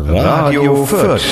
[0.00, 1.24] Radio Fürth.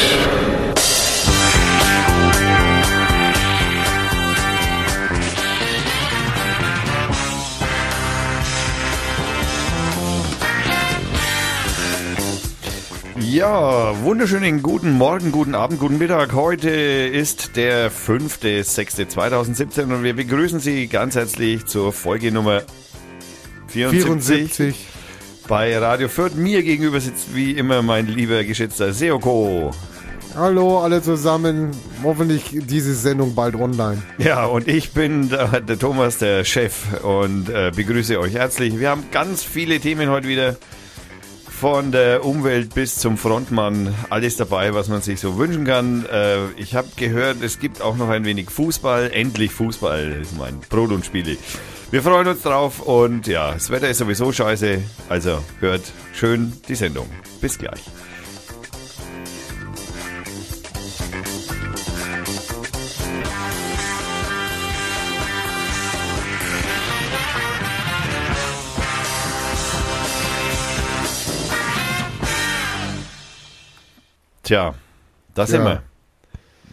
[13.20, 16.32] Ja, wunderschönen guten Morgen, guten Abend, guten Mittag.
[16.32, 22.62] Heute ist der 5.6.2017 und wir begrüßen Sie ganz herzlich zur Folge Nummer
[23.68, 24.95] 74, 74.
[25.46, 26.34] bei Radio Fürth.
[26.34, 29.72] Mir gegenüber sitzt wie immer mein lieber geschätzter Seoko.
[30.34, 31.70] Hallo alle zusammen.
[32.02, 34.02] Hoffentlich diese Sendung bald online.
[34.18, 38.78] Ja, und ich bin der, der Thomas, der Chef und äh, begrüße euch herzlich.
[38.78, 40.56] Wir haben ganz viele Themen heute wieder.
[41.48, 46.04] Von der Umwelt bis zum Frontmann, alles dabei, was man sich so wünschen kann.
[46.04, 49.10] Äh, ich habe gehört, es gibt auch noch ein wenig Fußball.
[49.10, 51.38] Endlich Fußball, das ist mein Brot und Spiele.
[51.90, 54.82] Wir freuen uns drauf und ja, das Wetter ist sowieso scheiße.
[55.08, 57.08] Also hört schön die Sendung.
[57.40, 57.80] Bis gleich.
[74.42, 74.74] Tja,
[75.34, 75.82] da sind Ja.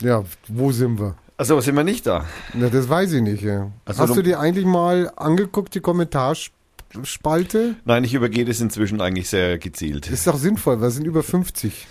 [0.02, 0.08] wir.
[0.10, 1.16] Ja, wo sind wir?
[1.44, 2.26] Also sind wir nicht da.
[2.54, 3.44] Na, das weiß ich nicht.
[3.44, 3.70] Ja.
[3.84, 7.76] Also Hast du- dir eigentlich mal angeguckt, die Kommentarspalte?
[7.84, 10.10] Nein, ich übergehe das inzwischen eigentlich sehr gezielt.
[10.10, 11.86] Ist doch sinnvoll, wir sind über 50.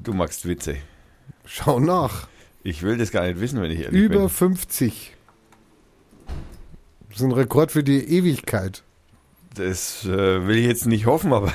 [0.00, 0.74] Du magst Witze.
[1.44, 2.26] Schau nach.
[2.64, 4.28] Ich will das gar nicht wissen, wenn ich ehrlich Über bin.
[4.28, 5.14] 50.
[7.10, 8.82] Das ist ein Rekord für die Ewigkeit.
[9.54, 11.52] Das äh, will ich jetzt nicht hoffen, aber.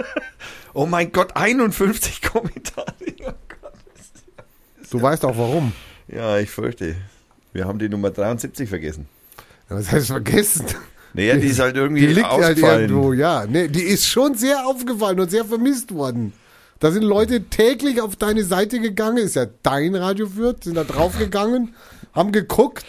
[0.72, 2.86] oh mein Gott, 51 Kommentare.
[3.24, 4.98] Oh.
[4.98, 5.72] Du weißt auch warum.
[6.14, 6.94] Ja, ich fürchte.
[7.52, 9.06] Wir haben die Nummer 73 vergessen.
[9.70, 10.66] Ja, Was heißt vergessen?
[11.14, 13.44] Naja, die ist halt irgendwie Die liegt halt irgendwo, ja.
[13.46, 16.32] Nee, die ist schon sehr aufgefallen und sehr vermisst worden.
[16.80, 20.84] Da sind Leute täglich auf deine Seite gegangen, ist ja dein Radio Fürth, sind da
[20.84, 21.74] draufgegangen,
[22.12, 22.84] haben geguckt,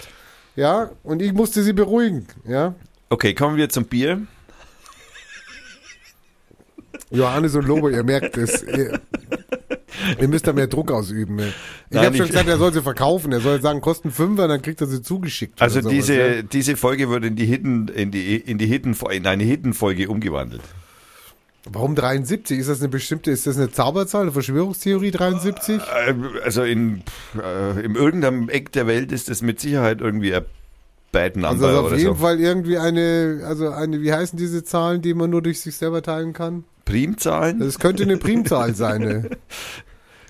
[0.56, 2.74] ja, und ich musste sie beruhigen, ja.
[3.10, 4.22] okay, kommen wir zum Bier.
[7.12, 8.64] Johannes und Lobo, ihr merkt es.
[8.64, 9.00] Ihr,
[10.20, 11.40] ihr müsst da mehr Druck ausüben.
[11.40, 11.46] Ich
[11.92, 13.32] Nein, habe schon ich- gesagt, er soll sie verkaufen.
[13.32, 15.62] Er soll sagen, kosten Fünfer, dann kriegt er sie zugeschickt.
[15.62, 16.42] Also sowas, diese, ja.
[16.42, 20.62] diese Folge wird in die Hidden, in die, in die Hidden, in eine Hidden-Folge umgewandelt.
[21.66, 22.60] Warum 73?
[22.60, 25.80] Ist das eine bestimmte, ist das eine Zauberzahl, eine Verschwörungstheorie 73?
[25.80, 27.04] Äh, Also in,
[27.42, 30.44] äh, in irgendeinem Eck der Welt ist das mit Sicherheit irgendwie ein
[31.14, 32.22] Bad Number Also auf oder jeden so.
[32.22, 36.02] Fall irgendwie eine, also eine, wie heißen diese Zahlen, die man nur durch sich selber
[36.02, 36.66] teilen kann?
[36.84, 37.60] Primzahlen?
[37.60, 39.02] Das könnte eine Primzahl sein.
[39.02, 39.30] Ne?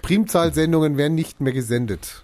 [0.04, 2.24] Primzahlsendungen werden nicht mehr gesendet.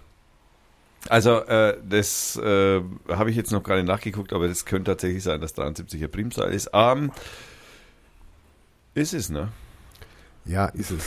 [1.08, 5.24] Also äh, das äh, habe ich jetzt noch gar nicht nachgeguckt, aber das könnte tatsächlich
[5.24, 6.70] sein, dass 73 ein Primzahl ist.
[6.72, 7.10] Ähm,
[8.94, 9.48] ist es, ne?
[10.44, 11.04] Ja, ist es.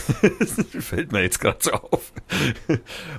[0.86, 2.12] Fällt mir jetzt gerade so auf.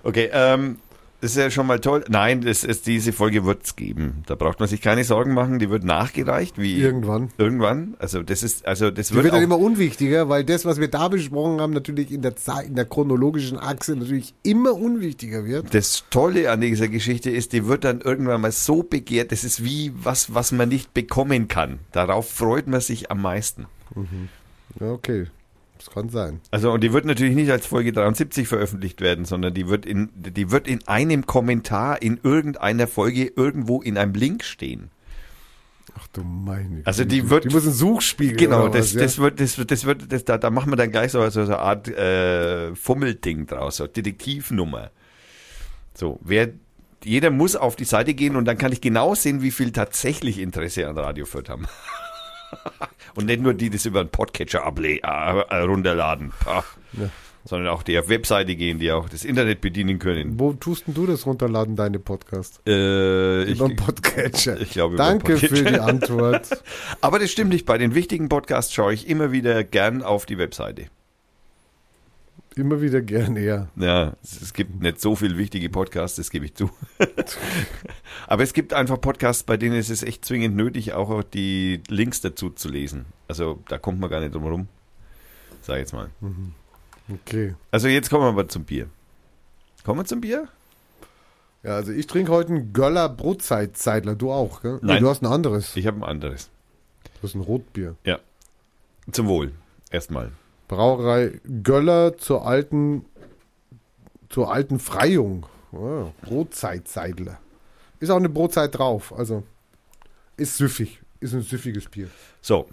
[0.02, 0.80] okay, ähm,
[1.24, 2.04] das ist ja schon mal toll.
[2.10, 4.22] Nein, das ist, diese Folge wird es geben.
[4.26, 5.58] Da braucht man sich keine Sorgen machen.
[5.58, 7.30] Die wird nachgereicht, wie Irgendwann.
[7.38, 7.94] irgendwann.
[7.98, 10.88] Also das ist, also das Die wird, wird dann immer unwichtiger, weil das, was wir
[10.88, 15.72] da besprochen haben, natürlich in der Zeit, in der chronologischen Achse natürlich immer unwichtiger wird.
[15.72, 19.32] das Tolle an dieser Geschichte ist, die wird dann irgendwann mal so begehrt.
[19.32, 21.78] Das ist wie was, was man nicht bekommen kann.
[21.92, 23.64] Darauf freut man sich am meisten.
[24.78, 25.28] Ja, okay.
[25.84, 26.40] Das kann sein.
[26.50, 30.08] Also und die wird natürlich nicht als Folge 73 veröffentlicht werden, sondern die wird in
[30.14, 34.90] die wird in einem Kommentar in irgendeiner Folge irgendwo in einem Link stehen.
[35.98, 37.14] Ach du meine Also Güte.
[37.14, 40.10] die wird- Die muss ein Suchspiegel Genau, das, was, das wird das wird das wird
[40.10, 43.76] das, da, da machen wir dann gleich so, so, so eine Art äh, Fummelding draus,
[43.76, 44.90] so Detektivnummer.
[45.92, 46.48] So, wer
[47.04, 50.38] jeder muss auf die Seite gehen und dann kann ich genau sehen, wie viel tatsächlich
[50.38, 51.66] Interesse an Radio Fürth haben.
[53.14, 56.32] und nicht nur die, die das über einen Podcatcher able äh, runterladen.
[56.46, 56.64] Ja.
[57.44, 60.38] sondern auch die auf Webseite gehen, die auch das Internet bedienen können.
[60.38, 62.60] Wo tust denn du das runterladen, deine Podcast?
[62.66, 64.60] Äh, ich, Über den Podcatcher.
[64.60, 65.84] ich glaube, Danke den für die Podcatcher.
[65.86, 66.48] Antwort.
[67.00, 67.66] Aber das stimmt nicht.
[67.66, 70.86] Bei den wichtigen Podcasts schaue ich immer wieder gern auf die Webseite.
[72.56, 73.68] Immer wieder gerne, ja.
[73.74, 76.70] Ja, es, gibt nicht so viel wichtige Podcasts, das gebe ich zu.
[78.28, 82.20] Aber es gibt einfach Podcasts, bei denen ist es echt zwingend nötig, auch die Links
[82.20, 83.06] dazu zu lesen.
[83.26, 84.68] Also da kommt man gar nicht drum herum.
[85.62, 86.10] Sag jetzt mal.
[87.12, 87.54] Okay.
[87.72, 88.88] Also jetzt kommen wir aber zum Bier.
[89.82, 90.46] Kommen wir zum Bier?
[91.64, 94.14] Ja, also ich trinke heute einen Göller Brotzeitzeitler.
[94.14, 94.78] Du auch, gell?
[94.82, 95.02] Nee, Nein.
[95.02, 95.74] du hast ein anderes.
[95.76, 96.50] Ich habe ein anderes.
[97.20, 97.96] Du hast ein Rotbier.
[99.10, 99.52] Zum Wohl.
[99.90, 100.32] Erstmal.
[100.68, 103.04] Brauerei Göller zur alten,
[104.28, 105.46] zur alten Freiung.
[105.72, 107.38] Oh, Brotzeitzeitler.
[108.00, 109.12] Ist auch eine Brotzeit drauf.
[109.16, 109.44] Also
[110.36, 111.00] ist süffig.
[111.20, 112.08] Ist ein süffiges Bier.
[112.40, 112.68] So.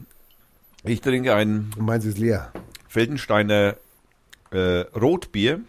[0.83, 2.51] Ich trinke ein Und meins ist leer.
[2.87, 3.77] Feldensteiner
[4.51, 5.61] äh, Rotbier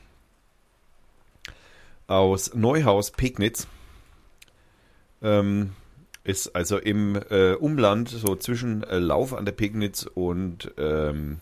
[2.07, 3.67] aus Neuhaus Pegnitz.
[5.23, 5.73] Ähm,
[6.25, 11.41] ist also im äh, Umland, so zwischen äh, Lauf an der Pegnitz und ähm,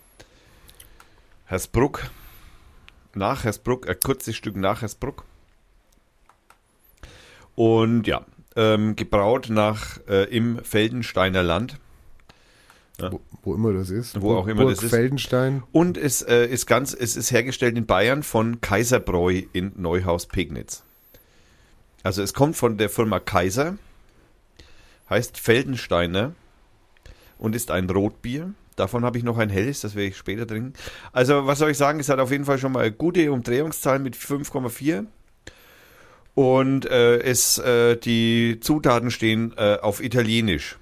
[1.51, 2.09] Hersbruck.
[3.13, 5.25] Nach Hersbruck, ein kurzes Stück nach Hersbruck.
[7.57, 8.25] Und ja,
[8.55, 11.81] ähm, gebraut nach äh, im Feldensteiner Land.
[13.01, 13.11] Ja.
[13.11, 14.21] Wo, wo, immer das ist.
[14.21, 14.91] Wo auch immer Burg das ist.
[14.91, 15.65] Feldenstein.
[15.73, 20.85] Und es äh, ist ganz, es ist hergestellt in Bayern von Kaiserbräu in Neuhaus-Pegnitz.
[22.05, 23.77] Also es kommt von der Firma Kaiser,
[25.09, 26.33] heißt Feldensteiner
[27.39, 28.55] und ist ein Rotbier.
[28.81, 30.73] Davon habe ich noch ein helles, das werde ich später trinken.
[31.13, 34.17] Also was soll ich sagen, es hat auf jeden Fall schon mal gute Umdrehungszahl mit
[34.17, 35.05] 5,4.
[36.35, 40.79] Und äh, es, äh, die Zutaten stehen äh, auf Italienisch.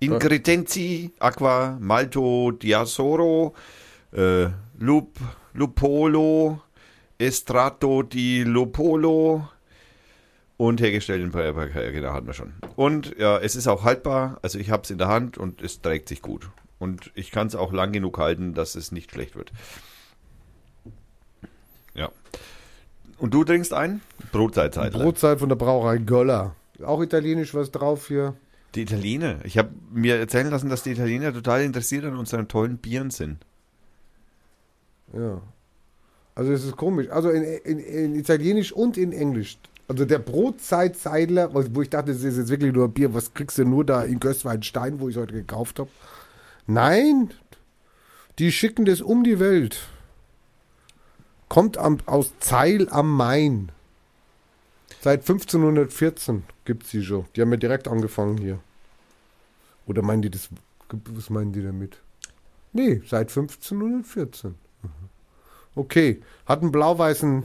[0.00, 3.54] Ingredienti, Aqua, Malto, Diasoro,
[4.12, 4.46] äh,
[4.80, 5.16] Lup,
[5.54, 6.60] Lupolo,
[7.18, 9.48] Estrato di Lupolo
[10.56, 12.54] und hergestellt in Paprika, genau, hatten wir schon.
[12.74, 15.80] Und ja, es ist auch haltbar, also ich habe es in der Hand und es
[15.80, 16.48] trägt sich gut.
[16.78, 19.52] Und ich kann es auch lang genug halten, dass es nicht schlecht wird.
[21.94, 22.10] Ja.
[23.18, 24.00] Und du trinkst ein?
[24.30, 26.54] Brotzeit Brotzeit von der Brauerei Göller.
[26.84, 28.34] Auch italienisch was drauf hier.
[28.74, 29.38] Die Italiener.
[29.44, 33.38] Ich habe mir erzählen lassen, dass die Italiener total interessiert an unseren tollen Bieren sind.
[35.12, 35.40] Ja.
[36.34, 37.08] Also es ist komisch.
[37.08, 39.58] Also in, in, in Italienisch und in Englisch.
[39.88, 43.56] Also der Brotzeitzeidler, wo ich dachte, das ist jetzt wirklich nur ein Bier, was kriegst
[43.56, 45.88] du nur da in Gößweinstein, wo ich heute gekauft habe?
[46.70, 47.32] Nein,
[48.38, 49.88] die schicken das um die Welt.
[51.48, 53.72] Kommt am, aus Zeil am Main.
[55.00, 57.24] Seit 1514 gibt es sie schon.
[57.34, 58.58] Die haben ja direkt angefangen hier.
[59.86, 60.50] Oder meinen die das?
[60.90, 62.02] Was meinen die damit?
[62.74, 64.50] Nee, seit 1514.
[64.50, 64.88] Mhm.
[65.74, 67.44] Okay, hat einen blau-weißen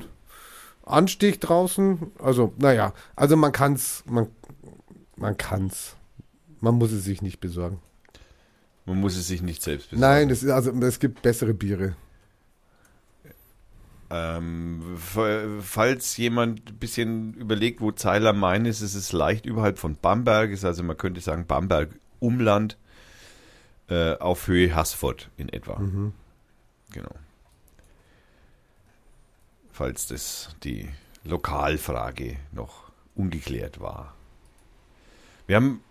[0.85, 2.11] Anstich draußen.
[2.19, 4.27] Also, naja, also man kann's, man,
[5.15, 5.95] man kann's.
[6.59, 7.79] Man muss es sich nicht besorgen.
[8.85, 10.01] Man muss es sich nicht selbst besorgen.
[10.01, 11.95] Nein, es, also, es gibt bessere Biere.
[14.09, 14.97] Ähm,
[15.61, 20.51] falls jemand ein bisschen überlegt, wo Zeiler Main ist, ist es leicht überhalb von Bamberg,
[20.51, 21.89] ist also man könnte sagen Bamberg
[22.19, 22.77] Umland
[23.87, 25.79] äh, auf Höhe Haßfurt in etwa.
[25.79, 26.13] Mhm.
[26.91, 27.15] Genau.
[29.71, 30.89] Falls das die
[31.23, 34.13] Lokalfrage noch ungeklärt war.
[35.47, 35.81] Wir haben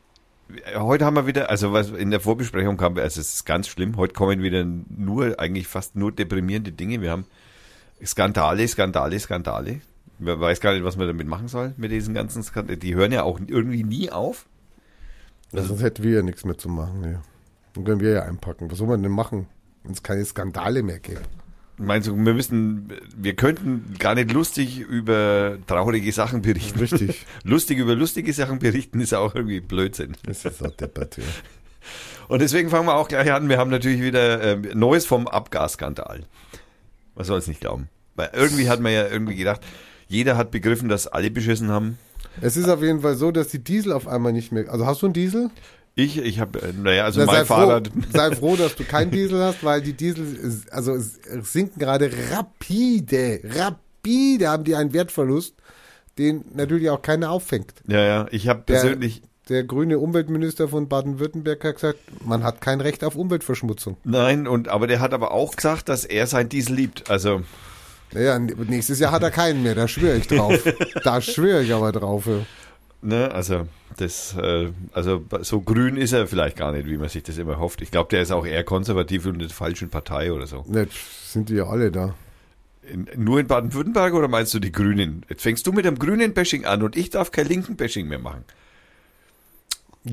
[0.76, 3.96] heute haben wir wieder, also was in der Vorbesprechung kam, also es ist ganz schlimm,
[3.96, 7.00] heute kommen wieder nur, eigentlich fast nur deprimierende Dinge.
[7.00, 7.26] Wir haben
[8.04, 9.80] Skandale, Skandale, Skandale.
[10.18, 12.80] Man weiß gar nicht, was man damit machen soll, mit diesen ganzen Skandalen.
[12.80, 14.46] Die hören ja auch irgendwie nie auf.
[15.52, 17.02] Also, sonst hätten wir ja nichts mehr zu machen.
[17.04, 17.22] Ja.
[17.74, 18.70] Dann können wir ja einpacken.
[18.70, 19.46] Was soll man denn machen,
[19.82, 21.28] wenn es keine Skandale mehr gibt?
[21.84, 26.78] Meinst du, wir müssen, wir könnten gar nicht lustig über traurige Sachen berichten.
[26.78, 27.26] Richtig.
[27.44, 30.16] lustig über lustige Sachen berichten ist auch irgendwie Blödsinn.
[30.24, 31.24] Das ist auch deppert, ja.
[32.28, 33.48] Und deswegen fangen wir auch gleich an.
[33.48, 36.24] Wir haben natürlich wieder äh, Neues vom Abgasskandal.
[37.14, 37.88] Man soll es nicht glauben.
[38.14, 39.62] Weil irgendwie hat man ja irgendwie gedacht,
[40.06, 41.98] jeder hat begriffen, dass alle beschissen haben.
[42.40, 44.70] Es ist auf jeden Fall so, dass die Diesel auf einmal nicht mehr.
[44.70, 45.50] Also hast du einen Diesel?
[45.94, 47.88] Ich, ich habe, äh, naja, also Na, mein sei Fahrrad.
[47.88, 50.96] Froh, sei froh, dass du keinen Diesel hast, weil die Diesel, also
[51.42, 55.54] sinken gerade rapide, rapide haben die einen Wertverlust,
[56.18, 57.74] den natürlich auch keiner auffängt.
[57.86, 59.22] Ja, ja, ich habe persönlich.
[59.48, 63.96] Der grüne Umweltminister von Baden-Württemberg hat gesagt, man hat kein Recht auf Umweltverschmutzung.
[64.04, 67.10] Nein, und aber der hat aber auch gesagt, dass er sein Diesel liebt.
[67.10, 67.42] Also
[68.12, 70.62] naja, nächstes Jahr hat er keinen mehr, da schwöre ich drauf.
[71.04, 72.28] da schwöre ich aber drauf.
[73.02, 73.66] Ne, also
[73.96, 77.58] das, äh, also so grün ist er vielleicht gar nicht, wie man sich das immer
[77.58, 77.82] hofft.
[77.82, 80.64] Ich glaube, der ist auch eher konservativ und in der falschen Partei oder so.
[80.68, 80.86] Ne,
[81.24, 82.14] sind die ja alle da.
[82.82, 85.24] In, nur in Baden-Württemberg oder meinst du die Grünen?
[85.28, 88.18] Jetzt fängst du mit dem grünen Bashing an und ich darf kein linken Bashing mehr
[88.18, 88.44] machen.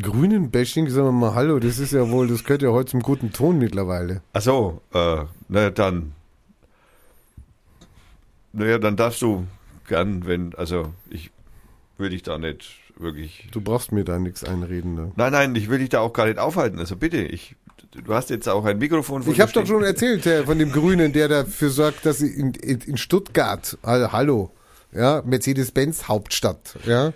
[0.01, 3.01] Grünen Bashing, sagen wir mal, hallo, das ist ja wohl, das gehört ja heute zum
[3.01, 4.22] guten Ton mittlerweile.
[4.34, 6.13] Ach so, äh, na dann
[8.51, 9.48] naja, dann darfst du
[9.88, 11.31] gern, wenn, also ich
[11.98, 13.48] will dich da nicht wirklich.
[13.51, 15.12] Du brauchst mir da nichts einreden, ne?
[15.15, 16.79] Nein, nein, ich will dich da auch gar nicht aufhalten.
[16.79, 17.56] Also bitte, ich,
[17.91, 19.24] du hast jetzt auch ein Mikrofon.
[19.29, 22.53] Ich habe doch schon erzählt äh, von dem Grünen, der dafür sorgt, dass sie in,
[22.53, 24.51] in, in Stuttgart, also, hallo,
[24.91, 27.13] ja, Mercedes-Benz Hauptstadt, ja.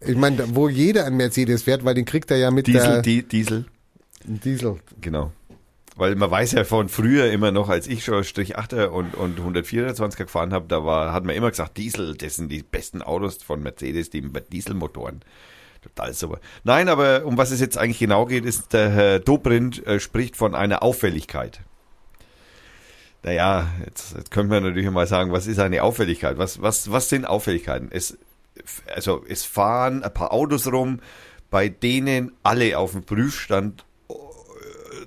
[0.00, 3.02] Ich meine, wo jeder ein Mercedes fährt, weil den kriegt er ja mit Diesel, der
[3.02, 3.64] die, Diesel.
[4.24, 4.76] Diesel.
[5.00, 5.32] Genau.
[5.96, 9.40] Weil man weiß ja von früher immer noch, als ich schon Strich 8er und, und
[9.40, 13.42] 124er gefahren habe, da war, hat man immer gesagt, Diesel, das sind die besten Autos
[13.42, 15.22] von Mercedes, die mit Dieselmotoren.
[15.80, 16.40] Total super.
[16.64, 20.36] Nein, aber um was es jetzt eigentlich genau geht, ist, der Herr Dobrindt äh, spricht
[20.36, 21.60] von einer Auffälligkeit.
[23.22, 26.36] naja, jetzt, jetzt könnte man natürlich mal sagen, was ist eine Auffälligkeit?
[26.36, 27.88] Was, was, was sind Auffälligkeiten?
[27.90, 28.18] Es,
[28.94, 31.00] also es fahren ein paar Autos rum,
[31.50, 33.85] bei denen alle auf dem Prüfstand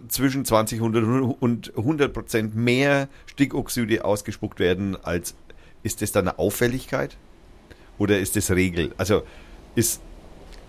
[0.10, 5.36] zwischen 20 und 100 Prozent mehr Stickoxide ausgespuckt werden, als
[5.84, 7.18] ist das dann eine Auffälligkeit?
[7.98, 8.94] Oder ist das Regel?
[8.98, 9.24] Also
[9.76, 10.02] ist,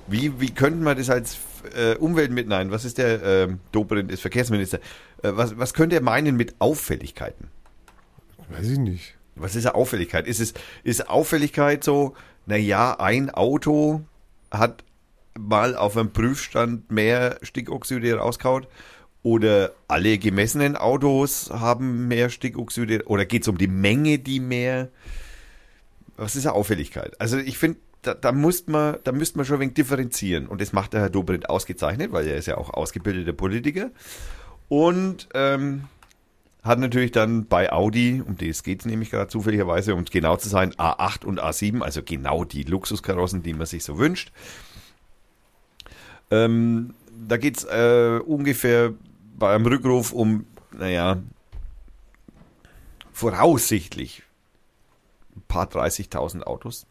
[0.09, 1.39] wie, wie könnte man das als
[1.77, 4.79] äh, Umwelt mit, nein, was ist der, äh, Dobrindt ist Verkehrsminister,
[5.23, 7.49] äh, was, was könnte er meinen mit Auffälligkeiten?
[8.49, 9.17] Weiß ich nicht.
[9.37, 10.27] Was ist eine Auffälligkeit?
[10.27, 12.15] Ist es, ist Auffälligkeit so,
[12.47, 14.03] naja, ein Auto
[14.51, 14.85] hat
[15.39, 18.67] mal auf einem Prüfstand mehr Stickoxide rauskaut?
[19.23, 23.07] Oder alle gemessenen Autos haben mehr Stickoxide?
[23.07, 24.89] Oder geht es um die Menge, die mehr?
[26.17, 27.21] Was ist eine Auffälligkeit?
[27.21, 30.47] Also ich finde, da, da, muss man, da müsste man schon ein wenig differenzieren.
[30.47, 33.91] Und das macht der Herr Dobrindt ausgezeichnet, weil er ist ja auch ausgebildeter Politiker.
[34.69, 35.85] Und ähm,
[36.62, 40.49] hat natürlich dann bei Audi, um das geht es nämlich gerade zufälligerweise, um genau zu
[40.49, 44.33] sein, A8 und A7, also genau die Luxuskarossen, die man sich so wünscht.
[46.31, 46.95] Ähm,
[47.29, 48.95] da geht es äh, ungefähr
[49.41, 51.21] bei einem Rückruf um, naja,
[53.13, 54.23] voraussichtlich
[55.35, 56.87] ein paar 30.000 Autos.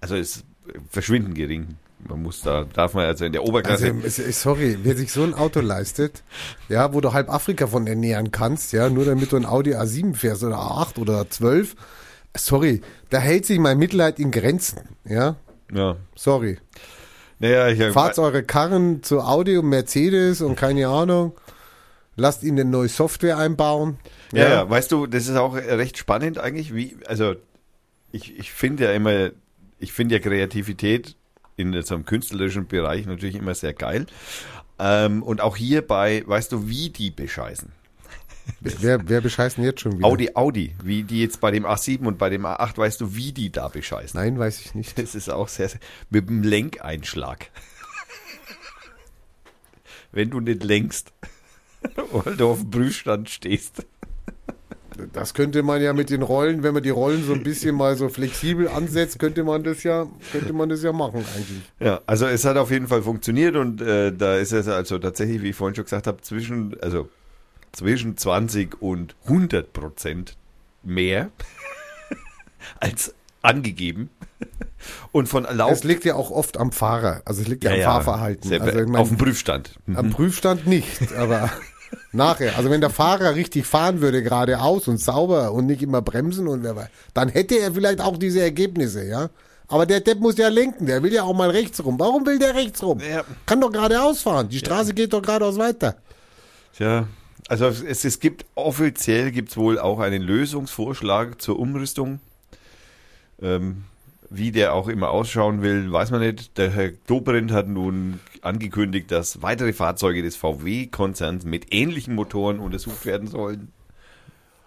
[0.00, 0.44] Also ist
[0.88, 1.76] verschwindend gering.
[2.08, 3.94] Man muss da, darf man also in der Oberklasse.
[4.02, 6.22] Also, sorry, wer sich so ein Auto leistet,
[6.70, 10.14] ja, wo du halb Afrika von ernähren kannst, ja, nur damit du ein Audi A7
[10.14, 11.76] fährst oder A8 oder 12,
[12.34, 15.36] sorry, da hält sich mein Mitleid in Grenzen, ja.
[15.70, 15.96] Ja.
[16.14, 16.58] Sorry.
[17.40, 21.32] Naja, ich, Fahrt eure Karren zu Audi und Mercedes und keine Ahnung.
[22.14, 23.98] Lasst ihnen eine neue Software einbauen.
[24.32, 27.34] Ja, ja, ja, weißt du, das ist auch recht spannend eigentlich, wie, also
[28.12, 29.30] ich, ich finde ja immer,
[29.78, 31.16] ich finde ja Kreativität
[31.56, 34.06] in so einem künstlerischen Bereich natürlich immer sehr geil.
[34.78, 37.72] Ähm, und auch hierbei, weißt du, wie die bescheißen.
[38.60, 40.06] Wer, wer bescheißen jetzt schon wieder?
[40.06, 43.32] Audi, Audi, wie die jetzt bei dem A7 und bei dem A8, weißt du, wie
[43.32, 44.18] die da bescheißen?
[44.18, 44.98] Nein, weiß ich nicht.
[44.98, 45.80] Das ist auch sehr, sehr
[46.10, 47.50] mit dem Lenkeinschlag.
[50.12, 51.12] Wenn du nicht lenkst,
[52.12, 53.86] weil du auf dem Prüfstand stehst.
[55.12, 57.96] Das könnte man ja mit den Rollen, wenn man die Rollen so ein bisschen mal
[57.96, 61.62] so flexibel ansetzt, könnte man das ja, könnte man das ja machen eigentlich.
[61.78, 65.42] Ja, also es hat auf jeden Fall funktioniert und äh, da ist es also tatsächlich,
[65.42, 67.08] wie ich vorhin schon gesagt habe, zwischen, also
[67.72, 70.36] zwischen 20 und 100 Prozent
[70.82, 71.30] mehr
[72.80, 74.10] als angegeben.
[75.12, 75.72] Und von erlaubt.
[75.72, 77.22] Es liegt ja auch oft am Fahrer.
[77.24, 78.52] Also es liegt ja, ja am ja, Fahrverhalten.
[78.60, 79.72] Also, ich mein, auf dem Prüfstand.
[79.86, 79.96] Mhm.
[79.96, 81.50] Am Prüfstand nicht, aber
[82.12, 82.56] nachher.
[82.56, 86.62] Also wenn der Fahrer richtig fahren würde, geradeaus und sauber und nicht immer bremsen und
[86.62, 89.28] wer weiß, dann hätte er vielleicht auch diese Ergebnisse, ja.
[89.68, 91.96] Aber der Depp muss ja lenken, der will ja auch mal rechts rum.
[91.98, 92.98] Warum will der rechts rum?
[93.00, 93.22] Ja.
[93.46, 94.48] Kann doch geradeaus fahren.
[94.48, 95.96] Die Straße geht doch geradeaus weiter.
[96.76, 97.06] Tja,
[97.48, 102.20] also es, es gibt offiziell gibt es wohl auch einen Lösungsvorschlag zur Umrüstung.
[103.42, 103.84] Ähm,
[104.30, 106.56] wie der auch immer ausschauen will, weiß man nicht.
[106.56, 113.04] Der Herr Dobrindt hat nun angekündigt, dass weitere Fahrzeuge des VW-Konzerns mit ähnlichen Motoren untersucht
[113.06, 113.72] werden sollen.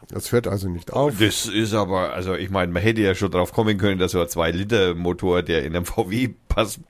[0.09, 1.17] Das hört also nicht auf.
[1.17, 4.19] Das ist aber, also ich meine, man hätte ja schon drauf kommen können, dass so
[4.19, 6.31] ein 2-Liter-Motor, der in einem VW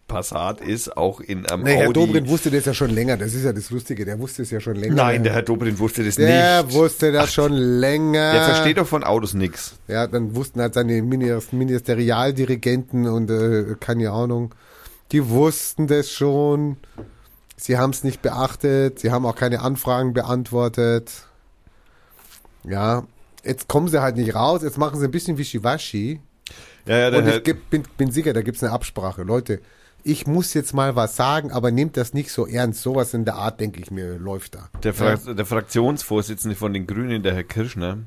[0.07, 1.83] Passat ist, auch in einem nee, Audi.
[1.83, 4.51] Herr Dobrindt wusste das ja schon länger, das ist ja das Lustige, der wusste es
[4.51, 4.95] ja schon länger.
[4.95, 6.37] Nein, der Herr Dobrindt wusste das der nicht.
[6.37, 8.33] Der wusste das Ach, schon länger.
[8.33, 9.75] Der versteht doch von Autos nichts.
[9.87, 14.53] Ja, dann wussten halt seine Ministerialdirigenten und äh, keine Ahnung,
[15.11, 16.77] die wussten das schon.
[17.55, 21.11] Sie haben es nicht beachtet, sie haben auch keine Anfragen beantwortet.
[22.65, 23.03] Ja,
[23.43, 26.19] jetzt kommen sie halt nicht raus, jetzt machen sie ein bisschen Wischiwaschi.
[26.85, 29.23] Ja, ja, und ich geb, bin, bin sicher, da gibt es eine Absprache.
[29.23, 29.61] Leute,
[30.03, 32.81] ich muss jetzt mal was sagen, aber nehmt das nicht so ernst.
[32.81, 34.69] Sowas in der Art, denke ich mir, läuft da.
[34.83, 35.33] Der, Fra ja.
[35.33, 37.99] der Fraktionsvorsitzende von den Grünen, der Herr Kirschner,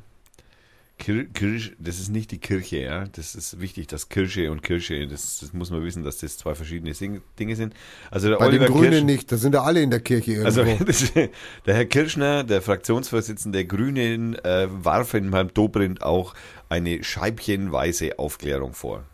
[0.98, 3.04] Kir Kirch, das ist nicht die Kirche, ja.
[3.06, 6.54] Das ist wichtig, dass Kirche und Kirche, das, das muss man wissen, dass das zwei
[6.54, 6.92] verschiedene
[7.38, 7.74] Dinge sind.
[8.10, 10.32] Also der Bei Oliver den Grünen Kirsch, nicht, da sind ja alle in der Kirche
[10.32, 10.60] irgendwo.
[10.60, 16.34] Also das, der Herr Kirschner, der Fraktionsvorsitzende der Grünen, äh, warf in Herrn Dobrindt auch
[16.68, 19.04] eine scheibchenweise Aufklärung vor.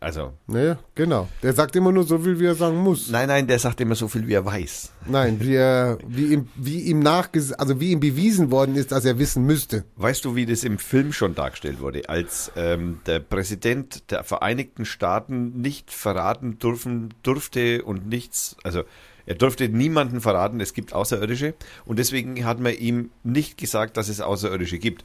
[0.00, 0.32] Also.
[0.46, 1.28] Naja, genau.
[1.42, 3.10] Der sagt immer nur so viel, wie er sagen muss.
[3.10, 4.92] Nein, nein, der sagt immer so viel, wie er weiß.
[5.06, 9.04] Nein, wie er, wie ihm, wie ihm nachges, also wie ihm bewiesen worden ist, dass
[9.04, 9.84] er wissen müsste.
[9.96, 14.84] Weißt du, wie das im Film schon dargestellt wurde, als ähm, der Präsident der Vereinigten
[14.84, 18.84] Staaten nicht verraten dürfen, durfte und nichts, also
[19.26, 24.08] er durfte niemanden verraten, es gibt Außerirdische und deswegen hat man ihm nicht gesagt, dass
[24.08, 25.04] es Außerirdische gibt.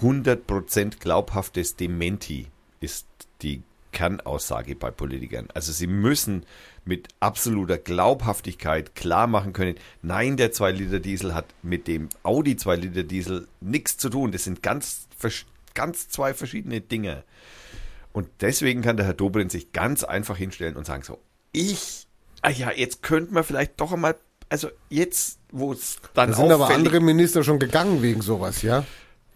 [0.00, 2.46] 100% glaubhaftes Dementi
[2.80, 3.06] ist
[3.42, 3.62] die
[3.96, 5.48] Kernaussage bei Politikern.
[5.54, 6.44] Also sie müssen
[6.84, 13.96] mit absoluter Glaubhaftigkeit klar machen können, nein, der 2-Liter-Diesel hat mit dem Audi 2-Liter-Diesel nichts
[13.96, 14.32] zu tun.
[14.32, 15.08] Das sind ganz,
[15.72, 17.24] ganz zwei verschiedene Dinge.
[18.12, 21.18] Und deswegen kann der Herr Dobrindt sich ganz einfach hinstellen und sagen so,
[21.52, 22.06] ich,
[22.42, 24.16] ah ja, jetzt könnte man vielleicht doch einmal,
[24.50, 28.84] also jetzt, wo es dann Da sind aber andere Minister schon gegangen wegen sowas, ja?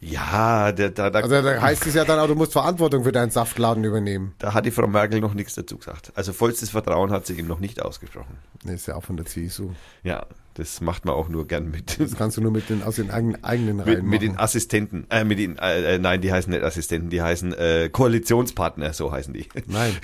[0.02, 3.12] Ja, da, da, da, Also da heißt es ja dann auch, du musst Verantwortung für
[3.12, 4.34] deinen Saftladen übernehmen.
[4.38, 6.12] da hat die Frau Merkel noch nichts dazu gesagt.
[6.14, 8.38] Also vollstes Vertrauen hat sie ihm noch nicht ausgesprochen.
[8.64, 9.72] Nee, ist ja auch von der CSU.
[10.02, 12.00] Ja, das macht man auch nur gern mit.
[12.00, 14.40] Das kannst du nur mit den, aus den eigenen, eigenen Mit, Reihen mit den machen.
[14.40, 18.94] Assistenten, äh, mit den, äh, äh, nein, die heißen nicht Assistenten, die heißen äh, Koalitionspartner,
[18.94, 19.48] so heißen die.
[19.66, 19.94] Nein,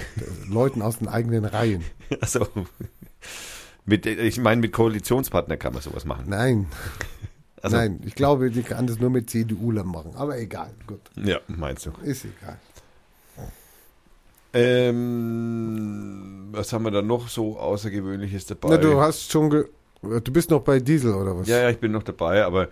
[0.48, 1.84] Leuten aus den eigenen Reihen.
[2.20, 2.46] Also,
[3.84, 6.26] mit, ich meine, mit Koalitionspartner kann man sowas machen.
[6.28, 6.66] Nein,
[7.66, 10.12] Also, nein, ich glaube, die kann das nur mit CDUlern machen.
[10.16, 11.90] Aber egal, gut, Ja, meinst du.
[12.02, 12.58] ist egal.
[15.06, 18.68] Ähm, was haben wir da noch so Außergewöhnliches dabei?
[18.70, 19.64] Na, du hast schon, ge
[20.02, 21.46] du bist noch bei Diesel oder was?
[21.48, 22.68] Ja, ja, ich bin noch dabei, aber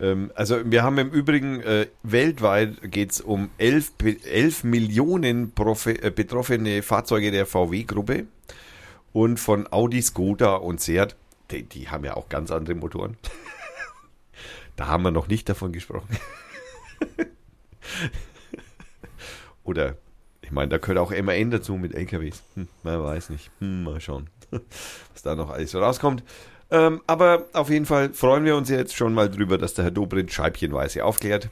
[0.00, 5.52] ähm, also wir haben im Übrigen äh, weltweit geht es um 11, Be- 11 Millionen
[5.52, 8.26] Profe äh, betroffene Fahrzeuge der VW-Gruppe
[9.12, 11.14] und von Audi, Skoda und Seat,
[11.50, 13.16] die, die haben ja auch ganz andere Motoren.
[14.80, 16.16] da haben wir noch nicht davon gesprochen.
[19.62, 19.96] Oder,
[20.40, 22.42] ich meine, da gehört auch MAN dazu mit LKWs.
[22.54, 23.50] Hm, man weiß nicht.
[23.58, 26.24] Hm, mal schauen, was da noch alles so rauskommt.
[26.70, 29.90] Ähm, aber auf jeden Fall freuen wir uns jetzt schon mal drüber, dass der Herr
[29.90, 31.50] Dobrindt scheibchenweise aufklärt.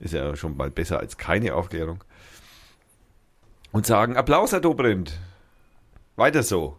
[0.00, 2.02] Ist ja schon mal besser als keine Aufklärung.
[3.70, 5.16] Und sagen, Applaus, Herr Dobrindt.
[6.16, 6.76] Weiter so.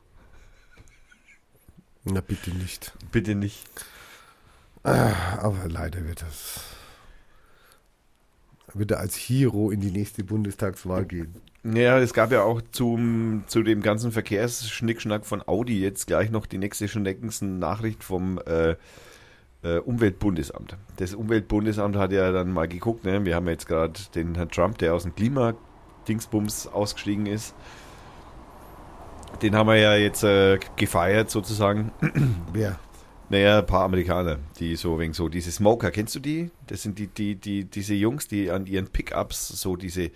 [2.03, 2.91] Na, bitte nicht.
[3.13, 3.65] Bitte nicht.
[4.83, 6.61] Aber leider wird das,
[8.73, 11.35] wird er als Hero in die nächste Bundestagswahl gehen.
[11.63, 16.45] Ja, es gab ja auch zum, zu dem ganzen Verkehrsschnickschnack von Audi jetzt gleich noch
[16.45, 18.75] die nächste schneckendsten Nachricht vom äh,
[19.63, 20.75] äh, Umweltbundesamt.
[20.97, 23.23] Das Umweltbundesamt hat ja dann mal geguckt, ne?
[23.23, 27.55] wir haben jetzt gerade den Herrn Trump, der aus dem Klimadingsbums ausgestiegen ist.
[29.41, 31.91] Den haben wir ja jetzt äh, gefeiert sozusagen.
[32.51, 32.77] Wer?
[33.33, 36.51] Naja, ein paar Amerikaner, die so wegen so, diese Smoker, kennst du die?
[36.67, 40.11] Das sind die, die, die, diese Jungs, die an ihren Pickups so diese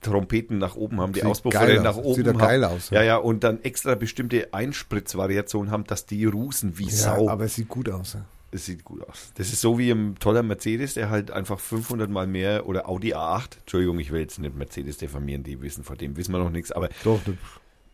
[0.00, 2.38] Trompeten nach oben haben, die Sieht Auspuffrohre nach oben Sieht ja haben.
[2.38, 3.04] geil aus, Ja, ja.
[3.04, 7.28] ja, und dann extra bestimmte Einspritzvariationen haben, dass die rusen wie Ja, Sau.
[7.28, 8.14] aber es sieht gut aus.
[8.14, 8.24] Ja.
[8.50, 9.30] Das sieht gut aus.
[9.34, 13.14] Das ist so wie ein toller Mercedes, der halt einfach 500 mal mehr oder Audi
[13.14, 13.58] A8.
[13.60, 16.72] Entschuldigung, ich will jetzt nicht Mercedes diffamieren, die wissen, vor dem wissen wir noch nichts,
[16.72, 17.20] aber Doch,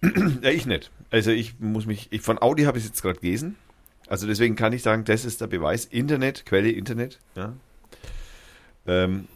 [0.42, 0.92] ja, ich nicht.
[1.10, 3.56] Also ich muss mich, ich, von Audi habe ich jetzt gerade gelesen.
[4.10, 5.84] Also deswegen kann ich sagen, das ist der Beweis.
[5.84, 7.20] Internet, Quelle Internet.
[7.36, 7.52] Ja.
[8.86, 9.28] Ähm,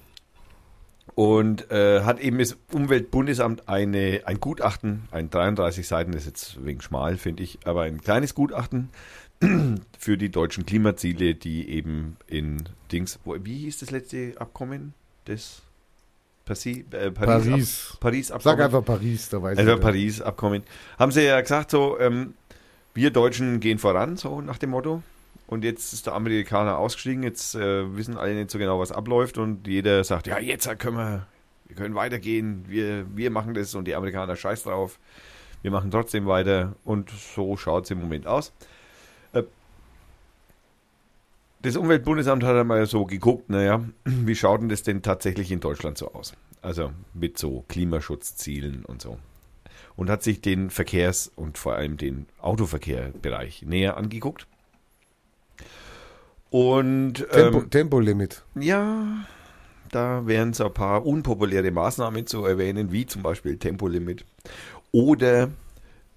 [1.15, 6.65] und äh, hat eben das Umweltbundesamt eine, ein Gutachten, ein 33 Seiten, das ist jetzt
[6.65, 8.89] wegen schmal, finde ich, aber ein kleines Gutachten
[9.99, 14.93] für die deutschen Klimaziele, die eben in Dings, wo, wie hieß das letzte Abkommen?
[15.27, 15.63] Das
[16.45, 17.91] Paris, äh, Paris, Paris.
[17.93, 18.57] Ab, Paris Abkommen.
[18.57, 19.81] Sag einfach Paris, da weiß Also ich.
[19.81, 20.63] Paris-Abkommen.
[20.99, 22.35] Haben sie ja gesagt, so, ähm,
[22.95, 25.03] wir Deutschen gehen voran, so nach dem Motto.
[25.47, 29.37] Und jetzt ist der Amerikaner ausgestiegen, jetzt äh, wissen alle nicht so genau, was abläuft
[29.37, 31.27] und jeder sagt, ja, jetzt können wir,
[31.67, 34.99] wir können weitergehen, wir, wir machen das und die Amerikaner scheiß drauf.
[35.63, 38.53] Wir machen trotzdem weiter und so schaut es im Moment aus.
[39.33, 39.43] Äh,
[41.63, 45.99] Das Umweltbundesamt hat einmal so geguckt, naja, wie schaut denn das denn tatsächlich in Deutschland
[45.99, 46.35] so aus?
[46.63, 49.19] Also mit so Klimaschutzzielen und so.
[49.97, 54.47] Und hat sich den Verkehrs- und vor allem den Autoverkehrbereich näher angeguckt.
[56.51, 58.43] Und Tempo, ähm, Tempolimit.
[58.55, 59.27] ja,
[59.91, 64.25] da wären so ein paar unpopuläre Maßnahmen zu erwähnen, wie zum Beispiel Tempolimit
[64.91, 65.51] oder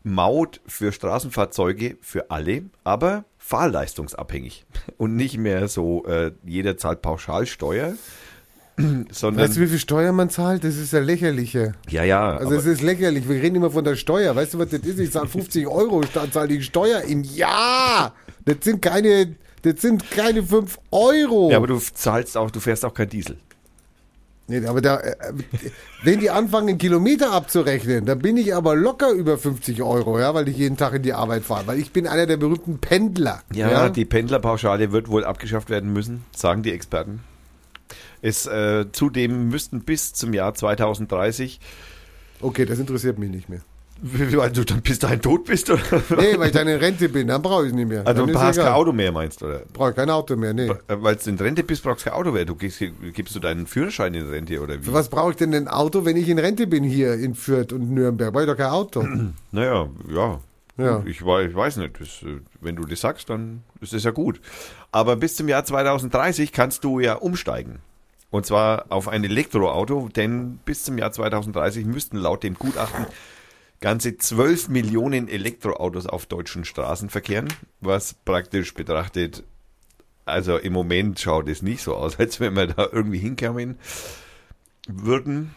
[0.04, 4.66] Maut für Straßenfahrzeuge für alle, aber fahrleistungsabhängig
[4.98, 7.94] und nicht mehr so, äh, jeder zahlt Pauschalsteuer,
[9.12, 10.64] sondern Weißt du, wie viel Steuer man zahlt?
[10.64, 11.74] Das ist ja lächerliche.
[11.90, 13.28] ja, ja, Also es ist lächerlich.
[13.28, 14.36] Wir reden immer von der Steuer.
[14.36, 15.00] Weißt du, was das ist?
[15.00, 18.14] Ich zahle 50 Euro, statt zahle ich Steuer im Jahr.
[18.46, 21.50] Das sind keine, das sind keine 5 Euro.
[21.52, 23.38] ja, aber du zahlst auch, du fährst auch kein Diesel.
[24.50, 25.16] Nee, aber da, äh,
[26.04, 30.48] wenn die anfangen, Kilometer abzurechnen, dann bin ich aber locker über 50 Euro, ja, weil
[30.48, 31.68] ich jeden Tag in die Arbeit fahre.
[31.68, 33.42] Weil ich bin einer der berühmten Pendler.
[33.54, 37.20] Ja, die Pendlerpauschale wird wohl abgeschafft werden müssen, sagen die Experten.
[38.22, 41.60] Es, äh, zudem müssten bis zum Jahr 2030
[42.40, 43.62] Okay, das interessiert mich nicht mehr.
[44.00, 45.82] Weil du dann bis dahin tot bist, oder?
[46.18, 48.06] Nee, weil ich dann in Rente bin, dann brauche ich es nicht mehr.
[48.06, 48.68] Also dann du hast kein.
[48.68, 49.64] Auto mehr, meinst du, oder?
[49.74, 50.70] Brauche ich kein Auto mehr, nee.
[50.88, 52.46] Weil du in Rente bist, brauchst du kein Auto mehr.
[52.46, 52.80] Du gibst,
[53.14, 54.84] gibst du deinen Führerschein in Rente, oder wie?
[54.84, 57.74] Für was brauche ich denn ein Auto, wenn ich in Rente bin hier in Fürth
[57.74, 58.32] und Nürnberg?
[58.32, 59.04] Brauche ich doch kein Auto.
[59.52, 60.40] Naja, ja.
[60.78, 61.04] Ja.
[61.06, 62.00] Ich, ich weiß nicht.
[62.00, 64.40] Das, äh, wenn du das sagst, dann ist das ja gut.
[64.92, 67.80] Aber bis zum Jahr 2030 kannst du ja umsteigen.
[68.30, 73.06] Und zwar auf ein Elektroauto, denn bis zum Jahr 2030 müssten laut dem Gutachten
[73.80, 77.48] ganze 12 Millionen Elektroautos auf deutschen Straßen verkehren,
[77.80, 79.44] was praktisch betrachtet,
[80.26, 83.78] also im Moment schaut es nicht so aus, als wenn wir da irgendwie hinkommen
[84.88, 85.54] würden.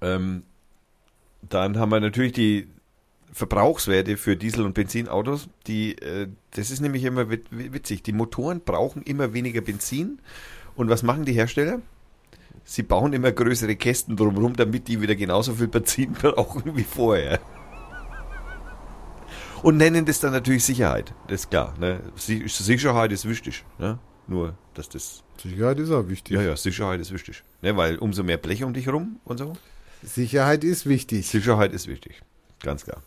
[0.00, 0.44] Ähm,
[1.42, 2.68] dann haben wir natürlich die
[3.32, 5.48] Verbrauchswerte für Diesel- und Benzinautos.
[5.66, 8.02] Die, äh, das ist nämlich immer wit- witzig.
[8.02, 10.20] Die Motoren brauchen immer weniger Benzin.
[10.74, 11.80] Und was machen die Hersteller?
[12.64, 17.40] Sie bauen immer größere Kästen drumherum, damit die wieder genauso viel Benzin brauchen wie vorher.
[19.62, 21.12] Und nennen das dann natürlich Sicherheit.
[21.28, 21.74] Das ist klar.
[21.78, 22.00] Ne?
[22.16, 23.64] Si- Sicherheit ist wichtig.
[23.78, 23.98] Ne?
[24.26, 25.22] Nur, dass das.
[25.42, 26.36] Sicherheit ist auch wichtig.
[26.36, 27.42] Ja, ja, Sicherheit ist wichtig.
[27.62, 27.76] Ne?
[27.76, 29.52] Weil umso mehr Blech um dich rum und so.
[30.02, 31.26] Sicherheit ist wichtig.
[31.28, 32.22] Sicherheit ist wichtig.
[32.62, 33.02] Ganz klar.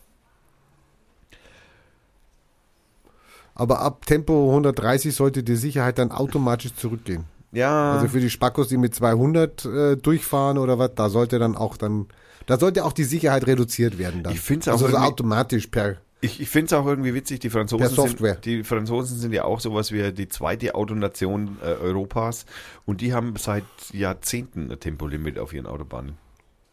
[3.54, 7.24] Aber ab Tempo 130 sollte die Sicherheit dann automatisch zurückgehen.
[7.52, 7.92] Ja.
[7.92, 11.76] Also für die Spackos, die mit 200 äh, durchfahren oder was, da sollte dann auch
[11.76, 12.06] dann,
[12.46, 14.32] da sollte auch die Sicherheit reduziert werden dann.
[14.32, 15.96] Ich find's auch also automatisch per.
[16.20, 18.16] Ich, ich finde es auch irgendwie witzig, die Franzosen.
[18.16, 22.46] Sind, die Franzosen sind ja auch sowas wie die zweite Autonation äh, Europas
[22.86, 26.16] und die haben seit Jahrzehnten ein Tempolimit auf ihren Autobahnen.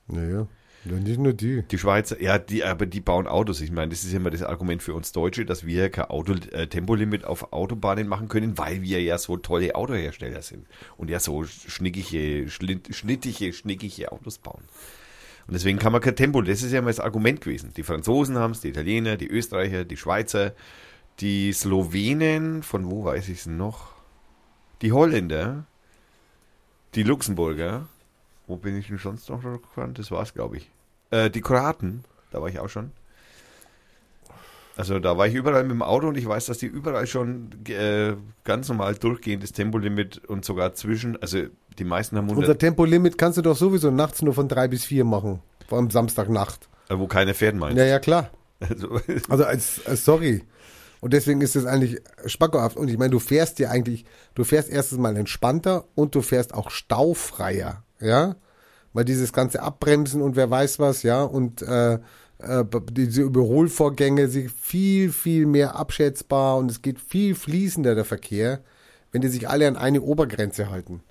[0.08, 0.48] Naja,
[0.84, 1.64] ja, nicht nur die.
[1.64, 3.62] Die Schweizer, ja, die, aber die bauen Autos.
[3.62, 6.68] Ich meine, das ist immer das Argument für uns Deutsche, dass wir kein Auto, äh,
[6.68, 10.66] Tempolimit auf Autobahnen machen können, weil wir ja so tolle Autohersteller sind
[10.98, 14.64] und ja so schnickige, schnittige, schnickige Autos bauen.
[15.48, 17.74] Und deswegen kann man kein Tempo, das ist ja immer das Argument gewesen.
[17.76, 20.54] Die Franzosen haben es, die Italiener, die Österreicher, die Schweizer,
[21.20, 23.92] die Slowenen, von wo weiß ich es noch?
[24.82, 25.66] Die Holländer,
[26.96, 27.88] die Luxemburger,
[28.52, 29.94] wo bin ich denn sonst noch gefahren?
[29.94, 30.70] Das war's, glaube ich.
[31.10, 32.92] Äh, die Kroaten, da war ich auch schon.
[34.76, 37.50] Also da war ich überall mit dem Auto und ich weiß, dass die überall schon
[37.70, 41.44] äh, ganz normal durchgehendes Tempolimit und sogar zwischen, also
[41.80, 44.84] die meisten haben 100, Unser Tempolimit kannst du doch sowieso nachts nur von drei bis
[44.84, 45.42] vier machen.
[45.70, 46.68] Vor allem Samstagnacht.
[46.90, 48.32] äh, wo keiner fährt, meinst Ja, ja, klar.
[48.60, 50.44] Also, Also als, als sorry.
[51.00, 52.76] Und deswegen ist es eigentlich spackohaft.
[52.76, 56.54] Und ich meine, du fährst ja eigentlich, du fährst erstens mal entspannter und du fährst
[56.54, 58.36] auch staufreier, ja.
[58.94, 62.00] Weil dieses ganze Abbremsen und wer weiß was, ja, und äh,
[62.42, 68.60] äh, diese Überholvorgänge sind viel, viel mehr abschätzbar und es geht viel fließender der Verkehr,
[69.12, 71.02] wenn die sich alle an eine Obergrenze halten.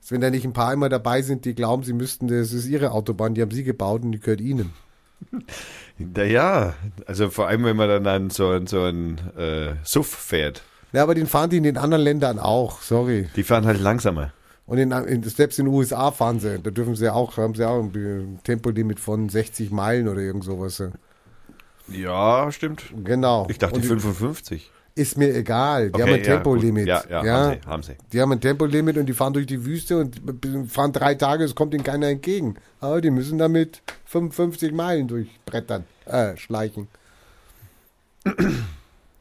[0.00, 2.66] Also wenn da nicht ein paar immer dabei sind, die glauben, sie müssten, das ist
[2.66, 4.72] ihre Autobahn, die haben sie gebaut und die gehört ihnen.
[5.98, 6.74] naja,
[7.06, 10.62] also vor allem, wenn man dann an so, so ein äh, Suff fährt.
[10.92, 13.28] Ja, aber den fahren die in den anderen Ländern auch, sorry.
[13.36, 14.32] Die fahren halt langsamer.
[14.68, 17.64] Und in, in, selbst in den USA fahren sie, da dürfen sie auch, haben sie
[17.66, 20.82] auch ein Tempolimit von 60 Meilen oder irgend sowas.
[21.88, 22.84] Ja, stimmt.
[23.02, 23.46] Genau.
[23.48, 24.70] Ich dachte Und 55.
[24.94, 26.84] Ist mir egal, die Okay, haben ein ja, Tempolimit.
[26.86, 27.10] gut.
[27.10, 27.96] Ja, ja, Haben, sie, haben sie.
[28.12, 30.20] Die haben ein Tempolimit und die fahren durch die Wüste und
[30.70, 32.56] fahren drei Tage, es kommt ihnen keiner entgegen.
[32.80, 36.88] Aber die müssen damit 55 Meilen durchbrettern, äh, schleichen.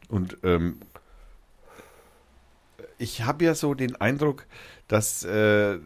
[0.10, 0.78] Und ähm,
[2.98, 4.46] ich habe ja so den Eindruck,
[4.88, 5.80] dass äh,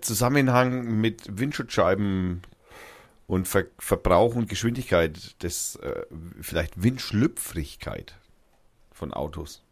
[0.00, 2.42] Zusammenhang mit Windschutzscheiben
[3.26, 6.06] und Ver Verbrauch und Geschwindigkeit, das äh,
[6.40, 8.14] vielleicht Windschlüpfrigkeit
[8.90, 9.62] von Autos.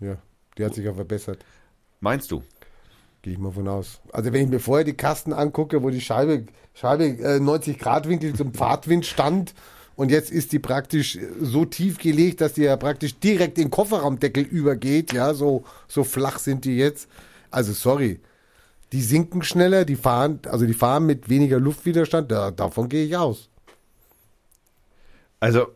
[0.00, 0.18] Ja,
[0.56, 1.44] die hat sich ja verbessert.
[2.00, 2.42] Meinst du?
[3.22, 4.00] Gehe ich mal von aus.
[4.12, 8.08] Also wenn ich mir vorher die Kasten angucke, wo die Scheibe, Scheibe äh, 90 Grad
[8.08, 9.54] Winkel zum Fahrtwind stand
[9.96, 13.70] und jetzt ist die praktisch so tief gelegt, dass die ja praktisch direkt in den
[13.70, 17.08] Kofferraumdeckel übergeht, ja, so, so flach sind die jetzt.
[17.50, 18.20] Also sorry,
[18.92, 23.16] die sinken schneller, die fahren, also die fahren mit weniger Luftwiderstand, da, davon gehe ich
[23.16, 23.48] aus.
[25.40, 25.68] Also,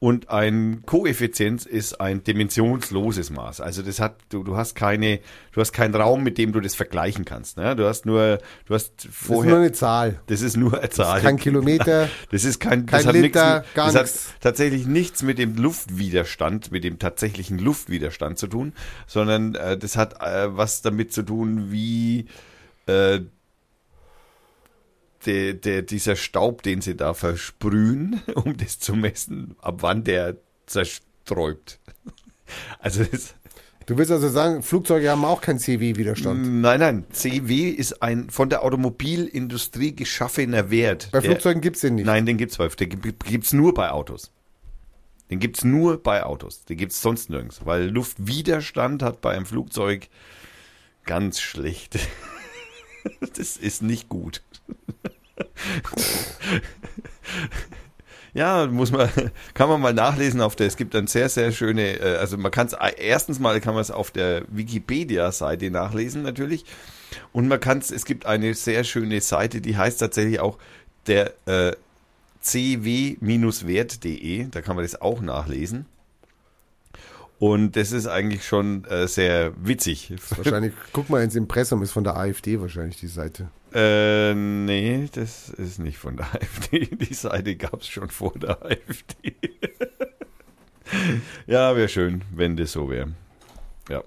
[0.00, 3.60] Und ein Koeffizient ist ein dimensionsloses Maß.
[3.60, 5.18] Also das hat, du, du hast keine,
[5.52, 7.56] du hast keinen Raum, mit dem du das vergleichen kannst.
[7.56, 7.74] Ne?
[7.74, 9.50] Du hast nur, du hast Das ist vorher.
[9.50, 10.20] nur eine Zahl.
[10.28, 11.20] Das ist nur eine Zahl.
[11.20, 12.08] Kein Kilometer.
[12.30, 14.34] Das ist kein, Kein das hat Liter, nichts, gar das hat nichts.
[14.40, 18.72] tatsächlich nichts mit dem Luftwiderstand, mit dem tatsächlichen Luftwiderstand zu tun,
[19.06, 22.26] sondern äh, das hat äh, was damit zu tun, wie
[22.86, 23.20] äh,
[25.28, 30.36] der, der, dieser Staub, den sie da versprühen, um das zu messen, ab wann der
[30.66, 31.78] zersträubt.
[32.78, 33.34] Also das,
[33.84, 36.60] Du willst also sagen, Flugzeuge haben auch keinen CW-Widerstand.
[36.62, 41.08] nein, nein, CW ist ein von der Automobilindustrie geschaffener Wert.
[41.12, 42.06] Bei Der- Flugzeugen gibt's den nicht.
[42.06, 44.30] Nein, den gibt's bei, den gibt- gibt's nur bei Autos.
[45.30, 46.64] Den gibt's nur bei Autos.
[46.64, 50.08] Den gibt's sonst nirgends, weil Luftwiderstand hat bei einem Flugzeug
[51.04, 51.98] ganz schlecht.
[53.36, 54.42] Das ist nicht gut.
[58.34, 59.08] Ja, muss man,
[59.54, 62.52] kann man mal nachlesen auf der, es gibt ein sehr, sehr schöne, äh, also man
[62.52, 66.64] kann es, erstens mal kann man es auf der Wikipedia-Seite nachlesen natürlich
[67.32, 70.58] und man kann es, es gibt eine sehr schöne Seite, die heißt tatsächlich auch
[71.06, 71.72] der äh,
[72.40, 73.26] cw-wert.de,
[74.50, 75.86] da kann man das auch nachlesen.
[77.40, 80.12] Und das ist eigentlich schon äh, sehr witzig.
[80.36, 83.48] Wahrscheinlich, guck mal ins Impressum, ist von der AfD wahrscheinlich die Seite.
[83.74, 86.86] Äh, nee, das ist nicht von der AfD.
[86.86, 89.34] Die Seite gab es schon vor der AfD.
[91.46, 93.12] ja, wäre schön, wenn das so wäre.
[93.88, 94.02] Ja.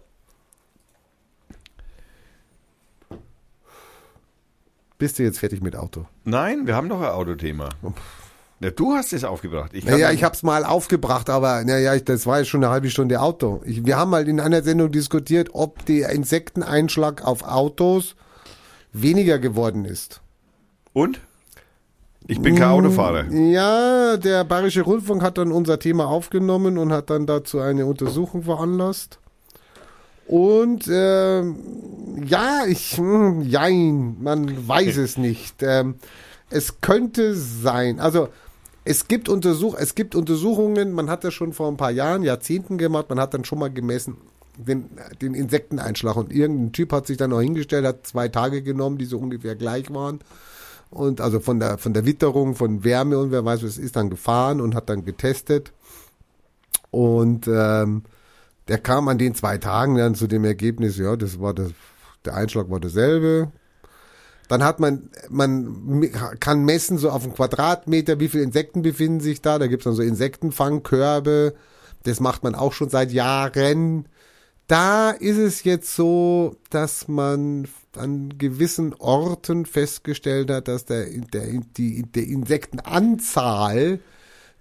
[4.98, 6.08] Bist du jetzt fertig mit Auto?
[6.24, 7.70] Nein, wir haben doch ein Autothema.
[8.60, 9.74] Ja, du hast es aufgebracht.
[9.74, 12.92] Ich Naja, ich hab's mal aufgebracht, aber naja, ich, das war jetzt schon eine halbe
[12.92, 13.62] Stunde Auto.
[13.66, 18.16] Ich, wir haben mal in einer Sendung diskutiert, ob der Insekteneinschlag auf Autos
[18.94, 20.22] weniger geworden ist.
[20.94, 21.20] Und?
[22.28, 23.32] Ich bin kein Autofahrer.
[23.32, 28.44] Ja, der Bayerische Rundfunk hat dann unser Thema aufgenommen und hat dann dazu eine Untersuchung
[28.44, 29.20] veranlasst.
[30.28, 31.58] Und ähm,
[32.26, 35.62] ja, ich, hm, jein, man weiß es nicht.
[35.62, 35.96] Ähm,
[36.50, 38.30] es könnte sein, also
[38.84, 42.78] es gibt, Untersuch es gibt Untersuchungen, man hat das schon vor ein paar Jahren, Jahrzehnten
[42.78, 44.18] gemacht, man hat dann schon mal gemessen,
[44.58, 44.90] den,
[45.22, 46.16] den Insekteneinschlag.
[46.16, 49.56] Und irgendein Typ hat sich dann auch hingestellt, hat zwei Tage genommen, die so ungefähr
[49.56, 50.20] gleich waren.
[50.90, 54.10] Und also von der, von der Witterung, von Wärme und wer weiß was ist, dann
[54.10, 55.72] gefahren und hat dann getestet.
[56.92, 58.04] Und ähm,
[58.68, 61.72] der kam an den zwei Tagen dann zu dem Ergebnis, ja, das war das,
[62.26, 63.52] der Einschlag war derselbe.
[64.50, 66.10] Dann hat man, man
[66.42, 69.58] kann messen so auf einen Quadratmeter, wie viele Insekten befinden sich da.
[69.58, 71.54] Da gibt's dann so Insektenfangkörbe.
[72.04, 74.10] Das macht man auch schon seit Jahren.
[74.68, 81.62] Da ist es jetzt so, dass man an gewissen Orten festgestellt hat, dass der, der,
[81.78, 84.00] die, der Insektenanzahl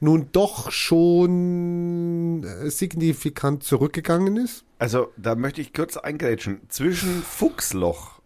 [0.01, 4.65] nun doch schon äh, signifikant zurückgegangen ist.
[4.79, 6.63] Also, da möchte ich kurz eingrätschen.
[6.69, 8.21] Zwischen Fuchsloch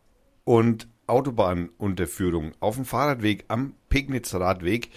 [0.44, 4.90] und Autobahnunterführung auf dem Fahrradweg am Pegnitzer Radweg,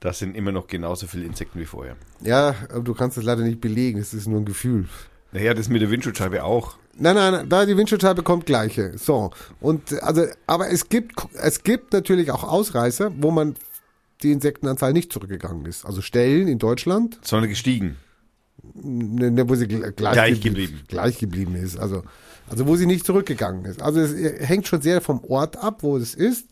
[0.00, 1.96] das sind immer noch genauso viele Insekten wie vorher.
[2.22, 4.88] Ja, aber du kannst es leider nicht belegen, es ist nur ein Gefühl.
[5.32, 6.76] Naja, das mit der Windschutzscheibe auch.
[6.98, 8.96] Nein, nein, nein, da die Windschutzscheibe kommt gleiche.
[8.98, 9.30] So.
[9.60, 13.56] Und also, aber es gibt, es gibt natürlich auch Ausreißer, wo man
[14.22, 15.86] die Insektenanzahl nicht zurückgegangen ist.
[15.86, 17.96] Also Stellen in Deutschland, Sondern gestiegen.
[18.74, 20.80] ne, ne, wo sie gl- gleich, Gleich geblie- geblieben.
[20.86, 21.78] Gleich geblieben ist.
[21.78, 22.02] Also,
[22.50, 23.80] also wo sie nicht zurückgegangen ist.
[23.82, 26.46] Also es äh, hängt schon sehr vom Ort ab, wo es ist.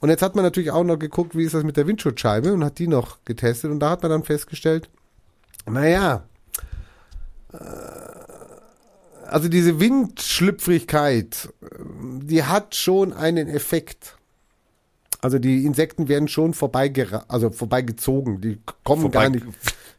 [0.00, 2.64] Und jetzt hat man natürlich auch noch geguckt, wie ist das mit der Windschutzscheibe und
[2.64, 4.90] hat die noch getestet und da hat man dann festgestellt,
[5.70, 6.24] naja,
[9.26, 11.48] also diese Windschlüpfrigkeit,
[12.22, 14.16] die hat schon einen Effekt.
[15.20, 16.92] Also die Insekten werden schon vorbei,
[17.28, 18.40] also vorbeigezogen.
[18.40, 19.46] Die kommen Vorbei- gar nicht.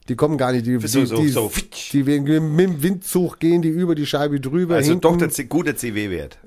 [0.09, 0.65] Die kommen gar nicht.
[0.65, 1.51] Die, So, die, so, die, so.
[1.93, 4.75] die werden mit dem Windzug gehen die über die Scheibe drüber.
[4.75, 5.01] Also hinten.
[5.01, 6.37] doch der guter CW-Wert.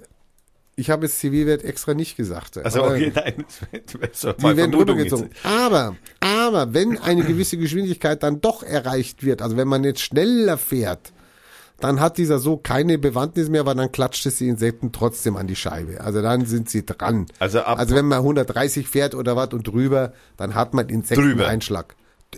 [0.78, 2.58] Ich habe jetzt CW-Wert extra nicht gesagt.
[2.58, 3.44] Also okay, nein.
[4.12, 5.30] so Die werden Vermutung rübergezogen.
[5.32, 5.46] jetzt.
[5.46, 10.58] Aber, aber wenn eine gewisse Geschwindigkeit dann doch erreicht wird, also wenn man jetzt schneller
[10.58, 11.12] fährt,
[11.80, 15.46] dann hat dieser so keine Bewandtnis mehr, weil dann klatscht es die Insekten trotzdem an
[15.46, 16.00] die Scheibe.
[16.02, 17.26] Also dann sind sie dran.
[17.38, 21.94] Also ab- also wenn man 130 fährt oder was und drüber, dann hat man Insekteneinschlag.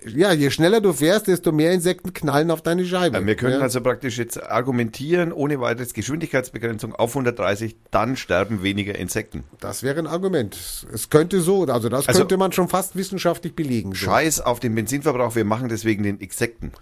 [0.06, 3.24] Ja, je schneller du fährst, desto mehr Insekten knallen auf deine Scheibe.
[3.26, 3.60] Wir können ja.
[3.60, 9.44] also praktisch jetzt argumentieren, ohne weiteres Geschwindigkeitsbegrenzung auf 130, dann sterben weniger Insekten.
[9.60, 10.56] Das wäre ein Argument.
[10.92, 13.90] Es könnte so, also das Also- könnte man schon fast wissenschaftlich belegen.
[13.90, 13.96] So.
[14.06, 16.72] Scheiß auf den Benzinverbrauch, wir machen das wegen den Insekten.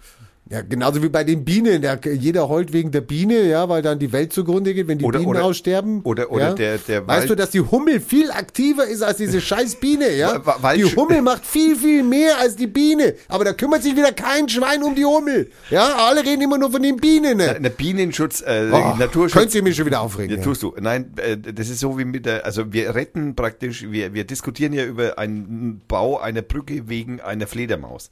[0.49, 1.81] Ja, genauso wie bei den Bienen.
[1.81, 5.03] Der, jeder heult wegen der Biene, ja, weil dann die Welt zugrunde geht, wenn die
[5.05, 6.01] Oder- Bienen oder- aussterben.
[6.03, 6.53] oder- oder ja.
[6.53, 10.13] der- der Weißt Wald- du, dass die Hummel viel aktiver ist als diese scheiß Biene,
[10.15, 10.45] ja?
[10.45, 13.15] Wa- wa- die Hummel macht viel, viel mehr als die Biene.
[13.27, 15.49] Aber da kümmert sich wieder kein Schwein um die Hummel.
[15.69, 17.37] Ja, alle reden immer nur von den Bienen.
[17.37, 17.59] Ne?
[17.59, 19.33] Der Bienenschutz, äh, Oh, Naturschutz.
[19.41, 20.31] Könnt ihr mich schon wieder aufregen.
[20.31, 20.73] Ja, Ja, tust du.
[20.79, 24.71] Nein, äh, das ist so wie mit der, also wir retten praktisch, wir, wir diskutieren
[24.71, 28.11] ja über einen Bau einer Brücke wegen einer Fledermaus.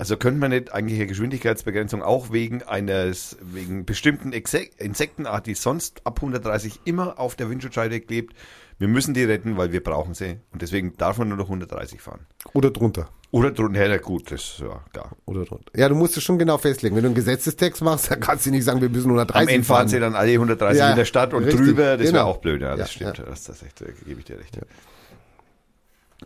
[0.00, 6.00] Also könnte man nicht eigentlich eine Geschwindigkeitsbegrenzung auch wegen eines, wegen bestimmten Insektenart, die sonst
[6.06, 8.34] ab 130 immer auf der Windschutzscheibe klebt.
[8.78, 10.38] Wir müssen die retten, weil wir brauchen sie.
[10.52, 12.20] Und deswegen darf man nur noch 130 fahren.
[12.54, 13.10] Oder drunter.
[13.30, 15.10] Oder drunter, ja gut, das, ja, klar.
[15.26, 15.70] Oder drunter.
[15.76, 16.96] Ja, du musst es schon genau festlegen.
[16.96, 19.66] Wenn du einen Gesetzestext machst, dann kannst du nicht sagen, wir müssen Am 130 Ende
[19.66, 19.88] fahren fahren.
[19.88, 22.24] sie dann alle 130 Ja, in der Stadt und richtig, drüber, das wäre genau.
[22.24, 23.24] auch blöd, ja, das Ja, stimmt, ja.
[23.26, 24.58] Das, das echt, da gebe ich dir recht.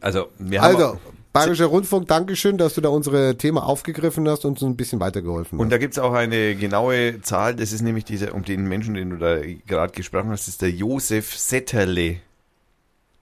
[0.01, 1.01] Also, wir haben Also,
[1.35, 5.59] Bayerischer Rundfunk, Dankeschön, dass du da unsere Thema aufgegriffen hast und uns ein bisschen weitergeholfen
[5.59, 5.73] Und hast.
[5.73, 9.17] da gibt's auch eine genaue Zahl, das ist nämlich dieser, um den Menschen, den du
[9.17, 12.21] da gerade gesprochen hast, ist der Josef Setterle.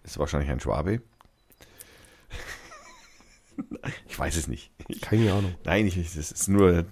[0.02, 1.00] Das ist wahrscheinlich ein Schwabe.
[4.08, 4.70] Ich weiß es nicht.
[4.88, 5.54] Ich, Keine Ahnung.
[5.64, 6.84] nein, ich, das ist nur,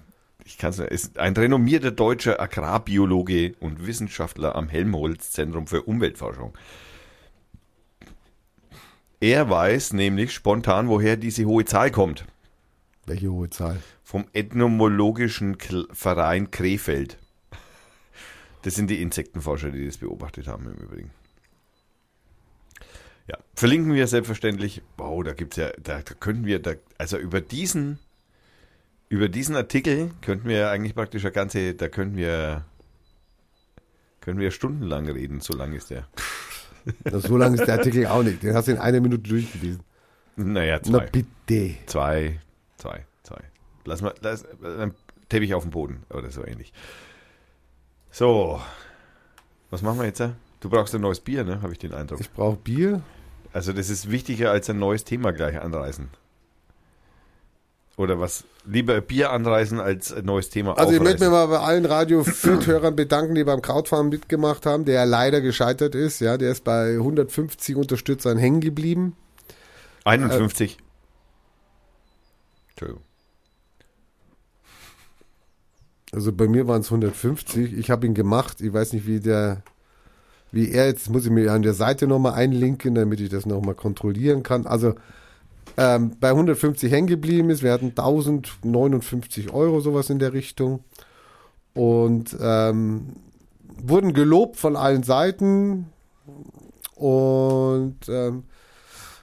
[0.44, 6.54] ich kann es ein renommierter deutscher Agrarbiologe und Wissenschaftler am Helmholtz-Zentrum für Umweltforschung.
[9.20, 12.24] Er weiß nämlich spontan, woher diese hohe Zahl kommt.
[13.04, 13.82] Welche hohe Zahl?
[14.02, 15.58] Vom Ethnomologischen
[15.92, 17.18] Verein Krefeld.
[18.62, 21.10] Das sind die Insektenforscher, die das beobachtet haben im Übrigen.
[23.28, 24.82] Ja, verlinken wir selbstverständlich.
[24.96, 27.98] Wow, da gibt's ja, da, da könnten wir, da, also über diesen,
[29.10, 32.64] über diesen Artikel könnten wir eigentlich praktisch eine ganze, da könnten wir,
[34.20, 36.08] können wir stundenlang reden, so lang ist der.
[37.12, 38.42] So lang ist der Artikel auch nicht.
[38.42, 39.82] Den hast du in einer Minute durchgelesen.
[40.36, 41.06] Naja, Na zwei.
[41.06, 41.74] bitte.
[41.86, 42.40] Zwei,
[42.78, 43.40] zwei, zwei.
[43.84, 44.94] Lass mal, lass, dann
[45.28, 46.72] Teppich auf dem Boden oder so ähnlich.
[48.10, 48.60] So,
[49.70, 50.22] was machen wir jetzt?
[50.60, 51.62] Du brauchst ein neues Bier, ne?
[51.62, 52.20] Habe ich den Eindruck.
[52.20, 53.02] Ich brauche Bier.
[53.52, 56.08] Also das ist wichtiger als ein neues Thema gleich anreißen.
[57.96, 58.44] Oder was?
[58.66, 61.32] Lieber Bier anreißen als ein neues Thema Also ich möchte aufreißen.
[61.32, 65.94] mich mal bei allen Radio Fürth-Hörern bedanken, die beim Crowdfarm mitgemacht haben, der leider gescheitert
[65.94, 66.20] ist.
[66.20, 69.16] Ja, der ist bei 150 Unterstützern hängen geblieben.
[70.04, 70.78] 51.
[72.70, 73.02] Entschuldigung.
[76.12, 77.72] Also bei mir waren es 150.
[77.78, 78.60] Ich habe ihn gemacht.
[78.60, 79.62] Ich weiß nicht, wie der,
[80.50, 83.74] wie er jetzt, muss ich mir an der Seite nochmal einlinken, damit ich das nochmal
[83.74, 84.66] kontrollieren kann.
[84.66, 84.94] Also
[85.76, 87.62] ähm, bei 150 hängen geblieben ist.
[87.62, 90.84] Wir hatten 1059 Euro, sowas in der Richtung.
[91.74, 93.14] Und ähm,
[93.82, 95.86] wurden gelobt von allen Seiten.
[96.96, 98.44] Und ähm,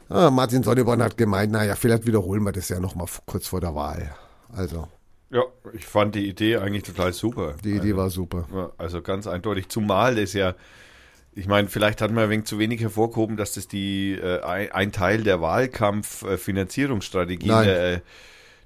[0.09, 3.75] ah, Martin Sonneborn hat gemeint, naja, vielleicht wiederholen wir das ja nochmal kurz vor der
[3.75, 4.15] Wahl.
[4.51, 4.87] Also,
[5.29, 7.55] Ja, ich fand die Idee eigentlich total super.
[7.63, 8.71] die Idee war super.
[8.77, 10.55] Also ganz eindeutig, zumal das ja,
[11.37, 14.71] ich meine, vielleicht hat man ein wenig zu wenig hervorgehoben, dass das die äh, ein,
[14.71, 17.99] ein Teil der Wahlkampf-Finanzierungsstrategie, äh,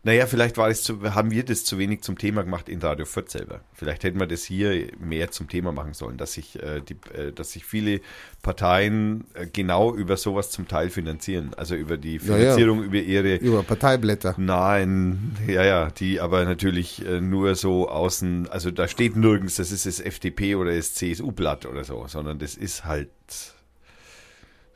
[0.03, 3.05] naja, vielleicht war es zu, haben wir das zu wenig zum Thema gemacht in Radio
[3.05, 3.61] Fürth selber.
[3.73, 7.31] Vielleicht hätten wir das hier mehr zum Thema machen sollen, dass sich, äh, die, äh,
[7.31, 8.01] dass sich viele
[8.41, 11.51] Parteien äh, genau über sowas zum Teil finanzieren.
[11.55, 12.37] Also über die Ja, ja.
[12.37, 14.33] Finanzierung, über ihre Über Parteiblätter.
[14.37, 19.71] Nein, ja, ja, die aber natürlich äh, nur so außen, also da steht nirgends, das
[19.71, 23.09] ist das FDP oder das CSU-Blatt oder so, sondern das ist halt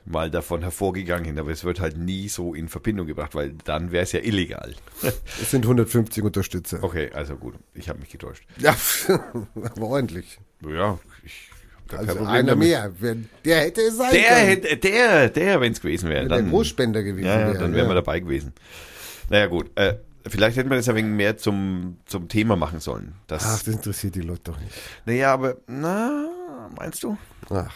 [0.06, 4.04] mal davon hervorgegangen, aber es wird halt nie so in Verbindung gebracht, weil dann wäre
[4.04, 4.74] es ja illegal.
[5.42, 6.84] Es sind 150 Unterstützer.
[6.84, 8.44] Okay, also gut, ich habe mich getäuscht.
[8.58, 8.76] Ja,
[9.56, 10.40] aber ordentlich.
[10.62, 11.50] Ja, ich
[11.92, 12.68] hab Also Problem einer damit.
[12.68, 12.92] mehr.
[13.00, 14.48] Wenn, der hätte es sein Der, können.
[14.48, 17.58] hätte, der, der, wenn es gewesen wäre, Wenn der dann, Großspender gewesen ja, ja, wäre.
[17.60, 17.92] dann wären ja.
[17.92, 18.54] wir dabei gewesen.
[19.30, 19.96] Naja, gut, äh,
[20.28, 23.16] vielleicht hätten wir das ein wenig mehr zum, zum Thema machen sollen.
[23.28, 24.72] Das, Ach, das interessiert die Leute doch nicht.
[25.06, 26.30] Naja, aber, na,
[26.78, 27.18] meinst du?
[27.50, 27.74] Ach,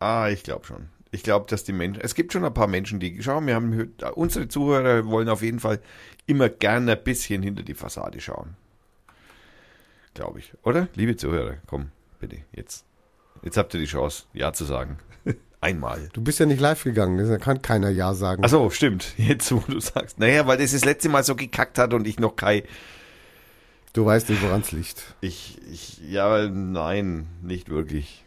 [0.00, 0.88] Ah, ich glaube schon.
[1.10, 3.94] Ich glaube, dass die Menschen, es gibt schon ein paar Menschen, die schauen, wir haben,
[4.14, 5.80] unsere Zuhörer wollen auf jeden Fall
[6.26, 8.56] immer gerne ein bisschen hinter die Fassade schauen.
[10.14, 10.52] Glaube ich.
[10.64, 10.88] Oder?
[10.94, 11.90] Liebe Zuhörer, komm,
[12.20, 12.84] bitte, jetzt.
[13.42, 14.98] Jetzt habt ihr die Chance, Ja zu sagen.
[15.60, 16.08] Einmal.
[16.12, 17.26] du bist ja nicht live gegangen.
[17.26, 18.42] Da kann keiner Ja sagen.
[18.44, 19.14] Ach so, stimmt.
[19.16, 20.18] Jetzt, wo du sagst.
[20.18, 22.62] Naja, weil das das letzte Mal so gekackt hat und ich noch kein,
[23.92, 25.14] Du weißt nicht, woran es liegt.
[25.20, 28.24] Ich, ich, ja, nein, nicht wirklich.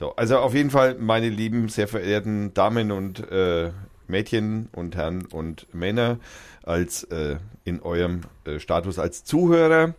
[0.00, 3.70] So, also auf jeden Fall, meine lieben, sehr verehrten Damen und äh,
[4.08, 6.18] Mädchen und Herren und Männer,
[6.62, 9.92] als äh, in eurem äh, Status als Zuhörer,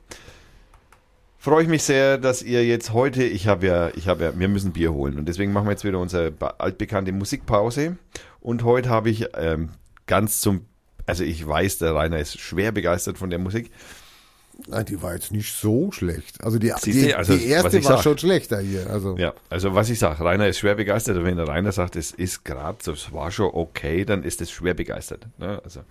[1.38, 4.48] freue ich mich sehr, dass ihr jetzt heute, ich habe ja, ich habe ja, wir
[4.48, 7.98] müssen Bier holen und deswegen machen wir jetzt wieder unsere altbekannte Musikpause
[8.40, 9.70] und heute habe ich ähm,
[10.08, 10.66] ganz zum,
[11.06, 13.70] also ich weiß, der Rainer ist schwer begeistert von der Musik.
[14.67, 16.43] Nein, die war jetzt nicht so schlecht.
[16.43, 18.04] Also die, du, die, also, die erste war sag.
[18.04, 18.89] schon schlechter hier.
[18.89, 21.17] Also Ja, also was ich sage, Rainer ist schwer begeistert.
[21.17, 24.52] Und wenn der Rainer sagt, es ist gerade, das war schon okay, dann ist es
[24.52, 25.28] schwer begeistert.
[25.38, 25.62] Ne?
[25.63, 25.82] Also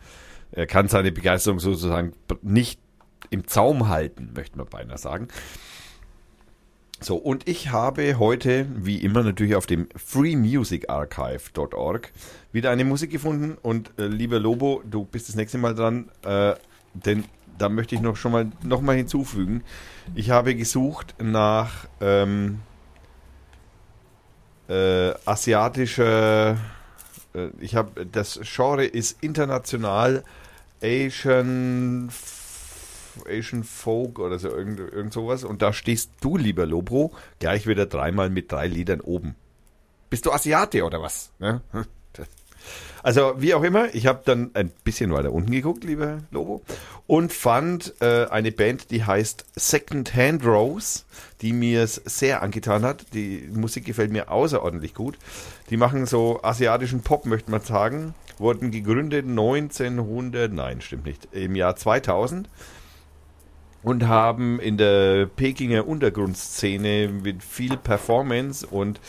[0.53, 2.13] er kann seine Begeisterung sozusagen
[2.43, 2.81] nicht
[3.31, 5.29] im Zaum halten, möchte man beinahe sagen.
[7.03, 12.13] So, und ich habe heute, wie immer natürlich auf dem freemusicarchive.org,
[12.53, 13.57] wieder eine Musik gefunden.
[13.63, 16.11] Und äh, lieber Lobo, du bist das nächste Mal dran.
[16.23, 16.57] Äh,
[16.93, 17.25] denn
[17.61, 19.63] da möchte ich noch schon mal noch mal hinzufügen.
[20.15, 22.61] Ich habe gesucht nach ähm,
[24.69, 26.57] äh, asiatischer.
[27.35, 30.25] Äh, ich habe das Genre ist international
[30.83, 32.11] Asian
[33.29, 37.87] Asian Folk oder so irgend, irgend sowas und da stehst du lieber Lobro gleich wieder
[37.87, 39.35] dreimal mit drei Liedern oben.
[40.09, 41.33] Bist du Asiate oder was?
[41.39, 41.61] Ja?
[43.03, 46.63] Also wie auch immer, ich habe dann ein bisschen weiter unten geguckt, lieber Lobo,
[47.07, 51.05] und fand äh, eine Band, die heißt Second Hand Rose,
[51.41, 53.07] die mir sehr angetan hat.
[53.15, 55.19] Die Musik gefällt mir außerordentlich gut.
[55.71, 58.15] Die machen so asiatischen Pop, möchte man sagen.
[58.39, 62.49] Wurden gegründet 1900, nein, stimmt nicht, im Jahr 2000
[63.83, 69.01] und haben in der Pekinger Untergrundszene mit viel Performance und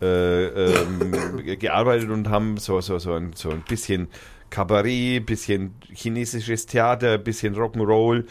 [0.00, 4.08] äh, ähm, gearbeitet und haben so, so, so, ein, so ein bisschen
[4.50, 8.24] Kabarett, bisschen chinesisches Theater, bisschen Rock'n'Roll.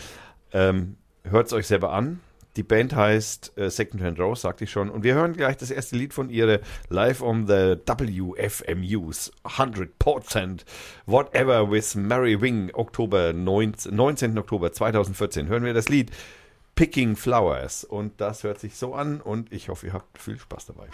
[0.54, 0.98] Ähm,
[1.30, 2.22] Hört es euch selber an.
[2.56, 4.90] Die Band heißt äh, Second Hand Rose, sagte ich schon.
[4.90, 6.60] Und wir hören gleich das erste Lied von ihrer
[6.90, 10.62] Live on the WFMUs 100%
[11.06, 14.38] Whatever with Mary Wing, Oktober 19, 19.
[14.40, 15.48] Oktober 2014.
[15.48, 16.12] Hören wir das Lied
[16.76, 17.84] Picking Flowers.
[17.84, 20.88] Und das hört sich so an und ich hoffe, ihr habt viel Spaß dabei.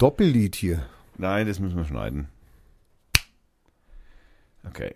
[0.00, 0.86] Doppellied hier.
[1.18, 2.28] Nein, das müssen wir schneiden.
[4.66, 4.94] Okay.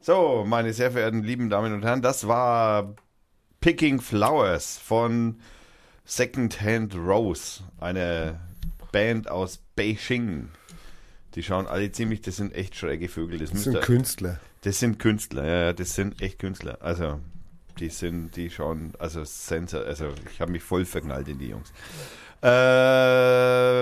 [0.00, 2.94] So, meine sehr verehrten lieben Damen und Herren, das war
[3.60, 5.40] Picking Flowers von
[6.04, 8.38] Secondhand Rose, eine
[8.92, 10.50] Band aus Beijing.
[11.34, 13.40] Die schauen alle ziemlich, das sind echt schräge Vögel.
[13.40, 14.38] Das, Das sind Künstler.
[14.62, 16.78] das sind Künstler, ja, ja, das sind echt Künstler.
[16.80, 17.18] Also,
[17.80, 21.72] die sind, die schauen, also Sensor, also ich habe mich voll verknallt in die Jungs.
[22.42, 22.48] Äh,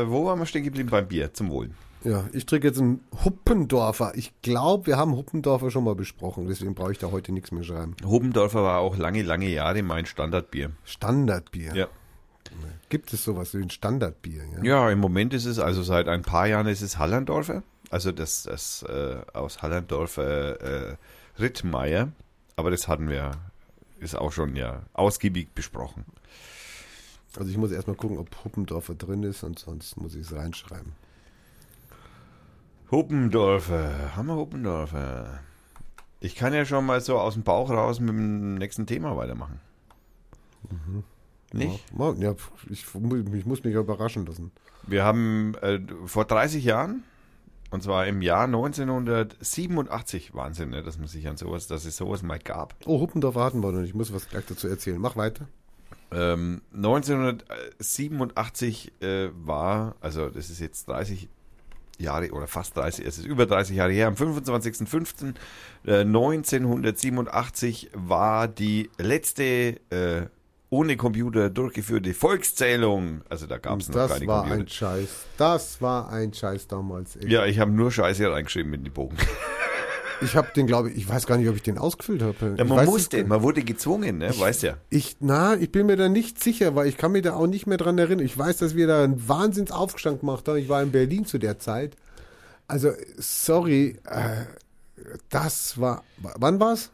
[0.09, 0.89] wo waren wir stehen geblieben?
[0.91, 1.71] Beim Bier, zum Wohl.
[2.05, 4.13] Ja, ich trinke jetzt einen Huppendorfer.
[4.15, 7.65] Ich glaube, wir haben Huppendorfer schon mal besprochen, deswegen brauche ich da heute nichts mehr
[7.65, 7.97] schreiben.
[8.05, 10.71] Hobendorfer war auch lange, lange Jahre mein Standardbier.
[10.85, 11.75] Standardbier.
[11.75, 11.89] Ja.
[12.89, 14.45] Gibt es sowas wie ein Standardbier?
[14.57, 14.63] Ja?
[14.63, 17.65] Ja, im Moment ist es, also seit ein paar Jahren ist es Hallandorfer.
[17.91, 20.97] Also das, das äh, aus Hallandorfer äh,
[21.41, 22.13] Rittmeier.
[22.55, 23.33] Aber das hatten wir,
[23.99, 26.05] ist auch schon ja ausgiebig besprochen.
[27.37, 30.93] Also ich muss erstmal gucken, ob Huppendorfer drin ist und sonst muss ich es reinschreiben.
[32.91, 35.41] Huppendorfer, Hammer Huppendorfer.
[36.21, 39.61] Ich kann ja schon mal so aus dem Bauch raus mit dem nächsten Thema weitermachen.
[41.53, 41.85] Nicht?
[41.91, 42.35] Ja, morgen, ja,
[42.71, 44.51] ich, ich muss mich überraschen lassen.
[44.87, 47.05] Wir haben äh, vor 30 Jahren,
[47.71, 52.23] und zwar im Jahr 1987, Wahnsinn, ne, dass man sich an sowas, dass es sowas
[52.23, 52.75] mal gab.
[52.87, 53.91] Oh, Huppendorfer hatten wir noch nicht.
[53.91, 54.99] Ich muss was gleich dazu erzählen.
[55.01, 55.49] Mach weiter.
[56.13, 61.29] Ähm, 1987 äh, war, also das ist jetzt 30
[61.99, 65.35] Jahre oder fast 30, es ist über 30 Jahre her, am 25.05.
[65.87, 70.27] Äh, 1987 war die letzte äh,
[70.69, 73.23] ohne Computer durchgeführte Volkszählung.
[73.29, 74.63] Also da gab es noch Das keine war Computer.
[74.63, 75.09] ein Scheiß.
[75.39, 77.17] Das war ein Scheiß damals.
[77.17, 77.31] Ey.
[77.31, 79.17] ja, ich habe nur Scheiße reingeschrieben in die Bogen.
[80.21, 82.37] Ich habe den, glaube ich, ich weiß gar nicht, ob ich den ausgefüllt habe.
[82.41, 84.33] Ja, ich man weiß musste, man wurde gezwungen, ne?
[84.37, 84.77] weißt ja.
[84.91, 87.67] Ich, na, ich bin mir da nicht sicher, weil ich kann mich da auch nicht
[87.67, 88.25] mehr dran erinnern.
[88.25, 90.59] Ich weiß, dass wir da einen Wahnsinnsaufstand gemacht haben.
[90.59, 91.97] Ich war in Berlin zu der Zeit.
[92.69, 94.45] Also, sorry, äh,
[95.29, 96.91] das war, wann war's?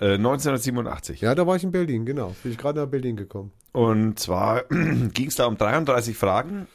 [0.00, 1.20] Äh, 1987.
[1.20, 2.34] Ja, da war ich in Berlin, genau.
[2.42, 3.52] Bin ich gerade nach Berlin gekommen.
[3.72, 6.66] Und zwar ging es da um 33 Fragen,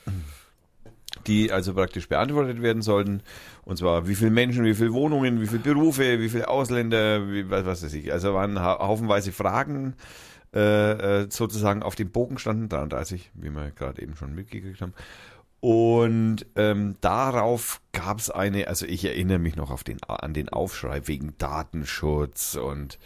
[1.28, 3.22] die also praktisch beantwortet werden sollten.
[3.64, 7.50] Und zwar wie viele Menschen, wie viele Wohnungen, wie viele Berufe, wie viele Ausländer, wie,
[7.50, 8.12] was, weiß ich.
[8.12, 9.96] Also waren ha haufenweise Fragen
[10.54, 14.94] äh, äh, sozusagen auf dem Bogen standen, 33, wie wir gerade eben schon mitgekriegt haben.
[15.60, 20.50] Und ähm, darauf gab es eine, also ich erinnere mich noch auf den, an den
[20.50, 23.00] Aufschrei wegen Datenschutz und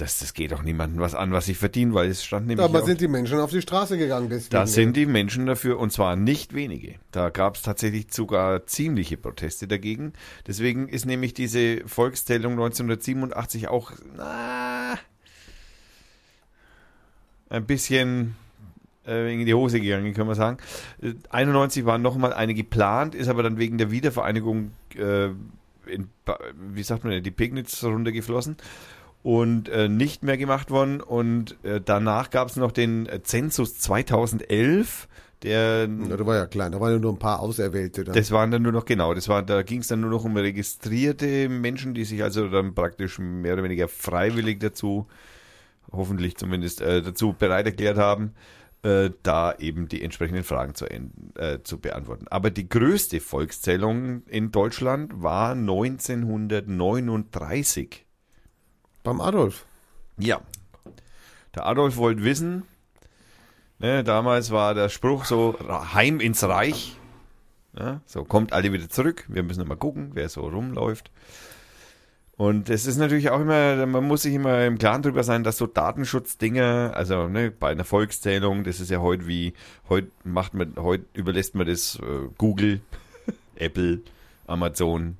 [0.00, 2.82] das, das geht doch niemandem was an, was ich verdiene, weil es stand nämlich Aber
[2.82, 4.50] sind die Menschen auf die Straße gegangen deswegen.
[4.50, 6.94] da sind die Menschen dafür, und zwar nicht wenige.
[7.10, 10.14] Da gab es tatsächlich sogar ziemliche Proteste dagegen.
[10.46, 14.98] Deswegen ist nämlich diese Volkszählung 1987 auch na,
[17.50, 18.36] ein bisschen
[19.06, 20.58] äh, in die Hose gegangen, kann man sagen.
[21.02, 25.26] Äh, 91 waren nochmal eine geplant, ist aber dann wegen der Wiedervereinigung, äh,
[25.86, 26.08] in,
[26.72, 28.56] wie sagt man, die Pegnitz runtergeflossen
[29.22, 31.00] und äh, nicht mehr gemacht worden.
[31.00, 35.08] Und äh, danach gab es noch den äh, Zensus 2011,
[35.42, 38.04] der Ja, da war ja klein, da waren ja nur ein paar Auserwählte.
[38.04, 38.14] Dann.
[38.14, 40.36] das waren dann nur noch, genau, das war, da ging es dann nur noch um
[40.36, 45.06] registrierte Menschen, die sich also dann praktisch mehr oder weniger freiwillig dazu,
[45.92, 48.34] hoffentlich zumindest, äh, dazu bereit erklärt haben,
[48.82, 51.00] äh, da eben die entsprechenden Fragen zu, äh,
[51.62, 52.26] zu beantworten.
[52.28, 58.04] Aber die größte Volkszählung in Deutschland war 1939.
[59.02, 59.64] Beim Adolf.
[60.18, 60.40] Ja.
[61.54, 62.62] Der Adolf wollte wissen,
[63.78, 66.96] ne, damals war der Spruch so, "Ra- Heim ins Reich.
[67.78, 69.24] Ja, so, kommt alle wieder zurück.
[69.28, 71.10] Wir müssen mal gucken, wer so rumläuft.
[72.36, 75.58] Und es ist natürlich auch immer, man muss sich immer im Klaren drüber sein, dass
[75.58, 79.52] so Datenschutzdinger, also ne, bei einer Volkszählung, das ist ja heute wie,
[79.88, 82.80] heute macht man, heute überlässt man das äh, Google,
[83.56, 84.00] Apple,
[84.46, 85.16] Amazon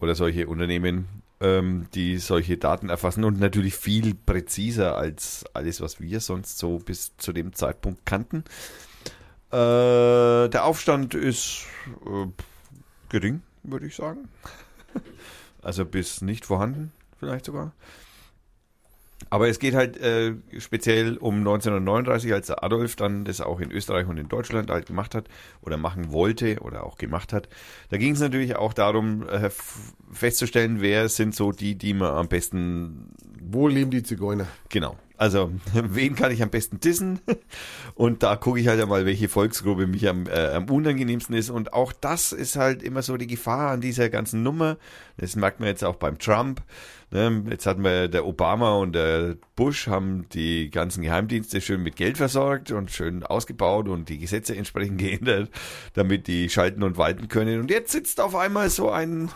[0.00, 1.06] oder solche Unternehmen,
[1.40, 7.16] die solche Daten erfassen und natürlich viel präziser als alles, was wir sonst so bis
[7.16, 8.42] zu dem Zeitpunkt kannten.
[9.50, 11.64] Äh, der Aufstand ist
[12.06, 12.26] äh,
[13.08, 14.28] gering, würde ich sagen.
[15.60, 17.72] Also bis nicht vorhanden, vielleicht sogar.
[19.30, 23.70] Aber es geht halt äh, speziell um 1939, als der Adolf dann das auch in
[23.70, 25.26] Österreich und in Deutschland halt gemacht hat
[25.60, 27.48] oder machen wollte oder auch gemacht hat.
[27.90, 29.50] Da ging es natürlich auch darum, äh,
[30.12, 33.10] festzustellen, wer sind so die, die man am besten
[33.40, 34.46] Wo leben die Zigeuner?
[34.68, 34.96] Genau.
[35.18, 37.20] Also, wen kann ich am besten dissen?
[37.94, 41.50] Und da gucke ich halt einmal, welche Volksgruppe mich am, äh, am unangenehmsten ist.
[41.50, 44.78] Und auch das ist halt immer so die Gefahr an dieser ganzen Nummer.
[45.16, 46.62] Das merkt man jetzt auch beim Trump.
[47.10, 47.42] Ne?
[47.50, 52.16] Jetzt hatten wir der Obama und der Bush haben die ganzen Geheimdienste schön mit Geld
[52.16, 55.50] versorgt und schön ausgebaut und die Gesetze entsprechend geändert,
[55.94, 57.60] damit die schalten und walten können.
[57.60, 59.30] Und jetzt sitzt auf einmal so ein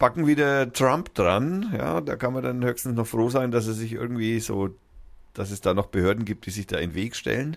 [0.00, 1.74] Spacken wieder Trump dran.
[1.76, 4.70] Ja, da kann man dann höchstens noch froh sein, dass er sich irgendwie so,
[5.34, 7.56] dass es da noch Behörden gibt, die sich da in den Weg stellen.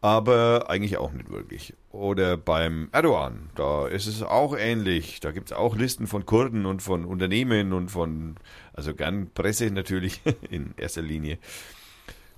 [0.00, 1.74] Aber eigentlich auch nicht wirklich.
[1.90, 5.18] Oder beim Erdogan, da ist es auch ähnlich.
[5.18, 8.36] Da gibt es auch Listen von Kurden und von Unternehmen und von,
[8.72, 11.38] also gern Presse natürlich in erster Linie,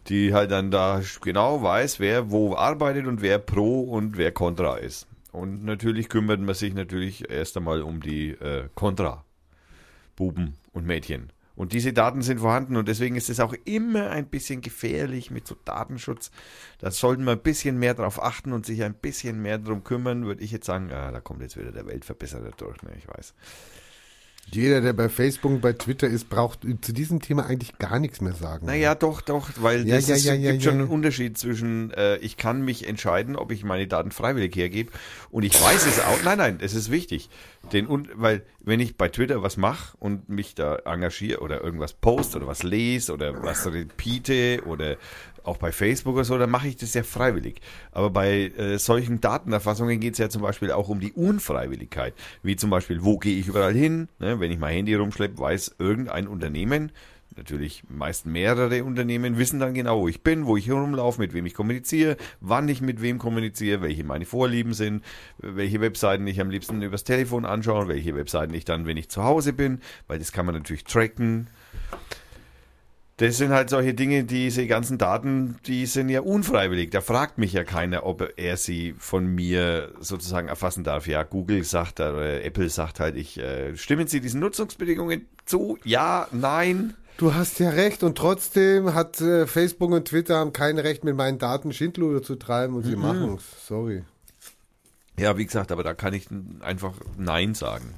[0.09, 4.79] die halt dann da genau weiß, wer wo arbeitet und wer pro und wer contra
[4.79, 5.07] ist.
[5.35, 11.33] Und natürlich kümmert man sich natürlich erst einmal um die äh, Contra-Buben und Mädchen.
[11.57, 15.49] Und diese Daten sind vorhanden und deswegen ist es auch immer ein bisschen gefährlich mit
[15.49, 16.31] so Datenschutz.
[16.79, 20.25] Da sollten wir ein bisschen mehr drauf achten und sich ein bisschen mehr darum kümmern,
[20.25, 23.35] würde ich jetzt sagen, ah, da kommt jetzt wieder der Weltverbesserer durch, ne, ich weiß.
[24.51, 28.35] Jeder, der bei Facebook bei Twitter ist, braucht zu diesem Thema eigentlich gar nichts mehr
[28.35, 28.67] sagen.
[28.67, 32.17] Naja, doch, doch, weil Ja, es ja, ist, ja, gibt schon einen Unterschied zwischen, äh,
[32.19, 34.93] ich kann mich entscheiden, ob ich meine Daten freiwillig hergebe
[35.31, 36.23] und ich weiß es auch.
[36.25, 37.31] Nein, nein, es ist wichtig.
[37.73, 41.95] Den, und, weil, wenn ich bei Twitter was mache und mich da engagiere oder irgendwas
[41.95, 44.97] post oder was lese oder was repeate oder
[45.45, 47.61] auch bei Facebook oder so, dann mache ich das ja freiwillig.
[47.93, 52.15] Aber bei äh, solchen Datenerfassungen geht es ja zum Beispiel auch um die Unfreiwilligkeit.
[52.43, 54.09] Wie zum Beispiel, wo gehe ich überall hin?
[54.19, 56.91] Ne, wenn ich mein Handy rumschleppe, weiß irgendein Unternehmen,
[57.37, 61.47] natürlich meist mehrere Unternehmen, wissen dann genau, wo ich bin, wo ich herumlaufe, mit wem
[61.47, 65.05] ich kommuniziere, wann ich mit wem kommuniziere, welche meine Vorlieben sind,
[65.39, 69.25] welche Webseiten ich am liebsten übers Telefon anschaue, welche Webseiten ich dann, wenn ich zu
[69.25, 71.49] Hause bin, weil das kann man natürlich tracken.
[73.17, 76.91] Das sind halt solche Dinge, diese ganzen Daten, die sind ja unfreiwillig.
[76.91, 81.07] Da fragt mich ja keiner, ob er sie von mir sozusagen erfassen darf.
[81.07, 85.79] Ja, Google sagt oder Apple sagt halt, ich äh, stimmen Sie diesen Nutzungsbedingungen zu?
[85.85, 86.95] Ja, nein.
[87.17, 91.15] Du hast ja recht und trotzdem hat äh, Facebook und Twitter haben kein Recht mit
[91.15, 93.69] meinen Daten Schindluder zu treiben und sie machen es.
[93.69, 94.03] Sorry.
[95.17, 96.27] Ja, wie gesagt, aber da kann ich
[96.61, 97.95] einfach Nein sagen.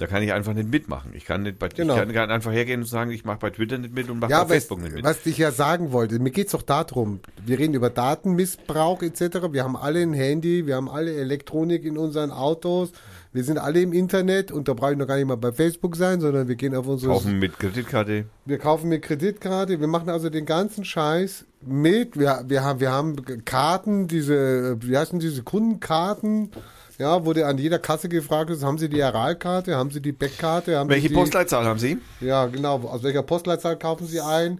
[0.00, 1.10] Da kann ich einfach nicht mitmachen.
[1.14, 2.02] Ich kann nicht bei, Genau.
[2.02, 4.38] ich kann, einfach hergehen und sagen, ich mache bei Twitter nicht mit und mache Ja,
[4.38, 5.04] bei aber Facebook nicht mit.
[5.04, 9.52] was ich ja sagen wollte, mir geht's doch darum, wir reden über Datenmissbrauch etc.
[9.52, 12.92] Wir haben alle ein Handy, wir haben alle Elektronik in unseren Autos,
[13.34, 15.96] wir sind alle im Internet und da brauche ich noch gar nicht mal bei Facebook
[15.96, 18.24] sein, sondern wir gehen auf unsere Kaufen mit Kreditkarte.
[18.46, 22.18] Wir kaufen mit Kreditkarte, wir machen also den ganzen Scheiß mit.
[22.18, 26.52] Wir, wir, haben, wir haben Karten, diese, wie heißen diese Kundenkarten,
[27.00, 30.76] ja, dir an jeder Kasse gefragt ist, haben Sie die Aralkarte, haben Sie die Beckkarte,
[30.76, 31.96] haben Welche Sie die, Postleitzahl haben Sie?
[32.20, 32.76] Ja, genau.
[32.82, 34.58] Aus welcher Postleitzahl kaufen Sie ein?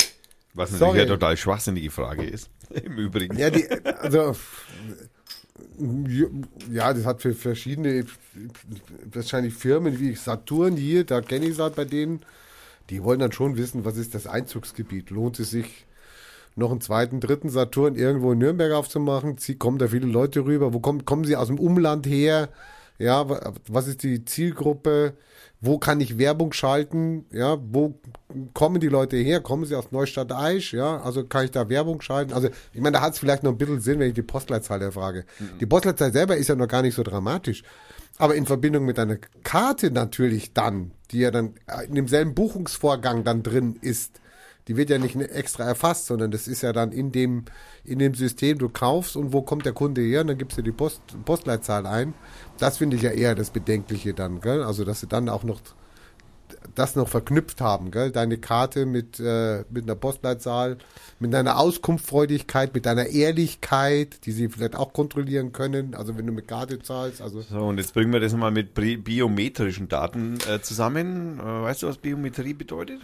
[0.54, 0.80] Was Sorry.
[0.80, 2.48] natürlich eine total schwachsinnige Frage ist.
[2.70, 3.36] Im Übrigen.
[3.36, 4.34] Ja, die, also,
[6.72, 8.06] ja, das hat für verschiedene,
[9.12, 12.20] wahrscheinlich Firmen wie Saturn hier, da kenne ich es halt bei denen,
[12.88, 15.10] die wollen dann schon wissen, was ist das Einzugsgebiet.
[15.10, 15.84] Lohnt es sich,
[16.56, 19.36] noch einen zweiten, dritten Saturn irgendwo in Nürnberg aufzumachen?
[19.38, 20.72] Sie, kommen da viele Leute rüber?
[20.74, 22.48] Wo kommen, kommen sie aus dem Umland her?
[22.98, 25.14] Ja, wa- was ist die Zielgruppe?
[25.62, 27.26] Wo kann ich Werbung schalten?
[27.32, 27.98] Ja, wo
[28.54, 29.40] kommen die Leute her?
[29.40, 30.72] Kommen sie aus Neustadt Aisch?
[30.72, 32.32] Ja, also kann ich da Werbung schalten?
[32.32, 34.80] Also, ich meine, da hat es vielleicht noch ein bisschen Sinn, wenn ich die Postleitzahl
[34.82, 35.24] erfrage.
[35.60, 37.62] Die Postleitzahl selber ist ja noch gar nicht so dramatisch.
[38.18, 41.54] Aber in Verbindung mit einer Karte natürlich dann, die ja dann
[41.88, 44.19] in demselben Buchungsvorgang dann drin ist,
[44.70, 47.46] die wird ja nicht extra erfasst, sondern das ist ja dann in dem,
[47.82, 50.62] in dem System, du kaufst und wo kommt der Kunde her und dann gibst du
[50.62, 52.14] die Post, Postleitzahl ein.
[52.56, 54.62] Das finde ich ja eher das Bedenkliche dann, gell?
[54.62, 55.60] Also, dass sie dann auch noch
[56.76, 58.12] das noch verknüpft haben, gell?
[58.12, 60.78] Deine Karte mit, äh, mit einer Postleitzahl,
[61.18, 65.96] mit deiner Auskunftsfreudigkeit, mit deiner Ehrlichkeit, die sie vielleicht auch kontrollieren können.
[65.96, 68.74] Also wenn du mit Karte zahlst, also So, und jetzt bringen wir das mal mit
[68.74, 71.40] bi- biometrischen Daten äh, zusammen.
[71.40, 73.00] Äh, weißt du, was Biometrie bedeutet?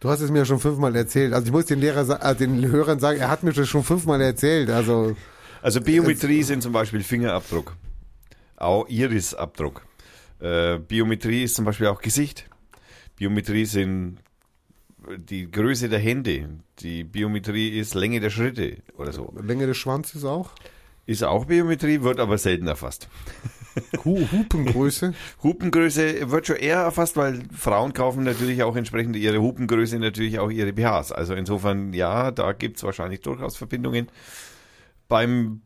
[0.00, 1.32] Du hast es mir schon fünfmal erzählt.
[1.32, 4.20] Also ich muss den Lehrer, äh, den Hörern sagen, er hat mir das schon fünfmal
[4.20, 4.70] erzählt.
[4.70, 5.16] Also
[5.62, 7.76] Also Biometrie sind zum Beispiel Fingerabdruck,
[8.56, 9.82] auch Irisabdruck.
[10.40, 12.48] Äh, Biometrie ist zum Beispiel auch Gesicht.
[13.16, 14.18] Biometrie sind
[15.16, 16.48] die Größe der Hände.
[16.80, 19.32] Die Biometrie ist Länge der Schritte oder so.
[19.40, 20.50] Länge des Schwanzes auch.
[21.06, 23.08] Ist auch Biometrie, wird aber selten erfasst.
[24.04, 25.14] Hu Hupengröße.
[25.42, 30.50] Hupengröße wird schon eher erfasst, weil Frauen kaufen natürlich auch entsprechend ihre Hupengröße natürlich auch
[30.50, 31.12] ihre BHs.
[31.12, 34.08] Also insofern, ja, da gibt's wahrscheinlich durchaus Verbindungen.
[35.08, 35.60] Beim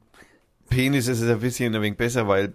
[0.68, 2.54] Penis ist es ein bisschen ein wenig besser, weil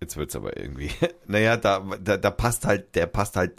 [0.00, 0.90] jetzt wird's aber irgendwie.
[1.28, 3.54] Naja, da, da, da passt halt, der passt halt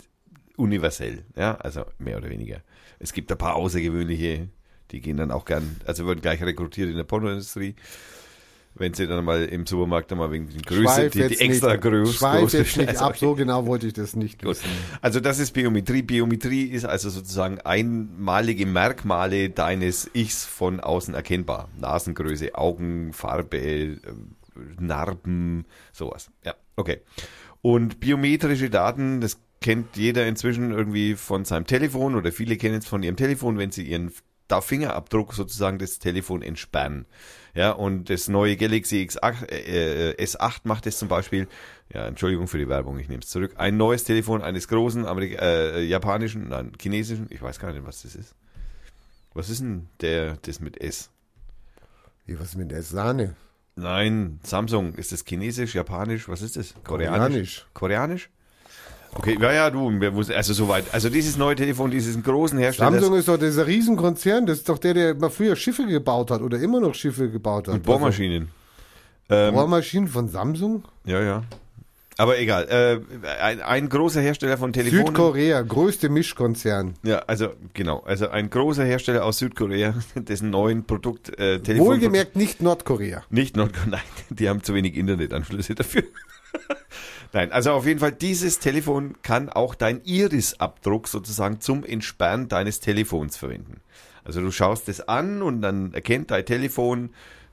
[0.55, 2.61] universell, ja, also mehr oder weniger.
[2.97, 4.47] Es gibt ein paar außergewöhnliche,
[4.91, 7.75] die gehen dann auch gern, also werden gleich rekrutiert in der Pornoindustrie.
[8.79, 11.81] Wenn sie dann mal im Supermarkt dann mal wegen den Größe, die, die extra nicht,
[11.81, 14.51] groß, Schweif jetzt nicht ab, so genau wollte ich das nicht Gut.
[14.51, 14.69] wissen.
[15.01, 16.01] Also das ist Biometrie.
[16.01, 21.69] Biometrie ist also sozusagen einmalige Merkmale deines Ichs von außen erkennbar.
[21.79, 23.97] Nasengröße, Augen, Farbe, äh,
[24.79, 26.29] Narben, sowas.
[26.45, 27.01] Ja, okay.
[27.61, 32.87] Und biometrische Daten, das kennt jeder inzwischen irgendwie von seinem Telefon oder viele kennen es
[32.87, 34.11] von ihrem Telefon, wenn sie ihren
[34.47, 37.05] da Fingerabdruck sozusagen das Telefon entsperren.
[37.57, 41.47] Ja, und das neue Galaxy X8, äh, S8 macht es zum Beispiel,
[41.91, 45.41] ja, Entschuldigung für die Werbung, ich nehme es zurück, ein neues Telefon eines großen Amerik
[45.41, 48.35] äh, japanischen, nein, chinesischen, ich weiß gar nicht, was das ist.
[49.33, 51.09] Was ist denn der, das mit S?
[52.27, 53.35] Wie, was ist mit der Sahne?
[53.75, 56.75] Nein, Samsung, ist das chinesisch, japanisch, was ist das?
[56.83, 57.65] Koreanisch.
[57.73, 58.29] Koreanisch?
[59.17, 59.89] Okay, ja, ja, du,
[60.33, 60.85] also soweit.
[60.93, 62.91] Also dieses neue Telefon, dieses großen Hersteller.
[62.91, 66.41] Samsung ist doch dieser Riesenkonzern, das ist doch der, der mal früher Schiffe gebaut hat
[66.41, 67.73] oder immer noch Schiffe gebaut hat.
[67.75, 68.49] und Bohrmaschinen.
[69.27, 70.83] Also, Ähm, Bohrmaschinen von Samsung?
[71.05, 71.43] ja, ja.
[72.19, 72.67] Aber egal.
[72.67, 75.05] Äh, ein, ein großer Hersteller von Telefonen.
[75.05, 76.95] Südkorea, größte Mischkonzern.
[77.03, 77.99] Ja, also genau.
[78.07, 81.87] Also ein großer Hersteller aus Südkorea, dessen neuen Produkt äh, Telefon.
[81.87, 83.23] Wohlgemerkt nicht Nordkorea.
[83.29, 86.03] Nicht Nordkorea, nein, die haben zu wenig Internetanschlüsse dafür.
[87.33, 92.79] nein, also auf jeden Fall, dieses Telefon kann auch dein Iris-Abdruck sozusagen zum Entsperren deines
[92.79, 93.81] Telefons verwenden.
[94.23, 97.11] Also du schaust es an und dann erkennt dein Telefon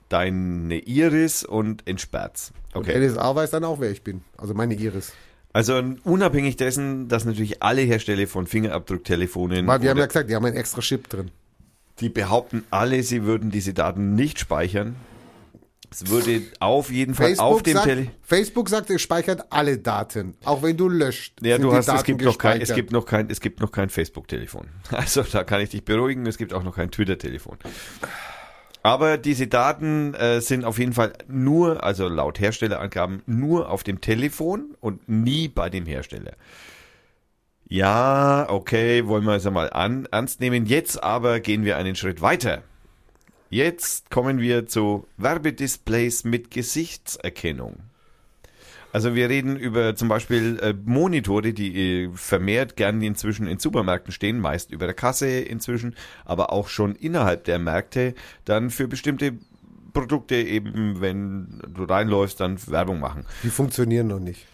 [0.09, 2.53] deine Iris und entsperrt's.
[2.75, 2.99] Und Okay.
[2.99, 4.22] LSA weiß dann auch, wer ich bin.
[4.37, 5.12] Also meine Iris.
[5.53, 10.45] Also unabhängig dessen, dass natürlich alle Hersteller von Fingerabdrucktelefonen wir haben ja gesagt, die haben
[10.45, 11.31] einen extra Chip drin.
[12.01, 14.97] die behaupten alle, sie würden diese Daten nicht speichern.
[15.95, 19.78] Es würde auf jeden Fall auf Facebook dem sagt, Tele Facebook sagt, es speichert alle
[19.78, 20.34] Daten.
[20.45, 21.34] Auch wenn du löscht.
[21.40, 23.70] Ja, du hast, es Daten gibt noch kein, es gibt noch kein, es gibt noch
[23.70, 24.68] kein Facebook-Telefon.
[24.90, 27.59] Also da kann ich dich beruhigen, es gibt auch noch kein Twitter-Telefon.
[28.82, 34.01] Aber diese Daten äh, sind auf jeden Fall nur, also laut Herstellerangaben, nur auf dem
[34.01, 36.34] Telefon und nie bei dem Hersteller.
[37.66, 40.66] Ja, okay, wollen wir es einmal an, ernst nehmen.
[40.66, 42.62] Jetzt aber gehen wir einen Schritt weiter.
[43.55, 47.76] Jetzt kommen wir zu Werbedisplays mit Gesichtserkennung.
[48.92, 54.11] Also wir reden über zum Beispiel äh, Monitore, die äh, vermehrt gern inzwischen in Supermärkten
[54.11, 55.94] stehen, meist über der Kasse inzwischen,
[56.24, 59.34] aber auch schon innerhalb der Märkte dann für bestimmte
[59.92, 63.24] Produkte eben, wenn du reinläufst, dann Werbung machen.
[63.44, 64.46] Die funktionieren noch nicht.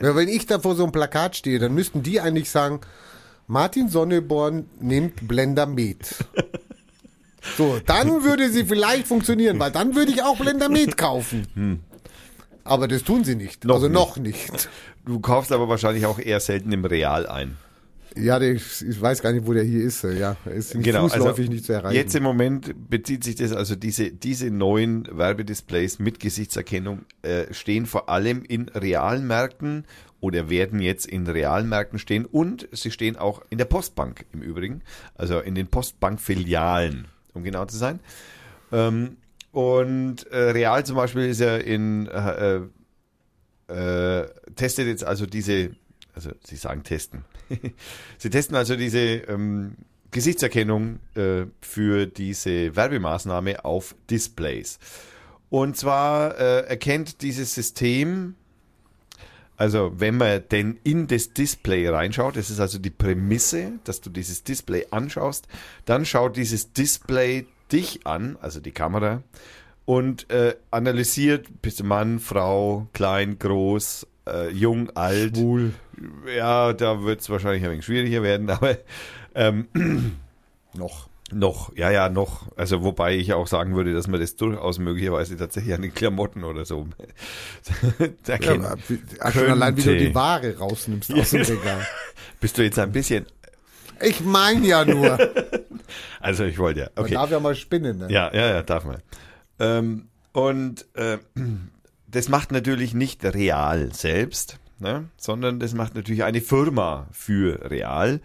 [0.00, 2.80] Ja, wenn ich da vor so einem Plakat stehe, dann müssten die eigentlich sagen,
[3.46, 6.16] Martin Sonneborn nimmt Blendermet.
[7.56, 11.80] So, dann würde sie vielleicht funktionieren, weil dann würde ich auch Blendermet kaufen.
[12.64, 13.64] Aber das tun sie nicht.
[13.64, 13.94] Noch also nicht.
[13.94, 14.68] noch nicht.
[15.04, 17.56] Du kaufst aber wahrscheinlich auch eher selten im Real ein.
[18.16, 20.02] Ja, ich weiß gar nicht, wo der hier ist.
[20.02, 21.94] Ja, ist Genau, fußläufig also nicht zu erreichen.
[21.94, 27.86] jetzt im Moment bezieht sich das, also diese, diese neuen Werbedisplays mit Gesichtserkennung äh, stehen
[27.86, 29.84] vor allem in realen Märkten
[30.20, 34.42] oder werden jetzt in realen Märkten stehen und sie stehen auch in der Postbank im
[34.42, 34.82] Übrigen,
[35.14, 38.00] also in den Postbankfilialen, um genau zu sein.
[38.72, 39.16] Ähm,
[39.52, 42.60] und äh, Real zum Beispiel ist ja in äh,
[43.68, 44.26] äh,
[44.56, 45.70] testet jetzt also diese,
[46.14, 47.24] also sie sagen testen.
[48.18, 49.76] sie testen also diese ähm,
[50.10, 54.78] Gesichtserkennung äh, für diese Werbemaßnahme auf Displays.
[55.50, 58.34] Und zwar äh, erkennt dieses System,
[59.58, 64.08] also wenn man denn in das Display reinschaut, das ist also die Prämisse, dass du
[64.08, 65.48] dieses Display anschaust,
[65.84, 69.22] dann schaut dieses Display dich an, also die Kamera,
[69.84, 75.36] und äh, analysiert, bist du Mann, Frau, klein, groß, äh, jung, alt.
[75.36, 75.74] Schwul.
[76.36, 78.78] Ja, da wird es wahrscheinlich ein wenig schwieriger werden, aber
[79.34, 79.68] ähm,
[80.74, 81.07] Noch.
[81.32, 82.46] Noch, ja, ja, noch.
[82.56, 86.44] Also wobei ich auch sagen würde, dass man das durchaus möglicherweise tatsächlich an den Klamotten
[86.44, 86.86] oder so
[87.98, 88.64] Ja, erkennt.
[88.64, 88.78] aber,
[89.20, 91.86] also schon allein, wie du die Ware rausnimmst aus dem Regal.
[92.40, 93.26] Bist du jetzt ein bisschen,
[94.00, 95.18] Ich meine ja nur.
[96.20, 97.14] also ich wollte ja, Man okay.
[97.14, 97.98] darf ja mal spinnen.
[97.98, 98.06] Ne?
[98.10, 99.02] Ja, ja, ja, darf man.
[99.58, 101.18] Ähm, und äh,
[102.06, 105.08] das macht natürlich nicht Real selbst, ne?
[105.16, 108.20] sondern das macht natürlich eine Firma für Real.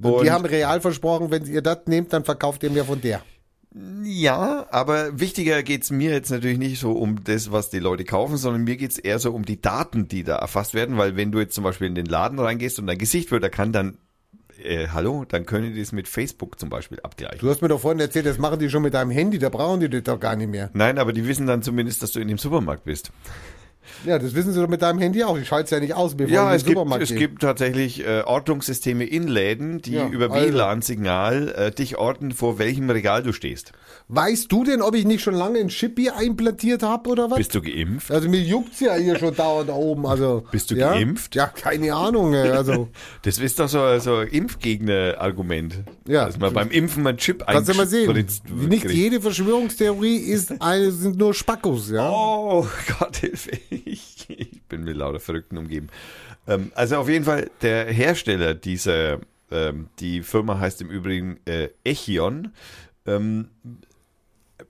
[0.00, 3.22] Und die haben real versprochen, wenn ihr das nehmt, dann verkauft ihr mehr von der.
[4.04, 8.36] Ja, aber wichtiger geht's mir jetzt natürlich nicht so um das, was die Leute kaufen,
[8.36, 11.40] sondern mir geht's eher so um die Daten, die da erfasst werden, weil wenn du
[11.40, 13.98] jetzt zum Beispiel in den Laden reingehst und dein Gesicht wird erkannt, dann,
[14.62, 17.40] äh, hallo, dann können die das mit Facebook zum Beispiel abgleichen.
[17.40, 19.80] Du hast mir doch vorhin erzählt, das machen die schon mit deinem Handy, da brauchen
[19.80, 20.70] die das doch gar nicht mehr.
[20.72, 23.10] Nein, aber die wissen dann zumindest, dass du in dem Supermarkt bist.
[24.04, 25.38] Ja, das wissen sie doch mit deinem Handy auch.
[25.38, 28.06] Ich schalte es ja nicht aus, bevor Ja, ich es gibt, Supermarkt es gibt tatsächlich
[28.06, 30.46] äh, Ortungssysteme in Läden, die Ja, über also.
[30.52, 33.72] WLAN-Signal äh, dich orten, vor welchem Regal du stehst.
[34.08, 37.38] Weißt du denn, ob ich nicht schon lange ein Chip hier implantiert habe oder was?
[37.38, 38.10] Bist du geimpft?
[38.10, 40.06] Also mir juckt's ja hier schon dauernd da oben.
[40.06, 40.92] Also, Bist du ja?
[40.92, 41.34] geimpft?
[41.34, 42.34] Ja, keine Ahnung.
[42.34, 42.88] Also
[43.22, 45.84] Das ist doch so, so ein Impfgegner-Argument.
[46.06, 46.26] Ja.
[46.26, 48.26] Dass man beim Impfen mal einen Chip kannst du mal sehen.
[48.68, 52.10] Nicht jede Verschwörungstheorie ist eine, sind nur Spackos, ja.
[52.10, 52.66] Oh
[52.98, 53.52] Gott, Hilfe.
[53.86, 55.88] Ich, ich bin mit lauter Verrückten umgeben.
[56.46, 59.20] Ähm, also auf jeden Fall, der Hersteller dieser,
[59.50, 62.52] ähm, die Firma heißt im Übrigen äh, Echion,
[63.06, 63.48] ähm,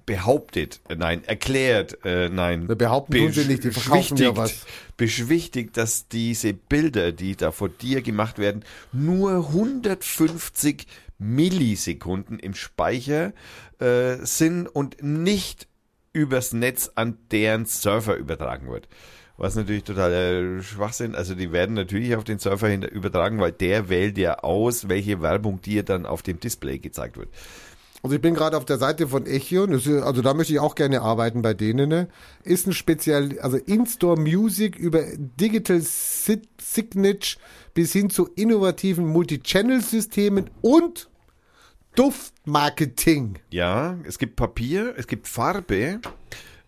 [0.07, 2.67] behauptet, äh, nein, erklärt, äh, nein.
[2.67, 4.67] Behaupten tun sie nicht, die verkaufen ja was.
[4.97, 10.87] Beschwichtigt, dass diese Bilder, die da vor dir gemacht werden, nur 150
[11.19, 13.33] Millisekunden im Speicher
[13.79, 15.69] äh, sind und nicht
[16.15, 18.89] übers Netz an deren Server übertragen wird.
[19.37, 21.15] Was natürlich totaler Schwachsinn.
[21.17, 25.21] Also die werden natürlich auf den Server hin übertragen, weil der wählt ja aus, welche
[25.21, 27.29] Werbung dir dann auf dem Display gezeigt wird.
[28.05, 31.01] Also ich bin gerade auf der Seite von Echion, also da möchte ich auch gerne
[31.01, 31.89] arbeiten bei denen.
[31.89, 32.09] Ne?
[32.43, 37.39] Ist ein speziell, also In-Store Music über Digital Si- Signage
[37.73, 41.09] bis hin zu innovativen Multi-Channel-Systemen und
[41.97, 43.39] Duftmarketing.
[43.51, 46.01] Ja, es gibt Papier, es gibt Farbe.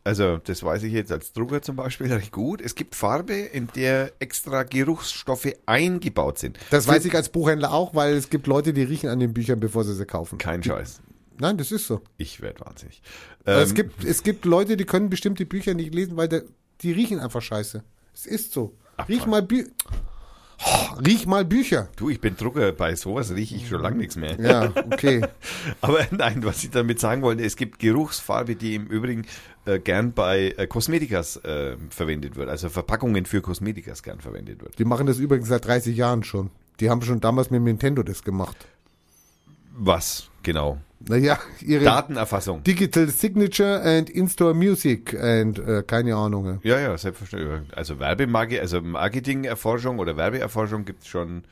[0.05, 2.61] Also, das weiß ich jetzt als Drucker zum Beispiel recht gut.
[2.61, 6.59] Es gibt Farbe, in der extra Geruchsstoffe eingebaut sind.
[6.71, 9.59] Das weiß ich als Buchhändler auch, weil es gibt Leute, die riechen an den Büchern,
[9.59, 10.39] bevor sie sie kaufen.
[10.39, 11.01] Kein Scheiß.
[11.39, 12.01] Nein, das ist so.
[12.17, 13.03] Ich werde wahnsinnig.
[13.45, 16.45] es, Ähm, gibt, es gibt Leute, die können bestimmte Bücher nicht lesen, weil der,
[16.83, 17.83] die riechen einfach scheiße.
[18.15, 18.75] Es ist so.
[19.09, 19.65] Riech mal, Bü
[20.65, 21.89] oh, riech mal Bücher.
[21.97, 24.41] du, ich bin Drucker, bei sowas rieche ich schon lange nichts mehr.
[24.41, 25.23] Ja, okay.
[25.81, 29.27] Aber nein, was ich damit sagen wollte, es gibt Geruchsfarbe, die im Übrigen
[29.65, 32.49] äh, gern bei äh, Kosmetikas äh, verwendet wird.
[32.49, 34.79] Also Verpackungen für Kosmetikas gern verwendet wird.
[34.79, 36.51] Die machen das übrigens seit 30 Jahren schon.
[36.81, 38.57] Die haben schon damals mit Nintendo das gemacht.
[39.77, 40.79] Was genau?
[41.09, 42.65] Naja, ihre Datenerfassung.
[42.65, 46.59] Digital Signature and In-Store Music and äh, keine Ahnung.
[46.63, 47.61] Ja, ja, selbstverständlich.
[47.77, 51.45] Also Werbemarke, also Marketingerforschung oder Werbeerforschung gibt es schon.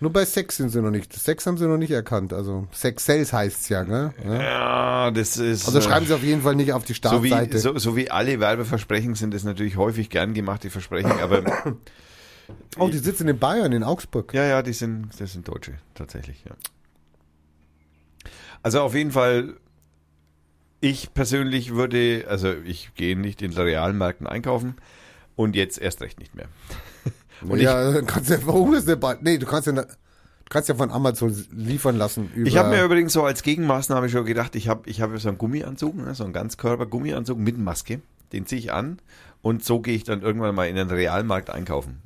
[0.00, 1.12] Nur bei Sex sind sie noch nicht.
[1.12, 2.32] Sex haben sie noch nicht erkannt.
[2.32, 4.14] Also Sex Sales heißt's ja, ne?
[4.24, 4.42] Ja.
[4.42, 5.66] Ja, das ist.
[5.66, 7.58] Also äh, schreiben sie auf jeden Fall nicht auf die so wie, Startseite.
[7.58, 11.42] so, so wie alle Werbeversprechen sind es natürlich häufig gern gemachte Versprechen, aber
[12.78, 14.32] oh, die sitzen in Bayern, in Augsburg.
[14.32, 16.52] ja, ja, die sind, das sind Deutsche, tatsächlich, ja.
[18.64, 19.56] Also auf jeden Fall,
[20.80, 24.76] ich persönlich würde, also ich gehe nicht in Realmärkten einkaufen
[25.36, 26.48] und jetzt erst recht nicht mehr.
[27.42, 29.22] Und ja, dann kannst du ja, warum ist der bald?
[29.22, 29.84] Nee, du kannst ja, du
[30.48, 32.30] kannst ja von Amazon liefern lassen.
[32.42, 35.36] Ich habe mir übrigens so als Gegenmaßnahme schon gedacht, ich habe ich hab so einen
[35.36, 38.00] Gummianzug, ne, so einen Ganzkörper-Gummianzug mit Maske,
[38.32, 38.98] den ziehe ich an
[39.42, 42.00] und so gehe ich dann irgendwann mal in den Realmarkt einkaufen.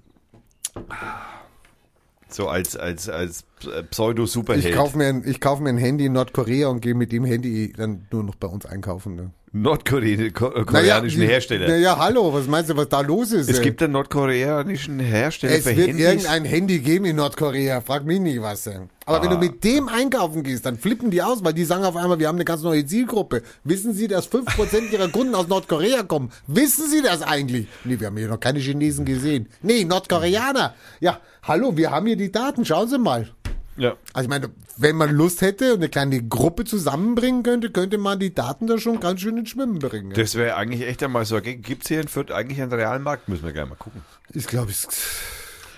[2.30, 3.44] So als, als, als
[3.90, 4.64] Pseudo-Superheld.
[4.66, 7.24] ich kaufe mir, ein- ich kauf mir ein Handy in Nordkorea und gehe mit dem
[7.24, 9.14] Handy dann nur noch bei uns einkaufen.
[9.14, 9.30] Ne?
[9.62, 11.68] Nordkoreanischen ko koreanischen die- Hersteller.
[11.68, 13.48] Naja, hallo, was meinst du, was da los ist?
[13.50, 13.64] es ey?
[13.64, 16.04] gibt einen nordkoreanischen Hersteller es für wird Handys.
[16.06, 18.66] irgendein Handy geben in Nordkorea, frag mich nicht was.
[18.66, 18.78] ey.
[19.06, 19.40] Aber wenn du Ah.
[19.40, 22.36] mit dem einkaufen gehst, dann flippen die aus, weil die sagen auf einmal, wir haben
[22.36, 23.42] eine ganz neue Zielgruppe.
[23.64, 26.30] Wissen Sie, dass 5% ihrer Kunden aus Nordkorea kommen?
[26.46, 27.68] Wissen Sie das eigentlich?
[27.84, 29.48] Nee, wir haben hier noch keine Chinesen gesehen.
[29.62, 30.74] Nee, Nordkoreaner.
[31.00, 33.28] Ja, hallo, wir haben hier die Daten, schauen Sie mal.
[33.78, 33.96] Ja.
[34.12, 38.18] Also ich meine, wenn man Lust hätte und eine kleine Gruppe zusammenbringen könnte, könnte man
[38.18, 40.12] die Daten da schon ganz schön ins Schwimmen bringen.
[40.14, 41.40] Das wäre eigentlich echt einmal so.
[41.40, 43.28] Gibt es hier in Fürth eigentlich einen Realmarkt?
[43.28, 44.02] Müssen wir gleich mal gucken.
[44.34, 44.88] Ich glaube, es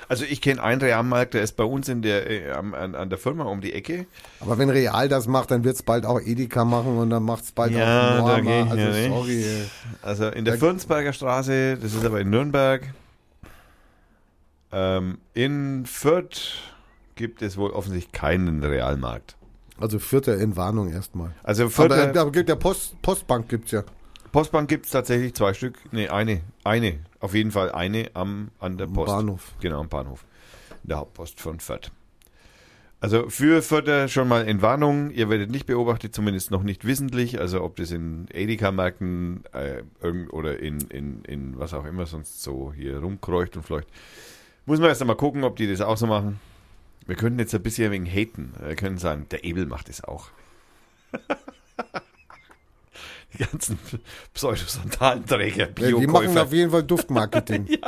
[0.09, 3.19] Also ich kenne einen Realmarkt, der ist bei uns in der, äh, an, an der
[3.19, 4.07] Firma um die Ecke.
[4.41, 7.45] Aber wenn Real das macht, dann wird es bald auch Edeka machen und dann macht
[7.45, 8.63] es bald Ja, auch da Norma.
[8.65, 9.45] ich Also ja sorry.
[10.03, 12.83] Also in der Fürnsberger Straße, das ist aber in Nürnberg.
[14.73, 16.70] Ähm, in Fürth
[17.21, 19.37] gibt es wohl offensichtlich keinen Realmarkt.
[19.79, 21.35] Also vierte Entwarnung erstmal.
[21.43, 23.85] Also Fürth, Aber, aber gibt der Post, Postbank gibt's ja.
[24.33, 25.75] Postbank gibt es tatsächlich zwei Stück.
[25.93, 26.41] Nee, eine.
[26.65, 27.01] Eine.
[27.19, 29.13] Auf jeden Fall eine am, an der Am Post.
[29.13, 29.53] Bahnhof.
[29.61, 30.25] Genau, am Bahnhof.
[30.83, 31.93] In der Hauptpost von Fürth.
[33.01, 35.11] Also für Fürther schon mal in Warnung.
[35.11, 37.39] Ihr werdet nicht beobachtet, zumindest noch nicht wissentlich.
[37.39, 39.83] Also ob das in Edeka-Märkten äh,
[40.31, 43.89] oder in, in, in was auch immer sonst so hier rumkreucht und fleucht.
[44.65, 46.41] Muss man erst einmal gucken, ob die das auch so machen.
[47.11, 48.53] Wir könnten jetzt ein bisschen wegen haten.
[48.65, 50.29] Wir können sagen, der Ebel macht es auch.
[53.35, 53.79] Die ganzen
[54.33, 57.67] Pseudosandalenträger, Ja, die machen auf jeden Fall Duftmarketing.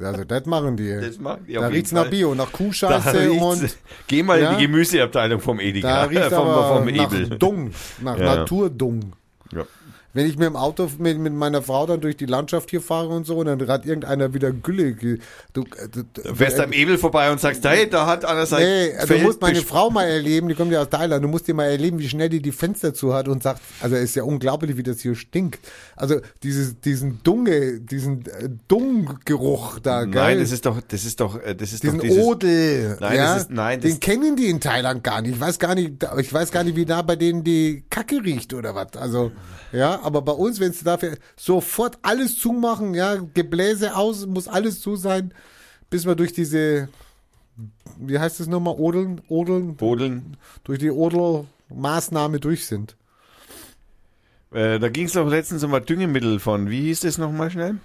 [0.00, 0.90] Also das machen die.
[0.92, 2.10] Das machen die da jeden riecht's nach Fall.
[2.10, 3.76] Bio, nach Da Kuhscheiße und
[4.08, 4.50] Geh mal Ja?
[4.50, 7.38] in die Gemüseabteilung vom da Edeka, riecht's vom, aber vom nach Ebel.
[7.38, 7.72] Dung,
[8.02, 8.24] nach Ja.
[8.24, 9.12] Naturdung.
[9.52, 9.64] Ja.
[10.14, 13.08] Wenn ich mit dem Auto mit, mit meiner Frau dann durch die Landschaft hier fahre
[13.08, 14.92] und so, und dann hat irgendeiner wieder Gülle.
[14.94, 15.18] ge-
[15.52, 18.62] Du, äh, du, Du fährst am Ebel vorbei und sagst, hey, da hat einer sein
[18.62, 21.46] Nee, du Feld musst meine Frau mal erleben, die kommt ja aus Thailand, du musst
[21.48, 24.22] dir mal erleben, wie schnell die die Fenster zu hat und sagt, also ist ja
[24.22, 25.58] unglaublich, wie das hier stinkt.
[25.96, 30.14] Also dieses, diesen Dunge, diesen äh, Dung-Geruch da, gell?
[30.14, 33.16] Nein, das ist doch, das ist doch, äh, das ist diesen doch dieses, Odel, Nein,
[33.16, 33.34] ja?
[33.34, 35.34] das ist- nein, das- den kennen die in Thailand gar nicht.
[35.34, 38.54] Ich weiß gar nicht, ich weiß gar nicht, wie da bei denen die Kacke riecht
[38.54, 38.96] oder was.
[38.96, 39.32] Also,
[39.72, 44.80] ja, aber bei uns, wenn es dafür sofort alles zumachen, ja, Gebläse aus, muss alles
[44.80, 45.32] zu sein,
[45.90, 46.88] bis wir durch diese,
[47.98, 50.36] wie heißt das nochmal, Odeln, Odeln, Bodeln.
[50.64, 52.96] durch die Odelmaßnahme durch sind.
[54.52, 57.76] Äh, da ging es doch letztens um ein Düngemittel von, wie hieß das nochmal schnell?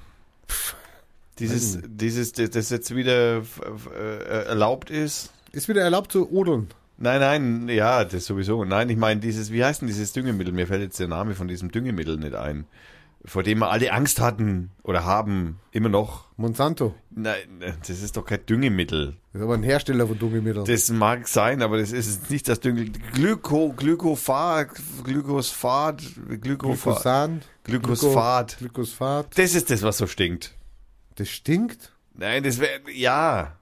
[1.39, 3.61] Dieses, dieses, das, jetzt wieder f-
[3.97, 5.31] äh, erlaubt ist.
[5.51, 6.67] Ist wieder erlaubt zu odeln.
[7.01, 8.65] Nein, nein, ja, das sowieso.
[8.65, 10.53] Nein, ich meine dieses, wie heißt denn dieses Düngemittel?
[10.53, 12.65] Mir fällt jetzt der Name von diesem Düngemittel nicht ein.
[13.23, 16.25] Vor dem wir alle Angst hatten oder haben, immer noch.
[16.35, 16.95] Monsanto.
[17.09, 17.37] Nein,
[17.87, 19.15] das ist doch kein Düngemittel.
[19.31, 20.65] Das ist aber ein Hersteller von Dunkelmitteln.
[20.65, 23.01] Das mag sein, aber das ist nicht das Düngemittel.
[23.13, 24.69] Glyko, Glykophat,
[25.03, 26.01] Glykophat,
[26.41, 28.57] Glykosan, Glykophat.
[28.59, 29.37] Glykosat.
[29.37, 30.55] Das ist das, was so stinkt.
[31.15, 31.93] Das stinkt.
[32.13, 33.58] Nein, das wäre, ja.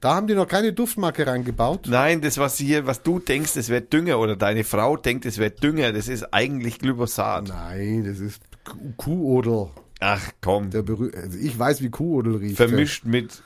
[0.00, 1.86] Da haben die noch keine Duftmarke reingebaut.
[1.88, 5.38] Nein, das, was hier, was du denkst, das wäre Dünger oder deine Frau denkt, das
[5.38, 7.48] wäre Dünger, das ist eigentlich Glyphosat.
[7.48, 9.68] Nein, das ist Kuh- Kuhodel.
[10.00, 12.56] Ach komm, Der berüh also ich weiß, wie Kuhodel riecht.
[12.56, 13.42] vermischt mit,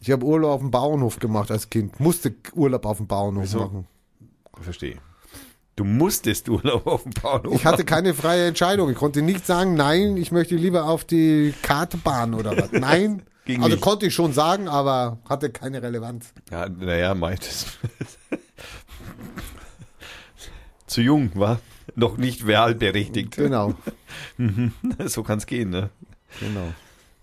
[0.00, 1.98] Ich habe Urlaub auf dem Bauernhof gemacht als Kind.
[2.00, 3.58] Musste Urlaub auf dem Bauernhof Wieso?
[3.60, 3.86] machen.
[4.60, 4.96] verstehe.
[5.74, 7.54] Du musstest Urlaub auf dem Bauernhof.
[7.54, 8.90] Ich hatte keine freie Entscheidung.
[8.90, 12.72] Ich konnte nicht sagen, nein, ich möchte lieber auf die Kartebahn oder was.
[12.72, 13.22] Nein.
[13.46, 13.82] Ging also nicht.
[13.82, 16.32] konnte ich schon sagen, aber hatte keine Relevanz.
[16.50, 17.66] Ja, naja, meint es.
[20.86, 21.60] Zu jung, war
[21.94, 23.36] Noch nicht wahlberechtigt.
[23.36, 23.74] Genau.
[25.06, 25.90] so kann's gehen, ne?
[26.40, 26.72] genau.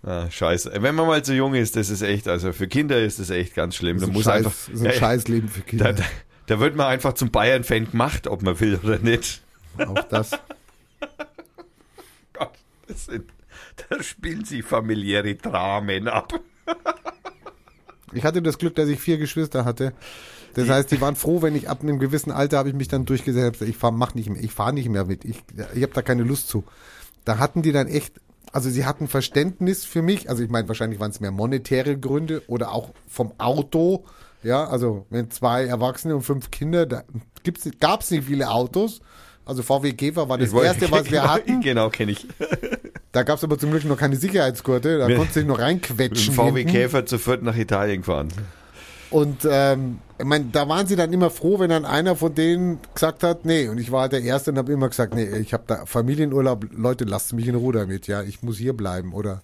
[0.02, 0.70] Ah, scheiße.
[0.80, 3.54] Wenn man mal zu jung ist, das ist echt, also für Kinder ist das echt
[3.54, 3.98] ganz schlimm.
[3.98, 4.92] Das Da ist ein, muss Scheiß, einfach, ist ein ja.
[4.92, 5.92] Scheißleben für Kinder.
[5.92, 6.04] da, da,
[6.46, 9.42] da wird man einfach zum Bayern-Fan gemacht, ob man will oder nicht.
[9.78, 10.30] Auch das.
[12.34, 12.52] Gott,
[12.86, 13.24] das sind,
[13.88, 16.32] da spielen sie familiäre Dramen ab.
[18.12, 19.92] Ich hatte das Glück, dass ich vier Geschwister hatte.
[20.54, 23.06] Das heißt, die waren froh, wenn ich ab einem gewissen Alter habe ich mich dann
[23.06, 23.60] durchgesetzt.
[23.62, 25.24] Ich fahr, mach nicht mehr, ich fahre nicht mehr mit.
[25.24, 25.42] Ich,
[25.74, 26.62] ich habe da keine Lust zu.
[27.24, 28.20] Da hatten die dann echt,
[28.52, 30.30] also sie hatten Verständnis für mich.
[30.30, 34.04] Also ich meine, wahrscheinlich waren es mehr monetäre Gründe oder auch vom Auto.
[34.44, 37.02] Ja, also wenn zwei Erwachsene und fünf Kinder, da
[37.42, 39.00] gibt's, gab's nicht viele Autos.
[39.44, 41.60] Also VW Käfer war das wollte- erste, was wir hatten.
[41.62, 42.28] Genau, kenne ich.
[43.14, 44.98] Da gab's aber zum Glück noch keine Sicherheitsgurte.
[44.98, 46.34] Da Mit- konntest du dich noch Mit reinquetschen.
[46.34, 46.72] dem VW hinten.
[46.72, 48.28] Käfer zu viert nach Italien gefahren.
[49.10, 52.80] Und ähm, ich mein, da waren sie dann immer froh, wenn dann einer von denen
[52.94, 55.52] gesagt hat, nee, und ich war halt der Erste und habe immer gesagt, nee, ich
[55.52, 59.14] habe da Familienurlaub, Leute, lasst mich in Ruhe damit, ja, ich muss hier bleiben.
[59.14, 59.42] Oder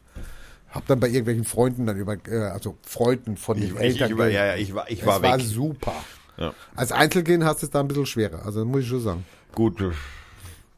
[0.70, 4.10] habe dann bei irgendwelchen Freunden dann über, äh, also Freunden von den Ich, ich, Eltern.
[4.10, 5.46] ich, war, ja, ja, ich war, ich es war war weg.
[5.46, 5.94] super.
[6.36, 6.52] Ja.
[6.74, 9.24] Als Einzelkind hast du es da ein bisschen schwerer, also muss ich schon sagen.
[9.54, 9.76] Gut,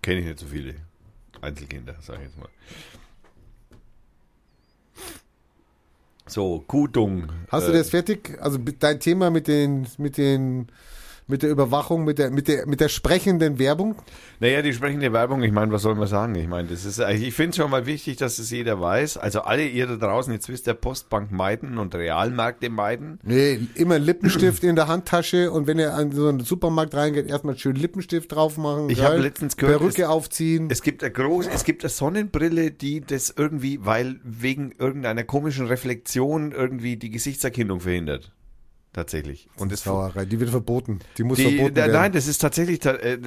[0.02, 0.74] kenne ich nicht so viele
[1.42, 2.48] Einzelkinder, sage ich jetzt mal.
[6.26, 7.28] So, Kutung.
[7.48, 8.38] Hast du Äh, das fertig?
[8.40, 10.68] Also dein Thema mit den, mit den,
[11.26, 13.96] mit der Überwachung, mit der, mit der, mit der sprechenden Werbung?
[14.40, 16.34] Naja, die sprechende Werbung, ich meine, was soll man sagen?
[16.34, 19.16] Ich meine, das ist, ich finde es schon mal wichtig, dass es jeder weiß.
[19.16, 23.18] Also alle ihr da draußen, jetzt wisst ihr, Postbank meiden und Realmärkte meiden.
[23.22, 27.56] Nee, immer Lippenstift in der Handtasche und wenn ihr an so einen Supermarkt reingeht, erstmal
[27.56, 28.90] schön Lippenstift drauf machen.
[28.90, 30.68] Ich habe letztens gehört, Perücke aufziehen.
[30.70, 35.66] Es gibt eine groß, es gibt eine Sonnenbrille, die das irgendwie, weil wegen irgendeiner komischen
[35.66, 38.32] Reflexion irgendwie die Gesichtserkennung verhindert.
[38.92, 39.48] Tatsächlich.
[39.56, 40.98] Und das Sauerei, die wird verboten.
[41.16, 41.92] Die muss Die, verboten werden.
[41.92, 43.18] nein, das ist tatsächlich, ta- äh,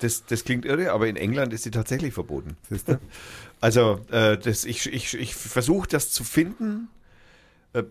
[0.00, 2.56] das, das, klingt irre, aber in England ist die tatsächlich verboten.
[2.70, 2.98] Siehst du?
[3.60, 6.88] Also, äh, das, ich, ich, ich versuche das zu finden,
[7.74, 7.82] äh,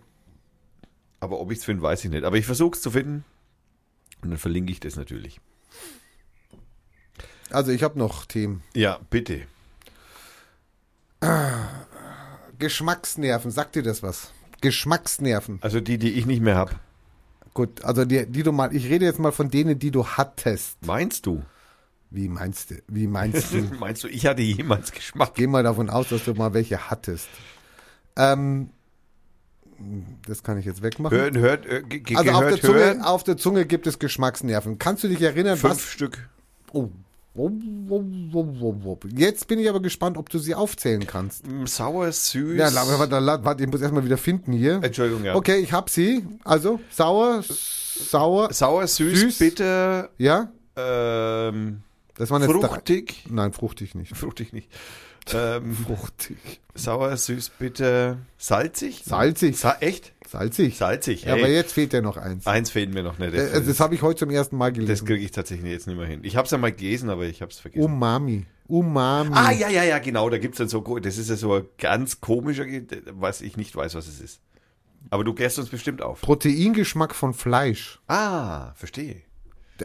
[1.19, 2.23] aber ob ich es finde, weiß ich nicht.
[2.23, 3.23] Aber ich versuche es zu finden
[4.23, 5.39] und dann verlinke ich das natürlich.
[7.51, 8.63] Also ich habe noch Themen.
[8.73, 9.41] Ja, bitte.
[12.57, 14.31] Geschmacksnerven, sagt dir das was?
[14.61, 15.59] Geschmacksnerven.
[15.61, 16.75] Also die, die ich nicht mehr habe.
[17.53, 20.77] Gut, also die, die du mal, ich rede jetzt mal von denen, die du hattest.
[20.85, 21.43] Meinst du?
[22.09, 22.75] Wie meinst du?
[22.87, 23.61] Wie meinst du?
[23.79, 25.33] Meinst du, ich hatte jemals Geschmack?
[25.33, 27.29] Geh mal davon aus, dass du mal welche hattest.
[28.17, 28.69] Ähm,
[30.27, 31.17] das kann ich jetzt wegmachen.
[31.17, 31.83] Hört, hört, äh,
[32.15, 34.77] also auf der, Zunge, auf der Zunge gibt es Geschmacksnerven.
[34.77, 36.29] Kannst du dich erinnern, Fünf was Stück.
[36.73, 36.89] Oh.
[39.15, 41.47] Jetzt bin ich aber gespannt, ob du sie aufzählen kannst.
[41.47, 42.57] Mm, Sauer, süß.
[42.57, 44.81] Ja, warte, warte, ich muss erstmal wieder finden hier.
[44.83, 45.35] Entschuldigung, ja.
[45.35, 46.25] Okay, ich hab sie.
[46.43, 49.37] Also, sauer, sauer, Sauer, süß, Süß.
[49.39, 51.81] bitter, ja, ähm,
[52.15, 53.23] Das waren jetzt Fruchtig.
[53.25, 53.33] Drei.
[53.33, 54.15] Nein, fruchtig nicht.
[54.15, 54.69] Fruchtig nicht.
[55.33, 56.37] Ähm, Fruchtig.
[56.75, 59.03] sauer, süß, bitter, salzig?
[59.05, 59.57] Salzig.
[59.57, 60.13] Sa echt?
[60.27, 60.77] Salzig.
[60.77, 61.23] Salzig.
[61.25, 62.47] Ja, aber jetzt fehlt ja noch eins.
[62.47, 63.33] Eins fehlt mir noch nicht.
[63.33, 65.05] Äh, Das, das habe ich heute zum ersten Mal das gelesen.
[65.05, 66.21] kriege ich tatsächlich jetzt nicht mehr hin.
[66.23, 67.83] Ich habe es ja mal gelesen, aber ich habe es vergessen.
[67.85, 68.45] Umami.
[68.67, 69.31] Umami.
[69.33, 70.29] Ah, ja, ja, ja, genau.
[70.29, 72.65] Da gibt's dann so, das ist ja so ein ganz komischer,
[73.11, 74.41] was ich nicht weiß, was es ist.
[75.09, 76.21] Aber du klärst uns bestimmt auf.
[76.21, 77.99] Proteingeschmack von Fleisch.
[78.07, 79.21] Ah, verstehe.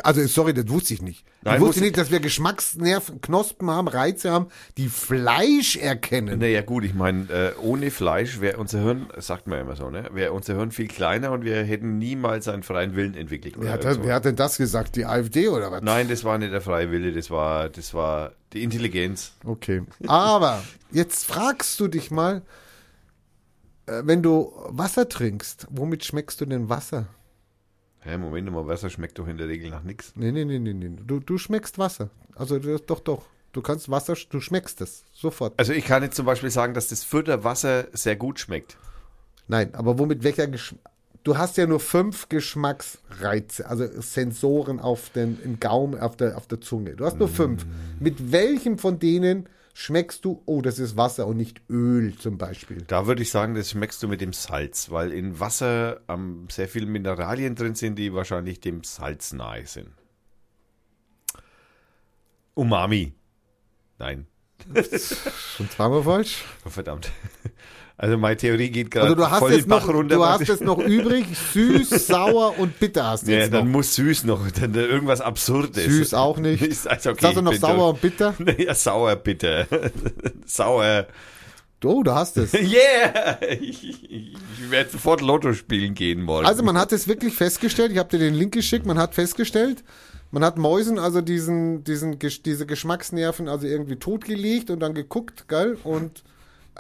[0.03, 1.25] Also, sorry, das wusste ich nicht.
[1.43, 6.39] Nein, ich wusste nicht, dass wir Geschmacksnerven, Knospen haben, Reize haben, die Fleisch erkennen.
[6.39, 10.09] Naja, gut, ich meine, äh, ohne Fleisch wäre unser Hirn, sagt man immer so, ne?
[10.13, 13.55] Wäre unser Hirn viel kleiner und wir hätten niemals einen freien Willen entwickelt.
[13.59, 14.05] Wer hat, so.
[14.05, 14.97] wer hat denn das gesagt?
[14.97, 15.83] Die AfD oder was?
[15.83, 19.33] Nein, das war nicht der freie Wille, das war, das war die Intelligenz.
[19.45, 19.83] Okay.
[20.07, 22.43] Aber jetzt fragst du dich mal,
[23.87, 27.07] äh, wenn du Wasser trinkst, womit schmeckst du denn Wasser?
[28.07, 30.13] Hä, Moment mal, Wasser schmeckt doch in der Regel nach nichts.
[30.15, 30.91] Nee, nee, nee, nee, nee.
[31.05, 32.11] Du, du schmeckst Wasser.
[32.37, 33.25] Also doch, doch.
[33.53, 35.55] Du kannst Wasser, du schmeckst es sofort.
[35.57, 38.77] Also ich kann jetzt zum Beispiel sagen, dass das Fürther Wasser sehr gut schmeckt.
[39.49, 40.81] Nein, aber womit welcher Geschmack?
[41.25, 46.47] Du hast ja nur fünf Geschmacksreize, also Sensoren auf den im Gaumen, auf der, auf
[46.47, 46.95] der Zunge.
[46.95, 47.67] Du hast nur fünf.
[47.99, 52.81] Mit welchem von denen schmeckst du, oh, das ist Wasser und nicht Öl zum Beispiel?
[52.87, 56.67] Da würde ich sagen, das schmeckst du mit dem Salz, weil in Wasser ähm, sehr
[56.67, 59.91] viele Mineralien drin sind, die wahrscheinlich dem Salz nahe sind.
[62.55, 63.13] Umami.
[63.99, 64.27] Nein,
[65.57, 66.45] Schon zweimal falsch.
[66.65, 67.11] oh, verdammt.
[67.99, 70.17] Also meine Theorie geht gerade Also du hast voll den Bach noch, runter.
[70.17, 73.73] du hast es noch übrig, süß, sauer und bitter hast du ja, jetzt dann noch.
[73.73, 75.87] muss süß noch, dann irgendwas Absurdes.
[75.87, 76.63] Süß auch nicht.
[76.67, 78.35] Ist also okay, hast du noch sauer und bitter?
[78.59, 79.67] Ja, sauer bitte.
[80.45, 81.07] sauer.
[81.85, 82.53] Oh, du hast es.
[82.53, 83.39] Yeah!
[83.61, 83.97] Ich,
[84.71, 86.45] werde sofort Lotto spielen gehen morgen.
[86.47, 89.85] Also man hat es wirklich festgestellt, ich habe dir den Link geschickt, man hat festgestellt,
[90.33, 95.79] man hat Mäusen also diesen, diesen, diese Geschmacksnerven also irgendwie totgelegt und dann geguckt, gell?
[95.85, 96.25] Und,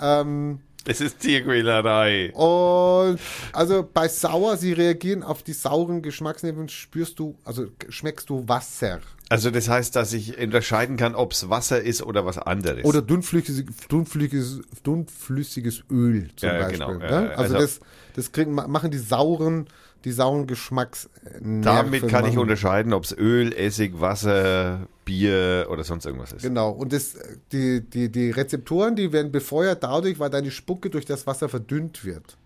[0.00, 2.32] ähm, das ist Tierquälerei.
[2.32, 3.18] und
[3.52, 9.00] also bei sauer, sie reagieren auf die sauren Geschmacksnerven, spürst du, also schmeckst du Wasser.
[9.28, 12.84] Also das heißt, dass ich unterscheiden kann, ob es Wasser ist oder was anderes.
[12.84, 16.78] Oder dünnflüssiges, dünnflüssiges, dünnflüssiges Öl zum Ja, ja, Beispiel.
[16.86, 17.30] genau, ne?
[17.36, 17.80] also, also- das,
[18.14, 19.66] das kriegen, ma- machen die sauren,
[20.06, 21.62] die sauren Geschmacksnerven.
[21.62, 26.42] Damit kann ich unterscheiden, ob es Öl, Essig, Wasser, Bier oder sonst irgendwas ist.
[26.42, 27.16] Genau, und das,
[27.50, 32.04] die, die, die Rezeptoren, die werden befeuert dadurch, weil deine Spucke durch das Wasser verdünnt
[32.04, 32.38] wird.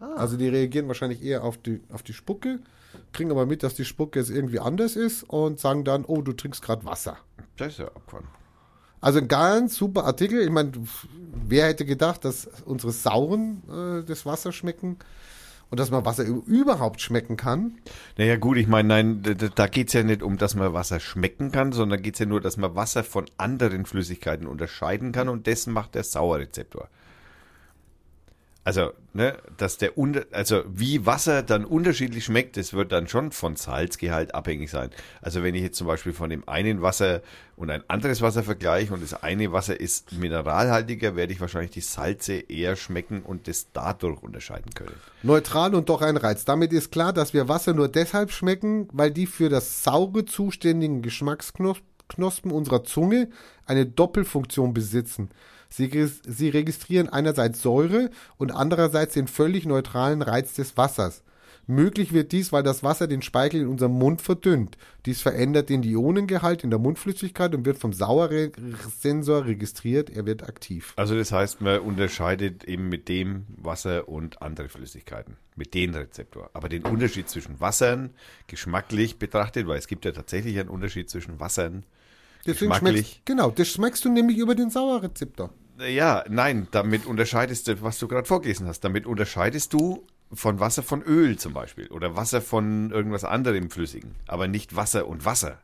[0.00, 0.14] Ah.
[0.16, 2.60] Also die reagieren wahrscheinlich eher auf die, auf die Spucke,
[3.12, 6.32] kriegen aber mit, dass die Spucke jetzt irgendwie anders ist und sagen dann, oh, du
[6.32, 7.18] trinkst gerade Wasser.
[7.58, 8.26] Das ist ja abgefahren.
[9.02, 10.40] Also ein ganz super Artikel.
[10.40, 10.72] Ich meine,
[11.46, 14.96] wer hätte gedacht, dass unsere Sauren äh, das Wasser schmecken
[15.70, 17.78] und dass man Wasser überhaupt schmecken kann?
[18.16, 21.00] Naja gut, ich meine, nein, da, da geht es ja nicht um, dass man Wasser
[21.00, 25.28] schmecken kann, sondern geht es ja nur, dass man Wasser von anderen Flüssigkeiten unterscheiden kann
[25.28, 26.88] und das macht der Sauerrezeptor.
[28.66, 33.30] Also, ne, dass der unter, also wie Wasser dann unterschiedlich schmeckt, das wird dann schon
[33.30, 34.90] von Salzgehalt abhängig sein.
[35.22, 37.22] Also wenn ich jetzt zum Beispiel von dem einen Wasser
[37.54, 41.80] und ein anderes Wasser vergleiche und das eine Wasser ist mineralhaltiger, werde ich wahrscheinlich die
[41.80, 44.96] Salze eher schmecken und das dadurch unterscheiden können.
[45.22, 46.44] Neutral und doch ein Reiz.
[46.44, 51.02] Damit ist klar, dass wir Wasser nur deshalb schmecken, weil die für das saure zuständigen
[51.02, 53.28] Geschmacksknospen unserer Zunge
[53.64, 55.30] eine Doppelfunktion besitzen.
[55.68, 61.22] Sie, sie registrieren einerseits Säure und andererseits den völlig neutralen Reiz des Wassers.
[61.68, 64.78] Möglich wird dies, weil das Wasser den Speichel in unserem Mund verdünnt.
[65.04, 70.08] Dies verändert den Ionengehalt in der Mundflüssigkeit und wird vom Sauersensor registriert.
[70.08, 70.92] Er wird aktiv.
[70.94, 76.50] Also das heißt, man unterscheidet eben mit dem Wasser und andere Flüssigkeiten, mit den Rezeptor.
[76.52, 78.10] Aber den Unterschied zwischen Wassern,
[78.46, 81.82] geschmacklich betrachtet, weil es gibt ja tatsächlich einen Unterschied zwischen Wassern,
[82.46, 85.50] Deswegen schmeckst, genau, das schmeckst du nämlich über den Sauerrezeptor.
[85.78, 90.82] Ja, nein, damit unterscheidest du, was du gerade vorgelesen hast, damit unterscheidest du von Wasser
[90.82, 95.58] von Öl zum Beispiel oder Wasser von irgendwas anderem Flüssigen, aber nicht Wasser und Wasser.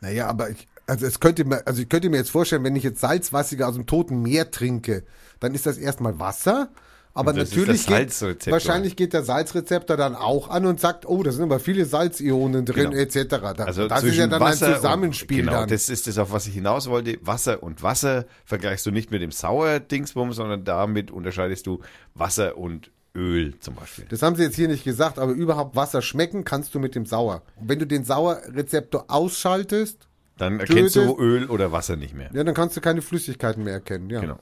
[0.00, 2.84] Naja, aber ich, also es könnte mir, also ich könnte mir jetzt vorstellen, wenn ich
[2.84, 5.04] jetzt Salzwasser aus dem Toten Meer trinke,
[5.40, 6.70] dann ist das erstmal Wasser.
[7.12, 8.20] Aber natürlich geht,
[8.50, 12.64] wahrscheinlich geht der Salzrezeptor dann auch an und sagt, oh, da sind aber viele Salzionen
[12.64, 12.96] drin, Genau.
[13.02, 13.26] etc.
[13.56, 15.68] Da, Also das ist ja dann Wasser ein Zusammenspiel und, genau, dann.
[15.68, 17.18] das ist das, auf was ich hinaus wollte.
[17.22, 21.80] Wasser und Wasser vergleichst du nicht mit dem Sauerdingsbum, sondern damit unterscheidest du
[22.14, 24.04] Wasser und Öl zum Beispiel.
[24.08, 27.06] Das haben sie jetzt hier nicht gesagt, aber überhaupt Wasser schmecken kannst du mit dem
[27.06, 27.42] Sauer.
[27.56, 30.06] Und wenn du den Sauerrezeptor ausschaltest,
[30.38, 32.30] Dann erkennst Tötest- du Öl oder Wasser nicht mehr.
[32.32, 34.08] ja, dann kannst du keine Flüssigkeiten mehr erkennen.
[34.10, 34.20] Ja.
[34.20, 34.38] Genau.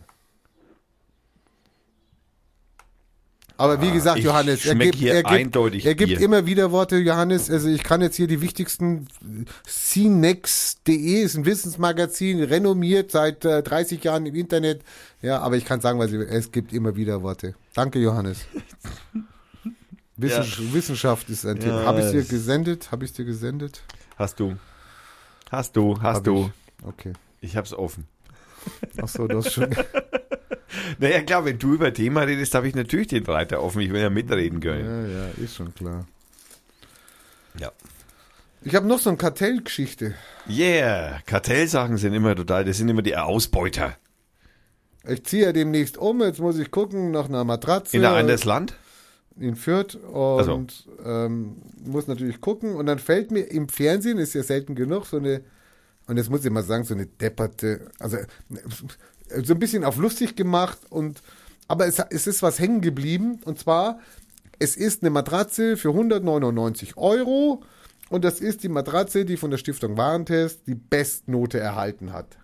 [3.60, 7.50] Aber wie gesagt, ich Johannes, er gibt, er gibt, er gibt immer wieder Worte, Johannes.
[7.50, 9.08] Also ich kann jetzt hier die wichtigsten
[9.66, 14.82] CNext.de ist ein Wissensmagazin, renommiert seit äh, 30 Jahren im Internet.
[15.22, 17.56] Ja, aber ich kann sagen, was ich, es gibt immer wieder Worte.
[17.74, 18.38] Danke, Johannes.
[20.16, 21.80] Wissens Wissenschaft ist ein Thema.
[21.80, 22.92] Ja, Habe ich dir es- gesendet?
[22.92, 23.82] Habe ich dir gesendet?
[24.16, 24.56] Hast du.
[25.50, 26.50] Hast du, hast Hab du.
[26.78, 26.86] Ich.
[26.86, 27.12] Okay.
[27.40, 28.06] Ich hab's offen.
[29.02, 29.68] Ach so, du hast schon.
[30.98, 33.80] Naja, klar, wenn du über Thema redest, habe ich natürlich den Reiter offen.
[33.80, 35.10] Ich will ja mitreden können.
[35.10, 36.06] ja, ja, ist schon klar.
[37.58, 37.72] Ja.
[38.62, 40.14] Ich habe noch so eine Kartellgeschichte.
[40.48, 43.96] Yeah, Kartellsachen sind immer total, das sind immer die Ausbeuter.
[45.06, 46.20] Ich ziehe ja demnächst um.
[46.20, 47.96] Jetzt muss ich gucken nach einer Matratze.
[47.96, 48.74] In ein anderes Land?
[49.40, 54.42] in Fürth und ähm, muss natürlich gucken und dann fällt mir im Fernsehen, ist ja
[54.42, 55.42] selten genug, so eine,
[56.06, 58.18] und jetzt muss ich mal sagen, so eine depperte, also
[59.44, 61.22] so ein bisschen auf lustig gemacht und
[61.66, 64.00] aber es, es ist was hängen geblieben und zwar,
[64.58, 67.62] es ist eine Matratze für 199 Euro
[68.08, 72.38] und das ist die Matratze, die von der Stiftung Warentest die Bestnote erhalten hat.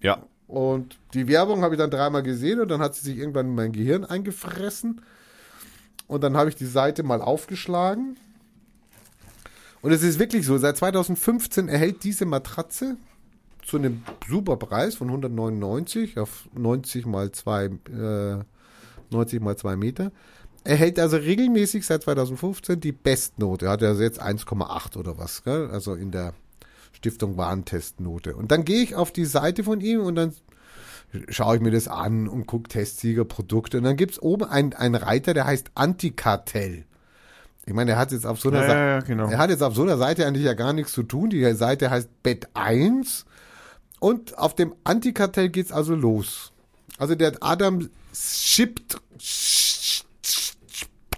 [0.00, 0.22] Ja.
[0.46, 3.54] Und die Werbung habe ich dann dreimal gesehen und dann hat sie sich irgendwann in
[3.54, 5.00] mein Gehirn eingefressen.
[6.06, 8.16] Und dann habe ich die Seite mal aufgeschlagen.
[9.82, 12.96] Und es ist wirklich so, seit 2015 erhält diese Matratze
[13.66, 18.44] zu einem super Preis von 199 auf 90 mal 2, äh,
[19.10, 20.12] 90 mal 2 Meter.
[20.64, 23.68] Erhält also regelmäßig seit 2015 die Bestnote.
[23.68, 25.68] Hat also jetzt 1,8 oder was, gell?
[25.70, 26.32] also in der
[26.92, 28.34] Stiftung Warentestnote.
[28.36, 30.32] Und dann gehe ich auf die Seite von ihm und dann
[31.28, 33.78] schaue ich mir das an und gucke Testsiegerprodukte.
[33.78, 36.84] Und dann gibt es oben einen, einen Reiter, der heißt Antikartell.
[37.64, 38.78] Ich meine, er hat jetzt auf so einer Ja, Seite.
[38.78, 39.28] ja, ja, genau.
[39.28, 41.30] Er hat jetzt auf so einer Seite eigentlich ja gar nichts zu tun.
[41.30, 43.26] Die Seite heißt Bett 1.
[43.98, 46.52] Und auf dem Antikartell geht's also los.
[46.98, 48.98] Also der Adam schippt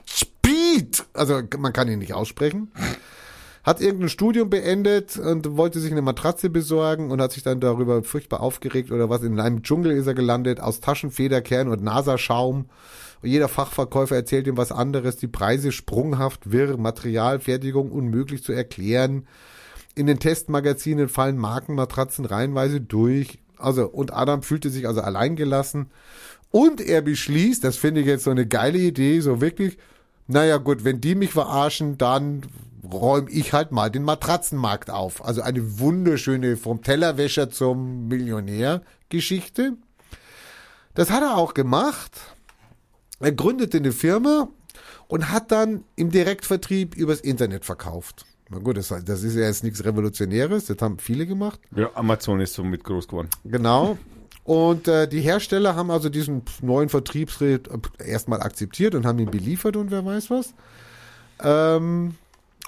[0.06, 2.72] Speed, also man kann ihn nicht aussprechen,
[3.62, 8.02] hat irgendein Studium beendet und wollte sich eine Matratze besorgen und hat sich dann darüber
[8.02, 9.22] furchtbar aufgeregt oder was.
[9.22, 12.66] In einem Dschungel ist er gelandet, aus Taschenfederkern und Nasaschaum.
[13.20, 19.26] Und jeder Fachverkäufer erzählt ihm was anderes, die Preise sprunghaft, wirr, Materialfertigung unmöglich zu erklären.
[19.98, 23.40] In den Testmagazinen fallen Markenmatratzen reihenweise durch.
[23.56, 25.90] Also, und Adam fühlte sich also alleingelassen.
[26.52, 29.76] Und er beschließt, das finde ich jetzt so eine geile Idee, so wirklich,
[30.28, 32.42] naja gut, wenn die mich verarschen, dann
[32.88, 35.24] räume ich halt mal den Matratzenmarkt auf.
[35.24, 39.72] Also eine wunderschöne vom Tellerwäscher zum Millionär Geschichte.
[40.94, 42.12] Das hat er auch gemacht.
[43.18, 44.48] Er gründete eine Firma
[45.08, 48.26] und hat dann im Direktvertrieb übers Internet verkauft.
[48.50, 51.60] Na gut, das, das ist ja jetzt nichts Revolutionäres, das haben viele gemacht.
[51.74, 51.90] ja.
[51.94, 53.28] Amazon ist so mit groß geworden.
[53.44, 53.98] Genau.
[54.44, 59.30] Und äh, die Hersteller haben also diesen neuen Vertriebsschritt äh, erstmal akzeptiert und haben ihn
[59.30, 60.54] beliefert und wer weiß was.
[61.40, 62.14] Ähm,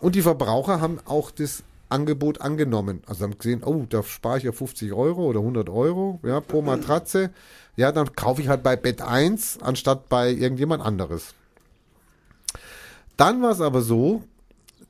[0.02, 3.02] und die Verbraucher haben auch das Angebot angenommen.
[3.06, 6.60] Also haben gesehen, oh, da spare ich ja 50 Euro oder 100 Euro ja, pro
[6.60, 7.30] Matratze.
[7.76, 11.34] Ja, dann kaufe ich halt bei Bett 1 anstatt bei irgendjemand anderes.
[13.16, 14.22] Dann war es aber so,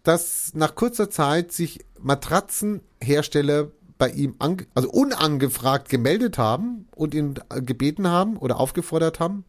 [0.03, 4.35] dass nach kurzer Zeit sich Matratzenhersteller bei ihm,
[4.75, 9.45] also unangefragt gemeldet haben und ihn gebeten haben oder aufgefordert haben,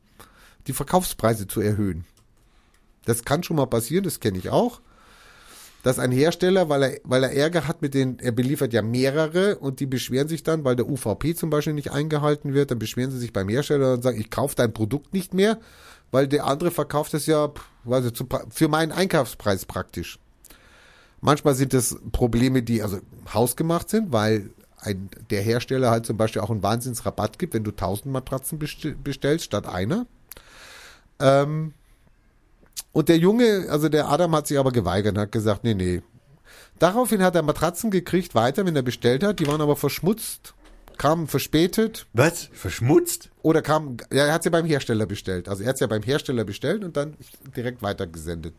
[0.68, 2.06] die Verkaufspreise zu erhöhen.
[3.06, 4.82] Das kann schon mal passieren, das kenne ich auch.
[5.84, 9.58] Dass ein Hersteller, weil er, weil er Ärger hat mit den, er beliefert ja mehrere
[9.58, 13.10] und die beschweren sich dann, weil der UVP zum Beispiel nicht eingehalten wird, dann beschweren
[13.10, 15.60] sie sich beim Hersteller und sagen, ich kaufe dein Produkt nicht mehr,
[16.12, 17.52] weil der andere verkauft es ja
[17.90, 20.20] also zu, für meinen Einkaufspreis praktisch.
[21.22, 23.00] Manchmal sind es Probleme, die also
[23.34, 27.72] hausgemacht sind, weil ein, der Hersteller halt zum Beispiel auch einen Wahnsinnsrabatt gibt, wenn du
[27.72, 30.08] 1000 Matratzen bestell, bestellst statt einer.
[31.20, 31.74] Ähm,
[32.92, 36.02] und der Junge, also der Adam hat sich aber geweigert und hat gesagt, nee, nee.
[36.80, 39.40] Daraufhin hat er Matratzen gekriegt, weiter, wenn er bestellt hat.
[39.40, 40.56] Die waren aber verschmutzt,
[40.98, 42.50] kamen verspätet Was?
[42.52, 43.30] Verschmutzt?
[43.44, 45.48] oder kam, ja, er hat sie beim Hersteller bestellt.
[45.48, 47.16] Also er hat sie ja beim Hersteller bestellt und dann
[47.56, 48.56] direkt weitergesendet.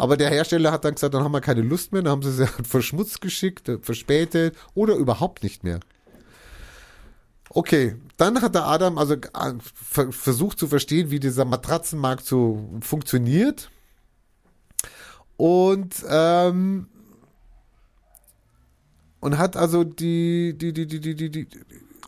[0.00, 2.32] Aber der Hersteller hat dann gesagt, dann haben wir keine Lust mehr, dann haben sie
[2.32, 5.80] sie halt verschmutzt geschickt, verspätet oder überhaupt nicht mehr.
[7.50, 12.70] Okay, dann hat der Adam also äh, ver- versucht zu verstehen, wie dieser Matratzenmarkt so
[12.80, 13.70] funktioniert.
[15.36, 16.86] Und ähm,
[19.20, 21.48] und hat also die die die die die die, die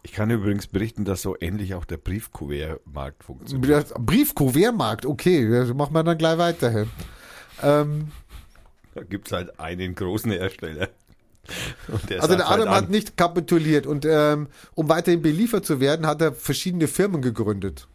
[0.02, 3.92] Ich kann übrigens berichten, dass so ähnlich auch der Briefkuvertmarkt funktioniert.
[3.98, 5.44] Briefkuvertmarkt, okay,
[5.74, 6.86] machen wir dann gleich weiter.
[7.62, 8.08] Ähm,
[8.94, 10.88] Da gibt es halt einen großen Hersteller.
[12.08, 16.06] Der Also der Adam halt hat nicht kapituliert und ähm, um weiterhin beliefert zu werden,
[16.06, 17.88] hat er verschiedene Firmen gegründet.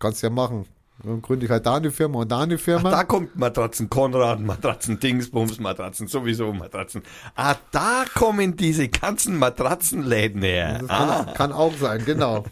[0.00, 0.66] kannst ja machen.
[1.04, 2.90] Dann gründe ich halt da eine Firma und da eine Firma.
[2.90, 7.02] Da kommt Matratzen Konrad, Matratzen Dingsbums, Matratzen sowieso, Matratzen.
[7.36, 10.78] Ah, da kommen diese ganzen Matratzenläden her.
[10.80, 12.46] Das Ah, kann, kann auch sein, genau.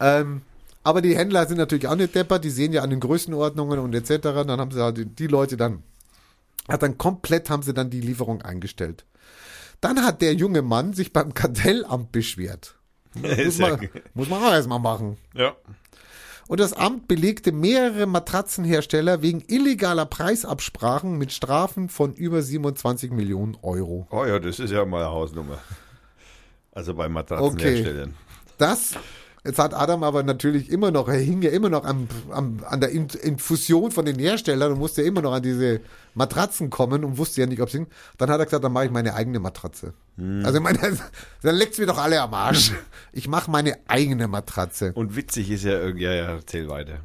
[0.00, 0.42] ähm,
[0.84, 3.94] aber die Händler sind natürlich auch nicht deppert, die sehen ja an den Größenordnungen und
[3.94, 4.18] etc.
[4.22, 5.82] Dann haben sie halt die- Leute dann,
[6.68, 9.04] hat dann komplett haben sie dann die Lieferung eingestellt.
[9.80, 12.76] Dann hat der junge Mann sich beim Kartellamt beschwert.
[13.14, 15.18] Muss ja, man, muss man auch erstmal machen.
[15.34, 15.54] ja.
[16.48, 23.56] Und das Amt belegte mehrere Matratzenhersteller wegen illegaler Preisabsprachen mit Strafen von über 27 Millionen
[23.62, 24.06] Euro.
[24.10, 25.58] Oh ja, das ist ja mal eine Hausnummer.
[26.72, 28.16] Also bei Matratzenherstellern.
[28.58, 28.94] Das,
[29.44, 32.80] jetzt hat Adam aber natürlich immer noch, er hing ja immer noch am, am, an
[32.80, 35.80] der In- Infusion von den Herstellern und musste ja immer noch an diese
[36.14, 37.86] Matratzen kommen und wusste ja nicht, ob es hing.
[38.18, 39.94] Dann hat er gesagt, dann mache ich meine eigene Matratze.
[40.44, 40.78] Also ich meine,
[41.42, 42.72] dann leckt's mir doch alle am Arsch.
[43.12, 44.92] Ich mache meine eigene Matratze.
[44.94, 47.00] Und witzig ist ja irgendwie, ja, ja, erzähl weiter.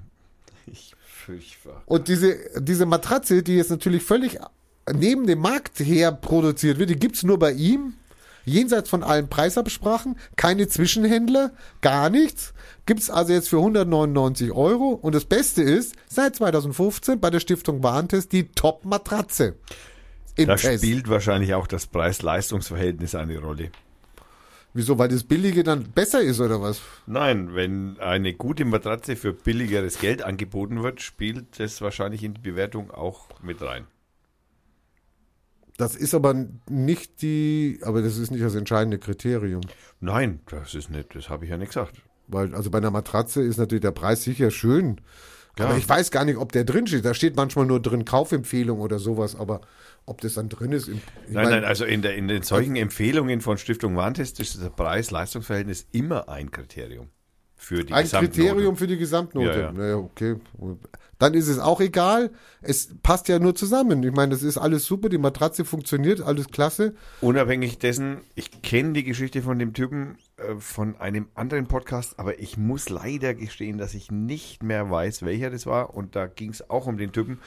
[0.66, 1.70] Ich fürchte.
[1.86, 4.40] Und diese, diese Matratze, die jetzt natürlich völlig
[4.94, 7.94] neben dem Markt her produziert wird, die gibt's nur bei ihm.
[8.48, 11.52] Jenseits von allen Preisabsprachen, keine Zwischenhändler,
[11.82, 12.54] gar nichts.
[12.86, 14.92] Gibt's also jetzt für 199 Euro.
[14.94, 19.56] Und das Beste ist, seit 2015 bei der Stiftung Warentest die Top-Matratze.
[20.38, 20.82] Da Test.
[20.82, 23.70] spielt wahrscheinlich auch das Preis-Leistungs-Verhältnis eine Rolle.
[24.74, 24.98] Wieso?
[24.98, 26.80] Weil das Billige dann besser ist oder was?
[27.06, 32.42] Nein, wenn eine gute Matratze für billigeres Geld angeboten wird, spielt das wahrscheinlich in die
[32.42, 33.88] Bewertung auch mit rein.
[35.78, 36.34] Das ist aber
[36.70, 39.62] nicht die, aber das ist nicht das entscheidende Kriterium.
[40.00, 42.02] Nein, das ist nicht, das habe ich ja nicht gesagt.
[42.28, 45.00] Weil, also bei einer Matratze ist natürlich der Preis sicher schön.
[45.58, 45.66] Ja.
[45.66, 47.06] Aber ich weiß gar nicht, ob der drin steht.
[47.06, 49.62] Da steht manchmal nur drin Kaufempfehlung oder sowas, aber
[50.06, 50.88] ob das dann drin ist.
[50.88, 54.62] im- Nein, mein, nein, also in, der, in den solchen Empfehlungen von Stiftung Warntest ist
[54.62, 57.10] das Preis-Leistungs-Verhältnis immer ein Kriterium
[57.56, 58.08] für die ein.
[58.08, 59.48] Kriterium für die Gesamtnote.
[59.48, 59.72] Ja, ja.
[59.72, 60.36] Naja, okay.
[61.20, 62.32] Dann ist es auch egal.
[62.62, 64.04] Es passt ja nur zusammen.
[64.04, 65.10] Ich meine, das ist alles super.
[65.10, 66.94] Die Matratze funktioniert, alles klasse.
[67.22, 72.40] Unabhängig dessen, ich kenne die Geschichte von dem Typen äh, von einem anderen Podcast, aber
[72.40, 75.96] ich muss leider gestehen, dass ich nicht mehr weiß, welcher das war.
[75.96, 77.40] Und da ging es auch um den Typen.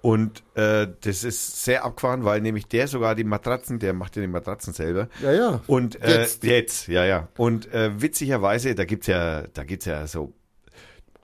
[0.00, 4.22] Und äh, das ist sehr abgefahren, weil nämlich der sogar die Matratzen, der macht ja
[4.22, 5.08] die Matratzen selber.
[5.22, 5.60] Ja, ja.
[5.68, 6.42] Und äh, Jetzt.
[6.42, 6.88] jetzt.
[6.88, 7.28] ja, ja.
[7.36, 10.32] Und äh, witzigerweise, da gibt's ja, da gibt's ja so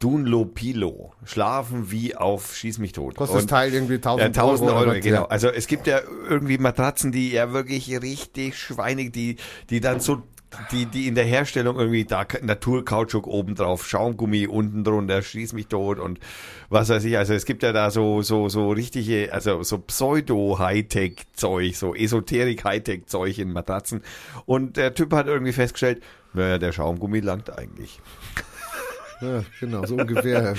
[0.01, 3.17] Dunlopilo, schlafen wie auf Schieß mich tot.
[3.17, 4.81] Kostet das Teil irgendwie 1000 ja, 1000 Euro.
[4.81, 5.23] Euro, was, genau.
[5.23, 5.27] ja.
[5.27, 9.37] Also es gibt ja irgendwie Matratzen, die ja wirklich richtig schweinig, die,
[9.71, 10.23] die dann so,
[10.71, 15.67] die, die in der Herstellung irgendwie da Naturkautschuk oben drauf, Schaumgummi unten drunter, schieß mich
[15.67, 16.21] tot und
[16.71, 17.19] was weiß ich.
[17.19, 23.53] Also es gibt ja da so, so, so richtige, also so Pseudo-Hightech-Zeug, so Esoterik-Hightech-Zeug in
[23.53, 24.03] Matratzen.
[24.47, 26.03] Und der Typ hat irgendwie festgestellt,
[26.35, 28.01] naja, der Schaumgummi langt eigentlich.
[29.21, 30.55] Ja, genau, so ungefähr.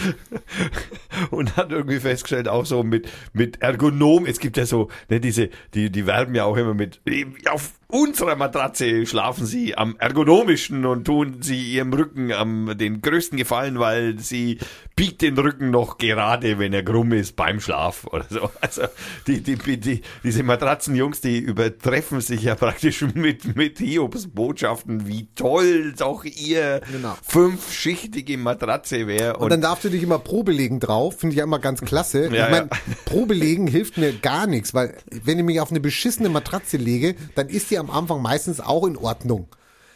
[1.31, 5.49] und hat irgendwie festgestellt, auch so mit, mit Ergonom, es gibt ja so, ne, diese,
[5.73, 7.01] die, die werben ja auch immer mit,
[7.49, 13.37] auf unserer Matratze schlafen sie am ergonomischen und tun sie ihrem Rücken am den größten
[13.37, 14.59] Gefallen, weil sie
[14.95, 18.51] biegt den Rücken noch gerade, wenn er krumm ist beim Schlaf oder so.
[18.61, 18.83] Also
[19.25, 25.27] die, die, die, diese Matratzenjungs, die übertreffen sich ja praktisch mit, mit Hiobs Botschaften, wie
[25.33, 27.15] toll doch ihr Genau.
[27.23, 29.37] fünfschichtige Matratze wäre.
[29.37, 32.25] Und dann darfst du dich immer Probelegen drauf, finde ich ja immer ganz klasse.
[32.31, 32.77] Ja, ich meine, ja.
[33.05, 37.47] Probelegen hilft mir gar nichts, weil wenn ich mich auf eine beschissene Matratze lege, dann
[37.49, 39.47] ist die am Anfang meistens auch in Ordnung.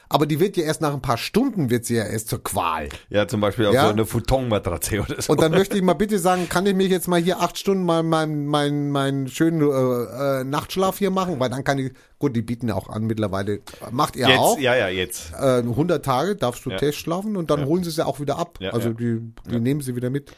[0.10, 2.89] Aber die wird ja erst nach ein paar Stunden wird sie ja erst zur Qual.
[3.10, 3.85] Ja, zum Beispiel auf Ja.
[3.85, 5.31] so eine Futonmatratze oder so.
[5.34, 7.84] Und dann möchte ich mal bitte sagen, kann ich mich jetzt mal hier acht Stunden
[7.84, 11.39] mal meinen mein, mein schönen äh, äh, Nachtschlaf hier machen?
[11.39, 14.60] Weil dann kann ich, gut, die bieten ja auch an mittlerweile, macht ihr jetzt, auch.
[14.60, 15.34] ja, ja, jetzt.
[15.34, 16.77] Äh, 100 Tage darfst du Ja.
[16.77, 18.60] Testschlafen und dann holen sie es ja auch wieder ab.
[18.61, 18.93] Ja, also ja.
[18.93, 19.19] die,
[19.49, 20.31] die nehmen sie wieder mit.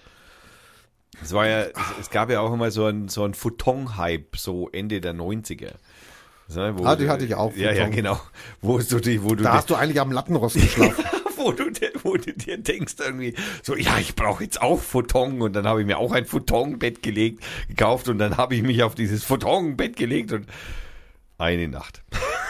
[1.21, 4.69] Es war ja, es, es gab ja auch immer so ein, so ein Futon-Hype, so
[4.71, 5.71] Ende der 90er.
[6.47, 8.19] Wo Ah, die hatte ich auch, Ja, ja, genau.
[8.61, 11.03] Wo du die, wo du Da hast du eigentlich am Lattenrost geschlafen.
[11.37, 15.41] wo du, dir- wo du dir denkst irgendwie, so, ja, ich brauche jetzt auch Futon
[15.41, 18.83] und dann habe ich mir auch ein Futon-Bett gelegt, gekauft und dann habe ich mich
[18.83, 20.45] auf dieses Futon-Bett gelegt und
[21.37, 22.03] eine Nacht.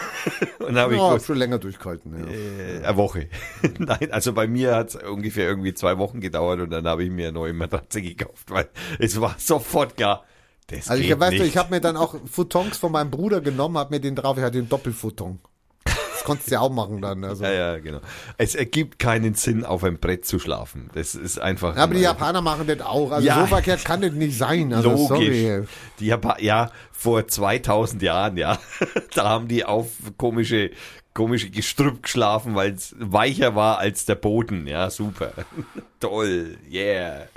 [0.59, 2.13] und habe ich ja, kurz, schon länger durchgehalten.
[2.19, 2.31] Ja.
[2.31, 3.29] äh, eine Woche.
[3.79, 7.09] Nein, also bei mir hat es ungefähr irgendwie zwei Wochen gedauert und dann habe ich
[7.11, 8.67] mir eine neue Matratze gekauft, weil
[8.99, 10.25] es war sofort klar,
[10.67, 11.43] das Also ich weißt nicht.
[11.43, 14.37] du, ich habe mir dann auch Futons von meinem Bruder genommen, habe mir den drauf,
[14.37, 15.39] ich hatte den Doppelfuton.
[15.85, 17.23] Das konntest du ja auch machen dann.
[17.23, 17.43] Also.
[17.43, 17.99] ja, ja, genau.
[18.37, 20.89] Es ergibt keinen Sinn, auf einem Brett zu schlafen.
[20.95, 21.75] Das ist einfach.
[21.75, 23.11] Ja, aber die Japaner machen das auch.
[23.11, 23.41] Also Ja.
[23.41, 24.73] so verkehrt kann das nicht sein.
[24.73, 25.07] Also Logisch.
[25.07, 25.63] sorry.
[25.99, 28.57] Die Japan ja, vor 2000 Jahren, ja.
[29.13, 30.71] da haben die auf komische
[31.13, 34.67] komische Gestrüpp geschlafen, weil es weicher war als der Boden.
[34.67, 35.31] Ja, super.
[35.99, 37.27] Toll, yeah.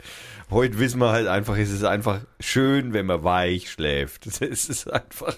[0.50, 4.26] Heute wissen wir halt einfach, es ist einfach schön, wenn man weich schläft.
[4.40, 5.36] Es ist einfach,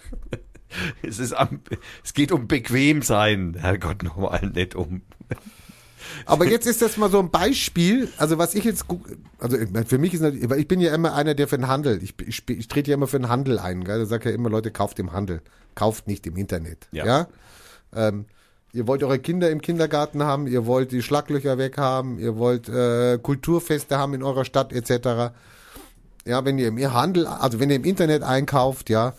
[1.02, 1.60] es ist, am,
[2.04, 3.56] es geht um bequem sein.
[3.58, 5.02] Herrgott, nochmal nicht um.
[6.26, 8.84] Aber jetzt ist das mal so ein Beispiel, also was ich jetzt,
[9.38, 9.56] also
[9.86, 12.68] für mich ist, ich bin ja immer einer, der für den Handel, ich, ich, ich
[12.68, 13.98] trete ja immer für den Handel ein, gell?
[13.98, 15.40] da sage ja immer, Leute, kauft im Handel,
[15.74, 17.06] kauft nicht im Internet, Ja.
[17.06, 17.28] ja.
[17.94, 18.26] Ähm,
[18.72, 22.68] ihr wollt eure Kinder im Kindergarten haben, ihr wollt die Schlaglöcher weg haben, ihr wollt
[22.68, 25.32] äh, Kulturfeste haben in eurer Stadt etc.
[26.24, 29.14] Ja, wenn ihr im Handel, also wenn ihr im Internet einkauft, ja,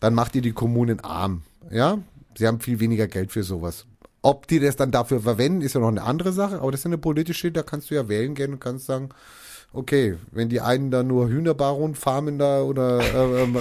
[0.00, 1.98] dann macht ihr die Kommunen arm, ja.
[2.38, 3.86] Sie haben viel weniger Geld für sowas.
[4.22, 6.86] Ob die das dann dafür verwenden, ist ja noch eine andere Sache, aber das ist
[6.86, 9.10] eine politische, da kannst du ja wählen gehen und kannst sagen,
[9.72, 13.56] okay, wenn die einen da nur Hühnerbaron farmen da oder äh, ähm,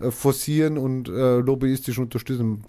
[0.00, 2.64] äh, äh, forcieren und äh, lobbyistisch unterstützen,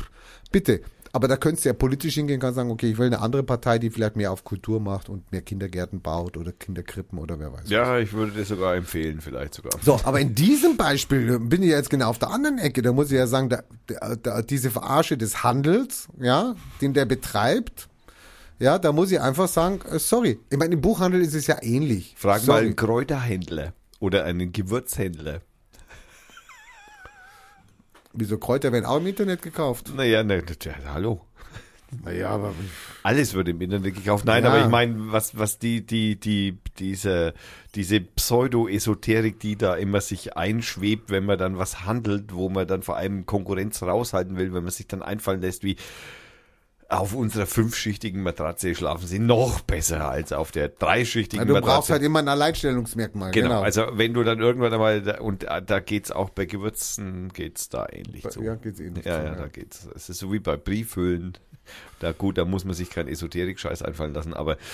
[0.51, 0.81] bitte.
[1.15, 3.77] Aber da könntest du ja politisch hingehen, kannst sagen, okay, ich will eine andere Partei,
[3.77, 7.69] die vielleicht mehr auf Kultur macht und mehr Kindergärten baut oder Kinderkrippen oder wer weiß.
[7.69, 9.73] Ja, ich würde das sogar empfehlen, vielleicht sogar.
[9.83, 12.81] So, aber in diesem Beispiel bin ich ja jetzt genau auf der anderen Ecke.
[12.81, 13.63] Da muss ich ja sagen, da,
[14.15, 17.89] da, diese Verarsche des Handels, ja, den der betreibt,
[18.57, 20.39] ja, da muss ich einfach sagen, äh, sorry.
[20.49, 22.15] Ich meine, im Buchhandel ist es ja ähnlich.
[22.17, 22.65] Frag mal sorry.
[22.65, 25.41] einen Kräuterhändler oder einen Gewürzhändler.
[28.13, 29.91] Wieso Kräuter werden auch im Internet gekauft?
[29.95, 31.21] Naja, ne, tja, hallo.
[32.03, 32.53] Naja, aber
[33.03, 34.25] Alles wird im Internet gekauft.
[34.25, 34.49] Nein, Ja.
[34.51, 37.33] aber ich meine, was, was die, die, die, diese,
[37.75, 42.81] diese Pseudo-Esoterik, die da immer sich einschwebt, wenn man dann was handelt, wo man dann
[42.81, 45.75] vor allem Konkurrenz raushalten will, wenn man sich dann einfallen lässt, wie
[46.93, 51.75] auf unserer fünfschichtigen Matratze schlafen sie noch besser als auf der dreischichtigen du Matratze.
[51.75, 53.31] brauchst halt immer ein Alleinstellungsmerkmal.
[53.31, 56.45] Genau, Genau, also wenn du dann irgendwann einmal, da- und da da geht's auch bei
[56.45, 58.41] Gewürzen, geht's da ähnlich zu.
[58.43, 59.35] Ja, geht's ähnlich Ja, zu, ja, ja.
[59.39, 59.87] da geht's.
[59.95, 61.37] Es ist so wie bei Briefhüllen.
[61.99, 64.57] Da gut, da muss man sich keinen Esoterik-Scheiß einfallen lassen, aber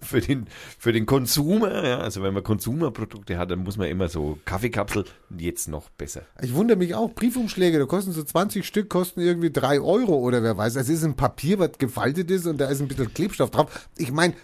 [0.00, 0.46] für den,
[0.78, 5.04] für den Konsumer, ja, also wenn man Konsumerprodukte hat, dann muss man immer so Kaffeekapsel,
[5.36, 6.22] jetzt noch besser.
[6.42, 10.42] Ich wundere mich auch, Briefumschläge, da kosten so 20 Stück, kosten irgendwie drei Euro oder
[10.42, 10.76] wer weiß.
[10.76, 13.88] Es ist ein Papier, was gefaltet ist und da ist ein bisschen Klebstoff drauf.
[13.96, 14.34] Ich meine,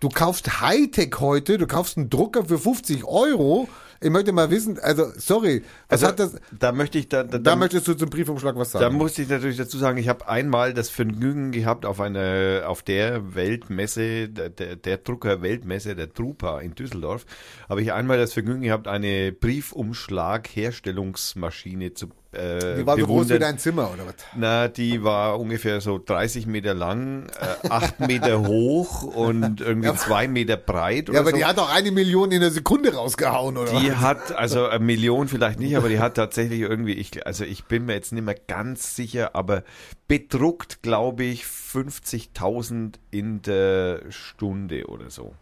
[0.00, 3.68] du kaufst Hightech heute, du kaufst einen Drucker für 50 Euro.
[4.00, 7.38] Ich möchte mal wissen, also sorry, was Also hat das, da möchte ich da, da,
[7.38, 8.96] da möchtest du zum Briefumschlag was Da sagen?
[8.96, 13.34] musste ich natürlich dazu sagen, ich habe einmal das Vergnügen gehabt auf einer, auf der
[13.34, 17.24] Weltmesse, der, der, der Drucker-Weltmesse, der Drupa in Düsseldorf,
[17.68, 23.38] habe ich einmal das Vergnügen gehabt, eine Briefumschlag-Herstellungsmaschine zu äh, Die war so groß wie
[23.38, 24.14] dein Zimmer oder was?
[24.34, 30.28] Na, die war ungefähr so 30 Meter lang, äh, 8 Meter hoch und irgendwie 2
[30.28, 31.08] Meter breit.
[31.08, 31.36] Ja, aber so.
[31.36, 33.96] die hat doch eine Million in der Sekunde rausgehauen, oder Die was?
[33.98, 37.86] hat, also eine Million vielleicht nicht, aber die hat tatsächlich irgendwie, ich, also ich bin
[37.86, 39.62] mir jetzt nicht mehr ganz sicher, aber
[40.08, 45.34] bedruckt, glaube ich, 50.000 in der Stunde oder so.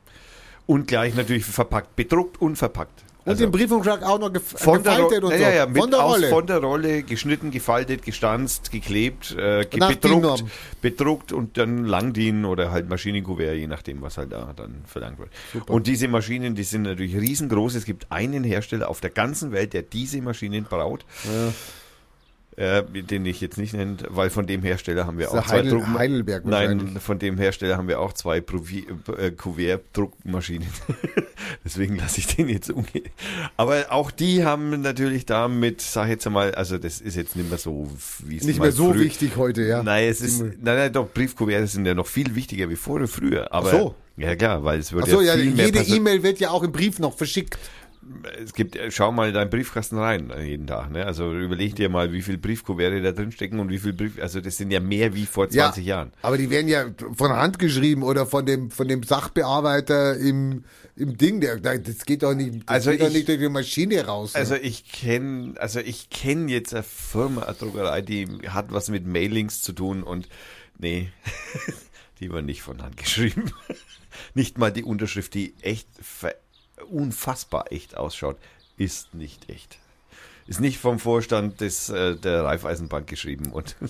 [0.67, 3.05] Und gleich natürlich verpackt, bedruckt und verpackt.
[3.25, 5.37] Und Also den Briefumschlag auch noch gef von der, gefaltet und so.
[5.39, 6.29] ja, ja, mit von der aus, Rolle.
[6.29, 10.45] von der Rolle, geschnitten, gefaltet, gestanzt, geklebt, äh, ge bedruckt,
[10.83, 15.31] bedruckt und dann Langdien oder halt Maschinenkuvert, je nachdem, was halt da dann verlangt wird.
[15.71, 17.77] Und diese Maschinen, die sind natürlich riesengroß.
[17.77, 21.07] Es gibt einen Hersteller auf der ganzen Welt, der diese Maschinen braut.
[22.57, 25.89] Äh, den ich jetzt nicht nenne, weil von dem Hersteller haben wir auch zwei Druck
[25.89, 28.87] Heidelberg Nein, von dem Hersteller haben wir auch zwei Provi
[29.19, 30.69] äh, Kuvert-Druckmaschinen.
[31.65, 33.07] Deswegen lasse ich den jetzt umgehen.
[33.57, 37.49] Aber auch die haben natürlich damit, sag ich jetzt einmal, also das ist jetzt nicht
[37.49, 37.91] mehr so,
[38.25, 39.83] wie es Nicht mal mehr so früh- wichtig heute, ja.
[39.83, 43.53] Nein, es ist, nein, nein, doch, Briefkuverts sind ja noch viel wichtiger wie vor früher.
[43.53, 43.95] Aber, Ach so.
[44.17, 46.71] Ja, klar, weil es wird Ach so, ja ja, jede E-Mail wird ja auch im
[46.71, 47.59] Brief noch verschickt.
[48.43, 50.91] Es gibt, äh, schau mal in deinen Briefkasten rein äh, jeden Tag.
[50.91, 51.05] Ne?
[51.07, 54.41] Also überleg dir mal, wie viel Briefkuverte da drin stecken und wie viel Brief, also
[54.41, 56.13] das sind ja mehr wie vor 20 ja, Jahren.
[56.23, 60.65] Aber die werden ja von Hand geschrieben oder von dem, von dem Sachbearbeiter im,
[60.97, 61.41] im Ding.
[61.41, 64.35] Der, das geht doch nicht, Also ich- nicht durch die Maschine raus.
[64.35, 69.07] Also ich kenne, also ich kenne jetzt eine Firma, eine Druckerei, die hat was mit
[69.07, 70.29] Mailings zu tun und
[70.79, 71.11] nee,
[72.21, 73.51] die war nicht von Hand geschrieben.
[74.35, 76.37] Nicht mal die Unterschrift, die echt ver-
[76.91, 78.37] unfassbar echt ausschaut,
[78.77, 79.79] ist nicht echt.
[80.47, 83.77] Ist nicht vom Vorstand des, äh, der Raiffeisenbank geschrieben und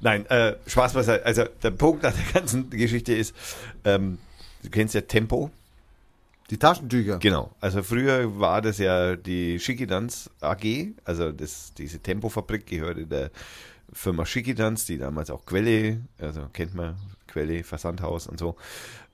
[0.00, 1.24] Nein, äh, Spaß beiseite.
[1.26, 3.34] Also der Punkt an der ganzen Geschichte ist,
[3.84, 4.18] ähm,
[4.62, 5.50] du kennst ja Tempo.
[6.50, 7.18] die Taschentücher.
[7.18, 7.54] Genau.
[7.60, 13.30] Also früher war das ja die Schickedanz AG, also das, diese Tempofabrik gehörte der
[13.92, 16.96] Firma Schickedanz, die damals auch Quelle, also kennt man,
[17.28, 18.56] Quelle, Versandhaus und so.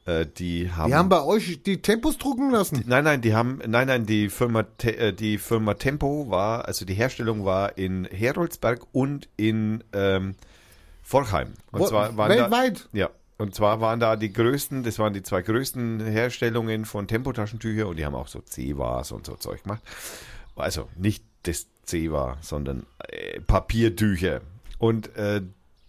[0.07, 2.85] Äh, die haben, Die haben bei euch die Tempos drucken lassen.
[2.87, 6.85] Nein, nein, die haben, nein, nein, die Firma, Te, äh, die Firma Tempo war, also
[6.85, 10.37] die Herstellung war in Heroldsberg und in ähm,
[11.03, 11.55] Forchheim.
[11.73, 12.89] Und Wo- zwar waren da, weltweit.
[12.93, 17.87] ja, und zwar waren da die größten, das waren die zwei größten Herstellungen von Tempotaschentücher
[17.89, 19.83] und die haben auch so C-Wars und so Zeug gemacht.
[20.55, 24.41] Also nicht das C-War, sondern äh, Papiertücher.
[24.79, 25.43] Und äh,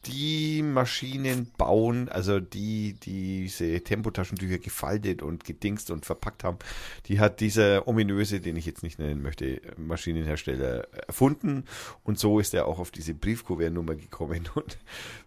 [0.06, 6.58] die Maschinen bauen, also die, die diese Tempotaschentücher gefaltet und gedingst und verpackt haben,
[7.08, 11.66] die hat dieser ominöse, den ich jetzt nicht nennen möchte, Maschinenhersteller erfunden.
[12.04, 14.78] Und so ist er auch auf diese Briefkuvertnummer gekommen, und,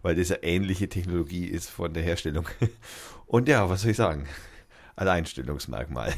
[0.01, 2.47] weil das eine ähnliche Technologie ist von der Herstellung.
[3.27, 4.27] Und ja, was soll ich sagen?
[4.95, 6.13] Alleinstellungsmerkmal.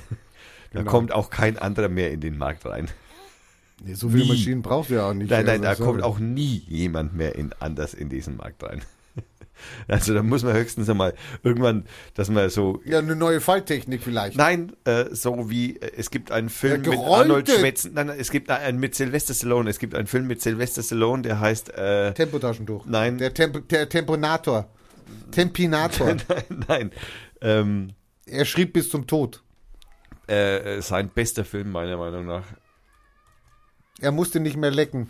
[0.71, 0.89] Da Genau.
[0.89, 2.89] kommt auch kein anderer mehr in den Markt rein.
[3.85, 4.29] Nee, so viele Nie.
[4.29, 5.29] Maschinen braucht ihr auch nicht.
[5.29, 6.13] Nein, nein, da Also, kommt sorry.
[6.13, 8.81] auch nie jemand mehr in, anders in diesen Markt rein.
[9.87, 11.85] Also da muss man höchstens einmal irgendwann,
[12.15, 14.35] dass man so Ja, eine neue Falltechnik vielleicht.
[14.35, 17.93] Nein, äh, so wie äh, es gibt einen Film Ja, mit Arnold Schwarzenegger.
[17.93, 19.69] Nein, nein, es gibt einen mit Sylvester Stallone.
[19.69, 22.85] Es gibt einen Film mit Sylvester Stallone, der heißt äh, Tempotaschentuch.
[22.87, 23.19] Nein.
[23.19, 24.67] Der, Tempo, der Temponator.
[25.31, 26.07] Tempinator.
[26.27, 26.91] nein, nein,
[27.41, 27.87] ähm,
[28.25, 29.43] er schrieb bis zum Tod.
[30.27, 32.43] äh, sein bester Film meiner Meinung nach.
[33.99, 35.07] Er musste nicht mehr lecken.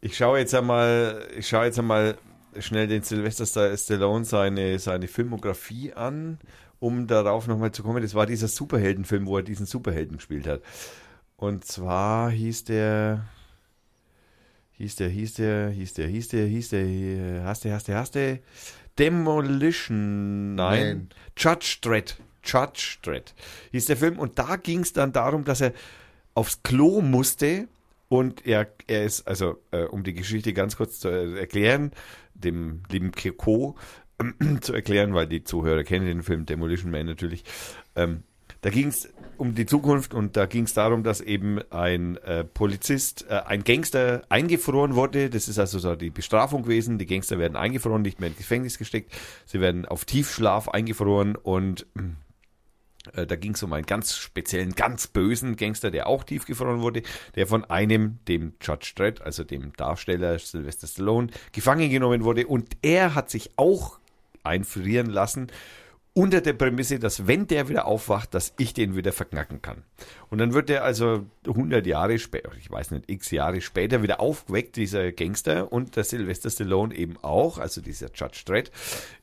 [0.00, 2.16] Ich schaue jetzt einmal, ich schaue jetzt einmal
[2.58, 6.38] schnell den Sylvester Sta- Stallone seine, seine Filmografie an,
[6.78, 8.02] um darauf nochmal zu kommen.
[8.02, 10.60] Das war dieser Superheldenfilm, wo er diesen Superhelden gespielt hat.
[11.36, 13.26] Und zwar hieß der,
[14.72, 18.14] hieß der, hieß der, hieß der, hieß der, hieß der, hast du, hast du, hast
[18.14, 18.38] du,
[18.98, 21.08] Demolition, nein, Nein.
[21.36, 23.34] Judge Dredd, Judge Dredd
[23.72, 24.18] hieß der Film.
[24.18, 25.72] Und da ging es dann darum, dass er
[26.34, 27.68] aufs Klo musste
[28.08, 31.92] und er, er ist, also äh, um die Geschichte ganz kurz zu äh, erklären,
[32.34, 33.76] dem lieben Kiko
[34.60, 37.44] zu erklären, weil die Zuhörer kennen den Film Demolition Man natürlich.
[37.96, 38.22] Ähm,
[38.60, 42.44] da ging es um die Zukunft und da ging es darum, dass eben ein äh,
[42.44, 45.28] Polizist, äh, ein Gangster eingefroren wurde.
[45.28, 46.96] Das ist also so die Bestrafung gewesen.
[46.98, 49.12] Die Gangster werden eingefroren, nicht mehr ins Gefängnis gesteckt.
[49.44, 52.02] Sie werden auf Tiefschlaf eingefroren und äh,
[53.12, 57.02] da ging es um einen ganz speziellen, ganz bösen Gangster, der auch tiefgefroren wurde,
[57.34, 62.46] der von einem, dem Judge Dredd, also dem Darsteller Sylvester Stallone, gefangen genommen wurde.
[62.46, 63.98] Und er hat sich auch
[64.42, 65.48] einfrieren lassen
[66.14, 69.82] unter der Prämisse, dass wenn der wieder aufwacht, dass ich den wieder verknacken kann.
[70.30, 74.20] Und dann wird er also 100 Jahre später, ich weiß nicht, x Jahre später wieder
[74.20, 78.70] aufgeweckt, dieser Gangster und der Sylvester Stallone eben auch, also dieser Judge Dredd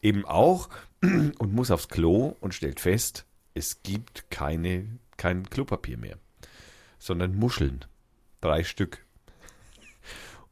[0.01, 0.67] eben auch
[1.01, 6.17] und muss aufs Klo und stellt fest, es gibt keine, kein Klopapier mehr,
[6.99, 7.85] sondern Muscheln.
[8.39, 9.05] Drei Stück.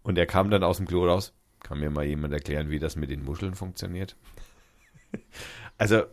[0.04, 1.34] Und er kam dann aus dem Klo raus.
[1.62, 4.16] Kann mir mal jemand erklären, wie das mit den Muscheln funktioniert?
[5.78, 6.04] Also,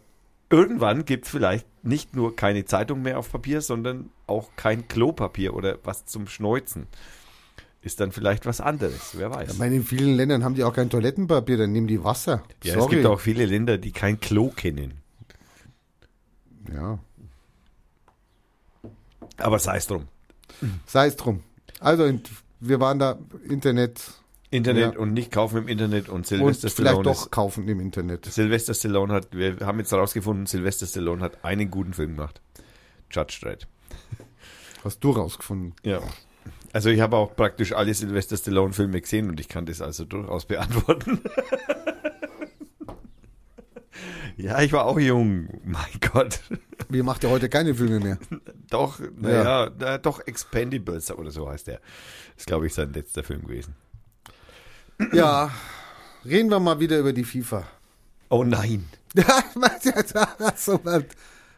[0.48, 5.54] irgendwann gibt es vielleicht nicht nur keine Zeitung mehr auf Papier, sondern auch kein Klopapier
[5.54, 6.86] oder was zum Schneuzen.
[7.82, 9.52] Ist dann vielleicht was anderes, wer weiß.
[9.52, 12.42] Ich meine, in vielen Ländern haben die auch kein Toilettenpapier, dann nehmen die Wasser.
[12.62, 12.84] ja, Sorry.
[12.84, 14.94] es gibt auch viele Länder, die kein Klo kennen.
[16.72, 16.98] Ja.
[19.38, 20.08] Aber sei es drum.
[20.86, 21.42] Sei es drum.
[21.80, 22.10] Also,
[22.60, 23.18] wir waren da
[23.48, 24.00] Internet
[24.50, 25.00] Internet Ja.
[25.00, 28.24] und nicht kaufen im Internet und und Sylvester vielleicht Stallone doch ist kaufen im Internet.
[28.26, 32.40] Sylvester Stallone hat, wir haben jetzt herausgefunden, Sylvester Stallone hat einen guten Film gemacht.
[33.10, 33.66] Judge Dredd.
[34.84, 35.74] Hast du rausgefunden.
[35.82, 36.00] Ja.
[36.72, 40.04] Also ich habe auch praktisch alle Sylvester Stallone Filme gesehen und ich kann das also
[40.04, 41.20] durchaus beantworten.
[44.36, 45.48] ja, ich war auch jung.
[45.64, 46.40] Mein Gott.
[46.88, 48.18] Wie macht ihr heute keine Filme mehr?
[48.70, 51.80] Doch, naja, na, doch Expendables oder so heißt der.
[52.36, 53.74] Ist, glaube ich, sein letzter Film gewesen.
[55.12, 55.50] Ja,
[56.24, 57.64] reden wir mal wieder über die FIFA.
[58.28, 58.84] Oh nein.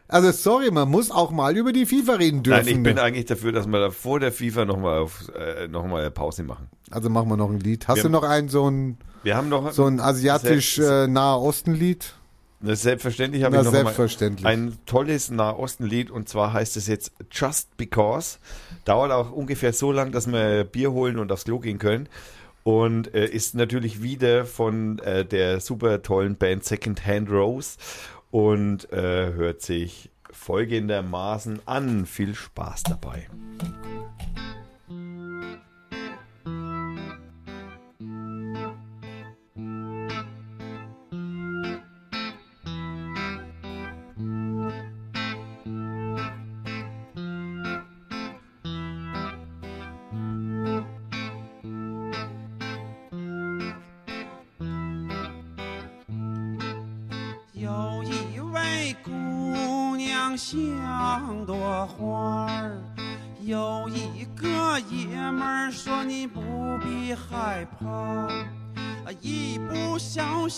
[0.07, 2.65] also sorry, man muss auch mal über die FIFA reden dürfen.
[2.65, 6.09] Nein, ich bin eigentlich dafür, dass wir da vor der FIFA nochmal äh, noch mal
[6.11, 6.69] Pause machen.
[6.91, 7.87] also machen wir noch ein Lied.
[7.87, 11.07] Hast Wir du noch ein so ein Wir haben noch so ein asiatisch Selbst- äh,
[11.07, 11.37] Nahe
[12.61, 14.45] Das selbstverständlich habe Na, ich noch selbstverständlich.
[14.45, 18.39] ein tolles Nahosten-Lied und zwar heißt es jetzt Just Because.
[18.83, 22.09] Dauert auch ungefähr so lang, dass wir Bier holen und aufs Klo gehen können.
[22.63, 27.77] Und äh, ist natürlich wieder von äh, der super tollen Band Second Hand Rose
[28.29, 32.05] und äh, hört sich folgendermaßen an.
[32.05, 33.27] Viel Spaß dabei.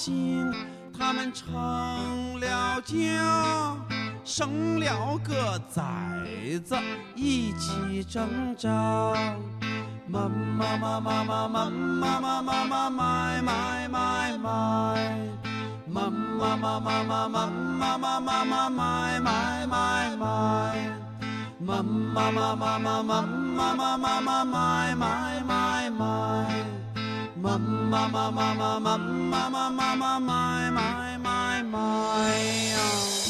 [0.03, 0.51] 心
[0.97, 1.53] 他们成
[2.39, 3.77] 了家，
[4.23, 5.83] 生了个崽
[6.65, 6.75] 子，
[7.15, 8.67] 一起挣扎。
[10.07, 14.49] 妈妈妈妈妈妈妈妈妈妈买买买买，
[15.87, 17.47] 妈妈妈妈妈妈
[17.77, 20.25] 妈妈妈妈买买买买，
[21.59, 26.70] 妈妈妈妈妈妈妈妈妈妈买买买
[27.41, 33.20] Mama, mama, mama, mama, my, my, my, my, my, my, my, my, my, my,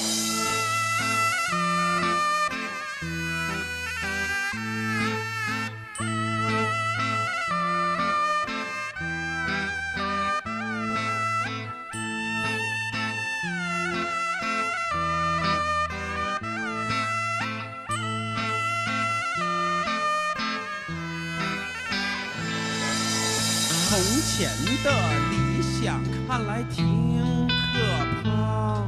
[24.42, 24.50] 前
[24.84, 24.90] 的
[25.30, 27.78] 理想看来挺可
[28.24, 28.82] 怕，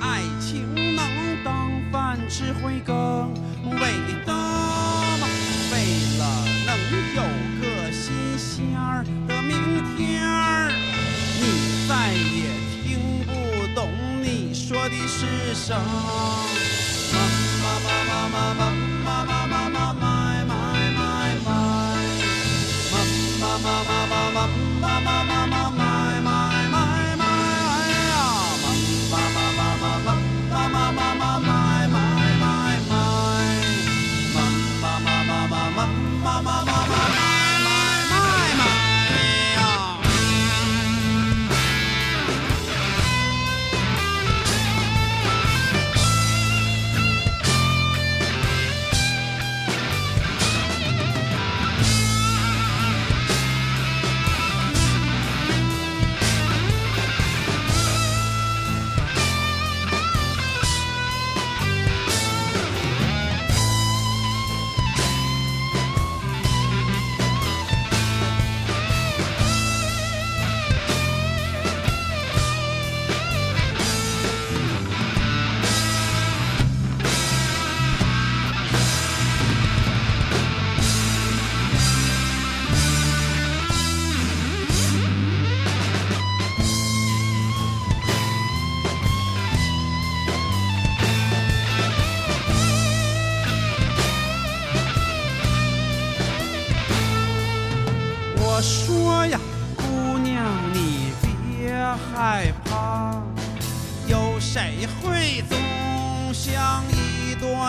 [0.00, 0.64] 爱情
[0.96, 1.04] 能
[1.44, 3.34] 当饭吃会更
[3.68, 3.80] 伟
[4.24, 5.28] 大吗？
[5.70, 5.76] 为
[6.16, 6.20] 了
[6.64, 6.70] 能
[7.14, 7.20] 有
[7.60, 9.52] 个新鲜儿的明
[9.94, 10.72] 天儿，
[11.38, 11.42] 你
[11.86, 12.96] 再也听
[13.26, 13.30] 不
[13.78, 13.90] 懂
[14.22, 15.76] 你说的是啥。
[17.12, 17.18] 妈
[17.62, 18.71] 妈妈妈妈妈妈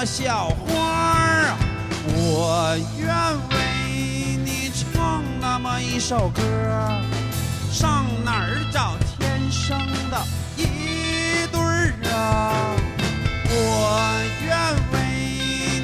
[0.05, 1.55] 小花儿？
[2.07, 3.07] 我愿
[3.49, 3.55] 为
[4.43, 6.41] 你唱那么一首歌，
[7.71, 9.80] 上哪儿找天生
[10.11, 10.21] 的
[10.57, 12.75] 一对儿啊？
[13.49, 13.51] 我
[14.45, 14.53] 愿
[14.91, 14.95] 为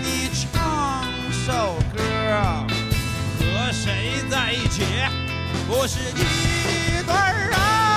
[0.03, 2.67] 你唱首歌啊。
[3.39, 4.83] 和谁在一起
[5.65, 7.88] 不是一对儿啊？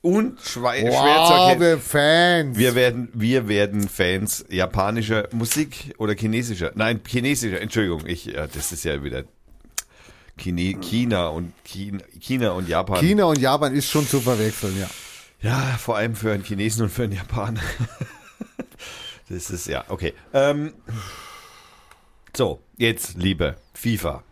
[0.01, 1.61] unschwer wow, zu erkennen.
[1.61, 2.57] wir Fans.
[2.57, 6.71] Wir werden, wir werden Fans japanischer Musik oder chinesischer.
[6.75, 8.05] Nein, chinesischer, Entschuldigung.
[8.05, 9.23] Ich, ja, das ist ja wieder
[10.37, 12.99] Chine, China und China, China und Japan.
[12.99, 14.89] China und Japan ist schon zu verwechseln, ja.
[15.41, 17.61] Ja, vor allem für einen Chinesen und für einen Japaner.
[19.27, 20.13] Das ist ja, okay.
[20.33, 20.75] Ähm,
[22.37, 24.23] so, jetzt, liebe FIFA.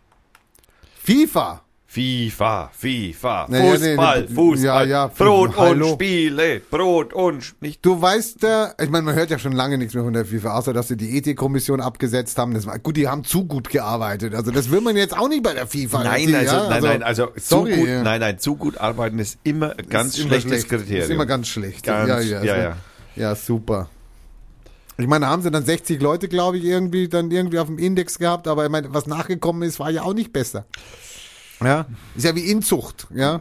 [1.02, 1.64] FIFA.
[1.94, 5.86] FIFA, FIFA, Nee, Fußball, nee, nee, Fußball, ja, ja, Brot hallo.
[5.86, 7.86] und Spiele, Brot und nicht.
[7.86, 8.38] Du weißt,
[8.80, 10.96] ich meine, man hört ja schon lange nichts mehr von der FIFA, außer dass sie
[10.96, 12.52] die Ethikkommission abgesetzt haben.
[12.52, 14.34] Das war, gut, die haben zu gut gearbeitet.
[14.34, 16.02] Also das will man jetzt auch nicht bei der FIFA.
[16.02, 16.68] Nein, also, ja?
[16.68, 18.02] nein, nein, also sorry, zu gut, ja.
[18.02, 20.68] nein, nein, zu gut arbeiten ist immer ganz Ist immer schlechtes schlecht.
[20.70, 21.04] Kriterium.
[21.04, 21.84] Ist immer ganz schlecht.
[21.86, 22.76] Ganz- ja, ja, ja, ja.
[23.14, 23.88] ja, super.
[24.96, 27.78] Ich meine, da haben sie dann 60 Leute, glaube ich, irgendwie dann irgendwie auf dem
[27.78, 30.66] Index gehabt, aber ich meine, was nachgekommen ist, war ja auch nicht besser.
[31.62, 31.86] Ja,
[32.16, 33.40] ist ja wie Inzucht, ja.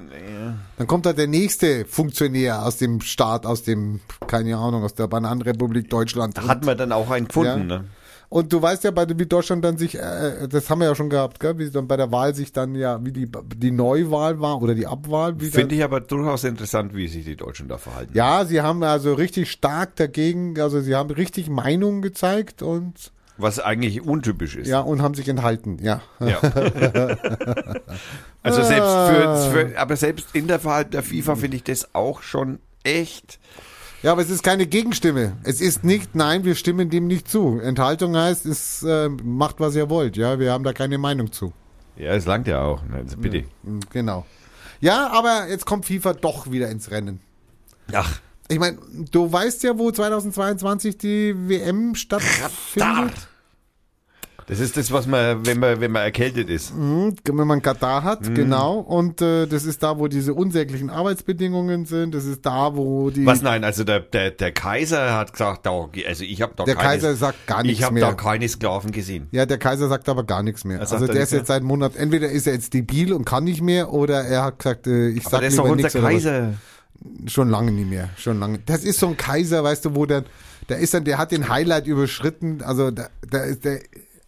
[0.77, 5.07] Dann kommt halt der nächste Funktionär aus dem Staat, aus dem, keine Ahnung, aus der
[5.07, 6.38] Bananenrepublik Deutschland.
[6.38, 7.80] Da hat man dann auch einen gefunden, Ja.
[7.80, 7.85] ne?
[8.30, 11.11] Und du weißt ja, bei, wie Deutschland dann sich, äh, das haben wir ja schon
[11.11, 11.60] gehabt, gell?
[11.60, 14.88] wie dann bei der Wahl sich dann ja, wie die, die Neuwahl war oder die
[14.88, 15.35] Abwahl.
[15.38, 18.11] Finde ich aber durchaus interessant, wie sich die Deutschen da verhalten.
[18.15, 23.60] ja, sie haben also richtig stark dagegen, also sie haben richtig Meinungen gezeigt und Was
[23.60, 24.68] eigentlich untypisch ist.
[24.68, 26.01] ja und haben sich enthalten, ja.
[26.19, 26.38] Ja.
[28.43, 32.22] also selbst für, für, aber selbst in der Verhalten der FIFA finde ich das auch
[32.22, 33.39] schon echt.
[34.03, 35.38] Ja, aber es ist keine Gegenstimme.
[35.43, 37.60] Es ist nicht, nein, wir stimmen dem nicht zu.
[37.60, 40.39] Enthaltung heißt, es äh, macht, was ihr wollt, ja.
[40.39, 41.53] Wir haben da keine Meinung zu.
[41.95, 42.84] Ja, es langt ja auch.
[42.84, 42.97] ne?
[42.97, 43.45] Also bitte.
[43.64, 44.26] Mhm, Genau.
[44.81, 47.22] Ja, aber jetzt kommt FIFA doch wieder ins Rennen.
[47.93, 48.19] Ach,
[48.49, 48.78] Ich meine,
[49.11, 53.14] du weißt ja, wo 2022 die WM stattfindet.
[54.48, 56.76] das ist das, was man, wenn man, wenn man erkältet ist.
[56.76, 58.36] Mhm, wenn man Katar hat, Mhm.
[58.36, 58.80] genau.
[58.80, 62.14] Und äh, das ist da, wo diese unsäglichen Arbeitsbedingungen sind.
[62.14, 63.26] Das ist da, wo die.
[63.26, 65.72] Was nein, also der, der, der Kaiser hat gesagt, da,
[66.06, 68.06] also ich habe da Der keine, Kaiser sagt gar nichts ich habe mehr.
[68.07, 69.30] da keine Sklaven gesehen.
[69.32, 70.82] Ja, der Kaiser sagt aber gar nichts mehr.
[70.82, 73.61] Also der nichts ist jetzt seit Monat, entweder ist er jetzt debil und kann nicht
[73.61, 76.26] mehr, oder er hat gesagt, äh, ich Aber sag der ist doch lieber unser nichts.
[76.28, 76.53] oder was.
[77.28, 78.60] Schon lange nicht mehr, schon lange.
[78.60, 80.24] Das ist so ein Kaiser, weißt du, wo der,
[80.70, 83.82] der ist dann, der hat den Highlight überschritten, also der, der, ist der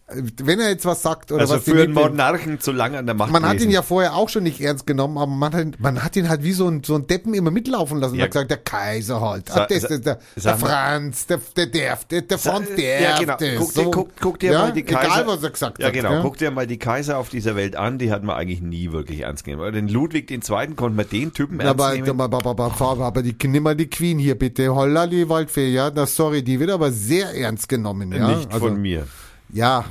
[0.08, 3.16] wenn er jetzt was sagt oder Also was für einen Monarchen zu lange an der
[3.16, 3.70] Macht man hat ihn gewesen.
[3.72, 6.52] ja vorher auch schon nicht ernst genommen, aber man hat, man hat ihn halt wie
[6.52, 8.12] so ein, so ein Deppen immer mitlaufen lassen.
[8.12, 8.24] Man Ja.
[8.26, 11.98] hat gesagt, der Kaiser halt, Sa- ah, das, sa- der, der, Franz, der, der, der,
[12.08, 13.32] der, der Franz, der, ja, genau.
[13.58, 13.90] Guck dir, so.
[13.90, 15.06] guck, guck dir ja, mal die Kaiser.
[15.12, 15.92] Egal, was er gesagt ja, hat.
[15.92, 16.12] genau.
[16.12, 16.22] ja.
[16.22, 17.98] Guck dir mal die Kaiser auf dieser Welt an.
[17.98, 19.62] Die hat man eigentlich nie wirklich ernst genommen.
[19.64, 20.38] Aber Den Ludwig II.
[20.76, 22.08] konnte man den Typen ernst aber, nehmen.
[22.20, 24.72] aber, aber, aber, aber, aber die, nimm mal die Queen hier bitte.
[24.72, 25.90] Holla, die Waldfee, ja.
[25.92, 28.28] Na, sorry, die wird aber sehr ernst genommen, ja.
[28.36, 29.04] Nicht also, von mir.
[29.52, 29.84] Ja.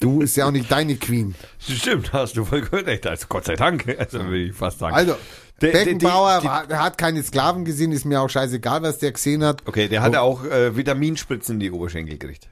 [0.00, 1.34] Du ist ja auch nicht deine Queen.
[1.58, 3.06] Stimmt, hast du voll recht.
[3.06, 3.84] Also Gott sei Dank.
[3.98, 4.94] Also würde ich fast sagen.
[4.94, 5.14] Also,
[5.60, 9.12] Der- der- Beckenbauer war, der hat keine Sklaven gesehen, ist mir auch scheißegal, was der
[9.12, 9.62] gesehen hat.
[9.66, 12.48] okay, der hatte auch äh, Vitaminspritzen in die Oberschenkel gekriegt.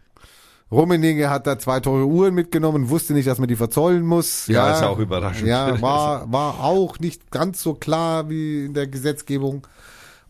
[0.70, 4.46] Rummenigge hat da zwei teure Uhren mitgenommen, wusste nicht, dass man die verzollen muss.
[4.46, 5.48] Ja, ist auch überraschend.
[5.48, 9.66] Ja, war, war auch nicht ganz so klar wie in der Gesetzgebung.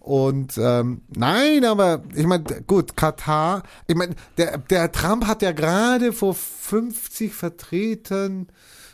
[0.01, 5.53] Und ähm, nein, aber ich meine, gut, Katar, ich meine, der, der Trump hat ja
[5.53, 8.49] gerade vor 50 Vertretern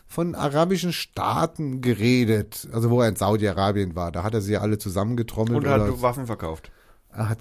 [0.09, 4.79] von arabischen Staaten geredet, also wo er in Saudi-Arabien war, da hat er sie alle
[4.79, 5.57] zusammengetrommelt.
[5.59, 6.71] Und oder- hat Waffen verkauft.
[7.17, 7.39] Er hat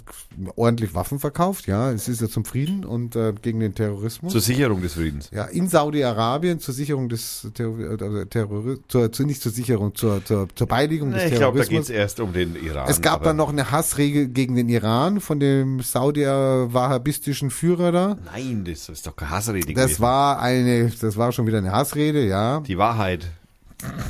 [0.56, 4.32] ordentlich Waffen verkauft, ja, es ist ja zum Frieden und äh, gegen den Terrorismus.
[4.32, 5.30] Zur Sicherung des Friedens.
[5.32, 10.48] Ja, in Saudi-Arabien zur Sicherung des also Terror zur, zur, nicht zur Sicherung, zur, zur,
[10.56, 11.90] zur Beilegung des Ich glaube, da geht Terrorismus.
[11.90, 12.88] es erst um den Iran.
[12.90, 18.18] es gab dann noch eine Hassregel gegen den Iran von dem saudi-wahhabistischen Führer da.
[18.34, 20.02] Nein, das ist doch keine Hassrede Das gewesen.
[20.02, 22.62] war eine, das war schon wieder eine Hassrede, ja.
[22.62, 23.28] die Wahrheit.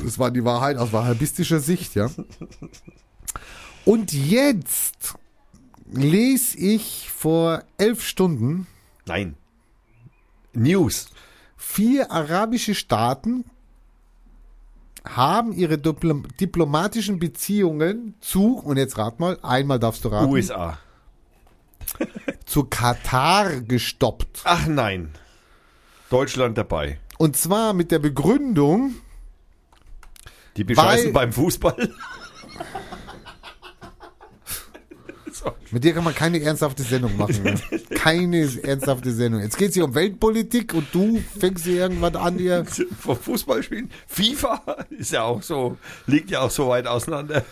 [0.04, 2.10] Das war die Wahrheit aus wahhabistischer Sicht, ja.
[3.84, 5.16] Und jetzt
[5.92, 8.68] lese ich vor elf Stunden
[9.06, 9.36] Nein.
[10.54, 11.08] News.
[11.58, 13.46] Vier arabische Staaten
[15.08, 20.80] haben ihre Diplo diplomatischen Beziehungen zu, und jetzt rat mal, einmal darfst du raten, USA.
[22.46, 24.42] zu Katar gestoppt.
[24.46, 25.12] Ach nein.
[26.10, 27.00] Deutschland dabei.
[27.18, 28.96] Und zwar mit der Begründung,
[30.58, 31.94] Die bescheißen Weil- beim Fußball.
[35.72, 37.44] Mit der kann man keine ernsthafte Sendung machen.
[37.44, 37.56] Ne?
[37.96, 39.42] Keine ernsthafte Sendung.
[39.42, 42.64] Jetzt geht es hier um Weltpolitik und du fängst hier irgendwas an hier.
[43.00, 43.90] Vom Fußball spielen.
[44.08, 47.44] FIFA ist ja auch so, liegt ja auch so weit auseinander.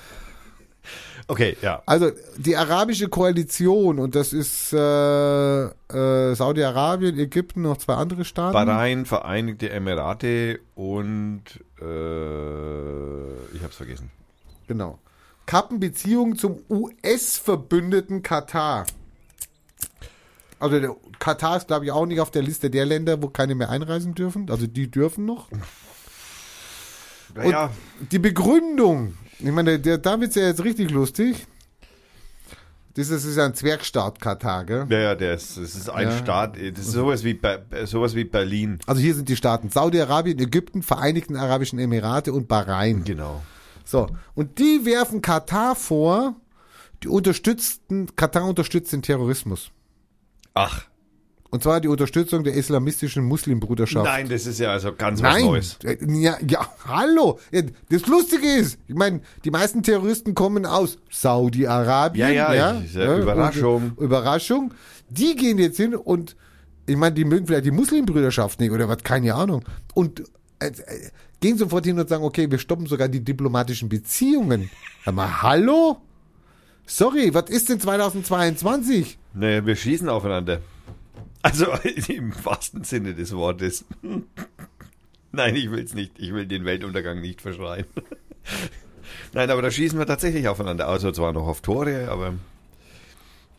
[1.28, 1.82] Okay, ja.
[1.86, 8.54] Also die arabische Koalition und das ist äh, äh, Saudi-Arabien, Ägypten, noch zwei andere Staaten.
[8.54, 11.44] Bahrain, Vereinigte Emirate und
[11.82, 14.12] äh, ich hab's vergessen.
[14.68, 15.00] Genau.
[15.46, 18.86] Kappen Beziehungen zum US-Verbündeten Katar.
[20.60, 23.54] Also der Katar ist, glaube ich, auch nicht auf der Liste der Länder, wo keine
[23.56, 24.50] mehr einreisen dürfen.
[24.50, 25.50] Also die dürfen noch.
[27.36, 27.72] Naja,
[28.12, 31.48] Die Begründung, ich meine, der, da wird's ja jetzt richtig lustig.
[32.96, 34.86] Das ist, das ist ja ein Zwergstaat Katar, gell?
[34.88, 36.18] naja, der ist, das ist ein Ja.
[36.20, 37.40] Staat, das ist sowas wie,
[37.86, 38.78] sowas wie Berlin.
[38.86, 43.04] Also hier sind die Staaten Saudi-Arabien, Ägypten, Vereinigten Arabischen Emirate und Bahrain.
[43.04, 43.42] Genau.
[43.86, 46.36] So, und die werfen Katar vor,
[47.04, 49.72] die unterstützten, Katar unterstützt den Terrorismus.
[50.54, 50.84] Ach,
[51.50, 54.06] Und zwar die Unterstützung der islamistischen Muslimbruderschaft.
[54.06, 55.78] nein, das ist ja also ganz was Nein, Neues.
[55.84, 57.40] Äh, ja, ja, hallo.
[57.52, 62.34] Ja, Das Lustige ist, ich meine, die meisten Terroristen kommen aus Saudi-Arabien.
[62.34, 63.92] Ja, ja, ich- ja, Überraschung.
[63.98, 64.74] Überraschung.
[65.10, 66.36] Die gehen jetzt hin und,
[66.88, 69.64] ich meine, die mögen vielleicht die Muslimbrüderschaft nicht oder was, keine Ahnung.
[69.94, 70.24] Und
[71.40, 74.70] gehen sofort hin und sagen, okay, wir stoppen sogar die diplomatischen Beziehungen.
[75.06, 75.98] Sag mal, hallo?
[76.86, 79.18] Sorry, was ist denn 2022?
[79.34, 80.60] Nee, wir schießen aufeinander.
[81.42, 81.66] Also
[82.08, 83.86] im wahrsten Sinne des Wortes.
[85.32, 86.14] Nein, ich will's nicht.
[86.18, 87.86] Ich will den Weltuntergang nicht verschreien.
[89.34, 90.88] Nein, aber da schießen wir tatsächlich aufeinander.
[90.88, 92.36] Also zwar noch auf Tore, aber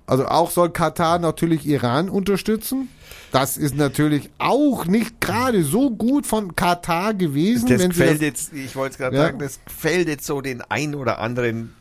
[0.07, 2.89] Also auch soll Katar natürlich Iran unterstützen.
[3.33, 8.77] Das ist natürlich auch nicht gerade so gut von Katar gewesen, das gefällt jetzt, ich
[8.77, 9.23] wollte es gerade Ja.
[9.25, 11.75] sagen, das gefällt jetzt so den ein oder anderen,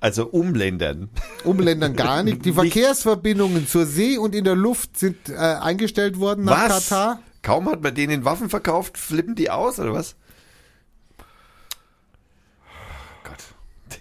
[0.00, 1.10] also Umländern.
[1.44, 2.44] Umländern gar nicht.
[2.44, 6.88] Die Verkehrsverbindungen zur See und in der Luft sind äh, eingestellt worden nach Was?
[6.88, 7.22] Katar.
[7.42, 10.14] Kaum hat man denen Waffen verkauft, flippen die aus, oder was?
[13.24, 13.44] Gott.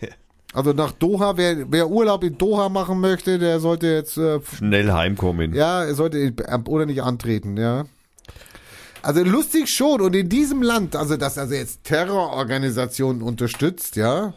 [0.02, 0.10] Der
[0.58, 4.92] Also nach Doha, wer, wer Urlaub in Doha machen möchte, der sollte jetzt äh, schnell
[4.92, 5.54] heimkommen.
[5.54, 6.34] Ja, er sollte
[6.68, 7.86] oder nicht antreten, ja.
[9.04, 10.02] Also lustig schon.
[10.02, 14.34] Und in diesem Land, also das also jetzt Terrororganisationen unterstützt, ja,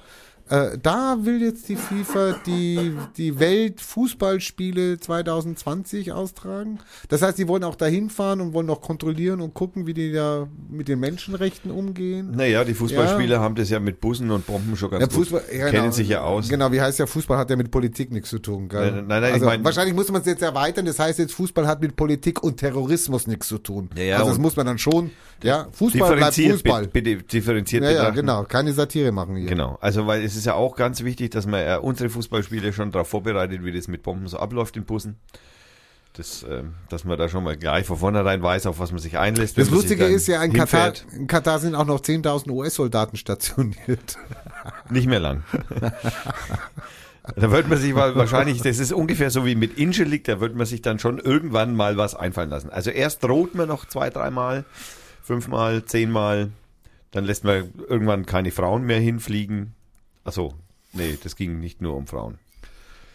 [0.51, 6.78] äh, da will jetzt die FIFA die, die Weltfußballspiele 2020 austragen.
[7.09, 10.12] Das heißt, sie wollen auch dahin fahren und wollen noch kontrollieren und gucken, wie die
[10.12, 12.32] da mit den Menschenrechten umgehen.
[12.32, 15.16] Naja, die Fußballspieler haben das ja mit Bussen und Bomben schon ganz Ja, gut.
[15.16, 15.93] Fußball, ja, Kennen genau.
[15.93, 16.48] sich ja aus.
[16.48, 18.68] Genau, wie heißt ja, Fußball hat ja mit Politik nichts zu tun.
[18.68, 18.90] Gell?
[18.93, 20.85] Nein, nein, nein, ich also, mein- wahrscheinlich muss man es jetzt erweitern.
[20.86, 23.90] Das heißt jetzt, Fußball hat mit Politik und Terrorismus nichts zu tun.
[23.97, 25.10] Ja, ja, also das muss man dann schon,
[25.43, 26.87] ja, Fußball bleibt Fußball.
[26.89, 28.45] bitte, differenziert Ja, ja, genau.
[28.45, 29.49] Keine Satire machen hier.
[29.49, 32.91] Genau, also weil es ist ja auch ganz wichtig, dass man äh, unsere Fußballspiele schon
[32.91, 35.17] darauf vorbereitet, wie das mit Bomben so abläuft in Bussen.
[36.15, 39.17] Das, ähm, dass man da schon mal gleich von vornherein weiß, auf was man sich
[39.17, 39.57] einlässt.
[39.57, 44.19] Das Lustige ist ja, in Katar, in Katar sind auch noch 10.000 US-Soldaten stationiert.
[44.91, 45.45] Nicht mehr lang.
[47.37, 50.57] da wird man sich mal wahrscheinlich, das ist ungefähr so wie mit Ingelik, da wird
[50.57, 52.71] man sich dann schon irgendwann mal was einfallen lassen.
[52.71, 54.65] Also erst droht man noch zwei, dreimal,
[55.31, 56.51] fünfmal, zehnmal,
[57.12, 59.74] dann lässt man irgendwann keine Frauen mehr hinfliegen.
[60.24, 60.55] Achso,
[60.93, 62.39] nee, das ging nicht nur um Frauen.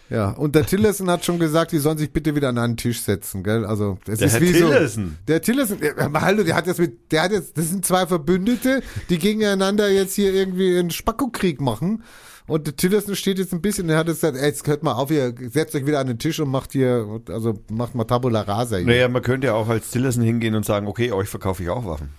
[0.09, 3.01] Ja, und der Tillerson hat schon gesagt, die sollen sich bitte wieder an einen Tisch
[3.01, 3.65] setzen, gell?
[3.65, 5.05] Also, das Der ist Herr wie Tillerson.
[5.07, 5.11] so.
[5.27, 8.81] Der Tillerson, der, hallo, der hat jetzt mit, der hat jetzt, das sind zwei Verbündete,
[9.09, 12.03] die gegeneinander jetzt hier irgendwie einen Spackokrieg machen.
[12.47, 14.93] Und der Tillerson steht jetzt ein bisschen, der hat jetzt gesagt, ey, jetzt hört mal
[14.93, 18.41] auf, ihr setzt euch wieder an den Tisch und macht hier, also macht mal Tabula
[18.41, 18.85] Rasa hier.
[18.85, 21.85] Naja, man könnte ja auch als Tillerson hingehen und sagen, okay, euch verkaufe ich auch
[21.85, 22.09] Waffen.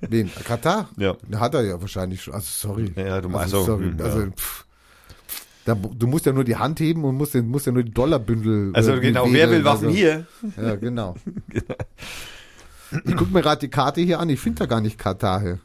[0.00, 0.30] Wen?
[0.44, 0.88] Katar?
[0.96, 1.14] Ja.
[1.36, 2.32] Hat er ja wahrscheinlich schon.
[2.32, 2.90] Also sorry.
[2.96, 3.84] Ja, du also, also, sorry.
[3.84, 4.04] hm, ja.
[4.04, 4.64] Also, pff.
[5.66, 8.70] Da, du musst ja nur die Hand heben und musst, musst ja nur die Dollarbündel.
[8.72, 10.26] Also äh, genau, wer will Waffen also, hier?
[10.56, 11.16] Ja, genau.
[13.04, 14.30] Ich guck mir gerade die Karte hier an.
[14.30, 15.40] Ich finde da gar nicht Katar.
[15.42, 15.58] hier.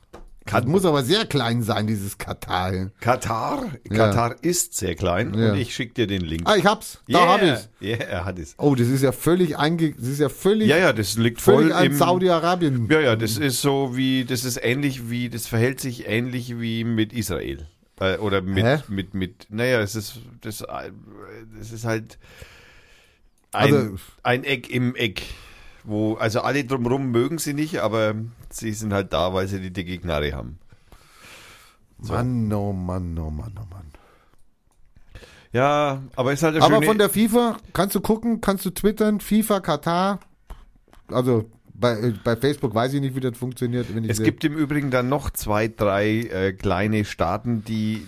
[0.46, 2.72] Das muss aber sehr klein sein, dieses Katar.
[2.72, 2.92] hier.
[3.00, 3.66] Katar?
[3.90, 3.96] Ja.
[3.98, 5.52] Katar ist sehr klein Ja.
[5.52, 6.44] und ich schicke dir den Link.
[6.46, 7.00] Ah, ich hab's.
[7.08, 7.28] Da yeah.
[7.34, 7.70] hab ich's.
[7.80, 8.54] Ja, er hat es.
[8.60, 9.94] Oh, das ist ja völlig einge...
[9.94, 11.96] Das ist ja völlig, Ja, ja, das liegt voll an im...
[11.96, 12.88] Saudi-Arabien.
[12.92, 16.84] Ja, ja, das ist so wie, das ist ähnlich wie, das verhält sich ähnlich wie
[16.84, 17.68] mit Israel.
[18.00, 18.80] Äh, oder mit, Hä?
[18.88, 20.92] mit, mit, naja, es ist, das, äh,
[21.58, 22.20] das ist halt
[23.52, 25.24] ein, Also- ein Eck im Eck.
[25.84, 28.16] Wo, also alle drumherum mögen sie nicht, aber
[28.58, 30.60] sie sind halt da, weil sie die dicke Knarre haben.
[31.98, 33.92] Mann, oh Mann, oh Mann, oh Mann.
[35.52, 39.22] Ja, aber ist halt eine Aber von der FIFA kannst du gucken, kannst du twittern,
[39.22, 40.20] FIFA Katar.
[41.08, 41.50] Also
[41.80, 43.88] bei, äh, bei Facebook weiß ich nicht, wie das funktioniert.
[44.08, 48.06] Es gibt im Übrigen dann noch zwei, drei äh, kleine Staaten, die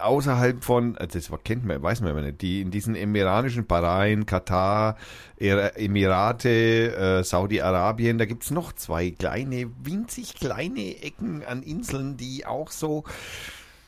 [0.00, 4.26] außerhalb von, äh, das kennt man, weiß man aber nicht, die in diesen emiranischen Bahrain,
[4.26, 4.96] Katar,
[5.38, 12.70] Emirate, äh, Saudi-Arabien, da gibt's noch zwei kleine, winzig kleine Ecken an Inseln, die auch
[12.70, 13.04] so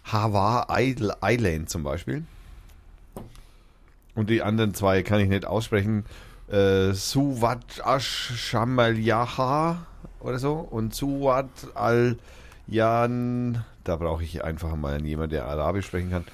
[0.05, 2.25] Hawaii Island zum Beispiel.
[4.15, 6.05] Und die anderen zwei kann ich nicht aussprechen.
[6.53, 9.87] Äh, Suwat Ash-Shamalyaha
[10.21, 13.65] oder so und Suwat al-Yan.
[13.85, 16.25] Da brauche ich einfach mal jemanden, der Arabisch sprechen kann.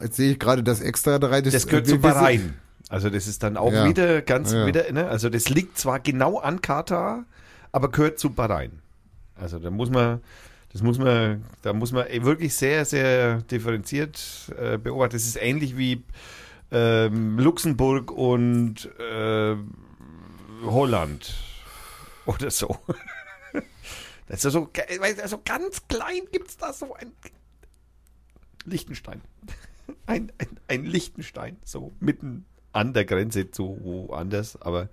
[0.00, 1.40] Jetzt sehe ich gerade das extra drei.
[1.40, 2.54] Das, Das gehört zu Bahrain.
[2.88, 3.88] Also das ist dann auch Ja.
[3.88, 4.66] wieder ganz Ja.
[4.66, 5.08] wieder, ne?
[5.08, 7.24] Also das liegt zwar genau an Katar,
[7.72, 8.70] aber gehört zu Bahrain.
[9.34, 10.20] Also da muss man,
[10.72, 15.16] das muss man, da muss man wirklich sehr, sehr differenziert äh, beobachten.
[15.16, 16.04] Es ist ähnlich wie
[16.70, 19.56] ähm, Luxemburg und äh,
[20.64, 21.34] Holland
[22.26, 22.78] oder so.
[24.28, 24.68] Das ist so,
[25.22, 27.12] also ganz klein gibt es da so ein
[28.64, 29.20] Liechtenstein.
[30.06, 34.88] Ein, ein, ein Liechtenstein, so mitten an der Grenze zu woanders, aber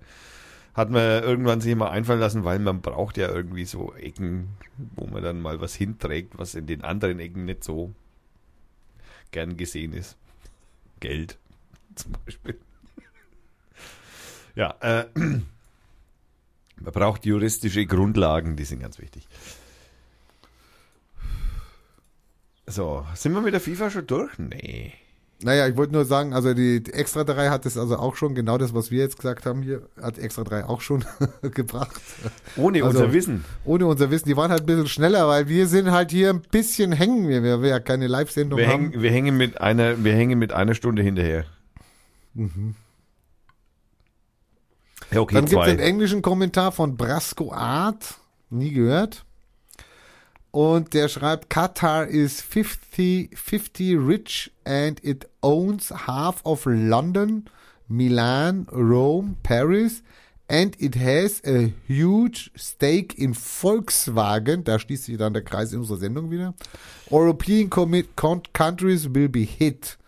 [0.72, 4.50] hat man irgendwann sich mal einfallen lassen, weil man braucht ja irgendwie so Ecken,
[4.94, 7.92] wo man dann mal was hinträgt, was in den anderen Ecken nicht so
[9.32, 10.16] gern gesehen ist.
[11.00, 11.38] Geld
[11.96, 12.58] zum Beispiel.
[14.54, 19.26] Ja, äh, man braucht juristische Grundlagen, die sind ganz wichtig.
[22.66, 24.38] So, sind wir mit der FIFA schon durch?
[24.38, 24.92] Nee.
[25.42, 28.34] Naja, ich wollte nur sagen, also die die Extra 3 hat es also auch schon,
[28.34, 31.04] genau das, was wir jetzt gesagt haben hier, hat Extra 3 auch schon
[31.42, 32.00] gebracht.
[32.56, 33.44] Ohne Also, unser Wissen.
[33.64, 36.40] Ohne unser Wissen, die waren halt ein bisschen schneller, weil wir sind halt hier ein
[36.40, 38.90] bisschen hängen, wir, wir ja keine Live-Sendung Wir haben.
[38.92, 41.44] hängen, wir, hängen mit einer, wir hängen mit einer Stunde hinterher.
[45.10, 48.18] Ja, okay, Dann gibt es einen englischen Kommentar von Brasco Art,
[48.50, 49.24] nie gehört.
[50.50, 57.46] Und der schreibt, Qatar is 50, 50 rich and it owns half of London,
[57.88, 60.02] Milan, Rome, Paris
[60.48, 64.62] and it has a huge stake in Volkswagen.
[64.62, 66.54] Da schließt sich dann der Kreis in unserer Sendung wieder.
[67.10, 67.68] European
[68.52, 69.98] countries will be hit.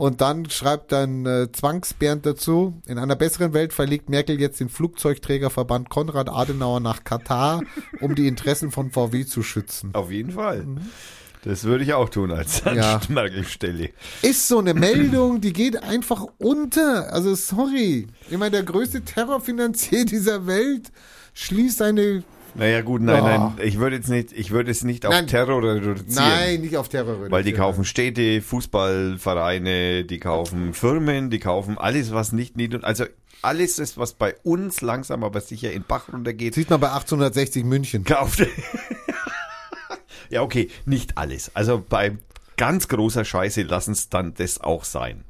[0.00, 4.70] Und dann schreibt dann äh, Zwangsbernd dazu, in einer besseren Welt verlegt Merkel jetzt den
[4.70, 7.64] Flugzeugträgerverband Konrad Adenauer nach Katar,
[8.00, 9.90] um die Interessen von VW zu schützen.
[9.92, 10.64] Auf jeden Fall.
[11.44, 12.76] Das würde ich auch tun als Mhm.
[12.78, 12.98] Ja.
[13.10, 13.90] Merkel-Stelle.
[14.22, 17.12] Ist so eine Meldung, die geht einfach unter.
[17.12, 18.06] Also sorry.
[18.30, 20.90] Ich meine, der größte Terrorfinanzier dieser Welt
[21.34, 22.24] schließt seine...
[22.54, 23.24] Naja, gut, nein, Oh.
[23.26, 23.52] nein.
[23.66, 25.26] Ich würde jetzt nicht, ich würde es nicht auf Nein.
[25.26, 26.04] Terror reduzieren.
[26.08, 27.30] Nein, nicht auf Terror.
[27.30, 33.04] Weil die kaufen Städte, Fußballvereine, die kaufen Firmen, die kaufen alles, was nicht nied also
[33.42, 37.64] alles ist, was bei uns langsam aber sicher in Bach runtergeht, Sieht man bei 1860
[37.64, 38.04] München.
[38.04, 38.46] kauft.
[40.30, 41.50] ja, okay, nicht alles.
[41.54, 42.16] Also bei
[42.56, 45.24] ganz großer Scheiße lassen es dann das auch sein.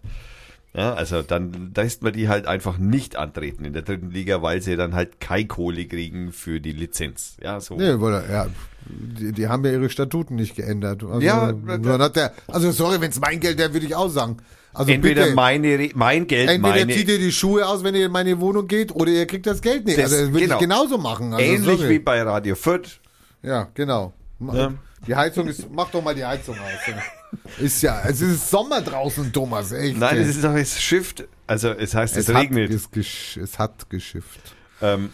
[0.73, 4.63] Ja, also dann lässt man die halt einfach nicht antreten in der dritten Liga, weil
[4.63, 7.37] sie dann halt keine Kohle kriegen für die Lizenz.
[7.43, 7.75] Ja, so.
[7.75, 8.47] Nee, weil, ja,
[8.87, 11.03] die, die haben ja ihre Statuten nicht geändert.
[11.03, 14.09] Also, Ja, dann hat der, also sorry, wenn es mein Geld wäre, würde ich auch
[14.09, 14.37] sagen.
[14.73, 18.07] Also Entweder bitte, meine, mein Geld, entweder meine, zieht ihr die Schuhe aus, wenn ihr
[18.07, 19.99] in meine Wohnung geht, oder ihr kriegt das Geld nicht.
[19.99, 20.55] Das- also das würde genau.
[20.55, 21.33] ich genauso machen.
[21.35, 21.91] Also, ähnlich sorry.
[21.91, 23.01] wie bei Radio Fürth.
[23.43, 24.13] Ja, genau.
[24.53, 24.73] Ja.
[25.05, 26.95] Die Heizung ist, mach doch mal die Heizung aus.
[27.59, 29.99] Ist ja, es ist Sommer draußen, Thomas, echt.
[29.99, 31.29] Nein, es ist doch, es schifft.
[31.47, 32.73] Also es heißt, es, es regnet.
[32.73, 34.41] Hat, es, es hat geschifft.
[34.83, 35.11] Ähm,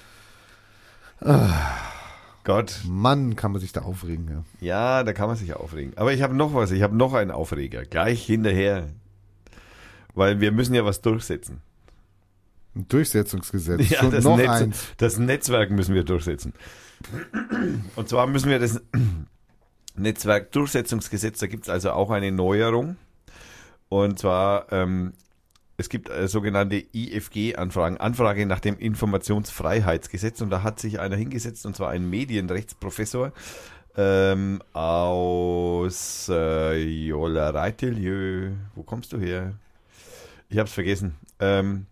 [2.44, 4.66] Gott, Mann, kann man sich da aufregen, ja.
[4.66, 5.92] ja, da kann man sich aufregen.
[5.96, 7.84] Aber ich habe noch was, ich habe noch einen Aufreger.
[7.84, 8.88] Gleich hinterher.
[10.14, 11.60] Weil wir müssen ja was durchsetzen.
[12.74, 13.88] Ein Durchsetzungsgesetz.
[13.88, 14.86] Ja, das, noch Netz, eins.
[14.98, 16.52] das Netzwerk müssen wir durchsetzen.
[17.96, 18.80] Und zwar müssen wir das
[19.98, 22.96] Netzwerkdurchsetzungsgesetz, da gibt es also auch eine Neuerung.
[23.88, 25.12] Und zwar, ähm,
[25.76, 30.40] es gibt äh, sogenannte IFG-Anfragen, Anfrage nach dem Informationsfreiheitsgesetz.
[30.40, 33.32] Und da hat sich einer hingesetzt, und zwar ein Medienrechtsprofessor
[33.96, 38.52] ähm, aus äh, Jola-Reitelieu.
[38.74, 39.54] Wo kommst du her?
[40.48, 41.16] Ich habe es vergessen.
[41.40, 41.86] Ähm,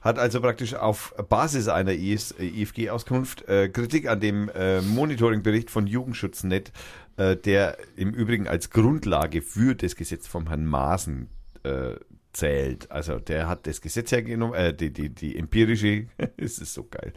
[0.00, 5.70] hat also praktisch auf Basis einer IS, äh, IFG-Auskunft äh, Kritik an dem äh, Monitoringbericht
[5.70, 6.72] von Jugendschutznet,
[7.18, 11.28] äh, der im Übrigen als Grundlage für das Gesetz vom Herrn Maaßen
[11.64, 11.96] äh,
[12.32, 12.90] zählt.
[12.90, 17.12] Also der hat das Gesetz hergenommen, äh, die, die, die empirische, es ist so geil,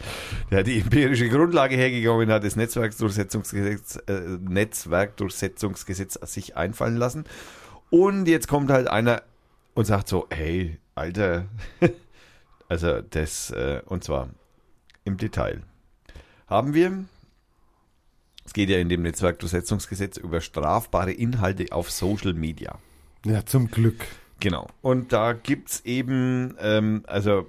[0.49, 7.26] der hat die empirische Grundlage hergenommen, hat das Netzwerkdurchsetzungsgesetz, äh, Netzwerkdurchsetzungsgesetz sich einfallen lassen.
[7.91, 9.22] Und jetzt kommt halt einer
[9.76, 11.45] und sagt so, hey, Alter,
[12.69, 14.30] also das, äh, und zwar
[15.03, 15.61] im Detail.
[16.48, 17.06] Haben wir,
[18.52, 22.80] es geht ja in dem Netzwerkdurchsetzungsgesetz über strafbare Inhalte auf Social Media.
[23.26, 24.06] Ja, zum Glück.
[24.41, 24.68] Genau.
[24.82, 27.48] Und da gibt's eben, ähm, also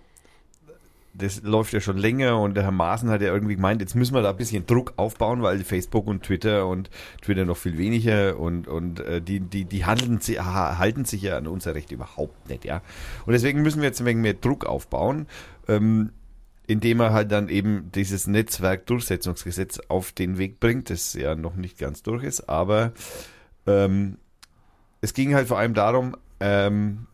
[1.13, 4.15] das läuft ja schon länger und der Herr Maaßen hat ja irgendwie gemeint, jetzt müssen
[4.15, 6.89] wir da ein bisschen Druck aufbauen, weil Facebook und Twitter und
[7.21, 11.49] Twitter noch viel weniger und, und äh, die, die, die handeln, halten sich ja an
[11.49, 12.81] unser Recht überhaupt nicht, ja.
[13.27, 15.27] Und deswegen müssen wir jetzt ein wenig mehr Druck aufbauen,
[15.67, 16.13] ähm,
[16.67, 21.79] indem er halt dann eben dieses Netzwerkdurchsetzungsgesetz auf den Weg bringt, das ja noch nicht
[21.79, 22.93] ganz durch ist, aber
[23.67, 24.19] ähm,
[25.01, 27.07] es ging halt vor allem darum, ähm,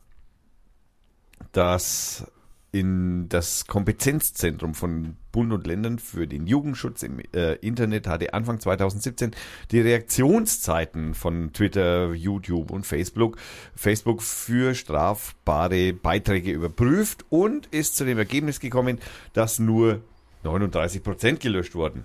[1.52, 2.30] dass
[2.72, 8.60] in das Kompetenzzentrum von Bund und Ländern für den Jugendschutz im äh, Internet hatte Anfang
[8.60, 9.30] 2017
[9.70, 13.38] die Reaktionszeiten von Twitter, YouTube und Facebook,
[13.74, 18.98] Facebook für strafbare Beiträge überprüft und ist zu dem Ergebnis gekommen,
[19.32, 20.02] dass nur
[20.44, 22.04] 39 Prozent gelöscht wurden.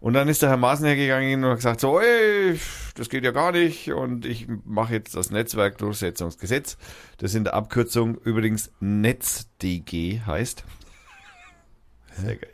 [0.00, 2.58] Und dann ist der Herr Maaßen hergegangen und hat gesagt, so, ey,
[2.94, 6.76] das geht ja gar nicht und ich mache jetzt das Netzwerkdurchsetzungsgesetz,
[7.18, 10.64] das in der Abkürzung übrigens NetzDG heißt.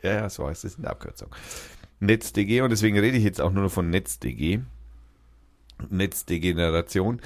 [0.03, 1.35] Ja, ja, so heißt es in der Abkürzung.
[1.99, 4.59] NetzDG und deswegen rede ich jetzt auch nur noch von NetzDG.
[5.89, 7.21] Netzdegeneration.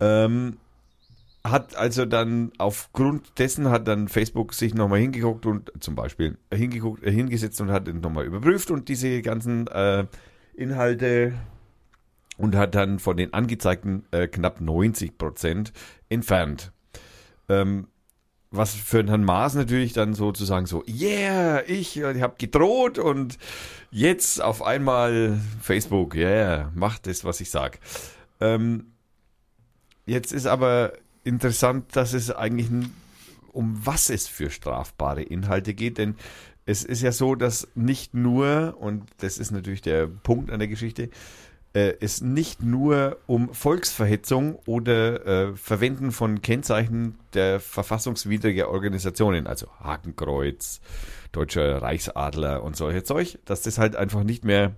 [0.00, 0.58] Ähm,
[1.50, 7.02] hat also dann aufgrund dessen hat dann Facebook sich nochmal hingeguckt und zum Beispiel hingeguckt,
[7.04, 10.06] äh, hingesetzt und hat nochmal überprüft und diese ganzen äh,
[10.54, 11.34] Inhalte
[12.36, 15.72] und hat dann von den angezeigten äh, knapp 90 Prozent
[16.08, 16.72] entfernt.
[17.48, 17.88] Ähm,
[18.50, 23.36] was für Herrn Maas natürlich dann sozusagen so, yeah, ich, ich habe gedroht und
[23.90, 27.78] jetzt auf einmal Facebook, yeah, macht das, was ich sag.
[28.40, 28.92] Ähm,
[30.06, 30.92] jetzt ist aber
[31.24, 32.68] interessant, dass es eigentlich
[33.52, 36.14] um was es für strafbare Inhalte geht, denn
[36.64, 40.68] es ist ja so, dass nicht nur, und das ist natürlich der Punkt an der
[40.68, 41.08] Geschichte,
[41.72, 49.68] äh, es nicht nur um Volksverhetzung oder äh, Verwenden von Kennzeichen der verfassungswidrigen Organisationen, also
[49.80, 50.80] Hakenkreuz,
[51.32, 54.76] Deutscher Reichsadler und solche Zeug, dass das halt einfach nicht mehr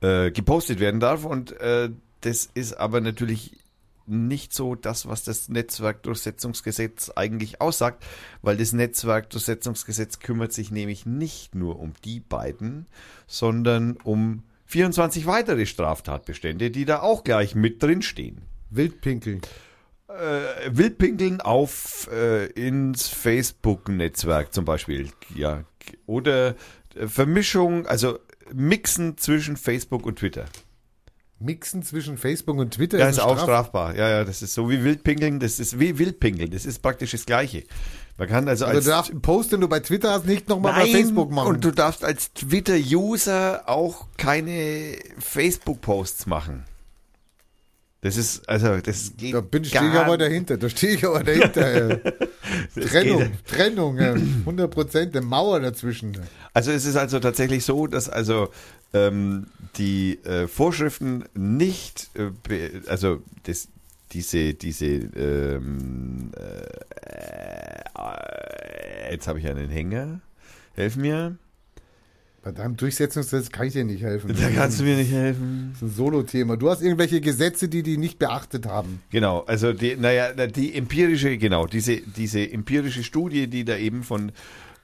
[0.00, 1.24] äh, gepostet werden darf.
[1.24, 1.90] Und äh,
[2.20, 3.61] das ist aber natürlich
[4.06, 8.04] nicht so das, was das Netzwerkdurchsetzungsgesetz eigentlich aussagt,
[8.42, 12.86] weil das Netzwerkdurchsetzungsgesetz kümmert sich nämlich nicht nur um die beiden,
[13.26, 18.42] sondern um 24 weitere Straftatbestände, die da auch gleich mit drin stehen.
[18.70, 19.42] Wildpinkeln.
[20.08, 25.64] Äh, Wildpinkeln auf äh, ins Facebook-Netzwerk zum Beispiel, ja,
[26.06, 26.54] oder
[26.94, 28.18] äh, Vermischung, also
[28.52, 30.46] Mixen zwischen Facebook und Twitter.
[31.44, 33.96] Mixen zwischen Facebook und Twitter Ja, ist ein auch Straf- strafbar.
[33.96, 37.26] Ja, ja, das ist so wie Wildpinkeln, das ist wie Wildpinkeln, das ist praktisch das
[37.26, 37.64] Gleiche.
[38.18, 40.48] Man kann also Also als du darfst einen Post, den du bei Twitter hast, nicht
[40.48, 41.48] nochmal bei Facebook machen.
[41.48, 46.64] und du darfst als Twitter-User auch keine Facebook-Posts machen.
[48.02, 50.56] Das ist, also, das geht da bin stehe ich aber dahinter.
[50.56, 52.00] Da stehe ich aber dahinter.
[52.74, 54.12] Trennung, geht- Trennung, ja.
[54.14, 56.18] 100 Prozent, eine Mauer dazwischen.
[56.52, 58.48] Also es ist also tatsächlich so, dass also
[58.92, 59.46] ähm,
[59.76, 62.30] die äh, Vorschriften nicht, äh,
[62.86, 63.68] also das,
[64.12, 66.72] diese, diese, ähm, äh,
[69.12, 70.20] jetzt habe ich einen Hänger.
[70.74, 71.36] Helf mir.
[72.42, 74.34] Bei deinem Durchsetzungsgesetz kann ich dir nicht helfen.
[74.36, 75.68] Da kannst du mir nicht helfen.
[75.72, 76.56] Das ist ein Solo-Thema.
[76.56, 79.00] Du hast irgendwelche Gesetze, die die nicht beachtet haben.
[79.10, 84.32] Genau, also die, naja, die empirische, genau, diese, diese empirische Studie, die da eben von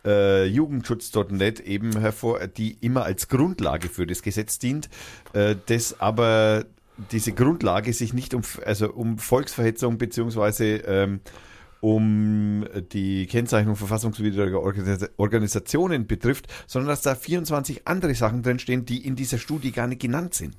[0.05, 4.89] äh, Jugendschutz.net eben hervor, die immer als Grundlage für das Gesetz dient,
[5.33, 6.65] äh, das aber
[7.13, 11.21] diese Grundlage sich nicht um, also um Volksverhetzung beziehungsweise ähm,
[11.81, 19.07] um die Kennzeichnung verfassungswidriger Organis- Organisationen betrifft, sondern dass da 24 andere Sachen drinstehen, die
[19.07, 20.57] in dieser Studie gar nicht genannt sind.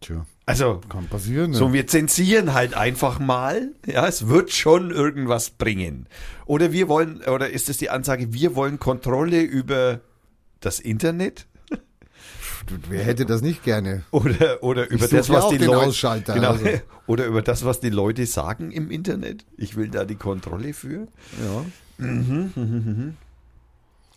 [0.00, 1.52] Tja, Also, kann passieren.
[1.52, 1.56] Ne?
[1.56, 3.70] so, wir zensieren halt einfach mal.
[3.86, 6.06] Ja, es wird schon irgendwas bringen.
[6.44, 10.00] Oder wir wollen, oder ist es die Ansage, wir wollen Kontrolle über
[10.60, 11.46] das Internet?
[12.88, 14.04] Wer hätte das nicht gerne?
[14.10, 16.66] Oder, oder über das, ja was die Leute, genau, also.
[17.06, 19.44] oder über das, was die Leute sagen im Internet.
[19.56, 21.08] Ich will da die Kontrolle für.
[21.98, 22.06] Ja.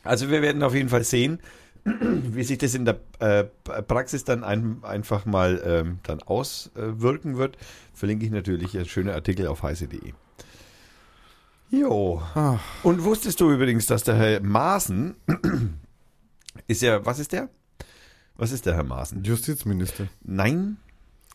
[0.04, 1.40] Also wir werden auf jeden Fall sehen,
[2.02, 7.58] wie sich das in der äh, Praxis dann ein, einfach mal ähm, dann auswirken wird.
[7.94, 10.14] Verlinke ich natürlich ein schöner Artikel auf heiße.de.
[11.70, 12.22] Jo.
[12.36, 12.60] Ach.
[12.84, 15.16] Und wusstest du übrigens, dass der Herr Maaßen
[16.68, 17.50] ist ja, was ist der?
[18.36, 19.24] Was ist der Herr Maaßen?
[19.24, 20.08] Justizminister.
[20.24, 20.78] Nein?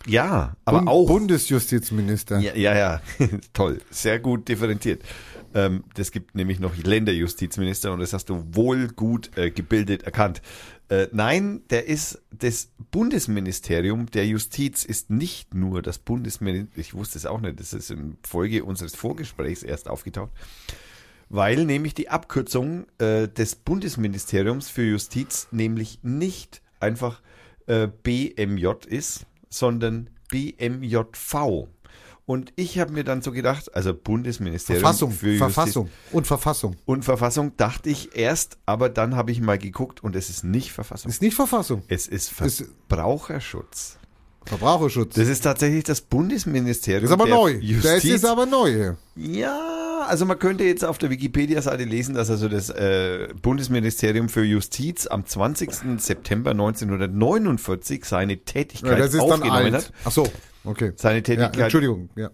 [0.07, 1.07] Ja, aber Bund- auch.
[1.07, 2.39] Bundesjustizminister.
[2.41, 3.01] Ja, ja, ja.
[3.53, 5.03] toll, sehr gut differenziert.
[5.55, 10.43] Ähm, das gibt nämlich noch Länderjustizminister und das hast du wohl gut äh, gebildet erkannt.
[10.89, 17.19] Äh, nein, der ist das Bundesministerium der Justiz ist nicht nur das Bundesministerium, ich wusste
[17.19, 20.33] es auch nicht, das ist in Folge unseres Vorgesprächs erst aufgetaucht,
[21.29, 27.23] weil nämlich die Abkürzung äh, des Bundesministeriums für Justiz nämlich nicht einfach
[28.03, 31.69] BMJ ist, sondern BMJV.
[32.25, 36.77] Und ich habe mir dann so gedacht, also Bundesministerium Verfassung, für Justiz Verfassung und Verfassung.
[36.85, 40.73] und Verfassung dachte ich erst, aber dann habe ich mal geguckt und es ist nicht
[40.73, 41.11] Verfassung.
[41.11, 41.83] Ist nicht Verfassung.
[41.89, 43.99] Es ist Verbraucherschutz.
[44.47, 45.15] Verbraucherschutz.
[45.15, 47.03] Das ist tatsächlich das Bundesministerium.
[47.03, 47.53] Das ist aber neu.
[47.61, 47.83] Justiz.
[47.93, 48.95] Das ist aber neu.
[49.15, 54.43] Ja, also man könnte jetzt auf der Wikipedia-Seite lesen, dass also das äh, Bundesministerium für
[54.45, 55.71] Justiz am 20.
[55.99, 59.75] September 1949 seine Tätigkeit Ja, das ist dann aufgenommen alt.
[59.75, 59.93] hat.
[60.05, 60.27] Ach so,
[60.65, 60.93] okay.
[60.97, 62.11] Seine Ja, Tätigkeit, Entschuldigung.
[62.17, 62.31] Ja.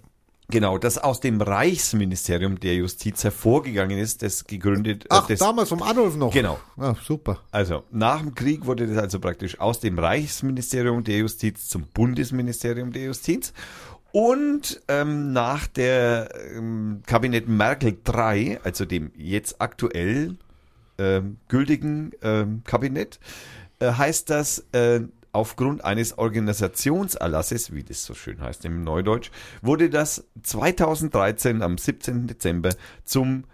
[0.50, 5.04] genau, das aus dem Reichsministerium der Justiz hervorgegangen ist, das gegründet.
[5.04, 6.32] äh, Ach, das, damals vom Adolf noch.
[6.32, 6.58] Genau.
[6.76, 7.40] Ah, super.
[7.50, 12.92] Also nach dem Krieg wurde das also praktisch aus dem Reichsministerium der Justiz zum Bundesministerium
[12.92, 13.52] der Justiz.
[14.10, 20.36] Und ähm, nach der ähm, Kabinett Merkel III, also dem jetzt aktuell
[20.96, 23.20] ähm, gültigen ähm, Kabinett,
[23.80, 25.00] äh, heißt das äh,
[25.32, 29.30] aufgrund eines Organisationserlasses, wie das so schön heißt im Neudeutsch,
[29.62, 32.26] wurde das 2013 am 17.
[32.26, 32.70] Dezember
[33.04, 33.44] zum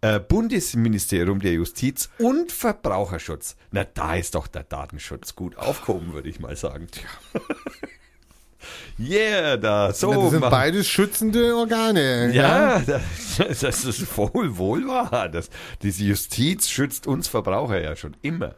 [0.00, 3.56] äh, Bundesministerium der Justiz und Verbraucherschutz.
[3.70, 6.88] Na, da ist doch der Datenschutz gut aufgehoben, würde ich mal sagen.
[8.98, 10.10] yeah, da, so.
[10.12, 12.32] Ja, das sind machen- beides schützende Organe.
[12.34, 15.28] ja, das, das ist wohl, wohl wahr.
[15.28, 15.50] Das,
[15.82, 18.54] diese Justiz schützt uns Verbraucher ja schon immer.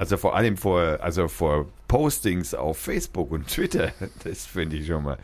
[0.00, 3.92] Also vor allem vor, also vor Postings auf Facebook und Twitter.
[4.24, 5.18] Das finde ich schon mal.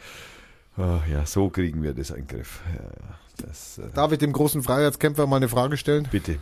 [0.77, 2.61] Oh, ja, so kriegen wir das in den Griff.
[2.75, 6.07] Ja, ja, das, äh, Darf ich dem großen Freiheitskämpfer mal eine Frage stellen?
[6.11, 6.39] bitte.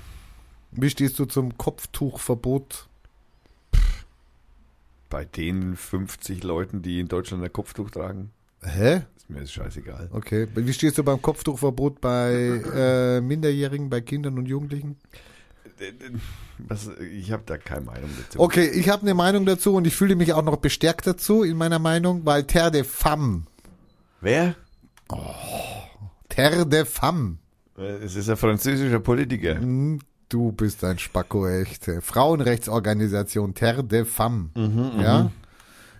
[0.72, 2.88] Wie stehst du zum Kopftuchverbot?
[5.08, 8.32] Bei den 50 Leuten, die in Deutschland ein Kopftuch tragen,
[8.64, 9.02] Hä?
[9.16, 10.08] ist mir das scheißegal.
[10.12, 10.48] Okay.
[10.56, 12.32] Wie stehst du beim Kopftuchverbot bei
[12.74, 14.96] äh, Minderjährigen, bei Kindern und Jugendlichen?
[16.68, 18.40] Was, ich habe da keine Meinung dazu.
[18.40, 21.56] Okay, ich habe eine Meinung dazu und ich fühle mich auch noch bestärkt dazu in
[21.56, 23.42] meiner Meinung, weil Terre de Femme,
[24.20, 24.54] Wer?
[26.28, 27.38] Terre de Femme,
[27.76, 29.56] Es ist ein französischer Politiker.
[29.56, 31.90] Hm, du bist ein Spacko, echt.
[32.00, 34.50] Frauenrechtsorganisation Terre de Femme,
[35.00, 35.30] ja,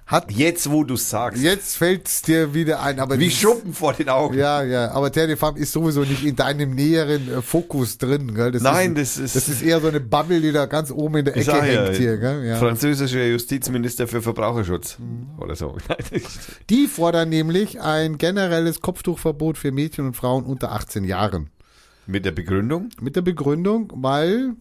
[0.06, 1.43] hat Jetzt, wo du sagst.
[1.43, 4.36] jetzt fällt's dir wieder ein, aber Wie Schuppen vor den Augen.
[4.36, 8.35] Ja, ja, aber Terre de Femme ist sowieso nicht in deinem näheren äh, Fokus drin,
[8.35, 8.52] gell?
[8.52, 11.16] Das Nein, ist, das ist- das ist eher so eine Bubble, die da ganz oben
[11.16, 12.44] in der Ecke sag ja, hängt hier, gell?
[12.44, 12.56] Ja.
[12.56, 14.98] Französischer Justizminister für Verbraucherschutz.
[14.98, 15.40] Mhm.
[15.40, 15.76] Oder so.
[16.70, 21.48] Die fordern nämlich ein generelles Kopftuchverbot für Mädchen und Frauen unter 18 Jahren.
[22.06, 22.90] Mit der Begründung?
[23.01, 24.52] Mit der Begründung, weil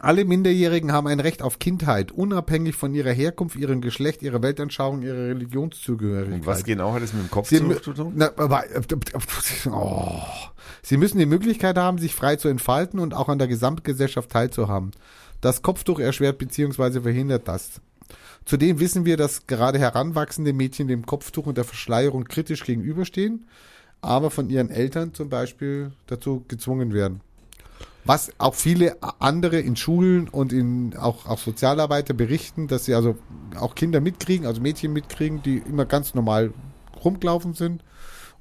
[0.00, 5.02] alle Minderjährigen haben ein Recht auf Kindheit, unabhängig von ihrer Herkunft, ihrem Geschlecht, ihrer Weltanschauung,
[5.02, 6.40] ihrer Religionszugehörigkeit.
[6.40, 8.12] Und was genau hat es mit dem Kopf Sie, zu tun?
[8.14, 8.64] na, aber,
[9.70, 10.22] oh.
[10.82, 14.92] Sie müssen die Möglichkeit haben, sich frei zu entfalten und auch an der Gesamtgesellschaft teilzuhaben.
[15.40, 17.00] Das Kopftuch erschwert bzw.
[17.00, 17.80] verhindert das.
[18.44, 23.46] Zudem wissen wir, dass gerade heranwachsende Mädchen dem Kopftuch und der Verschleierung kritisch gegenüberstehen,
[24.00, 27.20] aber von ihren Eltern zum Beispiel dazu gezwungen werden.
[28.08, 33.18] Was auch viele andere in Schulen und in auch, auch Sozialarbeiter berichten, dass sie also
[33.54, 36.54] auch Kinder mitkriegen, also Mädchen mitkriegen, die immer ganz normal
[37.04, 37.84] rumgelaufen sind.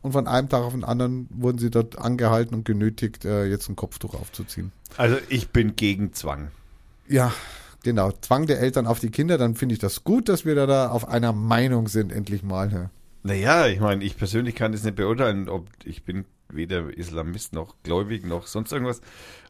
[0.01, 3.67] Und von einem Tag auf den anderen wurden sie dort angehalten und genötigt, äh, jetzt
[3.67, 4.71] ein Kopftuch aufzuziehen.
[4.95, 6.47] Also ich bin gegen Zwang.
[7.09, 7.33] Ja,
[7.83, 8.13] genau.
[8.21, 10.91] Zwang der Eltern auf die Kinder, dann finde ich das gut, dass wir da, da
[10.91, 12.71] auf einer Meinung sind, endlich mal.
[12.71, 12.89] Ja.
[13.23, 17.75] Naja, ich meine, ich persönlich kann das nicht beurteilen, ob ich bin weder Islamist noch
[17.83, 19.01] gläubig noch sonst irgendwas.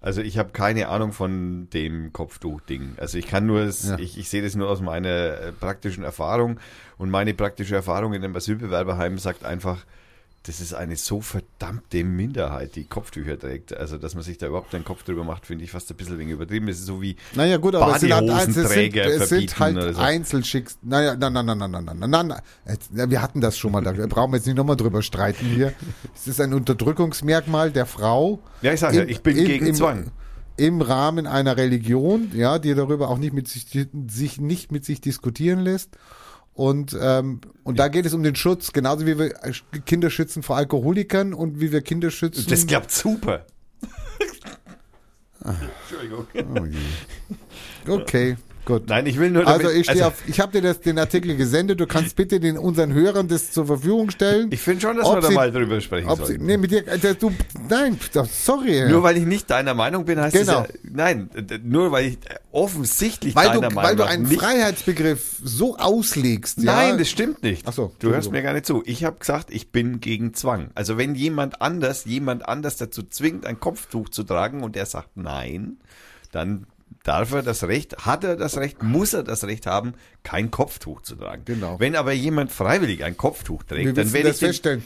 [0.01, 2.95] Also ich habe keine Ahnung von dem Kopftuch-Ding.
[2.97, 3.99] Also ich kann nur, es- Ja.
[3.99, 6.59] ich, ich sehe das nur aus meiner äh, praktischen Erfahrung
[6.97, 9.85] und meine praktische Erfahrung in einem Asylbewerberheim sagt einfach,
[10.43, 13.75] das ist eine so verdammte Minderheit, die Kopftücher trägt.
[13.75, 16.17] Also, dass man sich da überhaupt einen Kopf drüber macht, finde ich fast ein bisschen
[16.19, 16.67] wenig übertrieben.
[16.67, 19.95] Das ist so wie Naja, gut, aber es sind, halt, es sind, es sind halt
[19.95, 20.01] so.
[20.01, 20.77] Einzelschicks.
[20.83, 22.41] Naja, nein, nein, nein, nein, nein, nein, nein,
[22.93, 25.73] nein, Wir hatten das schon mal, da brauchen wir jetzt nicht nochmal drüber streiten hier.
[26.15, 28.39] Es ist ein Unterdrückungsmerkmal der Frau.
[28.61, 30.11] Ja, ich sag ja, im- ich bin im- gegen im, Zwang.
[30.55, 33.67] Im Rahmen einer Religion, ja, die darüber auch nicht mit sich,
[34.07, 35.97] sich nicht mit sich diskutieren lässt.
[36.57, 39.29] Und, ähm, und da geht es um den Schutz, genauso wie wir
[39.85, 42.47] Kinder schützen vor Alkoholikern und wie wir Kinder schützen.
[42.49, 43.45] Das klappt super.
[45.45, 46.25] Entschuldigung.
[46.55, 47.93] Oh je.
[47.93, 48.37] Okay.
[48.67, 48.89] Gut.
[48.89, 51.37] Nein, ich will nur Also damit- ich stehe auf, ich habe dir das, den Artikel
[51.37, 54.49] gesendet, du kannst bitte den unseren Hörern das zur Verfügung stellen.
[54.51, 56.45] Ich finde schon, dass wir da sie- mal drüber sprechen Ob sie, sollten.
[56.47, 57.31] nee, mit dir, äh, du,
[57.69, 57.97] nein,
[58.29, 58.89] sorry.
[58.89, 60.63] Nur weil ich nicht deiner Meinung bin, heißt Genau.
[60.67, 61.29] es ja, nein,
[61.63, 62.17] nur weil ich
[62.51, 66.57] offensichtlich weil du, deiner weil Meinung du nach einen nicht Freiheitsbegriff so auslegst.
[66.57, 67.63] ja, Nein, das stimmt nicht.
[67.67, 68.83] Ach so, du hörst mir gar nicht zu.
[68.85, 70.71] Ich habe gesagt, ich bin gegen Zwang.
[70.75, 75.15] Also wenn jemand anders jemand anders dazu zwingt, ein Kopftuch zu tragen und er sagt
[75.15, 75.77] nein,
[76.33, 76.65] dann
[77.03, 79.93] darf er das Recht, hat er das Recht, muss er das Recht haben,
[80.23, 81.43] kein Kopftuch zu tragen.
[81.45, 81.79] Genau.
[81.79, 84.83] Wenn aber jemand freiwillig ein Kopftuch wir trägt, dann wissen werde ich den, feststellen.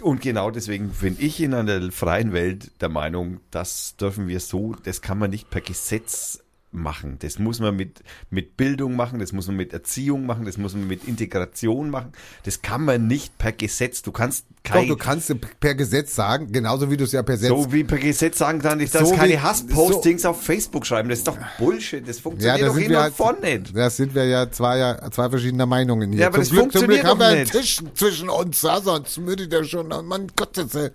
[0.00, 4.74] und genau deswegen bin ich in einer freien Welt der Meinung, das dürfen wir so,
[4.84, 6.39] das kann man nicht per Gesetz
[6.72, 7.18] machen.
[7.20, 10.74] Das muss man mit, mit Bildung machen, das muss man mit Erziehung machen, das muss
[10.74, 12.12] man mit Integration machen.
[12.44, 14.02] Das kann man nicht per Gesetz.
[14.02, 17.34] Du kannst Doch, kein, du kannst per Gesetz sagen, genauso wie du es ja per
[17.34, 21.08] Gesetz so wie per Gesetz sagen kann, ich darf So keine Hasspostings auf Facebook schreiben.
[21.08, 22.06] Das ist doch Bullshit.
[22.08, 23.76] Das Ja, funktioniert da doch sind hin wir und halt, von nicht.
[23.76, 26.20] da sind wir ja zwei, ja zwei verschiedener Meinungen hier.
[26.22, 27.50] Ja, aber zum das Glück, zum funktioniert Glück haben doch wir einen.
[27.50, 30.90] Tisch zwischen uns, ja, sonst würde der schon, mein Gott, das, äh,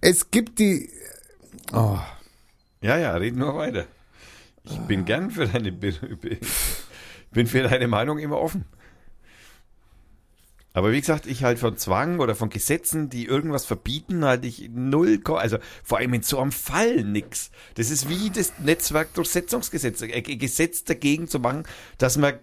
[0.00, 0.88] es gibt die,
[1.72, 1.98] oh,
[2.80, 3.84] Ja, ja, red nur weiter.
[4.64, 8.64] Ich bin gern für deine, bin für deine Meinung immer offen.
[10.74, 14.70] Aber wie gesagt, ich halt von Zwang oder von Gesetzen, die irgendwas verbieten, halte ich
[14.72, 17.50] null, also vor allem in so einem Fall nix.
[17.74, 21.64] Das ist wie das Netzwerkdurchsetzungsgesetz, ein Gesetz dagegen zu machen,
[21.98, 22.34] dass man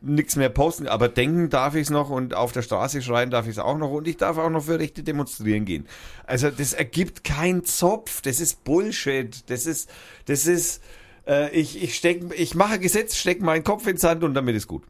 [0.00, 3.46] nichts mehr posten, aber denken darf ich es noch und auf der Straße schreien darf
[3.46, 5.86] ich es auch noch und ich darf auch noch für Rechte demonstrieren gehen.
[6.26, 9.90] Also das ergibt keinen Zopf, das ist Bullshit, das ist,
[10.26, 10.82] das ist,
[11.26, 14.66] äh, ich, ich steck, ich mache Gesetz, steck meinen Kopf ins Sand und damit ist
[14.66, 14.82] gut.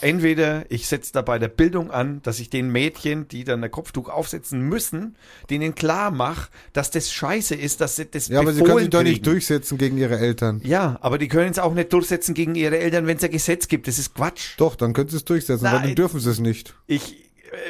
[0.00, 3.70] Entweder ich setze da bei der Bildung an, dass ich den Mädchen, die dann ein
[3.70, 5.16] Kopftuch aufsetzen müssen,
[5.50, 8.90] denen klar mache, dass das scheiße ist, dass sie das ja, aber sie können sich
[8.90, 10.60] doch nicht durchsetzen gegen ihre Eltern.
[10.64, 13.68] Ja, aber die können es auch nicht durchsetzen gegen ihre Eltern, wenn es ein Gesetz
[13.68, 13.86] gibt.
[13.86, 14.54] Das ist Quatsch.
[14.56, 15.88] Doch, dann können sie es durchsetzen, aber Nein.
[15.88, 16.74] dann dürfen sie es nicht.
[16.86, 17.23] Ich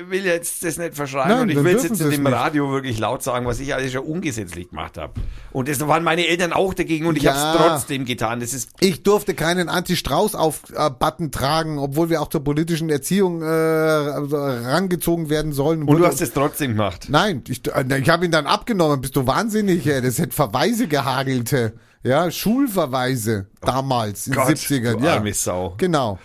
[0.08, 2.32] will jetzt das nicht verschreiben Nein, und ich will jetzt sie in dem nicht.
[2.32, 5.12] Radio wirklich laut sagen, was ich alles schon ungesetzlich gemacht habe.
[5.52, 7.34] Und das waren meine Eltern auch dagegen und ich Ja.
[7.34, 8.40] habe es trotzdem getan.
[8.40, 14.36] Das ist Ich durfte keinen Anti-Strauß-Button tragen, obwohl wir auch zur politischen Erziehung äh, also
[14.36, 15.80] rangezogen werden sollen.
[15.80, 17.06] und du Wurde- hast es trotzdem gemacht.
[17.08, 19.00] Nein, ich, äh, ich habe ihn dann abgenommen.
[19.00, 19.86] Bist du wahnsinnig?
[19.86, 20.00] ey?
[20.02, 21.52] Das hätte Verweise gehagelt.
[21.52, 21.72] äh.
[22.06, 24.98] Ja, Schulverweise damals in den Gott, 70ern.
[24.98, 25.74] du ja, Sau.
[25.78, 26.18] genau.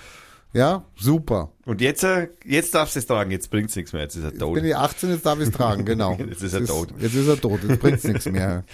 [0.52, 1.52] Ja, super.
[1.66, 3.30] Und jetzt, äh, jetzt darfst du es tragen.
[3.30, 4.02] Jetzt bringt's nichts mehr.
[4.02, 4.56] Jetzt ist er tot.
[4.56, 6.14] Bin ich 18, jetzt darf ich es tragen, genau.
[6.18, 6.90] Jetzt ist er tot.
[7.00, 8.64] Jetzt ist er tot, jetzt bringt's nichts mehr.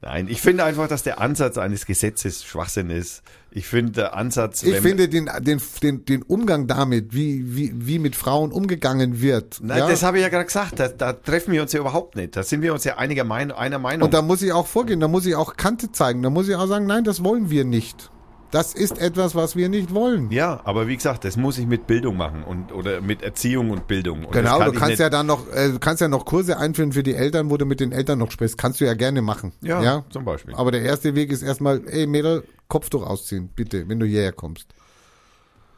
[0.00, 3.22] Nein, ich finde einfach, dass der Ansatz eines Gesetzes Schwachsinn ist.
[3.50, 7.98] Ich finde der Ansatz, Ich finde den, den, den, den Umgang damit, wie, wie, wie
[7.98, 9.58] mit Frauen umgegangen wird.
[9.60, 9.88] Nein, ja?
[9.88, 10.78] das habe ich ja gerade gesagt.
[10.78, 12.36] Da, da treffen wir uns ja überhaupt nicht.
[12.36, 14.04] Da sind wir uns ja einiger Meinung, einer Meinung.
[14.04, 16.54] Und da muss ich auch vorgehen, da muss ich auch Kante zeigen, da muss ich
[16.54, 18.08] auch sagen, nein, das wollen wir nicht.
[18.50, 20.30] Das ist etwas, was wir nicht wollen.
[20.30, 23.86] ja, aber wie gesagt, das muss ich mit Bildung machen und oder mit Erziehung und
[23.86, 24.24] Bildung.
[24.24, 26.92] Und Genau, kann du kannst ja dann noch, äh, du kannst ja noch Kurse einführen
[26.92, 28.56] für die Eltern, wo du mit den Eltern noch sprichst.
[28.56, 29.52] Kannst du ja gerne machen.
[29.60, 30.04] Ja, ja?
[30.10, 30.54] zum Beispiel.
[30.54, 34.74] Aber der erste Weg ist erstmal, ey Mädel, Kopftuch ausziehen, bitte, wenn du hierher kommst.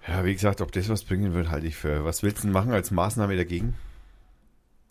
[0.06, 2.04] Ja, wie gesagt, ob das was bringen wird, halte ich für.
[2.04, 3.74] Was willst du denn machen als Maßnahme dagegen?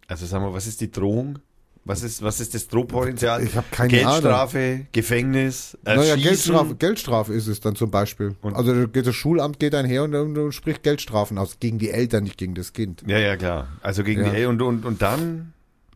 [0.08, 1.40] Also sagen wir, was ist die Drohung?
[1.86, 3.44] Was ist, was ist das Drohpotenzial?
[3.44, 6.22] Ich hab keine Geldstrafe, Gefängnis, Naja, Erschießen.
[6.24, 8.36] Geldstrafe, Geldstrafe ist es dann zum Beispiel.
[8.42, 11.58] Und- also geht das Schulamt geht dann her und, und, spricht Geldstrafen aus.
[11.60, 13.04] Gegen die Eltern, nicht gegen das Kind.
[13.08, 13.70] Ja, ja, klar.
[13.82, 14.32] Also gegen Ja.
[14.34, 15.54] die und, und, und dann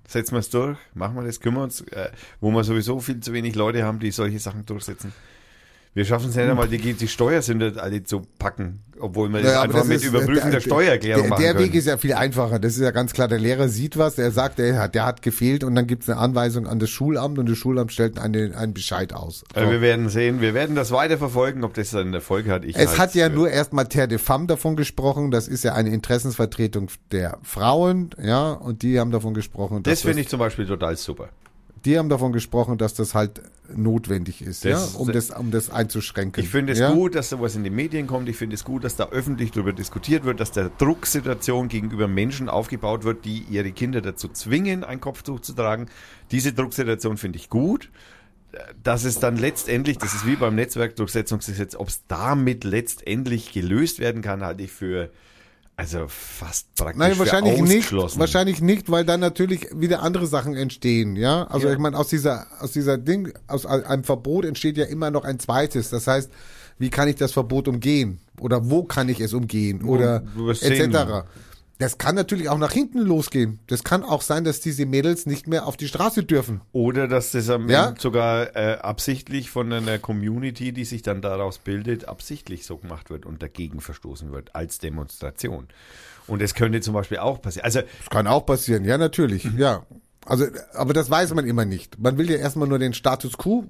[0.08, 3.34] setzen wir es durch, machen wir das, kümmern uns, äh, wo wir sowieso viel zu
[3.34, 5.14] wenig Leute haben, die solche Sachen durchsetzen.
[5.94, 9.58] Wir schaffen es nicht einmal, die, die Steuersünder alle zu packen, obwohl wir das Ja,
[9.58, 11.66] aber einfach das mit ist- Überprüfen der, Steuererklärung der, machen der können.
[11.66, 12.60] Weg ist ja viel einfacher.
[12.60, 13.28] Das ist ja ganz klar.
[13.28, 16.10] Der Lehrer sieht was, der sagt, der hat, der hat gefehlt und dann gibt es
[16.10, 19.40] eine Anweisung an das Schulamt und das Schulamt stellt eine, einen Bescheid aus.
[19.54, 19.60] So.
[19.60, 22.64] Also wir werden sehen, wir werden das weiter verfolgen, ob das einen Erfolg hat.
[22.66, 25.32] Ich Es halt's hat ja für- nur erstmal Terre de Femme davon gesprochen.
[25.32, 30.22] Das ist ja eine Interessensvertretung der Frauen, ja, und die haben davon gesprochen, Das finde
[30.22, 31.30] ich zum Beispiel total super.
[31.86, 33.42] Die haben davon gesprochen, dass das halt
[33.74, 36.44] notwendig ist, Das- ja, um das, um das einzuschränken.
[36.44, 36.92] Ich finde es ja?
[36.94, 38.30] gut, dass sowas in die Medien kommt.
[38.30, 42.50] Ich finde es gut, dass da öffentlich darüber diskutiert wird, dass da Drucksituation gegenüber Menschen
[42.50, 45.88] aufgebaut wird, die ihre Kinder dazu zwingen, ein Kopftuch zu tragen.
[46.32, 47.90] Diese Drucksituation finde ich gut.
[48.84, 54.22] Dass es dann letztendlich, das ist wie beim Netzwerkdurchsetzungsgesetz, ob es damit letztendlich gelöst werden
[54.22, 55.10] kann, halte ich für
[55.76, 57.92] also fast praktisch Nein, wahrscheinlich nicht.
[57.92, 61.46] Wahrscheinlich nicht, weil dann natürlich wieder andere Sachen entstehen, ja.
[61.46, 61.74] Also Ja.
[61.74, 65.40] ich meine, aus dieser, aus dieser Ding, aus einem Verbot entsteht ja immer noch ein
[65.40, 65.90] zweites.
[65.90, 66.32] Das heißt,
[66.78, 68.20] wie kann ich das Verbot umgehen?
[68.40, 69.84] Oder wo kann ich es umgehen?
[69.84, 70.24] Oder
[70.62, 71.26] etc.
[71.80, 73.60] Das kann natürlich auch nach hinten losgehen.
[73.68, 76.62] Das kann auch sein, dass diese Mädels nicht mehr auf die Straße dürfen.
[76.72, 77.96] Oder dass das Ja.
[77.98, 83.26] Sogar äh, absichtlich von einer Community, die sich dann daraus bildet, absichtlich so gemacht wird
[83.26, 85.68] und dagegen verstoßen wird als Demonstration.
[86.28, 87.66] Und es könnte zum Beispiel auch passieren.
[87.66, 89.86] Also Das kann auch passieren, ja, natürlich, ja.
[90.26, 92.00] Also, aber das weiß man immer nicht.
[92.00, 93.66] Man will ja erstmal nur den Status quo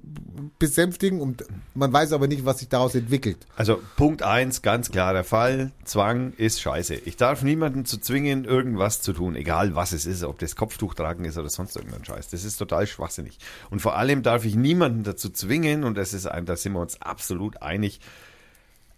[0.58, 1.44] besänftigen und
[1.74, 3.38] man weiß aber nicht, was sich daraus entwickelt.
[3.56, 6.94] Also Punkt eins, ganz klarer Fall, Zwang ist scheiße.
[6.94, 10.94] Ich darf niemanden zu zwingen, irgendwas zu tun, egal was es ist, ob das Kopftuch
[10.94, 12.28] tragen ist oder sonst irgendein Scheiß.
[12.28, 13.38] Das ist total schwachsinnig.
[13.70, 16.80] Und vor allem darf ich niemanden dazu zwingen, und das ist ein, da sind wir
[16.80, 18.00] uns absolut einig,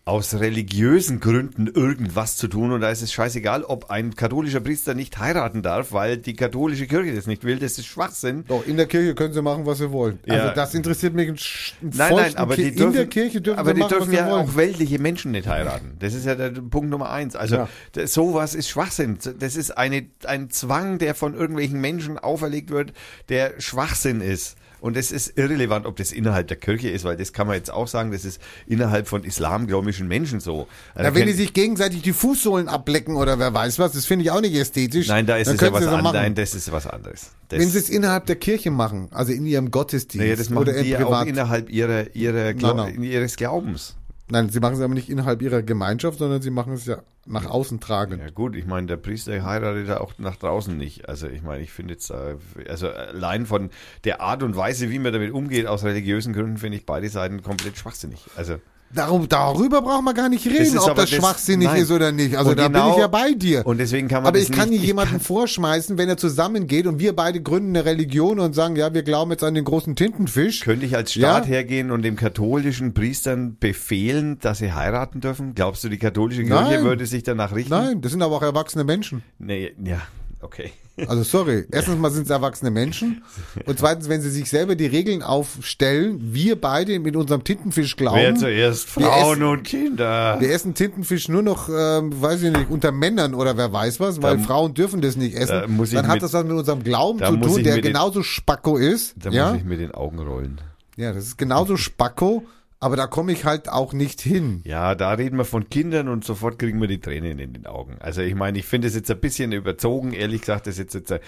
[0.07, 4.95] aus religiösen Gründen irgendwas zu tun und da ist es scheißegal, ob ein katholischer Priester
[4.95, 8.45] nicht heiraten darf, weil die katholische Kirche das nicht will, das ist Schwachsinn.
[8.47, 10.21] Doch, in der Kirche können sie machen, was sie wollen.
[10.25, 10.35] Ja.
[10.45, 11.37] Also das interessiert mich ein,
[11.83, 14.03] Nein, nein, aber Ki- die dürfen, in der Kirche dürfen aber sie die machen, dürfen
[14.03, 14.49] was sie ja wollen.
[14.49, 15.97] auch weltliche Menschen nicht heiraten.
[15.99, 17.35] Das ist ja der Punkt Nummer eins.
[17.35, 17.69] Also Ja.
[17.93, 19.19] das, sowas ist Schwachsinn.
[19.41, 22.93] Das ist eine, ein Zwang, der von irgendwelchen Menschen auferlegt wird,
[23.29, 24.57] der Schwachsinn ist.
[24.81, 27.73] Und es ist irrelevant, ob das innerhalb der Kirche ist, weil das kann man jetzt
[27.73, 30.69] auch sagen, das ist innerhalb von islamgläubischen Menschen so.
[30.95, 34.25] Also Ja, wenn die sich gegenseitig die Fußsohlen ablecken oder wer weiß was, das finde
[34.25, 35.09] ich auch nicht ästhetisch.
[35.09, 36.13] Nein, da ist es ja was anderes.
[36.13, 37.31] Nein, das ist was anderes.
[37.49, 40.63] Das, Wenn sie es innerhalb der Kirche machen, also in ihrem Gottesdienst naja, das machen
[40.63, 41.27] oder die im ja auch Privat.
[41.29, 43.03] innerhalb ihrer, ihrer Glau Nein, nein.
[43.05, 43.97] ihres Glaubens.
[44.29, 47.47] Nein, sie machen es aber nicht innerhalb ihrer Gemeinschaft, sondern sie machen es ja nach
[47.47, 48.21] außen tragend.
[48.23, 51.09] Ja gut, ich meine, der Priester heiratet ja auch nach draußen nicht.
[51.09, 52.37] Also ich meine, ich finde jetzt, äh,
[52.69, 53.71] also allein von
[54.05, 57.43] der Art und Weise, wie man damit umgeht, aus religiösen Gründen, finde ich beide Seiten
[57.43, 58.27] komplett schwachsinnig.
[58.37, 58.57] Also
[58.95, 61.83] Darum, darüber brauchen wir gar nicht reden, ist ob das das- schwachsinnig nein.
[61.83, 62.37] ist oder nicht.
[62.37, 63.67] Also Und da genau- bin ich ja bei dir.
[63.67, 66.99] und deswegen kann man aber das ich kann nicht jemanden vorschmeißen, wenn er zusammengeht und
[67.01, 70.61] wir beide gründen eine Religion und sagen, ja, wir glauben jetzt an den großen Tintenfisch.
[70.61, 71.51] Könnte ich als Staat Ja.
[71.53, 75.55] hergehen und dem katholischen Priestern befehlen, dass sie heiraten dürfen?
[75.55, 76.85] Glaubst du, die katholische Kirche Nein.
[76.85, 77.71] würde sich danach richten?
[77.71, 79.23] Nein, das sind aber auch erwachsene Menschen.
[79.39, 80.01] Nee, ja,
[80.41, 80.71] okay.
[81.09, 83.23] Also sorry, erstens mal sind es erwachsene Menschen
[83.67, 88.17] und zweitens, wenn sie sich selber die Regeln aufstellen, wir beide mit unserem Tintenfisch glauben.
[88.19, 90.37] Wer zuerst Frauen essen- und Kinder.
[90.41, 94.23] Wir essen Tintenfisch nur noch, ähm, weiß ich nicht, unter Männern oder wer weiß was,
[94.23, 95.49] weil Da- Frauen dürfen das nicht essen.
[95.63, 97.85] da muss ich Dann hat mit- das was mit unserem Glauben zu tun, der mit
[97.85, 99.15] den- genauso spacko ist.
[99.23, 99.51] Da ja?
[99.51, 100.61] muss ich mit den Augen rollen.
[100.97, 102.45] ja, das ist genauso spacko,
[102.79, 104.61] aber da komme ich halt auch nicht hin.
[104.65, 107.97] Ja, da reden wir von Kindern und sofort kriegen wir die Tränen in den Augen.
[108.01, 111.11] Also ich meine, ich finde es jetzt ein bisschen überzogen, ehrlich gesagt, das ist jetzt,
[111.11, 111.25] jetzt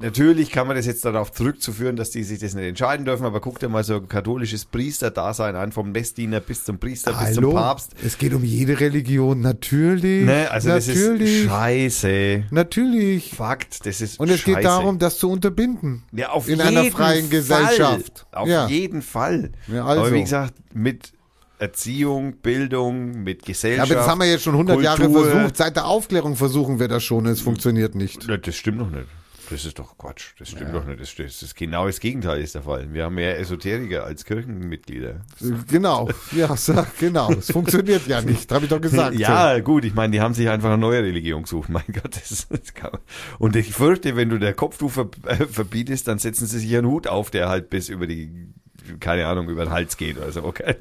[0.00, 3.40] Natürlich kann man das jetzt darauf zurückzuführen, dass die sich das nicht entscheiden dürfen, aber
[3.40, 7.52] guck dir mal so ein katholisches Priesterdasein an, vom Messdiener bis zum Priester, bis zum
[7.52, 7.92] Papst.
[8.04, 10.24] es geht um jede Religion, natürlich.
[10.26, 12.44] Ne, also das ist natürlich, scheiße.
[12.50, 13.30] natürlich.
[13.34, 14.56] Fakt, das ist Und es scheiße.
[14.56, 16.04] geht darum, das zu unterbinden.
[16.12, 17.28] ja, auf in jeden einer freien Fall.
[17.30, 18.26] Gesellschaft.
[18.32, 18.68] Auf Ja.
[18.68, 19.50] jeden Fall.
[19.66, 20.02] Ja, also.
[20.02, 21.12] Aber wie gesagt, mit
[21.58, 23.90] Erziehung, Bildung, mit Ja, Gesellschaft.
[23.90, 25.24] aber das haben wir jetzt schon 100 Jahre Kultur.
[25.30, 25.56] versucht.
[25.56, 27.26] Seit der Aufklärung versuchen wir das schon.
[27.26, 28.28] Es funktioniert nicht.
[28.28, 29.06] Das stimmt doch nicht.
[29.50, 30.32] Das ist doch Quatsch.
[30.38, 31.00] Das stimmt doch nicht.
[31.00, 32.92] Das, das, das genau das Gegenteil ist der Fall.
[32.92, 35.20] Wir haben mehr Esoteriker als Kirchenmitglieder.
[35.68, 36.08] Genau.
[36.32, 36.54] Ja,
[37.00, 37.32] genau.
[37.32, 38.50] Es funktioniert ja nicht.
[38.50, 39.16] Habe ich doch gesagt.
[39.16, 41.68] ja, gut, ich meine, die haben sich einfach eine neue Religion gesucht.
[41.68, 43.00] Mein Gott, das, das kann man.
[43.38, 46.86] Und ich fürchte, wenn du der Kopftuch ver, äh, verbietest, dann setzen sie sich einen
[46.86, 48.52] Hut auf, der halt bis über die,
[49.00, 50.44] keine Ahnung, über den Hals geht oder so.
[50.44, 50.74] Okay.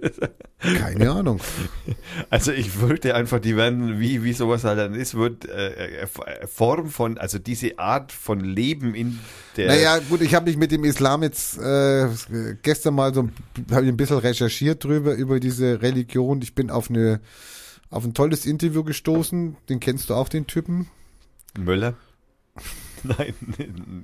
[0.59, 1.39] Keine Ahnung.
[2.29, 6.07] Also ich fürchte einfach, die werden, wie, wie sowas halt dann ist, wird äh, äh,
[6.47, 9.19] Form von, also diese Art von Leben in
[9.57, 12.09] der Naja, gut, ich habe mich mit dem Islam jetzt äh,
[12.61, 16.41] gestern mal so ich ein bisschen recherchiert drüber, über diese Religion.
[16.41, 17.19] Ich bin auf eine
[17.89, 19.55] auf ein tolles Interview gestoßen.
[19.69, 20.87] Den kennst du auch, den Typen?
[21.57, 21.93] Möller?
[23.03, 23.35] Nein,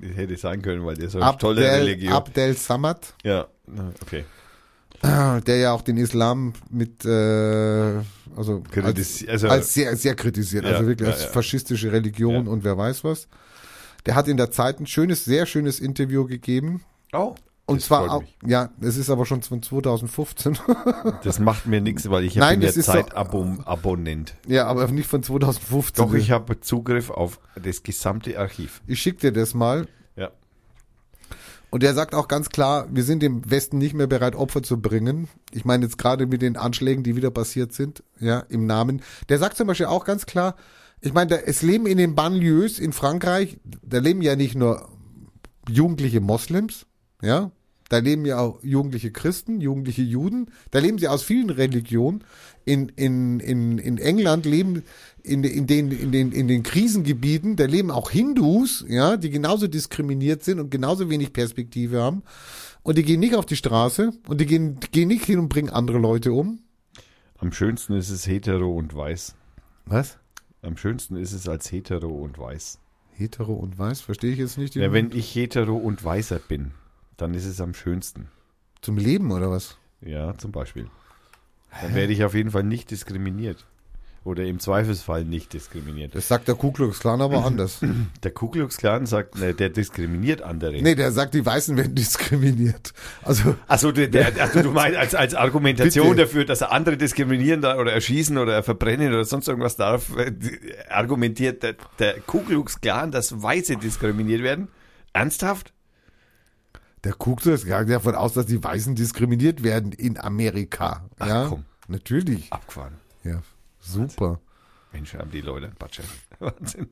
[0.14, 2.12] hätte sein können, weil der so eine tolle Religion.
[2.12, 3.48] Abdel Samad, ja,
[4.02, 4.24] okay.
[5.02, 7.08] der ja auch den Islam mit, äh,
[8.36, 11.30] also, als, also- als sehr, sehr kritisiert, also Ja, wirklich ja, als ja.
[11.30, 13.28] faschistische Religion und wer weiß was.
[14.06, 16.82] Der hat in der Zeit ein schönes, sehr schönes Interview gegeben.
[17.12, 17.34] Oh.
[17.66, 20.58] Und das zwar auch, ja, es ist aber schon von 2015.
[21.22, 24.34] Das macht mir nichts, weil ich ja ist so- Zeitabonnent.
[24.48, 26.04] ja, aber nicht von 2015.
[26.04, 28.82] Doch, ich habe Zugriff auf das gesamte Archiv.
[28.86, 29.86] Ich schick dir das mal.
[31.70, 34.80] Und er sagt auch ganz klar, wir sind im Westen nicht mehr bereit, Opfer zu
[34.80, 35.28] bringen.
[35.52, 39.02] Ich meine jetzt gerade mit den Anschlägen, die wieder passiert sind, ja, im Namen.
[39.28, 40.56] Der sagt zum Beispiel auch ganz klar,
[41.00, 44.88] ich meine, da- es leben in den Banlieues in Frankreich, da leben ja nicht nur
[45.68, 46.86] jugendliche Moslems,
[47.22, 47.52] ja,
[47.88, 52.22] da leben ja auch jugendliche Christen, jugendliche Juden, da leben sie aus vielen Religionen.
[52.64, 54.84] In, in, in, in England leben
[55.22, 59.66] in, in, den, in, den, in den Krisengebieten, da leben auch Hindus, ja, die genauso
[59.68, 62.22] diskriminiert sind und genauso wenig Perspektive haben.
[62.82, 65.48] Und die gehen nicht auf die Straße und die gehen, die gehen nicht hin und
[65.48, 66.60] bringen andere Leute um.
[67.38, 69.34] Am schönsten ist es hetero und weiß.
[69.86, 70.18] Was?
[70.62, 72.78] Am schönsten ist es als hetero und weiß.
[73.12, 74.74] Hetero und weiß, verstehe ich jetzt nicht.
[74.74, 76.72] Ja, wenn ich hetero und weißer bin,
[77.16, 78.28] dann ist es am schönsten.
[78.80, 79.76] Zum Leben oder was?
[80.00, 80.86] Ja, zum Beispiel.
[81.82, 83.66] Dann werde ich auf jeden Fall nicht diskriminiert.
[84.22, 86.14] Oder im Zweifelsfall nicht diskriminiert.
[86.14, 87.80] Das sagt der Ku Klux Klan aber anders.
[88.22, 90.82] Der Ku Klux Klan sagt, ne, der diskriminiert andere.
[90.82, 92.92] Nee, der sagt, die Weißen werden diskriminiert.
[93.22, 96.22] Also, Also, der, der, also du meinst als, als Argumentation Bitte.
[96.24, 100.30] dafür, dass er andere diskriminieren oder erschießen oder verbrennen oder sonst irgendwas darf, äh,
[100.90, 104.68] argumentiert der, der Ku Klux Klan, dass Weiße diskriminiert werden?
[105.14, 105.72] Ernsthaft?
[107.04, 111.08] der Ku Klux Klan geht davon aus, dass die Weißen diskriminiert werden in Amerika.
[111.18, 111.64] Ach, ja, komm.
[111.88, 112.52] natürlich.
[112.52, 112.92] Abgefahren.
[113.24, 113.40] Ja,
[113.80, 114.40] super.
[114.92, 116.02] Mensch, haben die Leute einen Batsche.
[116.38, 116.88] Wahnsinn.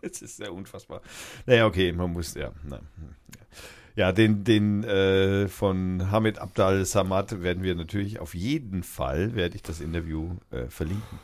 [0.00, 1.02] Es ist sehr unfassbar.
[1.46, 2.52] Naja, okay, man muss, ja.
[2.64, 2.84] Na, hm,
[3.96, 4.06] ja.
[4.06, 9.56] ja, den, den äh, von Hamid Abdal Samad werden wir natürlich auf jeden Fall, werde
[9.56, 11.18] ich das Interview äh, verlinken.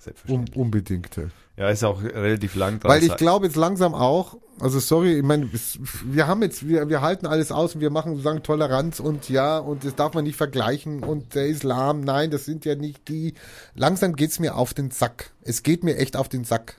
[0.00, 0.56] Um, Selbstverständlich.
[0.56, 1.20] unbedingt.
[1.58, 2.90] ja, ist auch relativ lang dran.
[2.90, 6.88] Weil ich glaube jetzt langsam auch, also sorry, ich meine, es- wir haben jetzt, wir,
[6.88, 10.24] wir halten alles aus und wir machen sozusagen Toleranz und ja, und das darf man
[10.24, 13.34] nicht vergleichen und der Islam, nein, das sind ja nicht die.
[13.74, 15.32] Langsam geht's mir auf den Sack.
[15.42, 16.76] Es geht mir echt auf den Sack.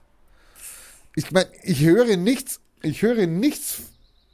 [1.16, 3.82] Ich meine, ich höre nichts, ich höre nichts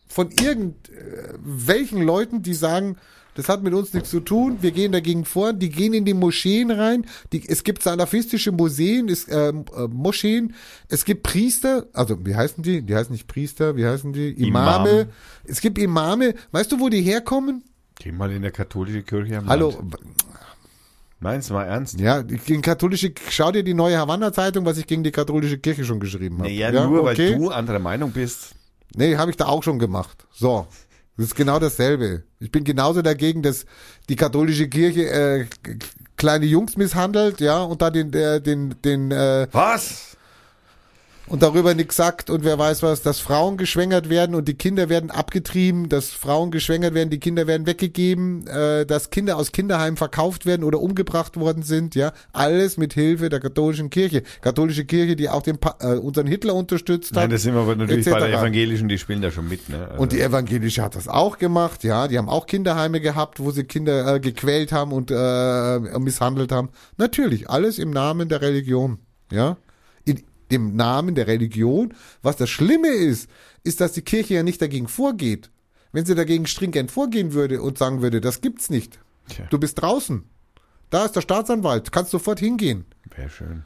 [0.08, 2.98] von irgendwelchen Leuten, die sagen,
[3.38, 6.16] das hat mit uns nichts zu tun, wir gehen dagegen vor, die gehen in die
[6.16, 10.56] Moscheen rein, die, es gibt salafistische Museen, es, ähm, äh, Moscheen,
[10.90, 12.82] es gibt Priester, also wie heißen die?
[12.82, 14.32] Die heißen nicht Priester, wie heißen die?
[14.32, 14.90] Imame.
[14.90, 15.10] Imam.
[15.44, 17.64] Es gibt Imame, weißt du, wo die herkommen?
[18.00, 19.98] Geh mal in der katholischen Kirche am Hallo, Land.
[21.20, 22.00] Meinst du mal ernst?
[22.00, 26.00] ja, gegen katholische, schau dir die neue Havanna-Zeitung, was ich gegen die katholische Kirche schon
[26.00, 26.50] geschrieben habe.
[26.50, 27.34] Naja, nur okay.
[27.34, 28.56] weil du anderer Meinung bist.
[28.96, 30.26] Nee, habe ich da auch schon gemacht.
[30.32, 30.68] So.
[31.18, 32.24] Das ist genau dasselbe.
[32.40, 33.66] Ich bin genauso dagegen, dass
[34.08, 35.46] die katholische Kirche äh,
[36.16, 40.17] kleine Jungs misshandelt, ja, und da den, der, den, den, äh, Was?
[41.28, 44.90] Und darüber nichts sagt und wer weiß was, dass Frauen geschwängert werden und die Kinder
[44.90, 49.98] werden abgetrieben, dass Frauen geschwängert werden, die Kinder werden weggegeben, äh, dass Kinder aus Kinderheimen
[49.98, 54.24] verkauft werden oder umgebracht worden sind, ja, alles mit Hilfe der katholischen Kirche.
[54.42, 57.24] Katholische Kirche, die auch den pa äh, unseren Hitler unterstützt hat.
[57.24, 58.38] Nein, das sind wir aber natürlich bei der.
[58.38, 59.68] Evangelischen, die spielen da schon mit.
[59.70, 59.88] Ne?
[59.90, 62.08] Also, Und die Evangelische hat das auch gemacht, ja.
[62.08, 66.70] Die haben auch Kinderheime gehabt, wo sie Kinder äh, gequält haben und äh, misshandelt haben.
[66.98, 69.00] Natürlich, alles im Namen der Religion,
[69.32, 69.58] ja.
[70.52, 71.94] Dem Namen der Religion.
[72.22, 73.30] Was das Schlimme ist,
[73.64, 75.50] ist, dass die Kirche ja nicht dagegen vorgeht.
[75.92, 79.00] Wenn sie dagegen stringent vorgehen würde und sagen würde, das gibt's nicht.
[79.30, 79.46] Tja.
[79.50, 80.24] Du bist draußen.
[80.90, 83.64] Da ist der Staatsanwalt, kannst sofort hingehen Wäre schön.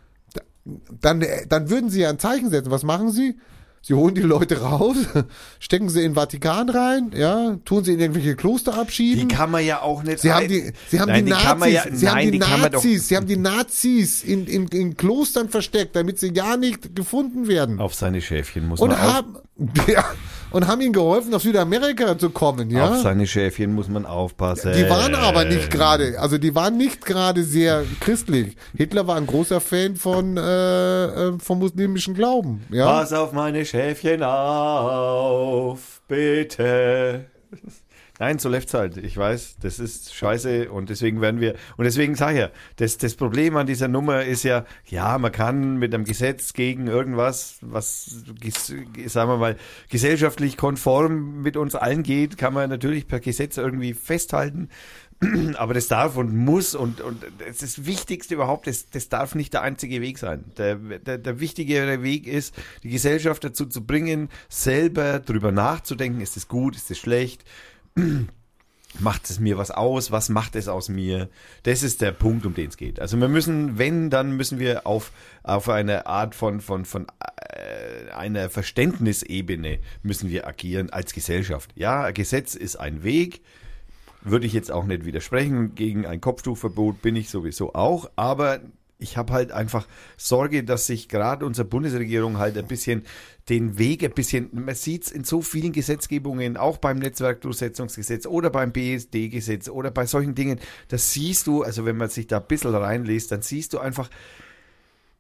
[1.02, 2.72] dann, äh, dann würden sie ja ein Zeichen setzen.
[2.72, 3.38] Was machen sie?
[3.84, 4.96] Sie holen die Leute raus,
[5.60, 9.28] stecken sie in den Vatikan rein, ja, tun sie in irgendwelche Kloster Die abschieben.
[9.28, 10.20] kann man ja auch nicht.
[10.20, 13.08] Sie haben die, sie haben Nein, die man Nazis, ja, sie haben die, doch Nazis,
[13.08, 17.80] sie haben die Nazis in, in, in Klostern versteckt, damit sie ja nicht gefunden werden.
[17.80, 19.36] auf seine Schäfchen muss Und man auf, haben,
[19.88, 20.06] ja,
[20.52, 22.96] und haben ihnen geholfen, nach Südamerika zu kommen, auf ja.
[22.98, 24.74] seine Schäfchen muss man aufpassen.
[24.74, 28.56] Die waren aber nicht gerade, also die waren nicht gerade sehr christlich.
[28.76, 32.86] Hitler war ein großer Fan von, äh, äh, vom muslimischen Glauben, ja.
[32.86, 37.26] Pass auf meine Schäfchen auf, bitte.
[38.22, 38.98] Nein, so läuft's halt.
[38.98, 43.00] Ich weiß, das ist scheiße und deswegen werden wir, und deswegen sage ich ja, das,
[43.00, 47.58] das Problem an dieser Nummer ist ja, ja, man kann mit einem Gesetz gegen irgendwas,
[47.62, 48.24] was,
[49.08, 49.58] sagen wir mal,
[49.90, 54.70] gesellschaftlich konform mit uns allen geht, kann man natürlich per Gesetz irgendwie festhalten.
[55.56, 59.54] Aber das darf und muss und, und das das Wichtigste überhaupt, das, das darf nicht
[59.54, 60.46] der einzige Weg sein.
[60.58, 62.54] Der, der, der wichtigere Weg ist,
[62.84, 67.46] die Gesellschaft dazu zu bringen, selber drüber nachzudenken, ist es gut, ist es schlecht,
[69.00, 71.30] macht es mir was aus, was macht es aus mir?
[71.64, 73.00] Das ist der Punkt, um den es geht.
[73.00, 75.12] Also wir müssen, wenn, dann müssen wir auf,
[75.44, 77.08] auf eine Art von, von, von
[77.50, 81.72] äh, einer Verständnisebene müssen wir agieren als Gesellschaft.
[81.76, 83.42] Ja, Gesetz ist ein Weg,
[84.22, 85.76] würde ich jetzt auch nicht widersprechen.
[85.76, 88.60] Gegen ein Kopftuchverbot bin ich sowieso auch, aber
[89.02, 93.04] ich habe halt einfach Sorge, dass sich gerade unsere Bundesregierung halt ein bisschen
[93.50, 98.50] den Weg ein bisschen, man sieht es in so vielen Gesetzgebungen, auch beim Netzwerkdurchsetzungsgesetz oder
[98.50, 102.48] beim BSD-Gesetz oder bei solchen Dingen, das siehst du, also wenn man sich da ein
[102.48, 104.10] bisschen reinliest, dann siehst du einfach,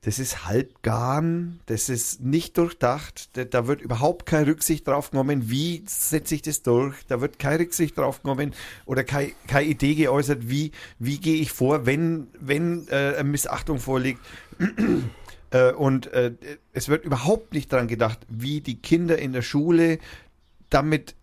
[0.03, 5.83] das ist halbgarn, das ist nicht durchdacht, da, wird überhaupt keine Rücksicht drauf genommen, wie
[5.85, 8.53] setze ich das durch, da wird keine Rücksicht drauf genommen
[8.87, 14.21] oder keine, keine Idee geäußert, wie, wie gehe ich vor, wenn, wenn äh, Missachtung vorliegt.
[15.53, 16.31] Äh, und äh,
[16.71, 19.99] es wird überhaupt nicht dran gedacht, wie die Kinder in der Schule
[20.69, 21.13] damit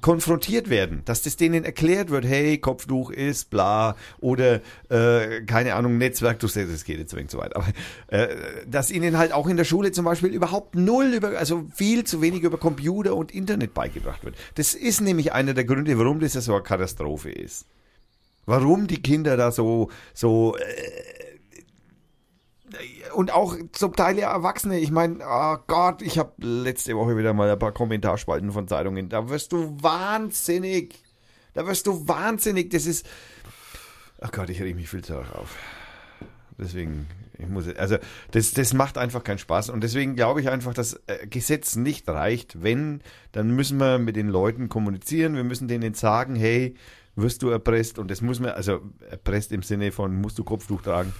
[0.00, 4.60] konfrontiert werden, dass das denen erklärt wird, hey, Kopftuch ist bla oder
[4.90, 7.66] äh, keine Ahnung, Netzwerk, du es geht jetzt wenig zu weit, aber
[8.08, 8.28] äh,
[8.66, 12.20] dass ihnen halt auch in der Schule zum Beispiel überhaupt null über, also viel zu
[12.20, 14.36] wenig über Computer und Internet beigebracht wird.
[14.54, 17.66] Das ist nämlich einer der Gründe, warum das ja so eine Katastrophe ist.
[18.48, 21.15] Warum die Kinder da so, so äh,
[23.14, 24.78] und auch zum Teil ja Erwachsene.
[24.78, 29.08] Ich meine, oh Gott, ich habe letzte Woche wieder mal ein paar Kommentarspalten von Zeitungen.
[29.08, 30.94] Da wirst du wahnsinnig.
[31.54, 32.70] Da wirst du wahnsinnig.
[32.70, 33.06] Das ist.
[34.20, 35.56] Ach Gott, ich reg mich viel zu auf.
[36.58, 37.06] Deswegen,
[37.38, 37.96] ich muss, also
[38.30, 39.70] das, das macht einfach keinen Spaß.
[39.70, 42.62] Und deswegen glaube ich einfach, dass äh, Gesetz nicht reicht.
[42.62, 43.02] Wenn,
[43.32, 45.34] dann müssen wir mit den Leuten kommunizieren.
[45.34, 46.74] Wir müssen denen sagen, hey,
[47.14, 47.98] wirst du erpresst.
[47.98, 48.80] Und das muss man, also
[49.10, 51.12] erpresst im Sinne von, musst du Kopftuch tragen.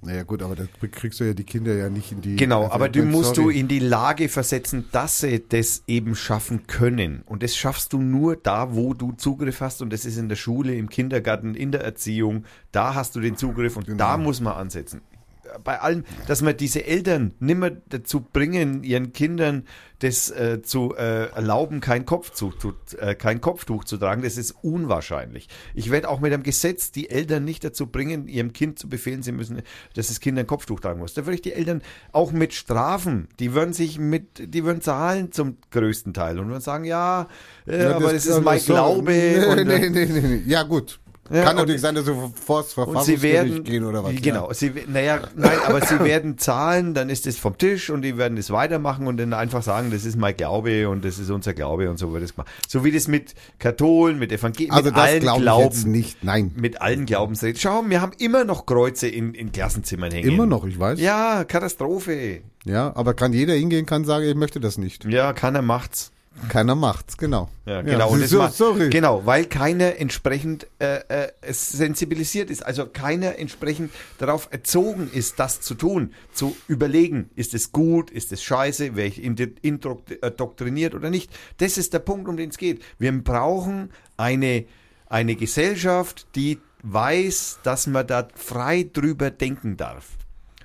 [0.00, 2.36] Naja gut, aber da kriegst du ja die Kinder ja nicht in die...
[2.36, 3.10] Genau, also, aber du sorry.
[3.10, 7.22] musst du in die Lage versetzen, dass sie das eben schaffen können.
[7.26, 9.82] Und das schaffst du nur da, wo du Zugriff hast.
[9.82, 12.44] Und das ist in der Schule, im Kindergarten, in der Erziehung.
[12.70, 13.98] Da hast du den Zugriff und Genau.
[13.98, 15.00] da muss man ansetzen.
[15.64, 19.64] Bei allem, dass man diese Eltern nimmer dazu bringen, ihren Kindern
[20.00, 24.54] das äh, zu äh, erlauben, kein Kopftuch, zu, äh, kein Kopftuch zu tragen, das ist
[24.62, 25.48] unwahrscheinlich.
[25.74, 29.22] Ich werde auch mit einem Gesetz die Eltern nicht dazu bringen, ihrem Kind zu befehlen,
[29.24, 29.60] sie müssen,
[29.94, 31.14] dass das Kind ein Kopftuch tragen muss.
[31.14, 33.26] Da würde ich die Eltern auch mit strafen.
[33.40, 37.26] Die würden sich mit, die würden zahlen zum größten Teil und würden sagen, ja,
[37.66, 39.10] äh, Ja, aber das, ist mein so- Glaube.
[39.12, 40.42] Nee, und, nee, äh, nee, nee, nee.
[40.46, 41.00] Ja gut.
[41.30, 44.14] Ja, Kann natürlich sein, dass du vor das sie Verfassungsgericht werden gehen oder was.
[44.22, 48.02] Genau, sie we- naja, nein, aber sie werden zahlen, dann ist es vom Tisch und
[48.02, 51.28] die werden es weitermachen und dann einfach sagen, das ist mein Glaube und das ist
[51.30, 52.48] unser Glaube und so wird es gemacht.
[52.66, 56.24] So wie das mit Katholen, mit Evangelien, Also mit allen Glauben, jetzt nicht.
[56.24, 56.52] Nein.
[56.56, 57.60] mit allen Glaubensräten.
[57.60, 60.28] Schau, wir haben immer noch Kreuze in, in Klassenzimmern hängen.
[60.30, 60.98] Immer noch, ich weiß.
[61.00, 62.40] Ja, Katastrophe.
[62.64, 65.04] Ja, aber kann jeder hingehen, kann sagen, ich möchte das nicht.
[65.04, 66.10] Ja, keiner macht's.
[66.48, 67.48] Keiner macht's, genau.
[67.66, 68.10] Ja, genau.
[68.10, 68.90] und das so, sorry.
[68.90, 75.60] Genau, weil keiner entsprechend äh, äh, sensibilisiert ist, also keiner entsprechend darauf erzogen ist, das
[75.60, 81.30] zu tun, zu überlegen, ist es gut, ist es scheiße, wäre ich indoktriniert oder nicht.
[81.58, 82.82] Das ist der Punkt, um den es geht.
[82.98, 84.64] Wir brauchen eine,
[85.06, 90.10] eine Gesellschaft, die weiß, dass man da frei drüber denken darf.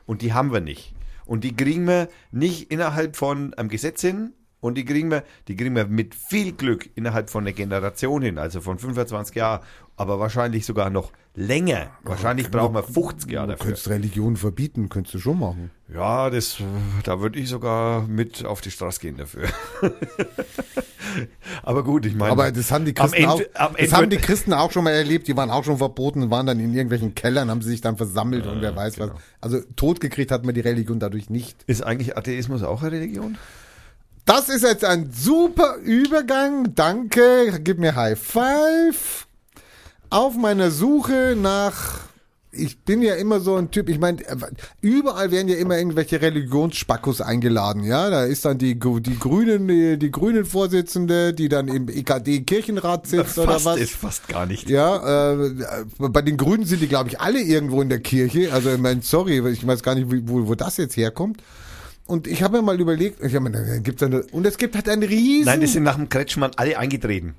[0.06, 0.94] Und die haben wir nicht.
[1.26, 4.34] Und die kriegen wir nicht innerhalb von einem Gesetz hin.
[4.64, 8.38] Und die kriegen wir, die kriegen wir mit viel Glück innerhalb von einer Generation hin,
[8.38, 9.60] also von 25 Jahren,
[9.98, 11.88] aber wahrscheinlich sogar noch länger.
[12.04, 13.66] Wahrscheinlich brauchen wir 50 Jahre Du dafür.
[13.66, 15.70] könntest Religion verbieten, könntest du schon machen.
[15.94, 16.58] Ja, das,
[17.04, 19.50] da würde ich sogar mit auf die Straße gehen dafür.
[21.64, 22.32] aber gut, ich meine.
[22.32, 24.92] Aber das haben die Christen auch, Ende- am das haben die Christen auch schon mal
[24.92, 25.28] erlebt.
[25.28, 27.98] Die waren auch schon verboten und waren dann in irgendwelchen Kellern, haben sie sich dann
[27.98, 29.14] versammelt und wer weiß genau.
[29.14, 29.22] was.
[29.42, 31.64] Also totgekriegt hat man die Religion dadurch nicht.
[31.68, 33.38] Ist eigentlich Atheismus auch eine Religion?
[34.26, 36.76] Das ist jetzt ein super Übergang.
[36.76, 37.60] Danke.
[37.62, 39.28] Gib mir High Five.
[40.10, 42.00] Auf meiner Suche nach.
[42.56, 44.20] Ich bin ja immer so ein Typ, ich meine,
[44.80, 48.12] überall werden ja immer irgendwelche Religionsspackos eingeladen, ja.
[48.12, 53.08] Da ist dann die, die Grünen, die, die Grünen Vorsitzende, die dann im EKD Kirchenrat
[53.08, 53.80] sitzt oder was.
[53.80, 54.70] ist fast gar nicht.
[54.70, 55.56] Ja, äh,
[55.98, 58.54] bei den Grünen sind die, glaube ich, alle irgendwo in der Kirche.
[58.54, 61.42] Also, ich meine, sorry, ich weiß gar nicht, wo, wo das jetzt herkommt.
[62.06, 64.90] Und ich habe mir mal überlegt, ich hab mir, gibt's eine, und es gibt halt
[64.90, 65.46] einen riesen...
[65.46, 67.36] Nein, die sind nach dem Kretschmann alle eingetreten.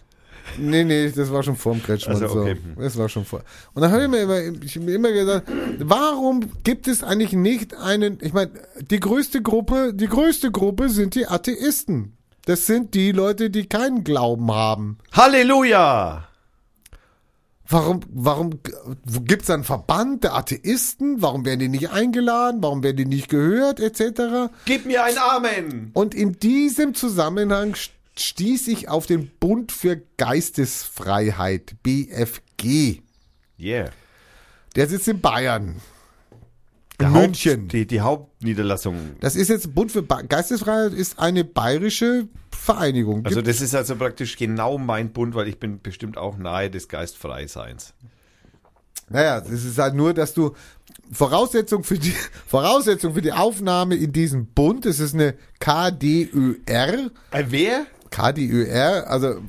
[0.59, 2.57] nee, nee, das war schon vor dem Kretschmann Also, okay.
[2.77, 2.83] so.
[2.83, 3.43] Das war schon vor.
[3.75, 7.75] Und dann habe ich mir immer, ich mir immer gesagt, warum gibt es eigentlich nicht
[7.77, 8.53] einen, ich meine,
[8.91, 12.17] die größte Gruppe, die größte Gruppe sind die Atheisten.
[12.47, 14.99] Das sind die Leute, die keinen Glauben haben.
[15.13, 16.29] Halleluja!
[17.67, 18.61] Warum, warum
[19.25, 21.23] gibt es einen Verband der Atheisten?
[21.23, 22.63] Warum werden die nicht eingeladen?
[22.63, 24.51] Warum werden die nicht gehört, etc.?
[24.67, 25.91] Gib mir ein Amen!
[25.95, 33.01] Und in diesem Zusammenhang st- stieß ich auf den Bund für Geistesfreiheit, BFG.
[33.59, 33.91] Yeah.
[34.77, 35.77] Der sitzt in Bayern.
[37.01, 37.63] In München.
[37.63, 38.97] Haupt, die, die Hauptniederlassung.
[39.21, 42.29] Das ist jetzt Bund für ba Geistesfreiheit ist eine bayerische
[42.65, 43.25] Vereinigung.
[43.25, 46.71] Also Gibt- das ist also praktisch genau mein Bund, weil ich bin bestimmt auch nahe
[46.71, 47.93] des Geistfreiseins.
[49.11, 50.55] Naja, es ist halt nur, dass du
[51.13, 52.15] Voraussetzung für die
[52.47, 57.87] Voraussetzung für die Aufnahme in diesen Bund, das ist eine KDÖR, Äh, wer?
[58.11, 59.41] KDÖR, also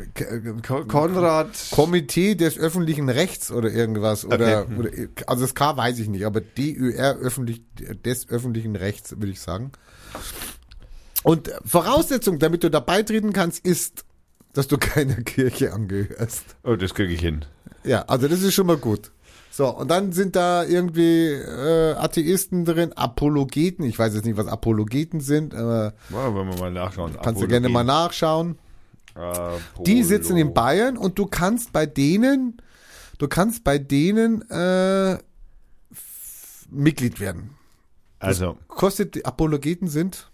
[0.87, 1.49] Konrad.
[1.71, 4.75] Komitee des öffentlichen Rechts oder irgendwas oder, Okay.
[4.77, 4.89] oder
[5.27, 7.61] also das K weiß ich nicht, aber DÖR öffentlich
[8.03, 9.71] des öffentlichen Rechts würde ich sagen.
[11.25, 14.05] Und Voraussetzung, damit du da beitreten kannst, ist,
[14.53, 16.55] dass du keiner Kirche angehörst.
[16.63, 17.43] Oh, das kriege ich hin.
[17.83, 19.11] Ja, also das ist schon mal gut.
[19.49, 23.85] So, und dann sind da irgendwie äh, Atheisten drin, Apologeten.
[23.85, 27.17] Ich weiß jetzt nicht, was Apologeten sind, aber Ja, wollen wir mal nachschauen.
[27.23, 28.59] kannst du gerne mal nachschauen.
[29.85, 32.57] Die sitzen in Bayern und du kannst bei denen,
[33.17, 35.17] du kannst bei denen äh,
[36.69, 37.51] Mitglied werden.
[38.19, 40.29] Also, Kostet, die Apologeten sind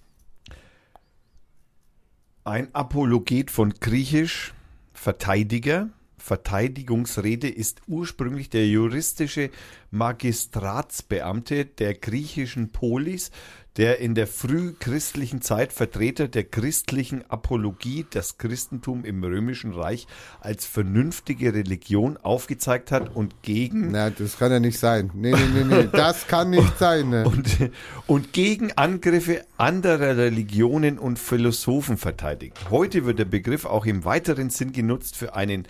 [2.43, 4.53] ein Apologet von Griechisch,
[4.93, 5.89] Verteidiger.
[6.17, 9.49] Verteidigungsrede ist ursprünglich der juristische
[9.89, 13.31] Magistratsbeamte der griechischen Polis,
[13.77, 20.08] der in der frühchristlichen Zeit Vertreter der christlichen Apologie das Christentum im römischen Reich
[20.41, 25.11] als vernünftige Religion aufgezeigt hat und gegen Na, das kann ja nicht sein.
[25.14, 25.90] Nee, nee, nee, nee.
[25.91, 27.09] Das kann nicht sein.
[27.09, 27.24] Ne?
[27.25, 27.72] und,
[28.08, 32.58] und gegen Angriffe anderer Religionen und Philosophen verteidigt.
[32.69, 35.67] Heute wird der Begriff auch im weiteren Sinn genutzt für einen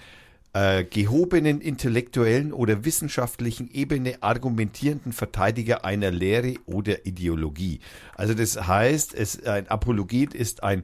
[0.54, 7.80] äh, gehobenen intellektuellen oder wissenschaftlichen Ebene argumentierenden Verteidiger einer Lehre oder Ideologie.
[8.16, 10.84] Also das heißt, es, ein Apologet ist ein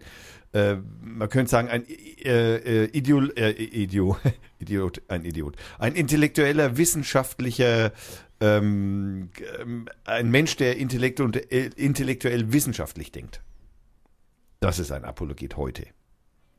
[0.54, 4.18] äh, man könnte sagen, ein äh, äh, Ideol, äh, Idio,
[4.60, 7.92] Idiot, ein Idiot, ein intellektueller, wissenschaftlicher,
[8.40, 9.30] ähm,
[10.06, 13.42] ein Mensch, der intellekt und, äh, intellektuell wissenschaftlich denkt.
[14.62, 15.86] Das ist ein Apologet heute.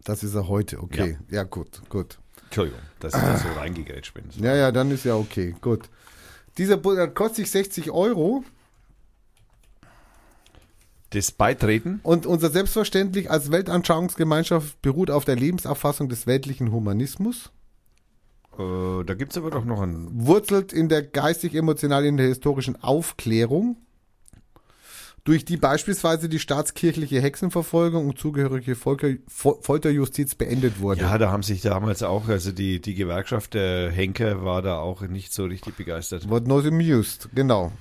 [0.04, 1.18] Das ist er heute, okay.
[1.30, 2.18] Ja, gut, gut.
[2.48, 4.24] Entschuldigung, dass ich da so reingegrätscht bin.
[4.42, 5.88] Ja, ja, dann ist ja okay, gut.
[6.56, 8.42] Dieser Bu- das kostet sich 60 Euro
[11.10, 17.50] Das Beitreten, und unser Selbstverständlich als Weltanschauungsgemeinschaft beruht auf der Lebensauffassung des weltlichen Humanismus,
[18.58, 20.08] äh, da gibt es aber doch noch ein.
[20.10, 23.76] wurzelt in der geistig-emotional in der historischen Aufklärung,
[25.28, 31.02] durch die beispielsweise die staatskirchliche Hexenverfolgung und zugehörige Volker, Fol- Folterjustiz beendet wurde.
[31.02, 35.02] Ja, da haben sich damals auch, also die, die Gewerkschaft der Henker war da auch
[35.02, 36.30] nicht so richtig begeistert.
[36.30, 37.72] What not amused, genau.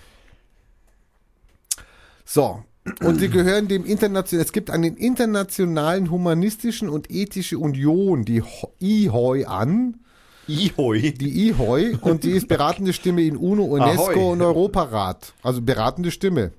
[2.26, 2.64] So.
[3.02, 8.74] Und sie gehören dem internationalen, es gibt einen internationalen humanistischen und ethische Union, die Ho-
[8.82, 10.02] IHOI an,
[10.48, 11.12] Ihoi.
[11.14, 14.32] die IHOI, und die ist beratende Stimme in UNO, UNESCO Ahoi.
[14.34, 15.34] und Europarat.
[15.44, 16.52] Also beratende Stimme.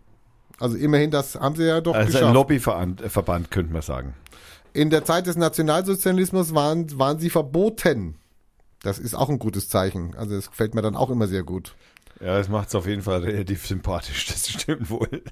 [0.61, 2.35] Also immerhin, das haben sie ja doch Also ein geschafft.
[2.35, 4.15] Lobbyverband, äh, könnte man sagen.
[4.73, 8.17] In der Zeit des Nationalsozialismus waren, waren sie verboten.
[8.83, 10.15] Das ist auch ein gutes Zeichen.
[10.17, 11.75] Also das gefällt mir dann auch immer sehr gut.
[12.21, 15.23] Ja, das macht es auf jeden Fall relativ sympathisch, das stimmt wohl.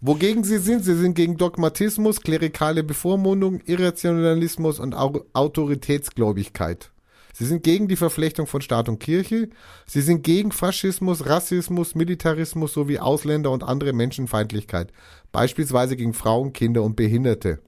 [0.00, 6.91] Wogegen sie sind, sie sind gegen Dogmatismus, klerikale Bevormundung, Irrationalismus und Au Autoritätsgläubigkeit.
[7.32, 9.48] Sie sind gegen die Verflechtung von Staat und Kirche.
[9.86, 14.92] Sie sind gegen Faschismus, Rassismus, Militarismus sowie Ausländer und andere Menschenfeindlichkeit,
[15.32, 17.60] beispielsweise gegen Frauen, Kinder und Behinderte.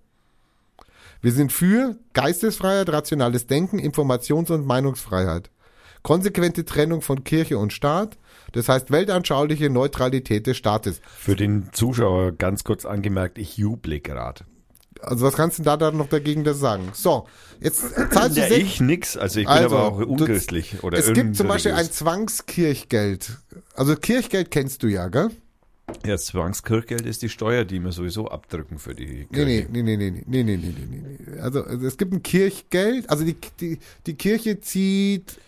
[1.23, 5.51] Wir sind für Geistesfreiheit, rationales Denken, Informations- und Meinungsfreiheit.
[6.03, 8.19] Konsequente Trennung von Kirche und Staat,
[8.53, 11.01] das heißt weltanschauliche Neutralität des Staates.
[11.17, 14.45] Für den Zuschauer ganz kurz angemerkt, ich juble gerade.
[15.05, 16.91] Also was kannst du da dann noch dagegen das sagen?
[16.93, 17.27] So,
[17.61, 20.83] jetzt zahlst du Ja, ich nix, also ich bin Also, aber auch unchristlich.
[20.83, 21.91] Oder Es gibt zum Beispiel ein.
[21.91, 23.39] Zwangskirchgeld.
[23.75, 25.31] Also Kirchgeld kennst du ja, gell?
[26.05, 29.69] Ja, Zwangskirchgeld ist die Steuer, die wir sowieso abdrücken für die Kirche.
[29.71, 31.41] nee, nee, nee, nee, nee, nee, nee, nee, nee.
[31.41, 35.39] Also, es gibt ein Kirchgeld, also die, die, die Kirche zieht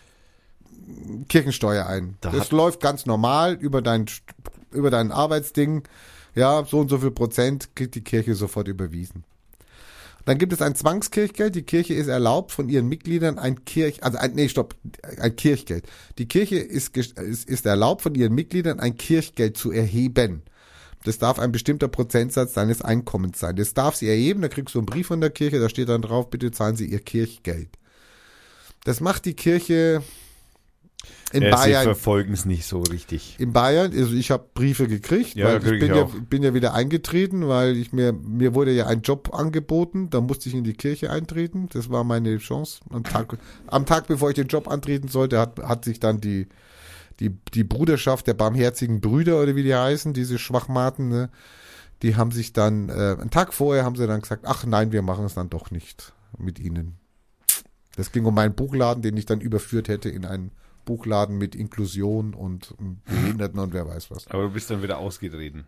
[1.27, 2.17] Kirchensteuer ein.
[2.21, 4.05] Da das läuft ganz normal über dein,
[4.71, 5.83] über dein Arbeitsding.
[6.35, 9.23] Ja, so und so viel Prozent kriegt die Kirche sofort überwiesen.
[10.27, 11.55] Dann gibt es ein Zwangskirchgeld.
[11.55, 14.75] Die Kirche ist erlaubt, von ihren Mitgliedern ein Kirch, also ein, nee, stopp,
[15.21, 15.85] ein Kirchgeld.
[16.17, 20.41] Die Kirche ist, ist, ist erlaubt, von ihren Mitgliedern ein Kirchgeld zu erheben.
[21.05, 23.55] Das darf ein bestimmter Prozentsatz deines Einkommens sein.
[23.55, 26.01] Das darf sie erheben, da kriegst du einen Brief von der Kirche, da steht dann
[26.01, 27.69] drauf, bitte zahlen Sie Ihr Kirchgeld.
[28.83, 30.03] Das macht die Kirche
[31.33, 31.83] in Äh, Bayern.
[31.83, 33.35] verfolgen es nicht so richtig.
[33.39, 36.53] In Bayern, also ich habe Briefe gekriegt, Ja, weil ich bin ich ja, bin ja
[36.53, 40.63] wieder eingetreten, weil ich mir, mir wurde ja ein Job angeboten, da musste ich in
[40.63, 41.67] die Kirche eintreten.
[41.73, 42.79] Das war meine Chance.
[42.89, 46.47] Am Tag, am Tag bevor ich den Job antreten sollte, hat, hat sich dann die,
[47.19, 51.29] die, die Bruderschaft der barmherzigen Brüder oder wie die heißen, diese Schwachmaten, ne,
[52.03, 55.01] die haben sich dann, äh, einen Tag vorher haben sie dann gesagt, ach nein, wir
[55.01, 56.95] machen es dann doch nicht mit ihnen.
[57.95, 60.51] Das ging um meinen Buchladen, den ich dann überführt hätte in einen
[60.87, 62.73] Buchladen mit Inklusion und
[63.05, 64.25] Behinderten und wer weiß was.
[64.27, 65.67] Aber du bist dann wieder ausgetreten.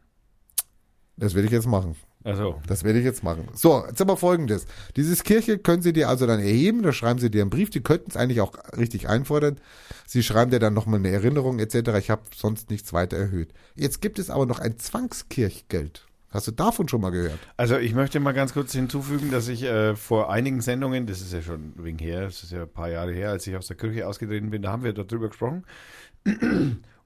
[1.17, 1.95] Das werde ich jetzt machen.
[2.23, 3.47] Also, Das werde ich jetzt machen.
[3.53, 4.65] So, jetzt aber folgendes.
[4.95, 7.81] Dieses Kirche können Sie dir also dann erheben, da schreiben Sie dir einen Brief, die
[7.81, 9.59] könnten es eigentlich auch richtig einfordern.
[10.05, 11.91] Sie schreiben dir dann nochmal eine Erinnerung etc.
[11.97, 13.53] Ich habe sonst nichts weiter erhöht.
[13.75, 16.07] Jetzt gibt es aber noch ein Zwangskirchgeld.
[16.31, 17.39] Hast du davon schon mal gehört?
[17.57, 21.33] also ich möchte mal ganz kurz hinzufügen, dass ich äh, vor einigen Sendungen, das ist
[21.33, 23.77] ja schon wegen her, das ist ja ein paar Jahre her, als ich aus der
[23.77, 25.63] Kirche ausgetreten bin, da haben wir darüber gesprochen.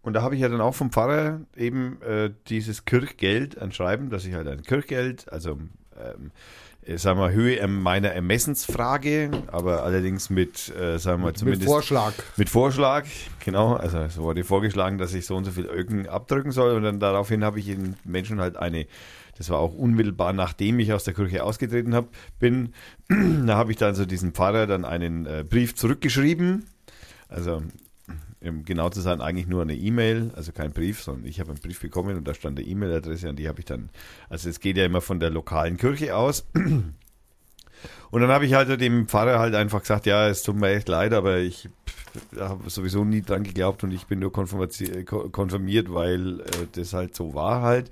[0.01, 4.09] Und da habe ich ja dann auch vom Pfarrer eben äh, dieses Kirchgeld, ein Schreiben,
[4.09, 5.57] dass ich halt ein Kirchgeld, also
[5.99, 6.31] ähm,
[6.85, 12.13] äh, sagen wir, Höhe meiner Ermessensfrage, aber allerdings mit, äh, sagen wir, Mit zumindest Vorschlag.
[12.35, 13.05] mit Vorschlag,
[13.43, 13.75] genau.
[13.75, 16.99] Also es wurde vorgeschlagen, dass ich so und so viel Öken abdrücken soll und dann
[16.99, 18.87] daraufhin habe ich den Menschen halt eine,
[19.37, 22.07] das war auch unmittelbar nachdem ich aus der Kirche ausgetreten habe,
[22.39, 22.73] bin,
[23.07, 26.65] da habe ich dann so diesen Pfarrer dann einen äh, Brief zurückgeschrieben,
[27.29, 27.61] also
[28.43, 31.59] um genau zu sein, eigentlich nur eine E-Mail, also kein Brief, sondern ich habe einen
[31.59, 33.89] Brief bekommen und da stand eine E-Mail-Adresse und die habe ich dann,
[34.29, 36.45] also es geht ja immer von der lokalen Kirche aus.
[38.11, 40.87] Und dann habe ich halt dem Pfarrer halt einfach gesagt, ja, es tut mir echt
[40.87, 41.67] leid, aber ich
[42.39, 47.33] habe sowieso nie dran geglaubt und ich bin nur konfirmiert, weil äh, das halt so
[47.33, 47.89] war halt.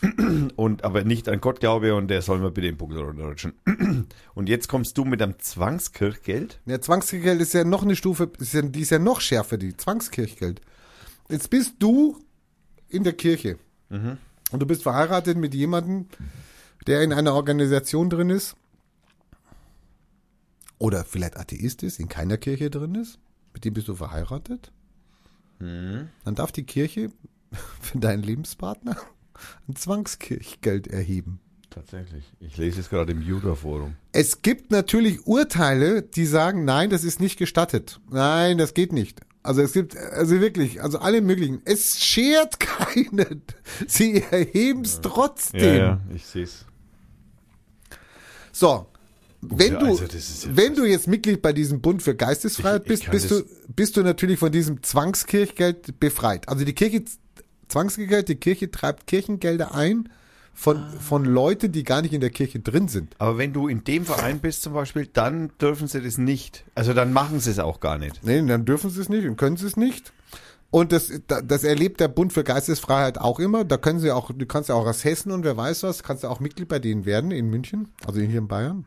[0.56, 3.54] Und aber nicht an Gott glaube und der soll mir bitte den Buckel runterrutschen.
[4.34, 6.60] Und jetzt kommst du mit einem Zwangskirchgeld.
[6.66, 9.76] Ja, Zwangskirchgeld ist ja noch eine Stufe, ist ja, die ist ja noch schärfer, die
[9.76, 10.60] Zwangskirchgeld.
[11.28, 12.16] Jetzt bist du
[12.88, 13.58] in der Kirche
[14.50, 16.06] und du bist verheiratet mit jemandem,
[16.86, 18.54] der in einer Organisation drin ist
[20.78, 23.18] oder vielleicht Atheist ist, in keiner Kirche drin ist,
[23.52, 24.70] mit dem bist du verheiratet.
[26.24, 27.10] Dann darf die Kirche
[27.80, 28.96] für deinen Lebenspartner
[29.68, 31.40] ein Zwangskirchgeld erheben.
[31.70, 32.24] Tatsächlich.
[32.40, 33.94] Ich lese es gerade im Juda-Forum.
[34.12, 38.00] Es gibt natürlich Urteile, die sagen, nein, das ist nicht gestattet.
[38.10, 39.20] Nein, das geht nicht.
[39.42, 41.60] Also es gibt, also wirklich, also alle möglichen.
[41.64, 43.42] Es schert keinen.
[43.86, 46.00] Sie erheben es trotzdem.
[46.14, 46.64] ich sehe es.
[48.52, 48.86] So.
[49.40, 52.82] Wenn Ja, du, also ist ja wenn du jetzt Mitglied bei diesem Bund für Geistesfreiheit
[52.90, 56.48] Ich- ich bist, bist du, bist du natürlich von diesem Zwangskirchgeld befreit.
[56.48, 57.04] Also die Kirche,
[57.68, 60.08] Zwangskirchgeld, die Kirche treibt Kirchengelder ein
[60.54, 60.90] von, Ah.
[61.00, 63.14] von Leuten, die gar nicht in der Kirche drin sind.
[63.18, 66.64] Aber wenn du in dem Verein bist zum Beispiel, dann dürfen sie das nicht.
[66.74, 68.24] Also dann machen sie es auch gar nicht.
[68.24, 70.12] Nee, dann dürfen sie es nicht und können sie es nicht.
[70.70, 73.64] Und das, da- das erlebt der Bund für Geistesfreiheit auch immer.
[73.64, 76.24] Da können sie auch, du kannst ja auch aus Hessen und wer weiß was, kannst
[76.24, 78.84] du auch Mitglied bei denen werden in München, also hier in Bayern.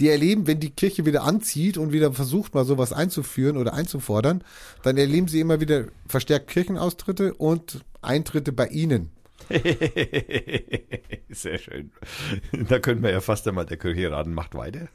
[0.00, 4.42] Die erleben, wenn die Kirche wieder anzieht und wieder versucht, mal sowas einzuführen oder einzufordern,
[4.82, 9.10] dann erleben sie immer wieder verstärkt Kirchenaustritte und Eintritte bei ihnen.
[11.30, 11.90] Sehr schön.
[12.68, 14.88] Da könnten wir ja fast einmal der Kirche raten, macht weiter.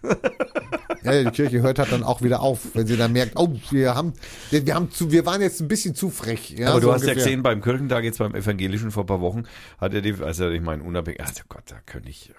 [1.04, 3.96] Ja, die Kirche hört halt dann auch wieder auf, wenn sie dann merkt, oh, wir
[3.96, 4.14] haben,
[4.52, 6.52] wir haben zu, wir waren jetzt ein bisschen zu frech.
[6.52, 7.24] Ja, Aber du so hast ja ungefähr.
[7.26, 9.44] gesehen, beim Kirchentag jetzt beim Evangelischen vor ein paar Wochen,
[9.80, 12.32] hat er die, also ich meine, unabhängig, also Gott, da könnte ich,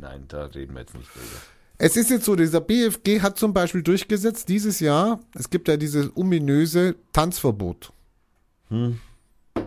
[0.00, 1.40] nein, da reden wir jetzt nicht drüber.
[1.78, 5.76] Es ist jetzt so, dieser BFG hat zum Beispiel durchgesetzt, dieses Jahr, es gibt ja
[5.76, 7.92] dieses ominöse Tanzverbot.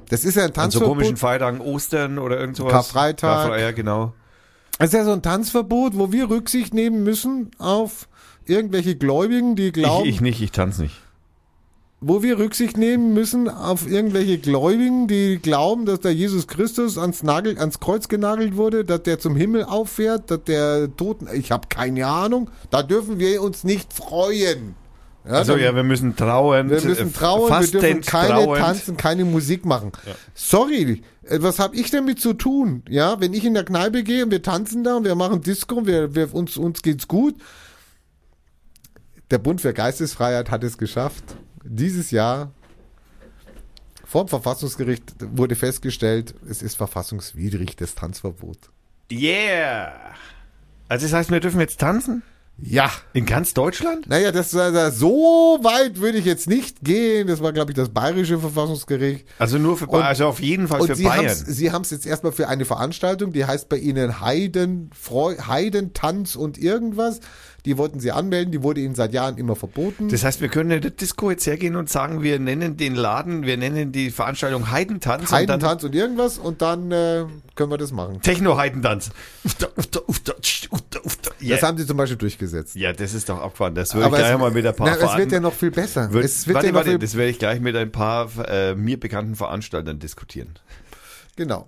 [0.10, 0.90] Das ist ja ein An so Tanzverbot.
[0.90, 2.72] komischen Feiertagen, Ostern oder irgend sowas.
[2.72, 3.44] Karfreitag.
[3.48, 4.14] Karfre ja, genau.
[4.80, 8.08] Es ist ja so ein Tanzverbot, wo wir Rücksicht nehmen müssen auf
[8.46, 10.96] irgendwelche Gläubigen, die glauben, Ich, ich nicht, ich tanze nicht.
[12.02, 17.24] Wo wir Rücksicht nehmen müssen auf irgendwelche Gläubigen, die glauben, dass der Jesus Christus ans
[17.24, 21.68] Nagel, ans Kreuz genagelt wurde, dass der zum Himmel auffährt, dass der Toten, ich habe
[21.68, 24.76] keine Ahnung, da dürfen wir uns nicht freuen.
[25.26, 26.70] Ja, Also dann- ja, wir müssen trauern.
[26.70, 29.92] wir müssen trauern, wir dürfen keine tanzen, keine Musik machen.
[30.34, 32.82] Sorry, äh, was habe ich damit zu tun?
[32.88, 35.86] Ja, wenn ich in der Kneipe gehe und wir tanzen da und wir machen Disco,
[35.86, 37.36] wir, wir, uns, uns geht's gut.
[39.32, 41.24] Der Bund für Geistesfreiheit hat es geschafft.
[41.72, 42.52] Dieses Jahr
[44.04, 48.58] vom Verfassungsgericht wurde festgestellt, es ist verfassungswidrig, das Tanzverbot.
[49.12, 49.94] Yeah!
[50.88, 52.24] Also das heißt, wir dürfen jetzt tanzen?
[52.62, 52.92] Ja.
[53.14, 54.10] In ganz Deutschland?
[54.10, 57.28] Naja, das, äh, so weit würde ich jetzt nicht gehen.
[57.28, 59.26] Das war, glaube ich, das bayerische Verfassungsgericht.
[59.38, 61.26] Also nur für Und- also auf jeden Fall Und für Sie Bayern.
[61.28, 65.38] haben's, Sie haben es jetzt erstmal für eine Veranstaltung, die heißt bei Ihnen Heiden, Freu,
[65.38, 67.20] Heidentanz und irgendwas.
[67.66, 70.10] Die wollten Sie anmelden, die wurde Ihnen seit Jahren immer verboten.
[70.10, 73.44] Das heißt, wir können in der Disco jetzt hergehen und sagen, wir nennen den Laden,
[73.44, 77.78] wir nennen die Veranstaltung Heidentanz und dann Heidentanz und irgendwas und dann äh, können wir
[77.78, 78.22] das machen.
[78.22, 79.12] Techno-Heidentanz.
[80.08, 80.34] Ufta.
[81.40, 81.62] Das Yeah.
[81.62, 82.76] haben Sie zum Beispiel durchgesetzt.
[82.76, 83.76] Ja, das ist doch abgefahren.
[83.76, 85.72] Das würde ich gleich es, mal mit ein paar na, es wird ja noch viel
[85.72, 86.12] besser.
[86.12, 88.76] Wird, es wird warte, ja warte, viel, das werde ich gleich mit ein paar äh,
[88.76, 90.60] mir bekannten Veranstaltern diskutieren.
[91.36, 91.68] Genau.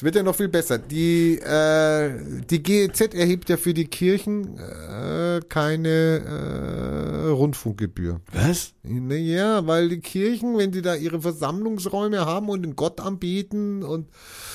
[0.00, 0.78] Es wird ja noch viel besser.
[0.78, 2.10] Die, äh,
[2.48, 8.22] die GEZ erhebt ja für die Kirchen äh, keine äh, Rundfunkgebühr.
[8.32, 8.72] Was?
[8.82, 14.08] Naja, weil die Kirchen, wenn die da ihre Versammlungsräume haben und den Gott anbeten und,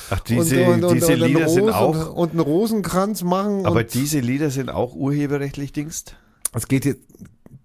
[0.10, 3.68] Ach, diese, und, und, und, diese und, einen Lieder sind auch, und einen Rosenkranz machen.
[3.68, 6.16] aber und diese Lieder sind auch urheberrechtlich Dingst?
[6.54, 7.02] es geht jetzt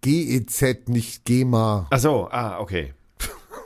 [0.03, 1.87] GEZ, nicht GEMA.
[1.89, 2.93] Ach so, ah, okay.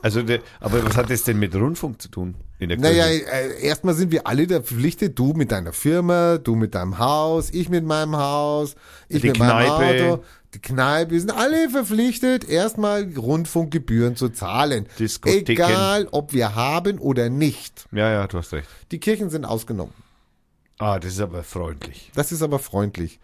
[0.04, 2.34] Also, der, aber was hat das denn mit Rundfunk zu tun?
[2.58, 6.74] In der Naja, äh, erstmal sind wir alle verpflichtet, du mit deiner Firma, du mit
[6.74, 8.74] deinem Haus, ich mit meinem Haus,
[9.08, 10.12] ich Die mit meinem Kneipe.
[10.12, 14.84] Auto, die Kneipe, wir sind alle verpflichtet, erstmal Rundfunkgebühren zu zahlen.
[14.98, 15.52] Diskotheken.
[15.52, 17.86] Egal, ob wir haben oder nicht.
[17.90, 18.68] ja, ja, du hast recht.
[18.90, 19.94] Die Kirchen sind ausgenommen.
[20.78, 22.10] Ah, das ist aber freundlich.
[22.14, 23.20] Das ist aber freundlich.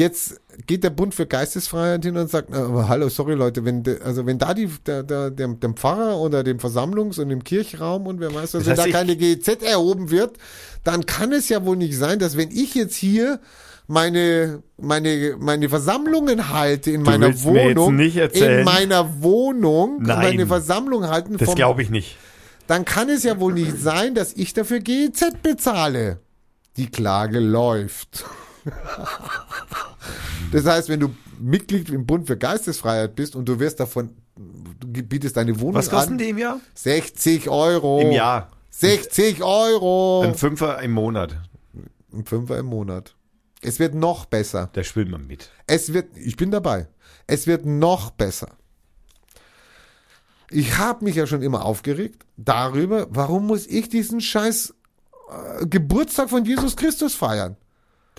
[0.00, 4.00] Jetzt geht der Bund für Geistesfreiheit hin und sagt, na, hallo, sorry Leute, wenn de,
[4.00, 8.18] also wenn da die der, der, dem, Pfarrer oder dem Versammlungs- und dem Kirchraum und
[8.18, 10.38] wer weiß was, Das wenn da keine GEZ erhoben wird,
[10.84, 13.40] dann kann es ja wohl nicht sein, dass wenn ich jetzt hier
[13.88, 20.18] meine meine meine Versammlungen halte in meiner mir jetzt Wohnung, in meiner Wohnung Nein.
[20.18, 22.16] meine Versammlung halten, Das glaube ich nicht.
[22.68, 26.20] dann kann es ja wohl nicht sein, dass ich dafür GEZ bezahle.
[26.78, 28.24] Die Klage läuft.
[30.52, 35.02] Das heißt, wenn du Mitglied im Bund für Geistesfreiheit bist und du wirst davon, du
[35.02, 36.60] bietest deine Wohnung Was kosten an, die im Jahr?
[36.74, 38.00] 60 Euro.
[38.00, 38.50] Im Jahr.
[38.70, 40.22] 60 Euro.
[40.22, 41.36] Ein Fünfer im Monat.
[42.12, 43.14] Ein Fünfer im Monat.
[43.62, 44.70] Es wird noch besser.
[44.72, 45.50] Da spielt man mit.
[45.66, 46.88] Es wird, ich bin dabei.
[47.26, 48.48] Es wird noch besser.
[50.50, 54.74] Ich habe mich ja schon immer aufgeregt darüber, warum muss ich diesen scheiß
[55.60, 57.56] äh, Geburtstag von Jesus Christus feiern?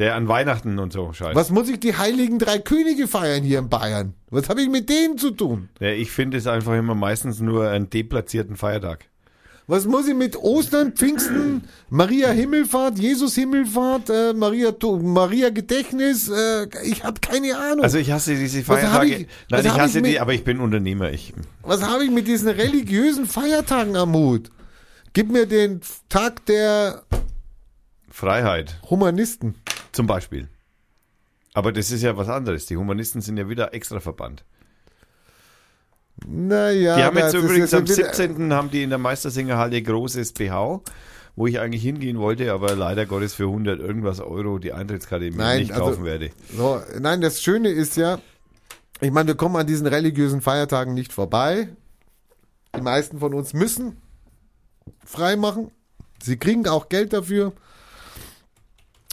[0.02, 1.36] Der an Weihnachten und so scheiße.
[1.36, 4.16] Was muss ich die heiligen drei Könige feiern hier in Bayern?
[4.32, 5.70] Was habe ich mit denen zu tun?
[5.80, 9.06] Ja, ich finde es einfach immer meistens nur einen deplatzierten Feiertag.
[9.68, 14.74] Was muss ich mit Ostern, Pfingsten, Maria Himmelfahrt, Jesus Himmelfahrt, äh, Maria,
[15.04, 16.30] Maria Gedächtnis?
[16.30, 17.84] Äh, ich habe keine Ahnung.
[17.84, 19.16] Also ich hasse diese Feiertage.
[19.16, 21.12] ich- Nein, ich hasse ich die, mit- aber ich bin Unternehmer.
[21.12, 21.32] Ich,
[21.62, 24.50] Was habe ich mit diesen religiösen Feiertagen am Hut?
[25.14, 27.04] Gib mir den Tag der
[28.10, 29.56] Freiheit Humanisten.
[29.92, 30.48] Zum Beispiel.
[31.54, 32.66] Aber das ist ja was anderes.
[32.66, 34.44] Die Humanisten sind ja wieder extra verbannt.
[36.26, 38.54] Naja, Die haben jetzt übrigens am wieder- 17.
[38.54, 40.82] haben die in der Meistersingerhalle großes BH,
[41.36, 45.62] wo ich eigentlich hingehen wollte, aber leider Gottes für 100 irgendwas Euro die Eintrittskarte Nein,
[45.62, 46.30] nicht also- kaufen werde.
[46.56, 48.20] So, nein, das Schöne ist ja,
[49.00, 51.70] ich meine, wir kommen an diesen religiösen Feiertagen nicht vorbei.
[52.76, 53.98] Die meisten von uns müssen
[55.04, 55.72] frei machen.
[56.22, 57.52] Sie kriegen auch Geld dafür.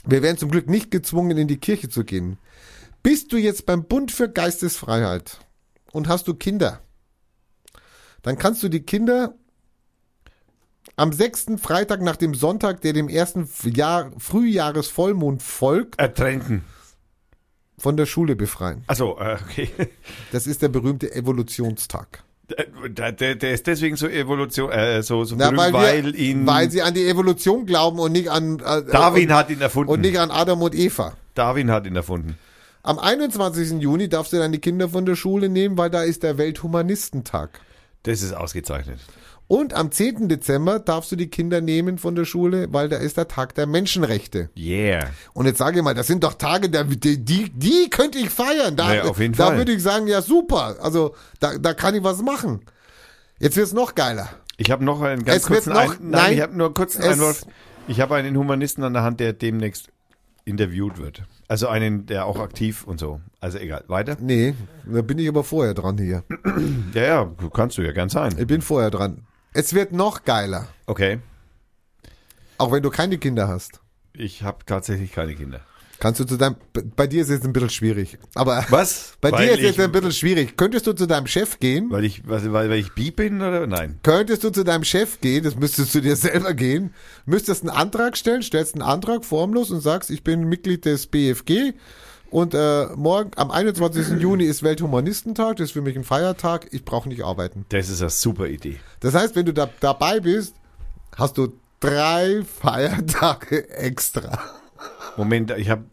[0.09, 2.39] Wir werden zum Glück nicht gezwungen, in die Kirche zu gehen.
[3.03, 5.39] Bist du jetzt beim Bund für Geistesfreiheit
[5.93, 6.81] und hast du Kinder,
[8.23, 9.35] dann kannst du die Kinder
[10.97, 16.65] am sechsten Freitag nach dem Sonntag, der dem ersten Jahr, Frühjahresvollmond folgt, Ertränken.
[17.77, 18.85] von der Schule befreien.
[18.89, 19.70] Äh, okay.
[20.33, 22.25] Das ist der berühmte Evolutionstag.
[22.89, 26.15] Der, der, der ist deswegen so Evolution, äh, so, so Na, berühmt, weil, weil, wir,
[26.15, 29.60] ihn weil sie an die Evolution glauben und nicht an äh, Darwin und, hat ihn
[29.60, 29.93] erfunden.
[29.93, 31.12] und nicht an Adam und Eva.
[31.35, 32.39] Darwin hat ihn erfunden.
[32.83, 33.83] Am 21.
[33.83, 37.60] Juni darfst du deine Kinder von der Schule nehmen, weil da ist der Welthumanistentag.
[38.05, 39.01] Das ist ausgezeichnet.
[39.49, 40.28] Und am 10.
[40.28, 43.67] Dezember darfst du die Kinder nehmen von der Schule, weil da ist der Tag der
[43.67, 44.51] Menschenrechte.
[44.57, 45.07] Yeah.
[45.33, 48.28] Und jetzt sage ich mal, das sind doch Tage, da- die, die, die könnte ich
[48.28, 48.77] feiern.
[48.77, 49.57] Da, Naja, auf jeden da Fall.
[49.57, 50.77] würde ich sagen, ja super.
[50.83, 52.60] Also da, da kann ich was machen.
[53.39, 54.28] Jetzt wird's noch geiler.
[54.59, 57.01] Ich habe noch einen ganz Es kurzen noch- Ein, nein, nein, ich habe nur es-
[57.01, 57.47] Einwurf.
[57.86, 59.89] Ich habe einen Humanisten an der Hand, der demnächst
[60.44, 61.23] interviewt wird.
[61.47, 63.20] Also einen, der auch aktiv und so.
[63.41, 63.85] Also egal.
[63.86, 64.18] Weiter?
[64.20, 64.55] Nee,
[64.85, 66.23] da bin ich aber vorher dran hier.
[66.93, 68.35] Ja, ja, kannst du ja gern sein.
[68.39, 69.23] Ich bin vorher dran.
[69.52, 70.68] Es wird noch geiler.
[70.86, 71.18] Okay.
[72.59, 73.81] Auch wenn du keine Kinder hast.
[74.12, 75.60] Ich habe tatsächlich keine Kinder.
[76.01, 76.55] Kannst du zu deinem,
[76.94, 78.18] bei dir ist es ein bisschen schwierig.
[78.36, 79.17] Aber Was?
[79.20, 80.57] bei Weil dir ist es ich- ein bisschen schwierig.
[80.57, 81.91] Könntest du zu deinem Chef gehen?
[81.91, 83.67] Weil ich, weil, weil ich bi bin oder?
[83.67, 83.99] Nein.
[84.05, 86.94] Könntest du zu deinem Chef gehen, das müsstest du dir selber gehen,
[87.27, 91.73] müsstest einen Antrag stellen, stellst einen Antrag formlos und sagst, ich bin Mitglied des BFG
[92.31, 94.20] und äh, morgen am 21.
[94.20, 97.65] Juni ist Welthumanistentag, das ist für mich ein Feiertag, ich brauche nicht arbeiten.
[97.70, 98.76] Das ist eine super Idee.
[99.00, 100.55] Das heißt, wenn du da dabei bist,
[101.16, 104.39] hast du drei Feiertage extra.
[105.16, 105.84] Moment, ich habe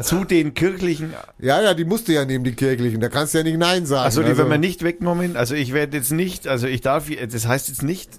[0.00, 3.00] zu den kirchlichen, Ja, ja, die musst du ja nehmen, die kirchlichen.
[3.00, 4.04] Da kannst du ja nicht Nein sagen.
[4.04, 5.36] also die werden wir nicht weggenommen.
[5.36, 8.10] Also ich werde jetzt nicht, also ich darf, das heißt jetzt nicht,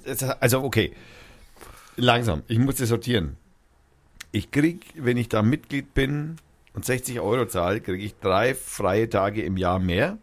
[0.42, 0.92] also okay,
[1.96, 3.38] langsam, ich muss das sortieren.
[4.32, 6.36] Ich krieg, wenn ich da Mitglied bin
[6.74, 10.18] und 60 Euro zahle, kriege ich drei freie Tage im Jahr mehr.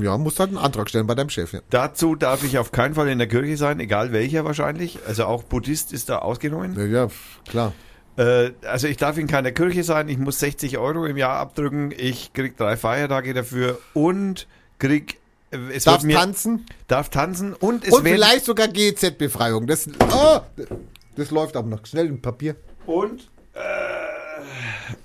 [0.00, 1.52] Ja, musst halt einen Antrag stellen bei deinem Chef.
[1.52, 1.60] Ja.
[1.70, 4.98] Dazu darf ich auf keinen Fall in der Kirche sein, egal welcher wahrscheinlich.
[5.06, 6.74] Also auch Buddhist ist da ausgenommen.
[6.76, 7.08] Ja, ja,
[7.48, 7.72] klar.
[8.16, 11.92] Äh, also ich darf in keiner Kirche sein, ich muss 60 Euro im Jahr abdrücken,
[11.96, 14.46] ich krieg drei Feiertage dafür und
[14.78, 15.18] krieg
[15.50, 19.66] es wird mir, tanzen darf tanzen und es und werden, vielleicht sogar GZ-Befreiung.
[19.66, 20.40] Das, oh,
[21.14, 22.56] das läuft aber noch schnell im Papier.
[22.86, 23.95] und äh,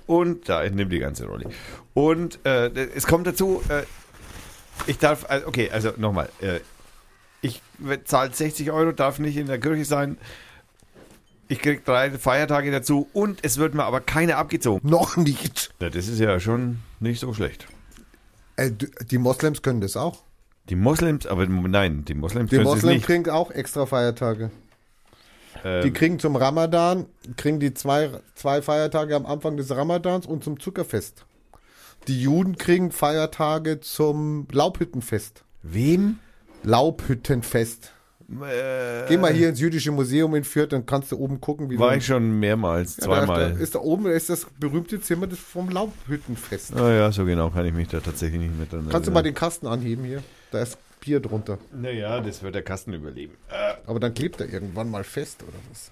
[0.06, 1.50] und da nimmt die ganze Rolle.
[1.94, 3.82] Und äh, es kommt dazu, äh,
[4.86, 6.60] ich darf, also, okay, also nochmal, äh,
[7.40, 7.60] ich
[8.04, 10.16] zahle 60 Euro, darf nicht in der Kirche sein.
[11.48, 14.88] Ich krieg drei Feiertage dazu und es wird mir aber keine abgezogen.
[14.88, 15.74] Noch nicht.
[15.80, 17.66] Ja, das ist ja schon nicht so schlecht.
[18.56, 18.70] Äh,
[19.10, 20.22] die Moslems können das auch.
[20.68, 23.06] Die Moslems, aber nein, die Moslems Die können es Moslems nicht.
[23.06, 24.50] kriegen auch extra Feiertage.
[25.64, 27.06] Ähm, Die kriegen zum Ramadan,
[27.36, 31.24] kriegen die zwei, zwei Feiertage am Anfang des Ramadans und zum Zuckerfest.
[32.08, 35.44] Die Juden kriegen Feiertage zum Laubhüttenfest.
[35.62, 36.18] Wem?
[36.64, 37.92] Laubhüttenfest.
[38.30, 41.78] Äh, Geh mal hier ins jüdische Museum in Fürth, dann kannst du oben gucken, wie
[41.78, 43.60] War ich schon mehrmals, Ja, da- Da zweimal.
[43.60, 46.74] ist da oben ist das berühmte Zimmer des, vom Laubhüttenfest.
[46.76, 49.22] Ah ja, so genau kann ich mich da tatsächlich nicht mehr dran Kannst du mal
[49.22, 50.22] den Kasten anheben hier?
[50.50, 51.58] Da ist Bier drunter.
[51.72, 53.36] Naja, das wird der Kasten überleben.
[53.50, 55.90] Äh, Aber dann klebt er irgendwann mal fest, oder was?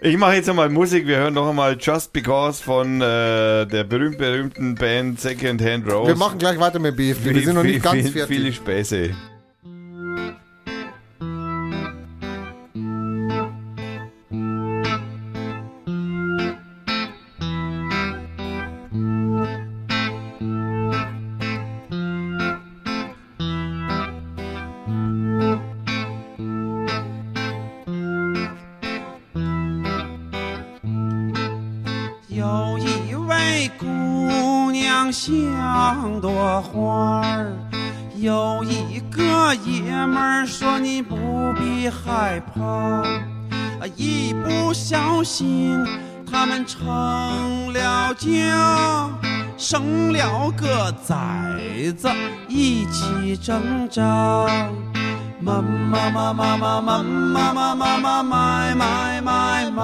[0.00, 1.06] Ich mache jetzt nochmal Musik.
[1.06, 6.08] Wir hören noch einmal Just Because von äh, der berühmt-berühmten Band Second Hand Rose.
[6.08, 7.34] Wir machen gleich weiter mit BFD.
[7.34, 8.36] Wir sind noch nicht ganz viel, fertig.
[8.36, 9.10] Viele Späße.
[42.54, 45.84] 怕，啊一不小心
[46.30, 49.08] 他们成了家，
[49.56, 51.16] 生了个崽
[51.96, 52.08] 子，
[52.48, 54.02] 一起挣扎。
[55.40, 59.82] 妈妈妈妈妈妈妈妈妈妈买买买买。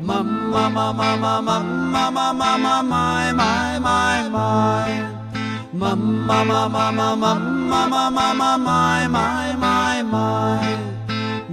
[0.00, 4.38] 妈妈妈妈妈妈妈妈妈妈买买买买，
[5.72, 10.85] 妈妈妈妈妈妈妈妈妈妈买买买买，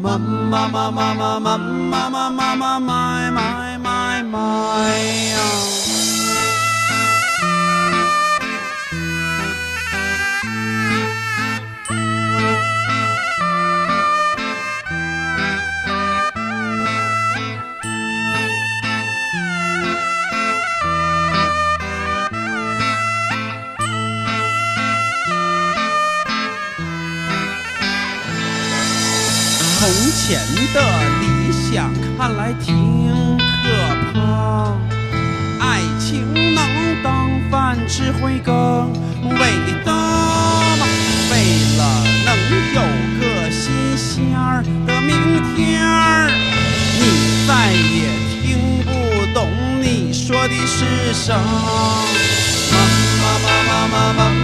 [0.03, 5.82] Mama, mama, mama, mama, my, my, my, my, my, my, my, my, my, my,
[30.25, 30.39] 前
[30.73, 30.79] 的
[31.19, 33.43] 理想看来挺可
[34.13, 34.71] 怕，
[35.59, 38.89] 爱情能当饭吃会更
[39.23, 39.39] 伟
[39.83, 40.87] 大吗？
[41.29, 41.33] 为
[41.77, 41.81] 了
[42.23, 42.29] 能
[42.73, 42.79] 有
[43.19, 45.11] 个新鲜儿的明
[45.57, 46.31] 天儿，
[46.97, 47.01] 你
[47.45, 48.89] 再也听不
[49.33, 51.35] 懂你说的是啥。
[52.71, 52.77] 妈
[53.19, 54.42] 妈妈妈妈妈妈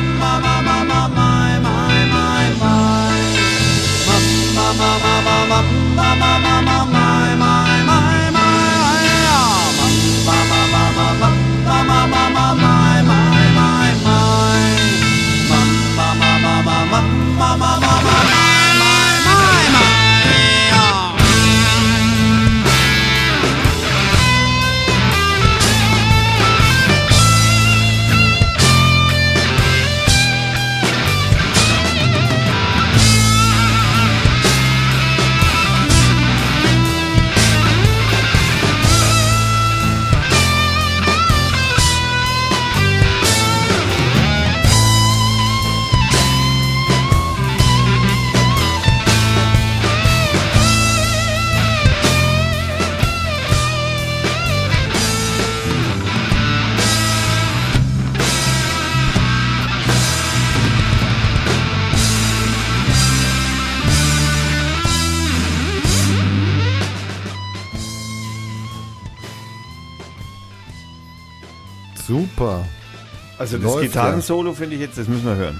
[73.61, 73.85] das läuft.
[73.85, 74.55] Das Gitarrensolo ja.
[74.55, 75.59] finde ich jetzt, das müssen wir hören.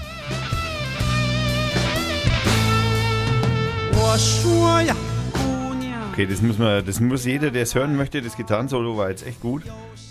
[6.12, 9.26] Okay, das muss man, das muss jeder, der es hören möchte, das Gitarren-Solo war jetzt
[9.26, 9.62] echt gut.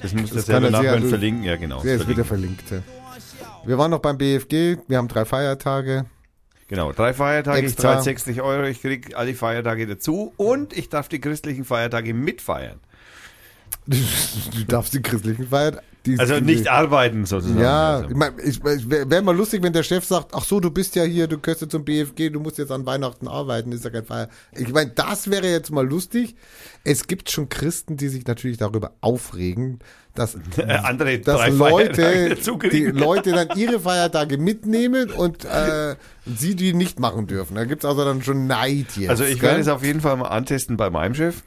[0.02, 1.82] Das muss das selber nachhören, verlinken, ja genau.
[1.82, 2.64] Der ist wieder verlinkt.
[3.66, 6.06] Wir waren noch beim BFG, wir haben drei Feiertage.
[6.68, 7.92] Genau, drei Feiertage, Extra.
[7.92, 12.14] ich zahle 60 Euro, ich kriege alle Feiertage dazu und ich darf die christlichen Feiertage
[12.14, 12.80] mitfeiern.
[13.90, 17.60] Du darfst die christlichen Feiertage die, Also nicht arbeiten sozusagen.
[17.60, 18.10] Ja, also.
[18.10, 20.72] ich mein, ich, ich wäre wär mal lustig, wenn der Chef sagt, ach so, du
[20.72, 23.84] bist ja hier, du gehörst ja zum BFG, du musst jetzt an Weihnachten arbeiten, ist
[23.84, 24.30] ja kein Feier.
[24.56, 26.36] Ich meine, das wäre jetzt mal lustig.
[26.86, 29.80] Es gibt schon Christen, die sich natürlich darüber aufregen,
[30.16, 32.36] dass, Äh, andere dass Leute,
[32.72, 32.86] die.
[32.86, 35.96] Leute dann ihre Feiertage mitnehmen und äh,
[36.26, 37.56] sie die nicht machen dürfen.
[37.56, 39.10] Da gibt's also dann schon Neid jetzt.
[39.10, 41.44] Also ich werde es auf jeden Fall mal antesten bei meinem Chef.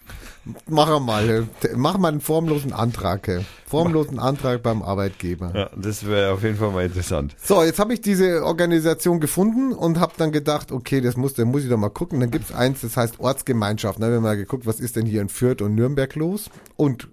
[0.68, 1.46] Mach mal,
[1.76, 3.28] mach mal einen formlosen Antrag.
[3.28, 3.44] ey.
[3.66, 5.52] Formlosen Antrag beim Arbeitgeber.
[5.54, 7.36] Ja, das wäre auf jeden Fall mal interessant.
[7.42, 11.44] So, jetzt habe ich diese Organisation gefunden und habe dann gedacht, okay, das muss, da
[11.44, 12.18] muss ich doch mal gucken.
[12.20, 13.98] Dann gibt's eins, das heißt Ortsgemeinschaft.
[13.98, 16.50] Dann haben wir mal geguckt, was ist denn hier in Fürth und Nürnberg los?
[16.76, 17.08] Und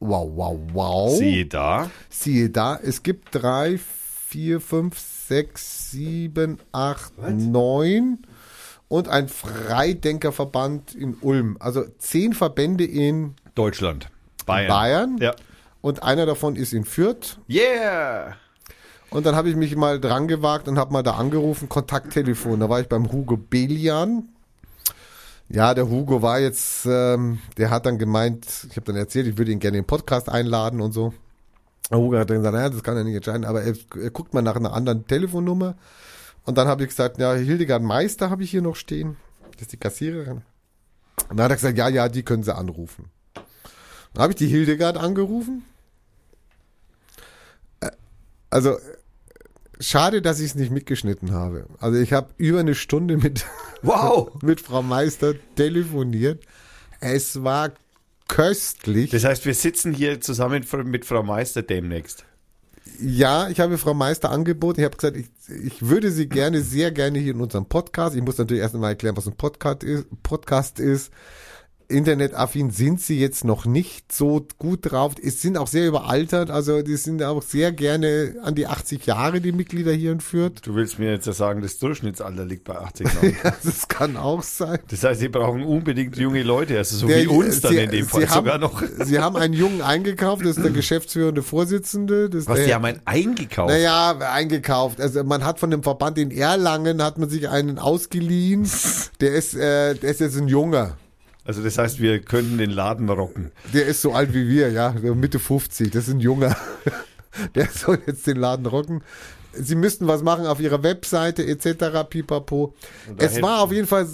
[0.00, 1.18] wow, wow, wow.
[1.18, 1.90] Siehe da.
[2.10, 3.78] Siehe da, es gibt drei,
[4.28, 8.18] vier, fünf, sechs, sieben, acht, neun
[8.94, 11.56] und ein Freidenkerverband in Ulm.
[11.58, 14.08] Also zehn Verbände in Deutschland.
[14.46, 14.68] Bayern.
[14.68, 15.18] Bayern.
[15.18, 15.34] Ja.
[15.80, 17.40] Und einer davon ist in Fürth.
[17.50, 18.36] Yeah!
[19.10, 22.60] Und dann habe ich mich mal dran gewagt und habe mal da angerufen, Kontakttelefon.
[22.60, 24.28] Da war ich beim Hugo Belian.
[25.48, 29.36] Ja, der Hugo war jetzt, ähm, der hat dann gemeint, ich habe dann erzählt, ich
[29.38, 31.12] würde ihn gerne in den Podcast einladen und so.
[31.90, 34.34] Der Hugo hat dann gesagt, naja, das kann er nicht entscheiden, aber er, er guckt
[34.34, 35.74] mal nach einer anderen Telefonnummer.
[36.44, 39.16] Und dann habe ich gesagt, ja, Hildegard Meister habe ich hier noch stehen.
[39.52, 40.42] Das ist die Kassiererin.
[41.28, 43.10] Und dann hat er gesagt, ja, ja, die können sie anrufen.
[44.12, 45.64] Dann habe ich die Hildegard angerufen.
[47.80, 47.90] Äh,
[48.50, 48.76] Also,
[49.80, 51.66] schade, dass ich es nicht mitgeschnitten habe.
[51.80, 53.46] Also ich habe über eine Stunde mit,
[53.82, 54.30] Wow!
[54.42, 56.44] mit Frau Meister telefoniert.
[57.00, 57.72] Es war
[58.28, 59.10] köstlich.
[59.10, 62.24] Das heißt, wir sitzen hier zusammen mit Frau Meister demnächst.
[63.00, 64.80] Ja, ich habe Frau Meister angeboten.
[64.80, 68.14] Ich habe gesagt, ich, ich würde sie gerne, sehr gerne hier in unserem Podcast.
[68.14, 70.06] Ich muss natürlich erst einmal erklären, was ein Podcast ist.
[70.22, 71.10] Podcast ist.
[71.88, 75.14] Internetaffin sind sie jetzt noch nicht so gut drauf.
[75.22, 76.50] Es sind auch sehr überaltert.
[76.50, 80.60] Also die sind auch sehr gerne an die 80 Jahre, die Mitglieder hier in Fürth.
[80.64, 83.36] Du willst mir jetzt ja sagen, das Durchschnittsalter liegt bei 80 Jahren.
[83.44, 84.78] Ja, das kann auch sein.
[84.90, 87.90] Das heißt, sie brauchen unbedingt junge Leute, also so Der- wie uns dann Sie- in
[87.90, 88.82] dem Sie Fall haben, sogar noch.
[89.04, 92.28] Sie haben einen Jungen eingekauft, das ist der geschäftsführende Vorsitzende.
[92.30, 93.70] Das Was, der, die haben einen eingekauft?
[93.72, 95.00] Naja, eingekauft.
[95.00, 98.68] Also man hat von dem Verband in Erlangen, hat man sich einen ausgeliehen.
[99.20, 100.96] Der ist, äh, der ist jetzt ein Junger.
[101.44, 103.52] Also das heißt, wir könnten den Laden rocken.
[103.72, 105.90] Der ist so alt wie wir, ja, Mitte 50.
[105.90, 106.56] Das ist ein Junger.
[107.54, 109.02] Der soll jetzt den Laden rocken.
[109.52, 112.08] Sie müssten was machen auf ihrer Webseite etc.
[112.08, 112.74] Pipapo.
[113.18, 114.06] Es war auf jeden Fall,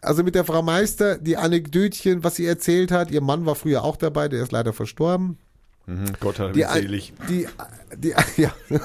[0.00, 3.10] also mit der Frau Meister, die Anekdötchen, was sie erzählt hat.
[3.10, 5.38] Ihr Mann war früher auch dabei, der ist leider verstorben.
[5.86, 7.12] Mhm, Gott hat Die, selig.
[7.28, 7.46] die,
[7.96, 8.52] die, ja.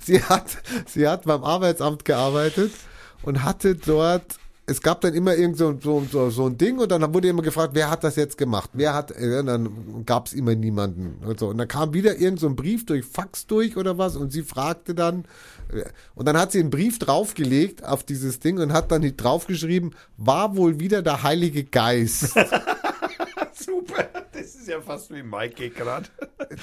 [0.00, 0.46] sie hat,
[0.86, 2.72] sie hat beim Arbeitsamt gearbeitet
[3.22, 6.90] und hatte dort, es gab dann immer irgend so, so, so, so ein Ding und
[6.90, 8.70] dann wurde immer gefragt, wer hat das jetzt gemacht?
[8.74, 11.48] Wer hat, äh, dann gab es immer niemanden und so.
[11.48, 14.42] Und dann kam wieder irgend so ein Brief durch Fax durch oder was und sie
[14.42, 15.24] fragte dann,
[15.72, 19.94] äh, und dann hat sie einen Brief draufgelegt auf dieses Ding und hat dann draufgeschrieben,
[20.18, 22.34] war wohl wieder der Heilige Geist.
[23.54, 26.08] Super, das ist ja fast wie Mike gerade.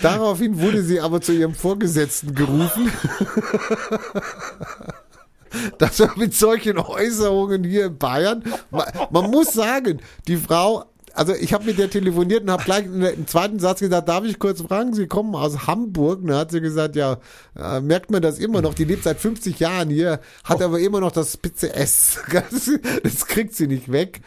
[0.01, 2.91] Daraufhin wurde sie aber zu ihrem Vorgesetzten gerufen.
[5.77, 10.85] dass er mit solchen Äußerungen hier in Bayern, man, man muss sagen, die Frau,
[11.15, 14.37] also ich habe mit der telefoniert und habe gleich im zweiten Satz gesagt, darf ich
[14.37, 16.21] kurz fragen, Sie kommen aus Hamburg?
[16.21, 17.17] Und dann hat sie gesagt, ja,
[17.57, 20.99] äh, merkt man das immer noch, die lebt seit 50 Jahren hier, hat aber immer
[20.99, 22.19] noch das spitze S.
[22.31, 22.69] Das,
[23.01, 24.21] das kriegt sie nicht weg.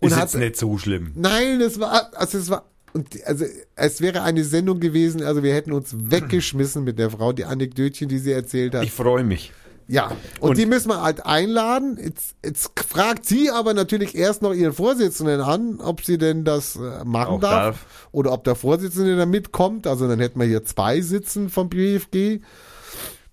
[0.00, 1.12] Und Ist hat, jetzt nicht so schlimm.
[1.14, 3.44] Nein, das war, also es war, und also
[3.76, 8.08] es wäre eine Sendung gewesen, also wir hätten uns weggeschmissen mit der Frau, die Anekdötchen,
[8.08, 8.84] die sie erzählt hat.
[8.84, 9.52] Ich freue mich.
[9.88, 11.98] Ja, und, und- die müssen wir halt einladen.
[12.02, 16.76] Jetzt, jetzt fragt sie aber natürlich erst noch ihren Vorsitzenden an, ob sie denn das
[16.76, 17.86] äh, machen darf, darf.
[18.12, 19.86] oder ob der Vorsitzende da mitkommt.
[19.86, 22.40] Also dann hätten wir hier zwei sitzen vom BFG.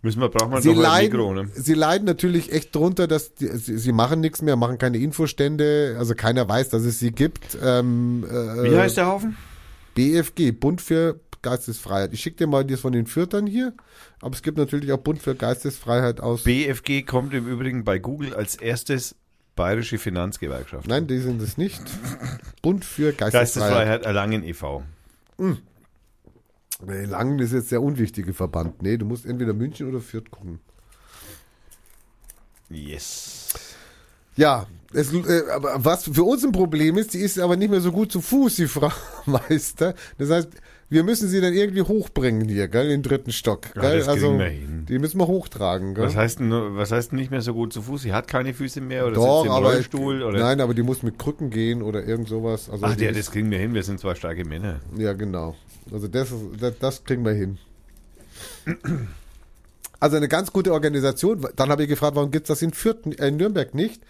[0.03, 1.49] Müssen wir, brauchen wir Sie noch ein leiden, Mikro, ne?
[1.53, 5.95] sie leiden natürlich echt drunter, dass die, sie, sie machen nichts mehr, machen keine Infostände,
[5.99, 7.55] also keiner weiß, dass es sie gibt.
[7.63, 9.37] Ähm, äh, Wie heißt der Haufen?
[9.93, 12.13] BFG, Bund für Geistesfreiheit.
[12.13, 13.73] Ich schicke dir mal das von den Fürtern hier,
[14.21, 16.43] aber es gibt natürlich auch Bund für Geistesfreiheit aus.
[16.43, 19.15] BFG kommt im Übrigen bei Google als erstes
[19.55, 20.87] Bayerische Finanzgewerkschaft.
[20.87, 21.81] Nein, die sind es nicht.
[22.61, 23.31] Bund für Geistesfreiheit.
[23.31, 24.83] Geistesfreiheit Erlangen e.V.
[25.37, 28.81] Nee, Langen ist jetzt der unwichtige Verband.
[28.81, 30.59] Nee, du musst entweder München oder Fürth gucken.
[32.69, 33.49] Yes.
[34.35, 37.81] Ja, es, äh, aber was für uns ein Problem ist, die ist aber nicht mehr
[37.81, 38.91] so gut zu Fuß, die Frau
[39.25, 39.93] Meister.
[40.17, 40.49] Das heißt,
[40.91, 43.67] wir müssen sie dann irgendwie hochbringen hier, gell, in den dritten Stock.
[43.75, 43.99] Ja, Gell?
[43.99, 44.85] das also, kriegen wir hin.
[44.89, 46.03] die müssen wir hochtragen, gell?
[46.03, 48.01] Was heißt, denn, was heißt nicht mehr so gut zu Fuß?
[48.01, 50.21] Sie hat keine Füße mehr oder Doch, sitzt im Rollstuhl?
[50.21, 50.39] Oder?
[50.39, 52.69] nein, aber die muss mit Krücken gehen oder irgend sowas.
[52.69, 53.73] Also Ach, ja, das kriegen wir hin.
[53.73, 54.81] Wir sind zwei starke Männer.
[54.97, 55.55] Ja, genau.
[55.93, 57.57] Also das, das, das kriegen wir hin.
[60.01, 61.47] Also eine ganz gute Organisation.
[61.55, 64.01] Dann habe ich gefragt, warum gibt es das in, Fürth, äh, in Nürnberg nicht?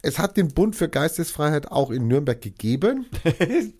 [0.00, 3.04] Es hat den Bund für Geistesfreiheit auch in Nürnberg gegeben.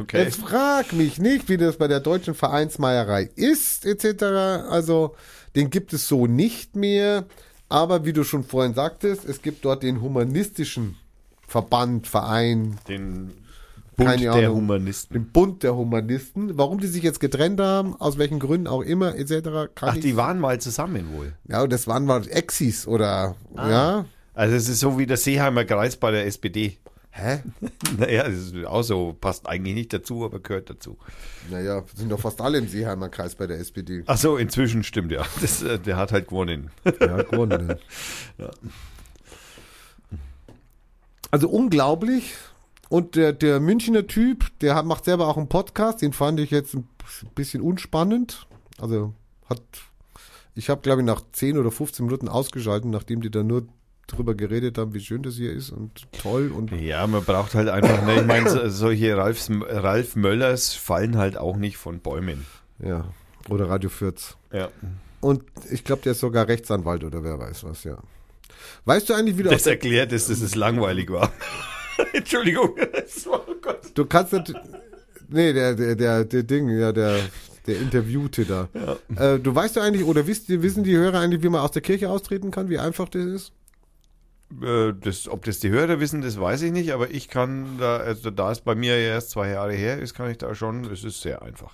[0.00, 0.24] Okay.
[0.24, 4.22] Jetzt frag mich nicht, wie das bei der deutschen Vereinsmeierei ist, etc.
[4.70, 5.14] Also,
[5.54, 7.24] den gibt es so nicht mehr.
[7.68, 10.96] Aber wie du schon vorhin sagtest, es gibt dort den humanistischen
[11.46, 13.32] Verband, Verein, Den
[13.96, 14.56] Bund Keine der Ahnung.
[14.56, 15.14] Humanisten.
[15.14, 16.56] den Bund der Humanisten.
[16.56, 19.70] Warum die sich jetzt getrennt haben, aus welchen Gründen auch immer, etc.
[19.80, 21.34] Ach, die waren mal zusammen wohl.
[21.48, 23.70] ja, das waren mal Exis oder, Ah.
[23.70, 24.04] ja.
[24.34, 26.78] Also es ist so wie der Seeheimer Kreis bei der SPD.
[27.12, 27.42] Hä?
[27.98, 30.96] Naja, das ist auch so, passt eigentlich nicht dazu, aber gehört dazu.
[31.50, 34.02] Naja, sind doch fast alle im Seeheimer Kreis bei der SPD.
[34.06, 35.24] Ach so, inzwischen stimmt ja.
[35.40, 36.70] Das, äh, der hat halt gewonnen.
[37.00, 37.74] Ja, gewonnen.
[41.30, 42.34] Also unglaublich.
[42.88, 46.50] Und der, der Münchner Typ, der hat, macht selber auch einen Podcast, den fand ich
[46.50, 46.88] jetzt ein
[47.34, 48.46] bisschen unspannend.
[48.78, 49.12] Also
[49.48, 49.62] hat,
[50.54, 53.66] ich habe glaube ich nach 10 oder 15 Minuten ausgeschalten, nachdem die da nur
[54.06, 57.68] drüber geredet haben, wie schön das hier ist und toll und Ja, man braucht halt
[57.68, 62.44] einfach, ne, ich meine, so- solche Ralfs, Ralf Möllers fallen halt auch nicht von Bäumen.
[62.78, 63.06] ja,
[63.48, 64.36] oder Radio Fürth.
[64.52, 64.68] Ja.
[65.20, 67.96] Und ich glaube, der ist sogar Rechtsanwalt oder wer weiß was, ja.
[68.84, 71.32] Weißt du eigentlich, wie du Das erklärt es, dass es langweilig war.
[72.12, 72.76] Entschuldigung.
[72.76, 73.72] War, oh.
[73.94, 74.60] Du kannst natürlich.
[75.28, 77.18] Nee, der, der, der, der Ding, ja, der,
[77.66, 78.68] der Interviewte da.
[79.16, 81.82] Äh, du weißt ja eigentlich, oder wisst, wissen die Hörer eigentlich, wie man aus der
[81.82, 83.52] Kirche austreten kann, wie einfach das ist?
[84.62, 87.98] Äh, Das, ob das die Hörer wissen, das weiß ich nicht, aber ich kann da,
[87.98, 90.84] also da es bei mir ja erst zwei Jahre her ist, kann ich da schon,
[90.92, 91.72] es ist sehr einfach.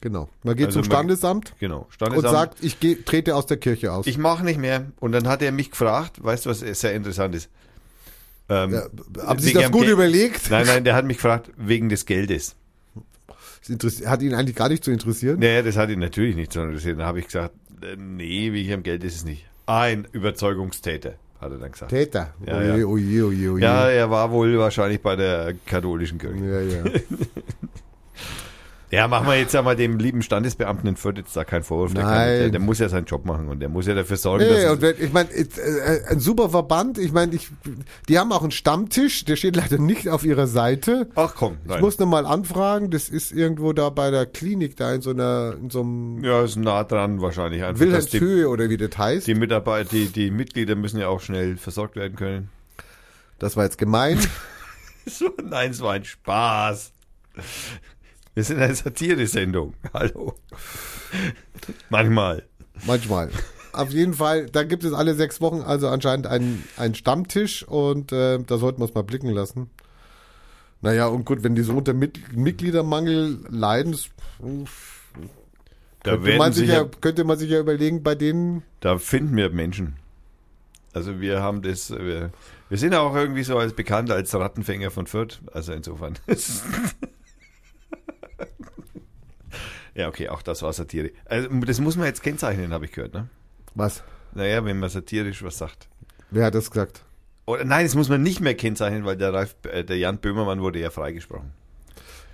[0.00, 0.28] Genau.
[0.42, 1.82] Man geht Also zum man- Standesamt Genau.
[1.82, 2.32] und Standesamt.
[2.32, 4.06] sagt, ich geh, trete aus der Kirche aus.
[4.06, 4.86] ich mache nicht mehr.
[5.00, 7.48] Und dann hat er mich gefragt, weißt du, was sehr interessant ist?
[8.48, 8.82] Ähm, ja,
[9.24, 10.50] haben Sie sich das gut Geld- überlegt?
[10.50, 12.56] Nein, nein, der hat mich gefragt, wegen des Geldes.
[13.68, 15.38] Das hat ihn eigentlich gar nicht zu interessieren.
[15.38, 16.98] Naja, das hat ihn natürlich nicht so interessiert.
[16.98, 19.46] Dann habe ich gesagt, äh, nee, wegen am Geld ist es nicht.
[19.66, 21.90] Ein Überzeugungstäter, hat er dann gesagt.
[21.90, 22.34] Täter.
[22.46, 22.86] Ja, oje, ja.
[22.86, 23.62] oje, oje, oje.
[23.62, 26.44] Ja, er war wohl wahrscheinlich bei der katholischen Kirche.
[26.44, 26.82] ja, ja.
[28.92, 31.94] Ja, machen wir jetzt ja mal dem lieben Standesbeamten in Fürth jetzt da keinen Vorwurf.
[31.94, 32.38] Der, Nein.
[32.38, 34.70] der, der muss ja seinen Job machen und der muss ja dafür sorgen, Nee, dass
[34.70, 36.98] und wenn, ich meine, äh, ein super Verband.
[36.98, 37.48] Ich meine, ich,
[38.10, 41.08] die haben auch einen Stammtisch, der steht leider nicht auf ihrer Seite.
[41.14, 41.78] Ach komm, nein.
[41.78, 45.08] Ich muss noch mal anfragen, das ist irgendwo da bei der Klinik, da in so
[45.08, 47.64] einer, in so einem ja, ist nah dran wahrscheinlich.
[47.64, 49.26] Einfach, Wilhelmshöhe oder wie das heißt.
[49.26, 52.50] die Mitarbeiter, die, die Mitglieder müssen ja auch schnell versorgt werden können.
[53.38, 54.18] Das war jetzt gemein.
[55.42, 56.92] Nein, es war ein Spaß.
[58.34, 59.74] Wir sind eine Satire-Sendung.
[59.94, 60.34] Hallo.
[61.90, 62.44] Manchmal.
[62.86, 63.30] Manchmal.
[63.72, 68.12] Auf jeden Fall, da gibt es alle sechs Wochen also anscheinend einen, einen Stammtisch und
[68.12, 69.70] äh, da sollten wir es mal blicken lassen.
[70.80, 73.96] Naja, und gut, wenn die so unter Mit Mitgliedermangel leiden,
[76.02, 79.36] Da könnte, man sich ja, ja, könnte man sich ja überlegen, bei denen, da finden
[79.36, 79.96] wir Menschen.
[80.92, 82.30] Also wir haben das, wir,
[82.68, 85.40] wir sind auch irgendwie so als bekannt als Rattenfänger von Fürth.
[85.52, 86.14] Also insofern.
[89.94, 91.10] ja, okay, auch das war Satire.
[91.24, 93.28] Also das muss man jetzt kennzeichnen, habe ich gehört, ne?
[93.74, 94.02] was?
[94.34, 95.88] Naja, wenn man satirisch was sagt.
[96.30, 97.02] Wer hat das gesagt?
[97.44, 100.60] Oder nein, das muss man nicht mehr kennzeichnen, weil der, Ralf, äh, der Jan Böhmermann
[100.60, 101.52] wurde ja freigesprochen.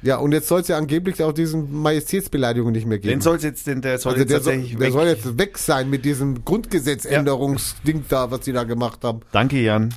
[0.01, 3.15] Ja, und jetzt soll es ja angeblich auch diesen Majestätsbeleidigungen nicht mehr geben.
[3.15, 4.93] Den soll jetzt, den, der soll also jetzt der, soll, tatsächlich der weg.
[4.93, 9.20] soll jetzt weg sein mit diesem Grundgesetzänderungsding da, was sie da gemacht haben.
[9.33, 9.93] Danke, Jan.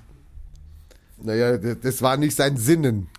[1.21, 3.09] Naja, das, das war nicht sein Sinnen.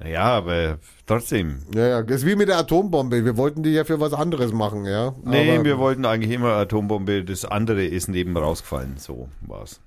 [0.00, 1.58] Naja, aber trotzdem.
[1.74, 3.24] Naja, das ist wie mit der Atombombe.
[3.24, 5.14] Wir wollten die ja für was anderes machen, ja.
[5.24, 7.24] Nee, Aber- wir wollten eigentlich immer Atombombe.
[7.24, 8.96] Das andere ist neben rausgefallen.
[8.98, 9.80] So war's.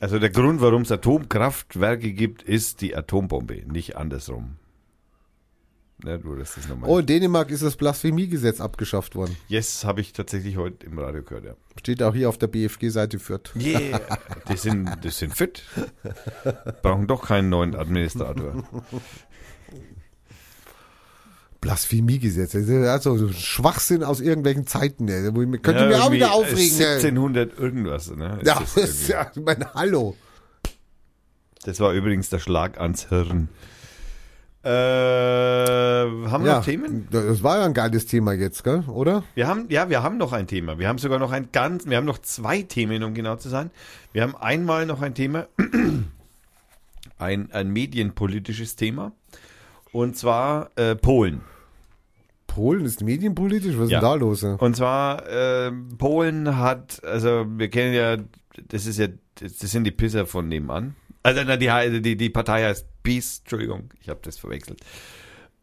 [0.00, 4.56] Also der Grund, warum es Atomkraftwerke gibt, ist die Atombombe, nicht andersrum.
[6.04, 6.88] Ja, du, das ist nochmal.
[6.88, 9.36] Oh, in Dänemark ist das Blasphemiegesetz abgeschafft worden.
[9.48, 11.54] Yes, habe ich tatsächlich heute im Radio gehört, ja.
[11.78, 13.50] Steht auch hier auf der BFG-Seite Fürth.
[13.56, 14.00] Yeah.
[14.48, 15.62] Die sind, die sind fit.
[16.82, 18.62] Brauchen doch keinen neuen Administrator.
[21.60, 22.54] Blasphemiegesetz.
[22.54, 25.06] Also Schwachsinn aus irgendwelchen Zeiten.
[25.06, 26.78] mir- Könnte Ja, mich auch wieder aufregen.
[26.80, 26.94] ey.
[26.94, 28.10] 1700 irgendwas.
[28.14, 28.38] Ne?
[28.44, 30.16] Ja, Ist das das, ist ja, ich meine, hallo.
[31.64, 33.48] das war übrigens der Schlag ans Hirn.
[34.68, 37.08] Äh, haben wir Ja, noch Themen?
[37.10, 38.84] das war ja ein geiles Thema jetzt, gell?
[38.88, 39.22] oder?
[39.34, 40.78] Wir haben, ja, wir haben noch ein Thema.
[40.78, 43.70] Wir haben sogar noch ein ganz, wir haben noch zwei Themen, um genau zu sein.
[44.12, 45.46] Wir haben einmal noch ein Thema,
[47.18, 49.12] ein, ein medienpolitisches Thema.
[49.92, 51.40] Und zwar äh, Polen.
[52.46, 53.76] Polen ist medienpolitisch?
[53.78, 54.00] Was ist Ja.
[54.00, 54.42] denn da los?
[54.42, 54.54] ey?
[54.58, 58.16] Und zwar, äh, Polen hat, also wir kennen ja,
[58.68, 59.06] das ist ja,
[59.36, 60.94] das sind die Pisser von nebenan.
[61.36, 64.80] Also die, die, die Partei heißt Peace, Entschuldigung, ich habe das verwechselt.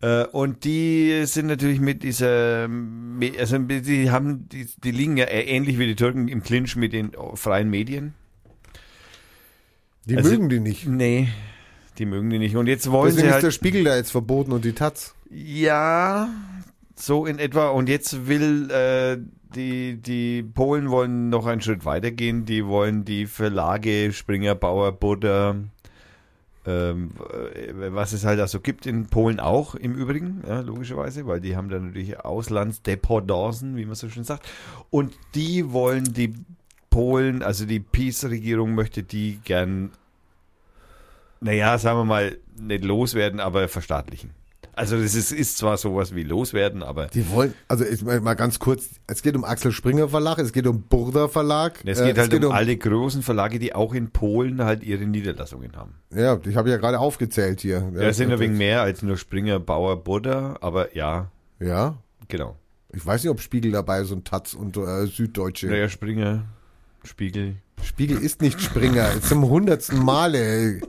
[0.02, 2.70] Äh, und die sind natürlich mit dieser,
[3.40, 7.12] also die haben, die, die liegen ja ähnlich wie die Türken im Clinch mit den
[7.36, 8.14] freien Medien.
[10.06, 10.86] Die Also- mögen die nicht.
[10.88, 11.30] Nee,
[11.98, 12.56] Die mögen die nicht.
[12.58, 13.44] Und jetzt wollen Deswegen sie ist halt.
[13.44, 15.16] der Spiegel da jetzt verboten und die Taz.
[15.32, 16.28] Ja,
[16.96, 17.70] so in etwa.
[17.70, 19.18] Und jetzt will äh,
[19.56, 22.46] die, die Polen wollen noch einen Schritt weitergehen.
[22.46, 25.56] Die wollen die Verlage Springer, Bauer, Butter,
[26.66, 27.12] ähm,
[27.54, 31.40] äh, was es halt da so gibt in Polen auch im Übrigen, ja, logischerweise, weil
[31.40, 34.48] die haben da natürlich Auslandsdependancen, wie man so schön sagt.
[34.90, 36.34] Und die wollen die
[36.90, 39.92] Polen, also die Peace-Regierung möchte die gern,
[41.40, 44.32] naja, sagen wir mal, nicht loswerden, aber verstaatlichen.
[44.76, 48.34] Also das ist, ist zwar sowas wie loswerden, aber Die wollen, also ich mal mal
[48.34, 51.80] ganz kurz, es geht um Axel Springer Verlag, es geht um Burda Verlag.
[51.86, 55.76] es äh, geht halt um, alle großen Verlage, die auch in Polen halt ihre Niederlassungen
[55.76, 55.96] haben.
[56.14, 57.90] Ja, ich habe ja gerade aufgezählt hier.
[57.96, 61.98] Ja, es sind ein wenig mehr als nur Springer, Bauer, Butter, aber ja, Ja,
[62.28, 62.58] genau.
[62.94, 65.68] ich weiß nicht, ob Spiegel dabei ist und Taz und äh, Süddeutsche.
[65.68, 66.44] Naja, Springer,
[67.04, 67.56] Spiegel.
[67.84, 70.38] Spiegel ist nicht Springer, zum hundertsten Male.
[70.40, 70.82] ey.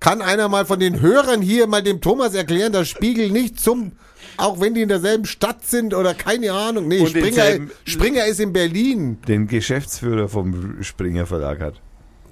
[0.00, 3.92] Kann einer mal von den Hörern hier mal dem Thomas erklären, dass Spiegel nicht zum,
[4.38, 6.88] auch wenn die in derselben Stadt sind oder keine Ahnung.
[6.88, 9.18] Nee, Und Springer, Springer ist in Berlin.
[9.28, 11.74] Den Geschäftsführer vom Springer Verlag hat.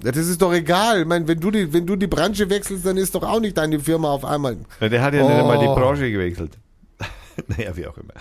[0.03, 1.01] Ja, das ist doch egal.
[1.01, 3.57] Ich meine, wenn du die, wenn du die Branche wechselst, dann ist doch auch nicht
[3.57, 4.57] deine Firma auf einmal.
[4.79, 5.75] Ja, der hat ja nicht einmal die Oh.
[5.75, 6.57] Branche gewechselt.
[7.47, 8.13] naja, wie auch immer.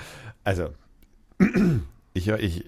[0.45, 0.71] Also,
[2.15, 2.65] ich, ich,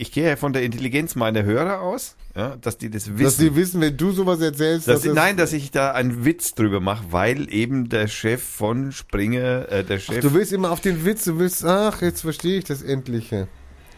[0.00, 3.40] ich gehe ja von der Intelligenz meiner Hörer aus, ja, dass die das Dass wissen.
[3.40, 6.54] die wissen, wenn du sowas erzählst, Dass, dass das, nein, dass ich da einen Witz
[6.54, 10.80] drüber mache, weil eben der Chef von Springer, äh, der Chef, du willst immer auf
[10.80, 13.30] den Witz, du willst, ach, jetzt verstehe ich das endlich.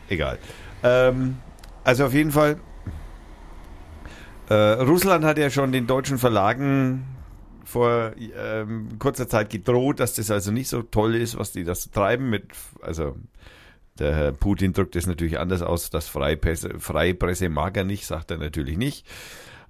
[0.09, 0.39] egal.
[0.83, 1.37] Ähm,
[1.85, 2.57] also auf jeden Fall,
[4.49, 7.05] äh, Russland hat ja schon den deutschen Verlagen
[7.65, 11.91] vor ähm, kurzer Zeit gedroht, dass das also nicht so toll ist, was die das
[11.91, 12.45] treiben mit,
[12.81, 13.17] also
[13.99, 18.31] der Herr Putin drückt es natürlich anders aus, das Freipresse, Freipresse mag er nicht, sagt
[18.31, 19.07] er natürlich nicht.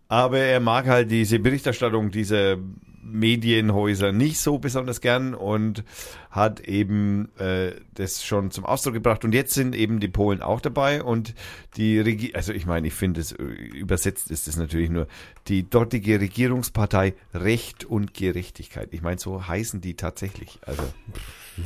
[0.09, 2.59] Aber er mag halt diese Berichterstattung dieser
[3.07, 5.85] Medienhäuser nicht so besonders gern und
[6.31, 9.25] hat eben äh, das schon zum Ausdruck gebracht.
[9.25, 11.35] Und jetzt sind eben die Polen auch dabei und
[11.77, 15.07] die Regi also ich meine, ich finde es äh, übersetzt ist es natürlich nur
[15.49, 18.89] die dortige Regierungspartei Recht und Gerechtigkeit.
[18.93, 20.59] Ich meine, so heißen die tatsächlich.
[20.63, 20.83] Also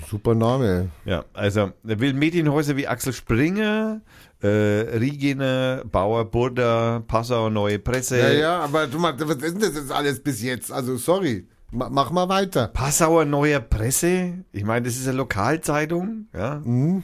[0.08, 0.90] Super Name.
[1.04, 4.00] ja, also er will Medienhäuser wie Axel Springer,
[4.42, 8.18] äh, Riegener, Bauer, Burda, Passau, Neue Presse.
[8.18, 10.70] Ja, ja, aber du mal, was ist denn das jetzt alles bis jetzt?
[10.72, 12.68] Also sorry, Ma mach mal weiter.
[12.68, 14.44] Passauer Neuer Presse.
[14.52, 16.26] Ich meine, das ist eine Lokalzeitung.
[16.34, 17.02] Ja, Hm?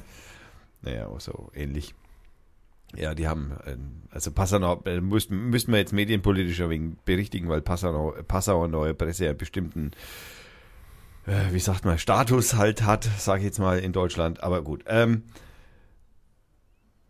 [0.83, 1.95] naja, so ähnlich.
[2.97, 3.77] Ja, die haben, äh,
[4.11, 8.95] also Passau, äh, müssten, müssten wir jetzt medienpolitisch ein wenig berichtigen, weil Passau, Passauer Neue
[8.95, 9.91] Presse einen bestimmten,
[11.27, 14.43] äh, wie sagt man, Status halt hat, sage ich jetzt mal in Deutschland.
[14.43, 14.85] Aber gut.
[14.87, 15.25] Ähm,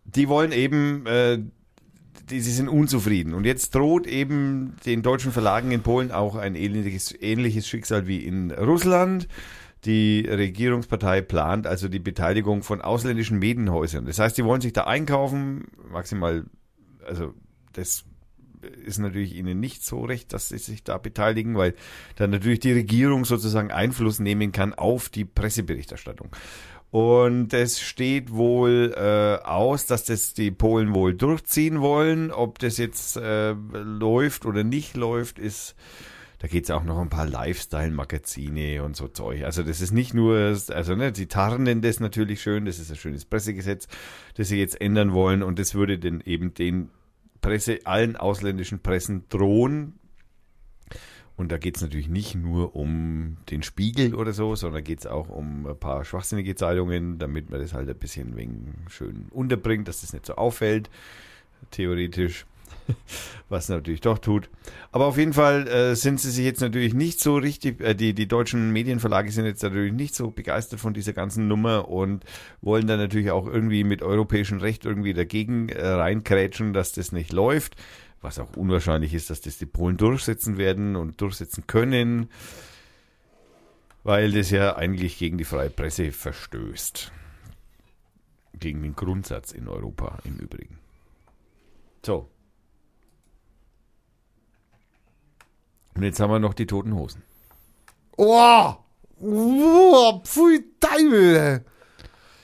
[0.04, 1.38] die wollen eben, äh,
[2.30, 3.34] die, sie sind unzufrieden.
[3.34, 8.24] Und jetzt droht eben den deutschen Verlagen in Polen auch ein ähnliches, ähnliches Schicksal wie
[8.24, 9.28] in Russland.
[9.84, 14.06] Die Regierungspartei plant also die Beteiligung von ausländischen Medienhäusern.
[14.06, 16.44] Das heißt, die wollen sich da einkaufen, maximal,
[17.06, 17.34] also
[17.74, 18.04] das
[18.84, 21.74] ist natürlich ihnen nicht so recht, dass sie sich da beteiligen, weil
[22.16, 26.30] dann natürlich die Regierung sozusagen Einfluss nehmen kann auf die Presseberichterstattung.
[26.90, 32.30] Und es steht wohl äh, aus, dass das die Polen wohl durchziehen wollen.
[32.30, 35.74] Ob das jetzt äh, läuft oder nicht läuft, ist,
[36.38, 39.44] da geht es auch noch um ein paar Lifestyle-Magazine und so Zeug.
[39.44, 42.96] Also das ist nicht nur, also ne, sie tarnen das natürlich schön, das ist ein
[42.96, 43.88] schönes Pressegesetz,
[44.34, 46.90] das sie jetzt ändern wollen und das würde denn eben den
[47.40, 49.98] Presse, allen ausländischen Pressen drohen,
[51.36, 55.06] und da geht es natürlich nicht nur um den Spiegel oder so, sondern geht es
[55.06, 59.86] auch um ein paar schwachsinnige Zeitungen, damit man das halt ein bisschen wegen schön unterbringt,
[59.86, 60.88] dass das nicht so auffällt,
[61.70, 62.46] theoretisch,
[63.48, 64.48] was natürlich doch tut.
[64.92, 68.14] Aber auf jeden Fall äh, sind sie sich jetzt natürlich nicht so richtig, äh, die,
[68.14, 72.24] die deutschen Medienverlage sind jetzt natürlich nicht so begeistert von dieser ganzen Nummer und
[72.60, 77.32] wollen dann natürlich auch irgendwie mit europäischem Recht irgendwie dagegen äh, reinkrätschen, dass das nicht
[77.32, 77.76] läuft
[78.26, 82.28] was auch unwahrscheinlich ist, dass das die Polen durchsetzen werden und durchsetzen können,
[84.02, 87.12] weil das ja eigentlich gegen die freie Presse verstößt.
[88.58, 90.78] Gegen den Grundsatz in Europa im Übrigen.
[92.04, 92.28] So.
[95.96, 97.22] Und jetzt haben wir noch die toten Hosen.
[98.16, 98.74] Oh!
[99.20, 101.64] Oh, pfui Teufel!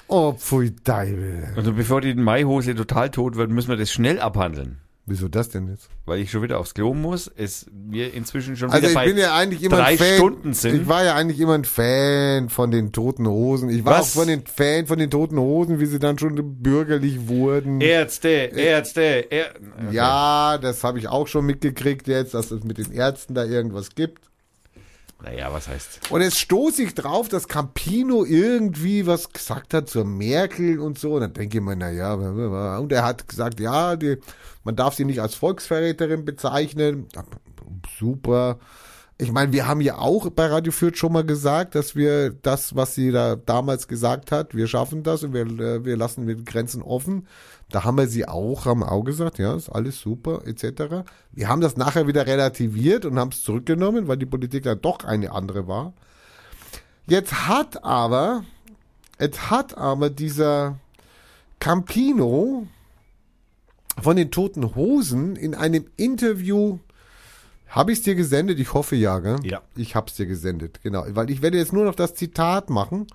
[0.09, 1.53] Oh, pfui Teufel.
[1.57, 4.82] Also bevor die Maihose total tot wird, müssen wir das schnell abhandeln.
[5.05, 5.89] Wieso das denn jetzt?
[6.05, 7.29] Weil ich schon wieder aufs Klo muss.
[7.37, 10.15] Es wir inzwischen schon Also wieder ich bin ja eigentlich immer drei ein Fan.
[10.17, 10.83] Stunden sind.
[10.83, 13.69] Ich war ja eigentlich immer ein Fan von den toten Hosen.
[13.69, 14.17] Ich war Was?
[14.17, 17.81] auch von den Fan von den toten Hosen, wie sie dann schon bürgerlich wurden.
[17.81, 19.61] Ärzte, Ärzte, Ärzte.
[19.91, 23.97] Ja, das habe ich auch schon mitgekriegt jetzt, dass es mit den Ärzten da irgendwas
[23.97, 24.32] gibt.
[25.23, 26.11] Naja, was heißt?
[26.11, 31.15] Und jetzt stoße ich drauf, dass Campino irgendwie was gesagt hat zur Merkel und so.
[31.15, 34.19] Und dann denke ich mir, naja, und er hat gesagt, ja, die,
[34.65, 37.07] man darf sie nicht als Volksverräterin bezeichnen.
[37.99, 38.59] Super.
[39.19, 42.75] Ich meine, wir haben ja auch bei Radio Fürth schon mal gesagt, dass wir das,
[42.75, 46.45] was sie da damals gesagt hat, wir schaffen das und wir, äh, wir lassen die
[46.45, 47.29] Grenzen offen.
[47.73, 51.05] Da haben wir sie auch, haben auch gesagt, ja, ist alles super, etc.
[51.33, 55.05] Wir haben das nachher wieder relativiert und haben es zurückgenommen, weil die Politik dann doch
[55.05, 55.95] eine andere war.
[57.07, 58.45] Jetzt hat aber,
[59.19, 60.79] jetzt hat aber dieser
[61.59, 62.67] Campino
[64.01, 66.79] von den Toten Hosen in einem Interview
[67.73, 68.61] habe ich es dir gesendet?
[68.61, 69.39] Ich hoffe ja, gell?
[69.45, 69.63] Ja.
[69.77, 71.05] Ich habe es dir gesendet, genau.
[71.09, 73.07] Weil ich werde jetzt nur noch das Zitat machen.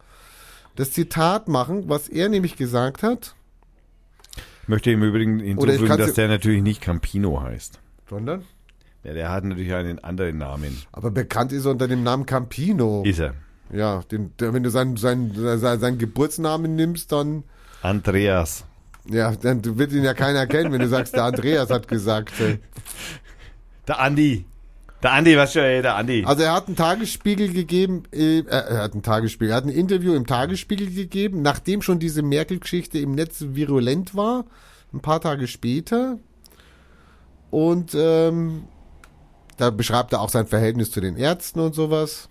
[0.76, 3.36] Das Zitat machen, was er nämlich gesagt hat.
[4.68, 7.80] Ich möchte im Übrigen hinzufügen, dass der natürlich nicht Campino heißt.
[8.10, 8.44] Sondern?
[9.06, 10.84] Ja, der hat natürlich einen anderen Namen.
[10.92, 13.02] Aber bekannt ist er unter dem Namen Campino.
[13.06, 13.34] Ist er.
[13.72, 17.46] Ja, den, der, wenn du seinen, seinen, seinen, seinen Geburtsnamen nimmst, dann,
[17.82, 18.66] Andreas.
[19.10, 22.34] ja, dann wird ihn ja keiner kennen, wenn du sagst, der Andreas hat gesagt.
[23.88, 24.44] Der Andi.
[25.04, 26.24] Der Andi, was schon, der Andi.
[26.26, 30.16] Also er hat einen Tagesspiegel gegeben, äh, er hat einen Tagesspiegel, er hat ein Interview
[30.16, 34.46] im Tagesspiegel gegeben, nachdem schon diese Merkel-Geschichte im Netz virulent war,
[34.94, 36.18] ein paar Tage später.
[37.52, 38.64] Und ähm,
[39.58, 42.30] da beschreibt er auch sein Verhältnis zu den Ärzten und sowas.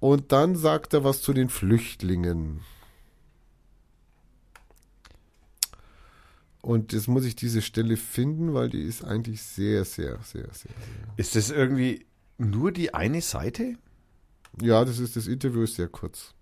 [0.00, 2.60] Und dann sagt er was zu den Flüchtlingen.
[6.68, 10.52] Und jetzt muss ich diese Stelle finden, weil die ist eigentlich sehr, sehr, sehr, sehr,
[10.52, 10.70] sehr.
[11.16, 12.04] Ist das irgendwie
[12.36, 13.78] nur die eine Seite?
[14.60, 16.34] Ja, das ist das Interview ist sehr kurz.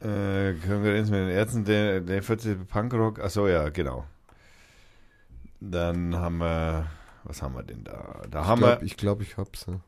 [0.00, 2.66] Äh, Konkurrenz mit den Ärzten, der, der 14.
[2.66, 3.20] Punkrock.
[3.20, 4.04] Achso, ja, genau.
[5.60, 6.90] Dann haben wir,
[7.22, 8.20] was haben wir denn da?
[8.28, 9.66] Da Ich haben glaube, wir ich, glaub, ich hab's.
[9.68, 9.80] Ja.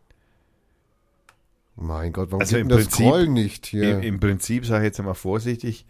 [1.81, 3.99] Mein Gott, warum Also geht im das Prinzip- Scroll nicht hier?
[3.99, 5.87] im, im Prinzip, sage ich jetzt mal vorsichtig,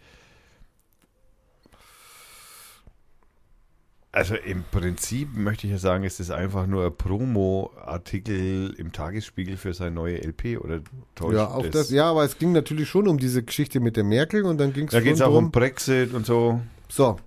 [4.11, 9.55] also im Prinzip möchte ich ja sagen, ist das einfach nur ein Promo-Artikel im Tagesspiegel
[9.55, 10.81] für seine neue LP oder
[11.13, 14.03] täuscht ja, auch das, ja, aber es ging natürlich schon um diese Geschichte mit der
[14.03, 15.51] Merkel und dann ging es Da geht es auch um.
[15.51, 17.19] Brexit und so, So,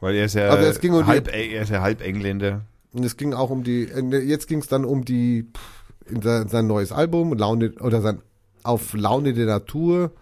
[0.00, 2.64] weil er ist ja, Also es ging um die- halb, er ist ja halb Engländer.
[2.92, 5.81] und es ging auch um die, äh, jetzt ging es dann um die, pff,
[6.22, 8.20] sein, sein neues Album, Laune, oder sein,
[8.62, 10.12] auf Laune der Natur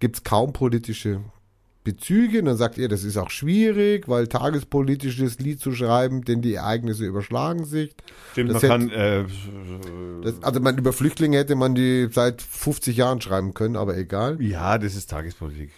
[0.00, 1.20] gibt's kaum politische
[1.84, 2.40] Bezüge.
[2.40, 6.54] Und dann sagt er, das ist auch schwierig, weil tagespolitisches Lied zu schreiben, denn die
[6.54, 7.94] Ereignisse überschlagen sich.
[8.32, 9.24] Stimmt, Das man hätte- kann, äh,
[10.22, 14.40] Das, also man, über Flüchtlinge hätte man die seit 50 Jahren schreiben können, aber egal.
[14.42, 15.70] ja, das ist Tagespolitik.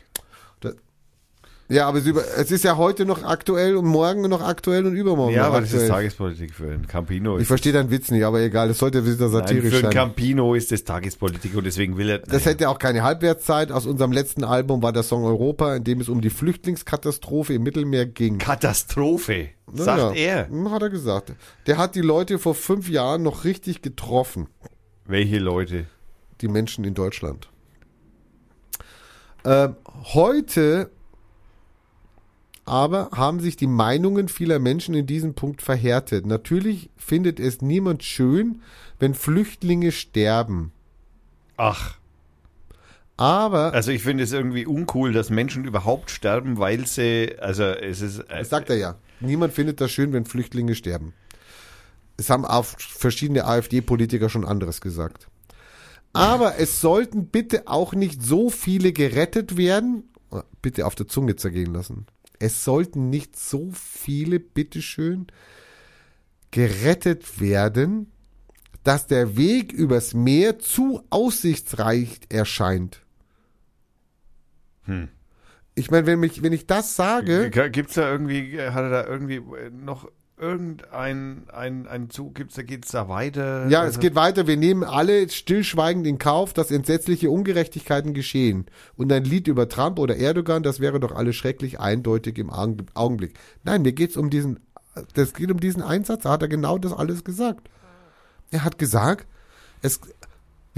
[1.71, 5.43] Ja, aber es, ist ja heute noch aktuell und morgen noch aktuell und übermorgen Ja,
[5.43, 5.87] noch aber das ist.
[5.89, 7.39] Tagespolitik für einen Campino.
[7.39, 9.93] ich verstehe deinen Witz nicht, aber egal, das sollte wieder Nein, satirisch für einen sein.
[9.93, 12.19] Campino ist das Tagespolitik und deswegen will er.
[12.21, 13.71] Das hätte auch keine Halbwertszeit.
[13.71, 17.65] Aus unserem letzten Album war der Song Europa, in dem es um die Flüchtlingskatastrophe im
[17.65, 18.39] Mittelmeer ging.
[18.39, 20.49] Katastrophe, Na sagt ja, er.
[20.49, 21.35] hm, Hat er gesagt.
[21.67, 24.47] Der hat die Leute vor fünf Jahren noch richtig getroffen.
[25.07, 25.85] Welche Leute?
[26.41, 27.49] die Menschen in Deutschland.
[29.45, 29.77] Ähm,
[30.15, 30.91] heute
[32.69, 36.27] aber haben sich die Meinungen vieler Menschen in diesem Punkt verhärtet.
[36.27, 38.61] Natürlich findet es niemand schön,
[38.99, 40.73] wenn Flüchtlinge sterben.
[41.57, 41.97] Ach,
[43.17, 48.01] Aber, also ich finde es irgendwie uncool, dass Menschen überhaupt sterben, weil sie, also es
[48.01, 48.21] ist.
[48.21, 51.15] Äh, das sagt er ja, niemand findet das schön, wenn Flüchtlinge sterben.
[52.17, 55.29] Es haben auch verschiedene AfD-Politiker schon anderes gesagt.
[56.13, 60.05] Aber es sollten bitte auch nicht so viele gerettet werden.
[60.63, 62.07] Bitte auf der Zunge zergehen lassen.
[62.39, 65.27] Es sollten nicht so viele, bitteschön,
[66.51, 68.11] gerettet werden,
[68.85, 73.03] dass der Weg übers Meer zu aussichtsreich erscheint.
[74.85, 75.09] Hm.
[75.75, 79.07] Ich meine, wenn, mich, wenn ich das sage, Gibt es da irgendwie, hat er da
[79.07, 80.11] irgendwie äh, noch
[80.41, 83.69] irgendein ein, ein Zug, gibt's da, geht's da weiter?
[83.69, 84.47] Ja, Also- es geht weiter.
[84.47, 88.67] Wir nehmen alle stillschweigend in Kauf, dass entsetzliche Ungerechtigkeiten geschehen.
[88.97, 92.87] Und ein Lied über Trump oder Erdogan, das wäre doch alles schrecklich eindeutig im Augen-
[92.95, 93.35] Augenblick.
[93.65, 94.61] Nein, mir geht's um diesen,
[95.15, 96.23] das geht um diesen Einsatz.
[96.23, 97.69] Da hat er genau das alles gesagt.
[98.51, 99.27] Er hat gesagt,
[99.83, 100.01] es,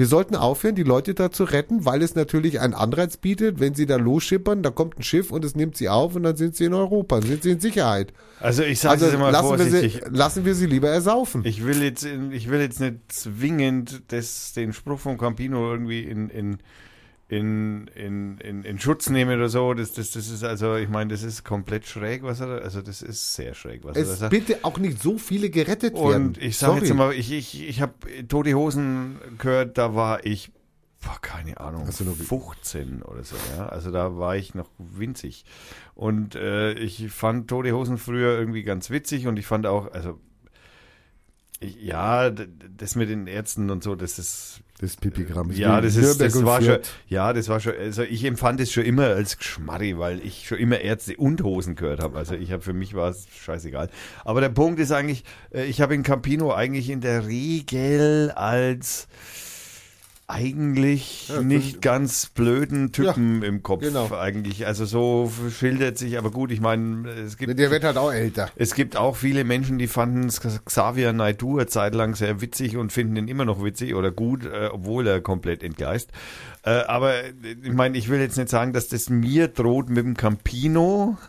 [0.00, 3.74] wir sollten aufhören, die Leute da zu retten, weil es natürlich einen Anreiz bietet, wenn
[3.74, 6.56] sie da losschippern, da kommt ein Schiff und es nimmt sie auf und dann sind
[6.56, 8.14] sie in Europa, dann sind sie in Sicherheit.
[8.38, 10.00] Also ich sage Also es immer lassen wir, vorsichtig.
[10.02, 11.44] sie, lassen wir sie lieber ersaufen.
[11.44, 16.30] Ich will jetzt, ich will jetzt nicht zwingend das, den Spruch von Campino irgendwie in,
[16.30, 16.56] in,
[17.30, 19.72] in, in, in, in Schutz nehmen oder so.
[19.72, 22.82] Das, das, das ist also, ich meine, das ist komplett schräg, was er da, also
[22.82, 24.30] das ist sehr schräg, was er da Es sagt.
[24.30, 26.26] bitte auch nicht so viele gerettet werden.
[26.26, 27.94] Und ich sage jetzt mal, ich, ich, ich habe
[28.26, 30.50] Tote Hosen gehört, da war ich,
[31.00, 33.68] boah, keine Ahnung, Hast du noch- 15 oder so, ja.
[33.68, 35.44] Also da war ich noch winzig.
[35.94, 40.18] Und äh, ich fand Tote Hosen früher irgendwie ganz witzig und ich fand auch, also
[41.62, 45.50] ja, das mit den Ärzten und so, das ist Das Pipigramm.
[45.50, 48.84] ja, das ist, das war schon, ja, das war schon, also ich empfand es schon
[48.84, 52.16] immer als Geschmarri, weil ich schon immer Ärzte und Hosen gehört habe.
[52.16, 53.90] Also ich habe, für mich war es scheißegal.
[54.24, 59.06] Aber der Punkt ist eigentlich, äh, ich habe in Campino eigentlich in der Regel als
[60.30, 64.10] eigentlich Ja, nicht ganz blöden Typen im Kopf genau.
[64.16, 64.66] eigentlich.
[64.66, 68.48] Also so schildert sich, aber gut, ich meine, es gibt Der wird halt auch älter.
[68.56, 72.92] es gibt auch viele Menschen, die fanden Xavier Naidoo eine Zeit lang sehr witzig und
[72.92, 76.10] finden ihn immer noch witzig oder gut, äh, obwohl er komplett entgleist.
[76.62, 80.04] Äh, aber äh, ich meine, ich will jetzt nicht sagen, dass das mir droht mit
[80.04, 81.18] dem Campino.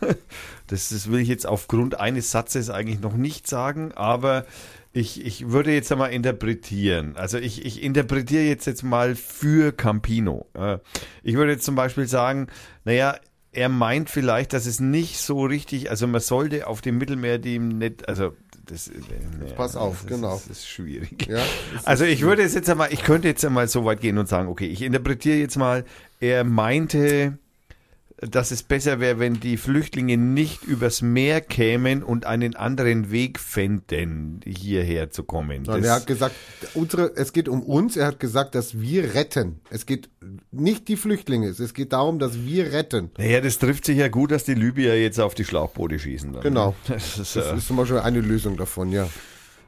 [0.68, 4.46] Das, das will ich jetzt aufgrund eines Satzes eigentlich noch nicht sagen, aber
[4.92, 7.16] ich, ich würde jetzt einmal interpretieren.
[7.16, 10.46] Also ich, ich interpretiere jetzt jetzt mal für Campino.
[10.54, 10.78] Äh,
[11.22, 12.48] Ich würde jetzt zum Beispiel sagen,
[12.84, 13.16] naja,
[13.52, 17.68] er meint vielleicht, dass es nicht so richtig, also man sollte auf dem Mittelmeer dem
[17.68, 18.34] nicht, also
[18.66, 18.92] das, äh,
[19.40, 20.36] naja, pass auf, das genau.
[20.36, 21.26] Ist, das ist schwierig.
[21.28, 21.42] Ja,
[21.76, 24.28] es Also ich würde es jetzt einmal, ich könnte jetzt einmal so weit gehen und
[24.28, 25.84] sagen, okay, ich interpretiere jetzt mal,
[26.20, 27.38] er meinte,
[28.30, 33.40] dass es besser wäre, wenn die Flüchtlinge nicht übers Meer kämen und einen anderen Weg
[33.40, 35.64] fänden, hierher zu kommen.
[35.64, 36.34] Das- er hat gesagt,
[36.74, 37.96] unsere, es geht um uns.
[37.96, 39.60] Er hat gesagt, dass wir retten.
[39.70, 40.08] Es geht
[40.52, 41.48] nicht die Flüchtlinge.
[41.48, 43.10] Es geht darum, dass wir retten.
[43.18, 46.32] naja, das trifft sich ja gut, dass die Libyer jetzt auf die Schlauchboote schießen.
[46.32, 46.42] Dann.
[46.42, 46.74] Genau.
[46.86, 49.08] Das ist, Das äh, ist zum Beispiel eine Lösung davon, ja.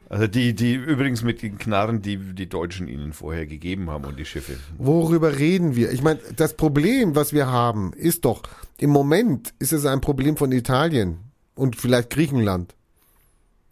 [0.08, 4.18] Also die, die übrigens mit den Knarren, die die Deutschen ihnen vorher gegeben haben und
[4.18, 4.56] die Schiffe.
[4.78, 5.92] Worüber reden wir?
[5.92, 8.42] Ich meine, das Problem, was wir haben, ist doch,
[8.78, 11.18] im Moment ist es ein Problem von Italien
[11.54, 12.74] und vielleicht Griechenland.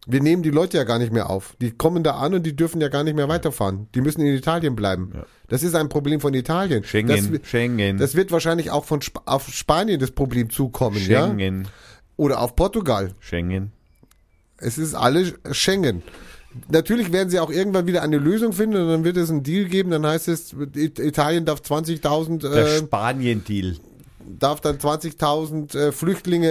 [0.07, 1.55] Wir nehmen die Leute ja gar nicht mehr auf.
[1.61, 3.86] Die kommen da an und die dürfen ja gar nicht mehr weiterfahren.
[3.94, 5.12] Die müssen in Italien bleiben.
[5.15, 5.27] Ja.
[5.47, 6.83] Das ist ein Problem von Italien.
[6.83, 11.28] Schengen, Das, Schengen, das wird wahrscheinlich auch von Sp auf Spanien das Problem zukommen, ja?
[11.28, 11.69] Schengen,
[12.17, 13.15] Oder auf Portugal.
[13.20, 13.70] Schengen.
[14.62, 16.02] Es ist alles Schengen.
[16.70, 19.65] Natürlich werden sie auch irgendwann wieder eine Lösung finden und dann wird es einen Deal
[19.66, 19.91] geben.
[19.91, 23.76] Dann heißt es, It- Italien darf 20.000 Der äh, Spanien-Deal.
[24.39, 26.50] darf dann 20.000 äh, Flüchtlinge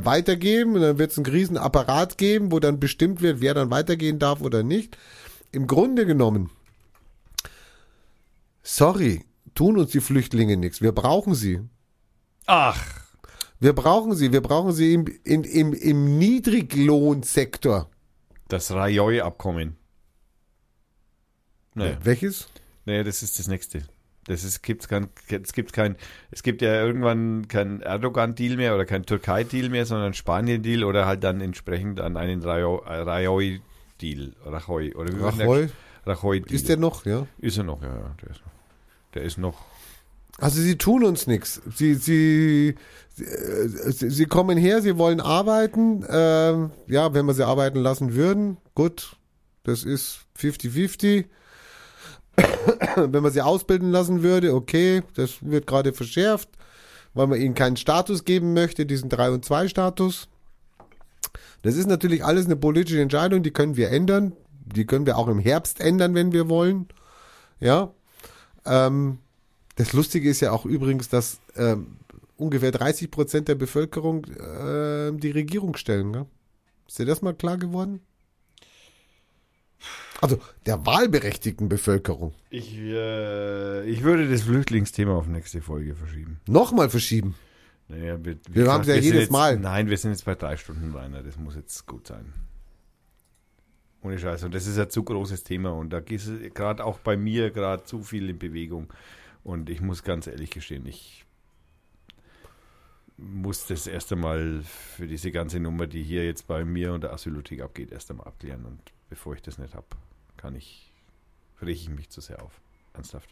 [0.00, 3.52] äh, weitergeben und dann wird es einen riesen Apparat geben, wo dann bestimmt wird, wer
[3.52, 4.96] dann weitergehen darf oder nicht.
[5.52, 6.48] Im Grunde genommen,
[8.62, 10.80] sorry, tun uns die Flüchtlinge nichts.
[10.80, 11.60] Wir brauchen sie.
[12.46, 12.82] Ach,
[13.64, 14.30] Wir brauchen sie.
[14.30, 17.88] Wir brauchen sie im, in, im, im Niedriglohnsektor.
[18.48, 19.76] das Rajoi-Abkommen.
[21.72, 21.96] Naja.
[22.02, 22.48] Welches?
[22.84, 23.80] Naja, das ist das nächste.
[24.26, 25.96] Das ist, gibt's kein, es gibt kein,
[26.30, 31.24] es gibt ja irgendwann kein Erdogan-Deal mehr oder kein Türkei-Deal mehr, sondern Spanien-Deal oder halt
[31.24, 34.34] dann entsprechend an einen Rajo- Rajoi-Deal.
[34.44, 34.94] Rajoi.
[34.94, 35.68] Oder wie wird der- Rajoy?
[36.04, 36.54] Rajoi-Deal.
[36.54, 37.26] Ist der noch, ja?
[37.38, 38.52] Ist er noch, ja, ja, der ist noch.
[39.14, 39.64] Der ist noch.
[40.38, 41.62] Also sie tun uns nichts.
[41.74, 42.74] Sie, sie,
[43.14, 46.04] sie, äh, sie kommen her, sie wollen arbeiten.
[46.08, 49.16] Ähm, ja, wenn wir sie arbeiten lassen würden, gut,
[49.62, 51.26] das ist 50-50.
[52.96, 56.48] wenn man sie ausbilden lassen würde, okay, das wird gerade verschärft,
[57.12, 60.28] weil man ihnen keinen Status geben möchte, diesen 3 und 2 Status.
[61.62, 64.32] Das ist natürlich alles eine politische Entscheidung, die können wir ändern.
[64.66, 66.88] Die können wir auch im Herbst ändern, wenn wir wollen.
[67.60, 67.92] Ja.
[68.66, 69.18] Ähm,
[69.76, 71.96] das Lustige ist ja auch übrigens, dass ähm,
[72.36, 76.10] ungefähr 30 Prozent der Bevölkerung äh, die Regierung stellen.
[76.10, 76.26] Ne?
[76.86, 78.00] Ist dir das mal klar geworden?
[80.20, 82.32] Also der wahlberechtigten Bevölkerung.
[82.50, 86.40] Ich, äh, ich würde das Flüchtlingsthema auf nächste Folge verschieben.
[86.46, 87.34] Nochmal verschieben.
[87.88, 89.58] Naja, wir, Wir haben es ja jedes jetzt, Mal.
[89.58, 91.22] Nein, wir sind jetzt bei drei Stunden Rainer.
[91.22, 92.32] Das muss jetzt gut sein.
[94.02, 94.44] Ohne Scheiß.
[94.44, 95.72] Und das ist ein zu großes Thema.
[95.72, 98.90] Und da ist gerade auch bei mir gerade zu viel in Bewegung.
[99.44, 101.24] Und ich muss ganz ehrlich gestehen, ich
[103.16, 107.12] muss das erst einmal für diese ganze Nummer, die hier jetzt bei mir und der
[107.12, 108.64] Asylothek abgeht, erst einmal abklären.
[108.64, 109.86] Und bevor ich das nicht habe,
[110.36, 110.92] kann ich,
[111.60, 112.60] rege ich mich zu sehr auf.
[112.94, 113.28] Ernsthaft.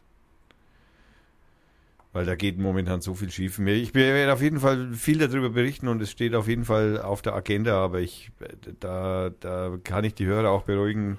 [2.12, 3.58] Weil da geht momentan so viel schief.
[3.58, 7.22] Ich werde auf jeden Fall viel darüber berichten und es steht auf jeden Fall auf
[7.22, 8.30] der Agenda, aber ich,
[8.80, 11.16] da, da kann ich die Hörer auch beruhigen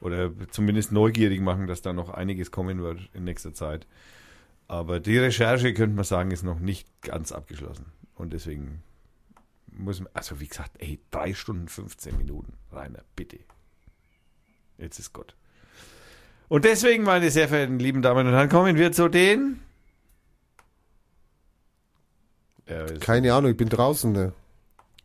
[0.00, 3.88] oder zumindest neugierig machen, dass da noch einiges kommen wird in nächster Zeit.
[4.68, 7.86] Aber die Recherche, könnte man sagen, ist noch nicht ganz abgeschlossen.
[8.14, 8.82] Und deswegen
[9.68, 13.38] muss man, also wie gesagt, ey, 3 Stunden 15 Minuten, Rainer, bitte.
[14.78, 15.34] Jetzt ist gut.
[16.48, 19.60] Und deswegen, meine sehr verehrten lieben Damen und Herren, kommen wir zu den.
[23.00, 24.10] Keine Ahnung, ich bin draußen.
[24.12, 24.32] Ne?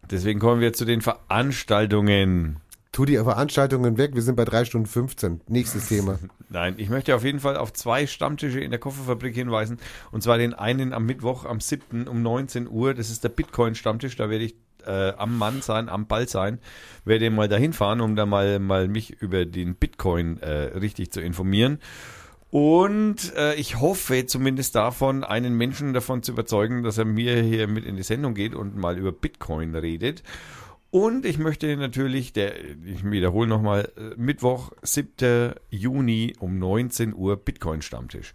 [0.10, 2.60] Deswegen kommen wir zu den Veranstaltungen.
[2.92, 5.42] Tu die Veranstaltungen weg, wir sind bei 3 Stunden 15.
[5.48, 6.20] Nächstes Thema.
[6.50, 9.80] Nein, ich möchte auf jeden Fall auf zwei Stammtische in der Kofferfabrik hinweisen.
[10.12, 12.10] Und zwar den einen am Mittwoch, am 7.
[12.10, 12.94] um 19 Uhr.
[12.94, 14.18] Das ist der Bitcoin-Stammtisch.
[14.18, 14.56] Da werde ich
[14.86, 16.60] äh, am Mann sein, am Ball sein.
[17.06, 21.22] Werde mal dahin fahren, um da mal, mal mich über den Bitcoin äh, richtig zu
[21.22, 21.80] informieren.
[22.50, 27.68] Und äh, ich hoffe zumindest davon, einen Menschen davon zu überzeugen, dass er mir hier
[27.68, 30.24] mit in die Sendung geht und mal über Bitcoin redet.
[30.92, 32.54] Und ich möchte natürlich, der,
[32.84, 35.54] ich wiederhole nochmal, äh, Mittwoch, 7.
[35.70, 38.34] Juni um 19 Uhr Bitcoin-Stammtisch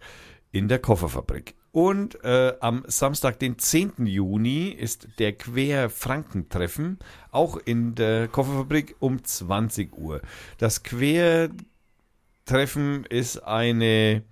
[0.51, 1.53] in der Kofferfabrik.
[1.71, 4.07] Und äh, am Samstag, den 10.
[4.07, 6.97] Juni, ist der Quer-Franken-Treffen,
[7.29, 10.21] auch in der Kofferfabrik um 20 Uhr.
[10.57, 14.23] Das Quer-Treffen ist eine,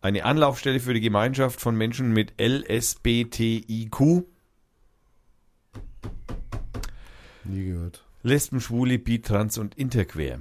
[0.00, 4.26] eine Anlaufstelle für die Gemeinschaft von Menschen mit LSBTIQ.
[7.44, 8.04] Nie gehört.
[8.22, 10.40] Lesben, Schwule, Bi, Trans und Interquer.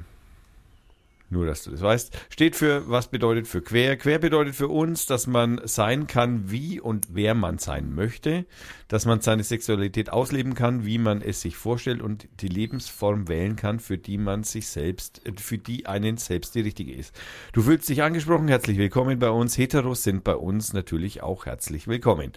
[1.33, 2.15] Nur, dass du das weißt.
[2.29, 3.97] Steht für, was bedeutet für quer?
[3.97, 8.45] Quer bedeutet für uns, dass man sein kann, wie und wer man sein möchte.
[8.87, 13.55] Dass man seine Sexualität ausleben kann, wie man es sich vorstellt und die Lebensform wählen
[13.55, 17.15] kann, für die man sich selbst, äh, für die einen selbst die richtige ist.
[17.51, 19.57] Du fühlst dich angesprochen, herzlich willkommen bei uns.
[19.57, 22.31] Heteros sind bei uns natürlich auch herzlich willkommen.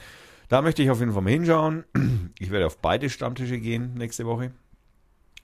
[0.49, 1.85] Da möchte ich auf jeden Fall mal hinschauen.
[2.39, 4.53] Ich werde auf beide Stammtische gehen nächste Woche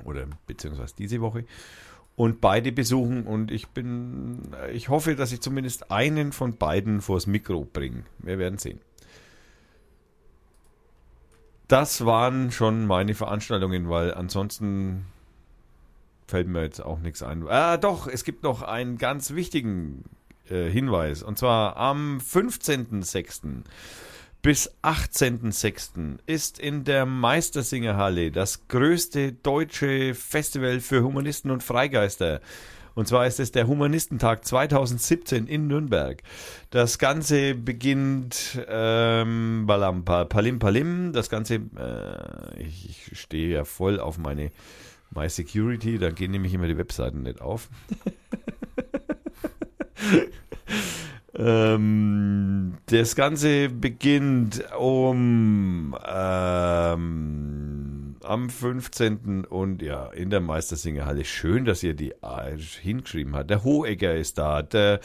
[0.04, 1.46] oder beziehungsweise diese Woche
[2.16, 7.26] und beide besuchen und ich bin, ich hoffe, dass ich zumindest einen von beiden vors
[7.26, 8.04] Mikro bringe.
[8.18, 8.80] Wir werden sehen.
[11.68, 15.06] Das waren schon meine Veranstaltungen, weil ansonsten
[16.26, 17.48] fällt mir jetzt auch nichts ein.
[17.48, 20.04] Ah, doch, es gibt noch einen ganz wichtigen
[20.50, 23.62] äh, Hinweis und zwar am 15.06
[24.42, 26.18] bis 18.06.
[26.26, 32.40] ist in der Meistersingerhalle das größte deutsche Festival für Humanisten und Freigeister.
[32.94, 36.22] Und zwar ist es der Humanistentag 2017 in Nürnberg.
[36.70, 41.12] Das Ganze beginnt ähm, balam, pa- palim palim.
[41.12, 44.50] Das Ganze, äh, ich, ich stehe ja voll auf meine
[45.14, 47.68] My Security, da gehen nämlich immer die Webseiten nicht auf.
[51.34, 59.46] Ähm, das Ganze beginnt um ähm, am 15.
[59.46, 61.24] und ja, in der Meistersingerhalle.
[61.24, 62.14] Schön, dass ihr die
[62.80, 63.50] hingeschrieben habt.
[63.50, 65.00] Der Hohegger ist da, der,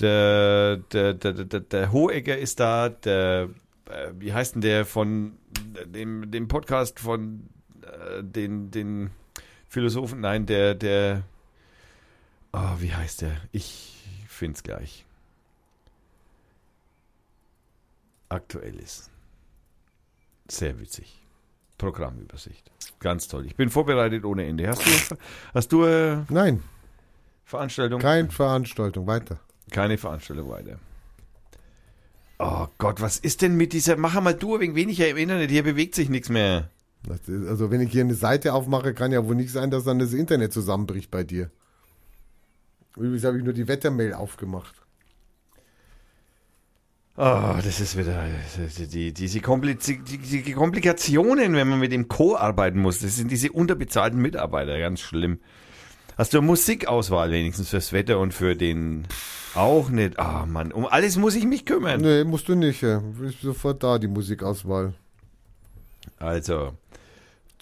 [0.00, 3.50] der, der, der, der, der Hohegger ist da, der,
[3.88, 5.38] äh, wie heißt denn der von
[5.86, 7.48] dem, dem Podcast von
[7.82, 9.10] äh, den, den
[9.68, 10.20] Philosophen?
[10.20, 11.22] Nein, der, der,
[12.52, 13.36] oh, wie heißt der?
[13.52, 15.03] Ich find's gleich.
[18.34, 19.10] Aktuell ist.
[20.48, 21.20] Sehr witzig.
[21.78, 22.70] Programmübersicht.
[23.00, 23.46] Ganz toll.
[23.46, 24.68] Ich bin vorbereitet ohne Ende.
[24.68, 25.16] Hast du,
[25.54, 26.62] hast du äh, Nein,
[27.44, 28.00] Veranstaltung?
[28.00, 29.06] keine Veranstaltung.
[29.06, 29.40] Weiter.
[29.70, 30.78] Keine Veranstaltung weiter.
[32.38, 33.96] Oh Gott, was ist denn mit dieser.
[33.96, 35.50] Mach mal du wegen weniger im Internet.
[35.50, 36.70] Hier bewegt sich nichts mehr.
[37.08, 39.98] Ist, also wenn ich hier eine Seite aufmache, kann ja wohl nicht sein, dass dann
[39.98, 41.50] das Internet zusammenbricht bei dir.
[42.96, 44.83] Übrigens habe ich nur die Wettermail aufgemacht.
[47.16, 48.24] Oh, das ist wieder
[48.92, 52.36] die, diese, Kompliz die, die Komplikationen, wenn man mit dem Co.
[52.36, 52.98] arbeiten muss.
[52.98, 55.38] Das sind diese unterbezahlten Mitarbeiter, ganz schlimm.
[56.18, 59.06] Hast du eine Musikauswahl wenigstens fürs Wetter und für den
[59.54, 60.18] auch nicht?
[60.18, 62.00] Ah, Mann, um alles muss ich mich kümmern.
[62.00, 62.82] Nee, musst du nicht.
[62.82, 63.00] ja.
[63.22, 64.94] Ist sofort da, die Musikauswahl.
[66.18, 66.72] Also,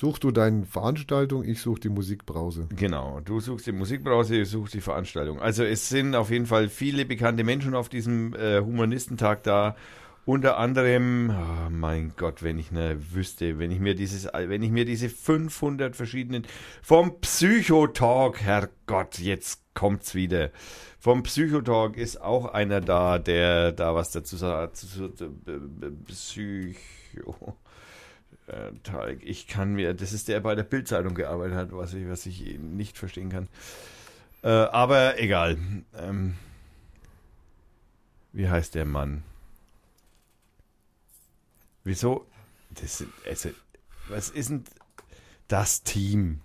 [0.03, 2.67] Such du deine Veranstaltung, ich suche die Musikbrause.
[2.75, 3.21] genau.
[3.25, 5.41] Du suchst die Musikbrause, ich suche die Veranstaltung.
[5.41, 9.77] Also, es sind auf jeden Fall viele bekannte Menschen auf diesem äh, Humanistentag da.
[10.25, 14.71] Unter anderem, oh mein Gott, wenn ich ne wüsste, wenn ich mir dieses, wenn ich
[14.73, 16.47] mir diese 500 verschiedenen
[16.83, 20.51] vom Psychotalk, Herrgott, jetzt kommt's wieder.
[20.99, 24.79] Vom Psychotalk ist auch einer da, der da was dazu sagt.
[24.79, 27.57] zu- äh, Psycho.
[28.47, 29.19] Äh, Talk.
[29.23, 32.59] Ich kann mir, das ist der bei der Bildzeitung gearbeitet hat, was ich, was ich
[32.59, 33.49] nicht verstehen kann.
[34.43, 35.57] Äh, aber egal.
[35.97, 36.35] Ähm,
[38.33, 39.23] wie heißt der Mann?
[41.85, 42.27] Wieso?
[42.71, 43.51] Das sind, also,
[44.09, 44.65] was ist denn
[45.49, 46.41] das Team?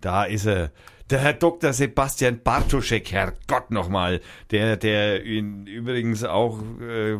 [0.00, 0.70] Da ist er.
[1.10, 1.72] Der Herr Dr.
[1.72, 4.20] Sebastian Bartoschek, Herrgott nochmal,
[4.50, 7.18] der, der übrigens auch äh,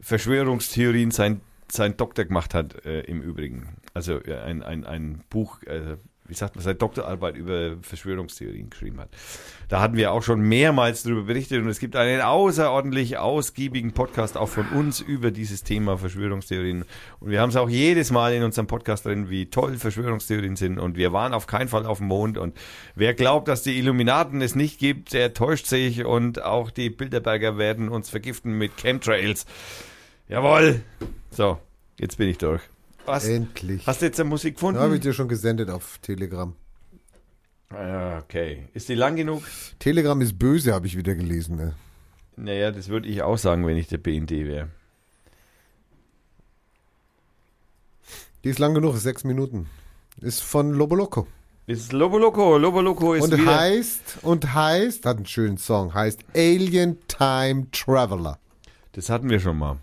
[0.00, 1.40] Verschwörungstheorien sein,
[1.72, 3.76] sein Doktor gemacht hat, äh, im Übrigen.
[3.94, 5.96] Also ein, ein, ein Buch, äh,
[6.30, 9.10] wie sagt man, seine Doktorarbeit über Verschwörungstheorien geschrieben hat.
[9.68, 14.36] Da hatten wir auch schon mehrmals darüber berichtet und es gibt einen außerordentlich ausgiebigen Podcast
[14.36, 16.84] auch von uns über dieses Thema Verschwörungstheorien.
[17.18, 20.78] Und wir haben es auch jedes Mal in unserem Podcast drin, wie toll Verschwörungstheorien sind
[20.78, 22.56] und wir waren auf keinen Fall auf dem Mond und
[22.94, 27.58] wer glaubt, dass die Illuminaten es nicht gibt, der täuscht sich und auch die Bilderberger
[27.58, 29.46] werden uns vergiften mit Chemtrails.
[30.30, 30.82] Jawohl.
[31.32, 31.58] So,
[31.98, 32.62] jetzt bin ich durch.
[33.04, 33.26] Was?
[33.26, 33.84] Endlich.
[33.84, 34.78] Hast du jetzt eine Musik gefunden?
[34.78, 36.54] Ja, habe ich dir schon gesendet auf Telegram.
[37.70, 38.68] Ah, okay.
[38.72, 39.42] Ist die lang genug?
[39.80, 41.56] Telegram ist böse, habe ich wieder gelesen.
[41.56, 41.74] Ne?
[42.36, 44.68] Naja, das würde ich auch sagen, wenn ich der BND wäre.
[48.44, 49.66] Die ist lang genug, ist sechs Minuten.
[50.20, 51.26] Ist von Lobo Loco.
[51.66, 52.56] Ist Lobo Loco.
[52.56, 53.58] Lobo Loco ist Und wieder...
[53.58, 58.38] heißt, und heißt, hat einen schönen Song, heißt Alien Time Traveler.
[58.92, 59.78] Das hatten wir schon mal.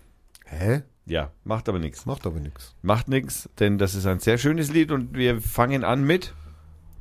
[0.50, 0.82] Hä?
[1.06, 2.04] Ja, macht aber nichts.
[2.06, 2.74] Macht aber nichts.
[2.82, 6.34] Macht nichts, denn das ist ein sehr schönes Lied und wir fangen an mit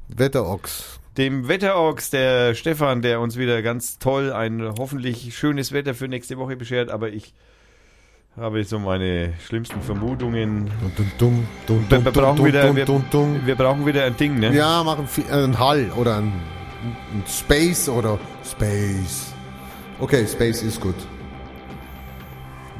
[0.08, 1.00] Wetterochs.
[1.18, 6.38] dem Wetterochs, der Stefan, der uns wieder ganz toll ein hoffentlich schönes Wetter für nächste
[6.38, 7.34] Woche beschert, aber ich
[8.38, 10.72] habe so meine schlimmsten Vermutungen.
[11.90, 13.42] Wir, brauchen wieder, dun, wir, dun, dun.
[13.46, 14.54] wir brauchen wieder ein Ding, ne?
[14.56, 16.32] Ja, machen äh, einen Hall oder ein,
[17.14, 19.34] ein Space oder Space.
[20.00, 20.96] Okay, Space ist gut.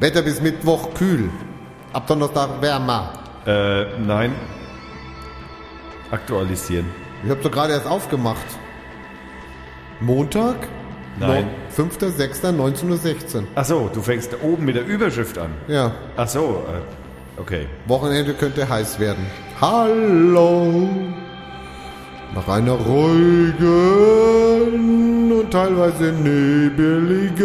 [0.00, 1.28] Wetter bis Mittwoch kühl.
[1.92, 3.12] Ab Donnerstag wärmer.
[3.46, 4.32] Äh, nein.
[6.10, 6.86] Aktualisieren.
[7.24, 8.44] Ich habe doch gerade erst aufgemacht.
[10.00, 10.56] Montag?
[11.18, 11.46] Nein.
[11.76, 13.44] No- 5.6.19.16 Uhr.
[13.56, 15.50] Ach so, du fängst oben mit der Überschrift an.
[15.66, 16.80] Ja, Ach so, äh,
[17.40, 17.66] okay.
[17.86, 19.26] Wochenende könnte heiß werden.
[19.60, 20.88] Hallo!
[22.34, 23.62] Nach einer ruhigen
[25.32, 27.40] und teilweise nebeligen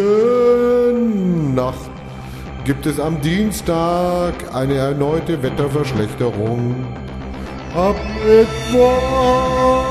[1.55, 1.89] Nacht
[2.65, 6.85] gibt es am Dienstag eine erneute Wetterverschlechterung.
[7.75, 9.83] Ab Mittwoch,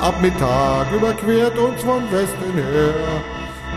[0.00, 2.94] ab Mittag überquert uns von Westen her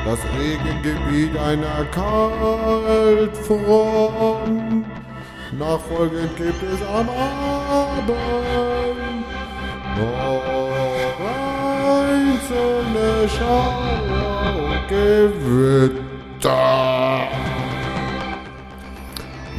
[0.06, 4.86] das Regengebiet einer Kaltfront.
[5.58, 8.10] Nachfolgend gibt es am Abend
[9.98, 10.44] noch
[12.10, 16.04] einzelne Schauer und Gewitter.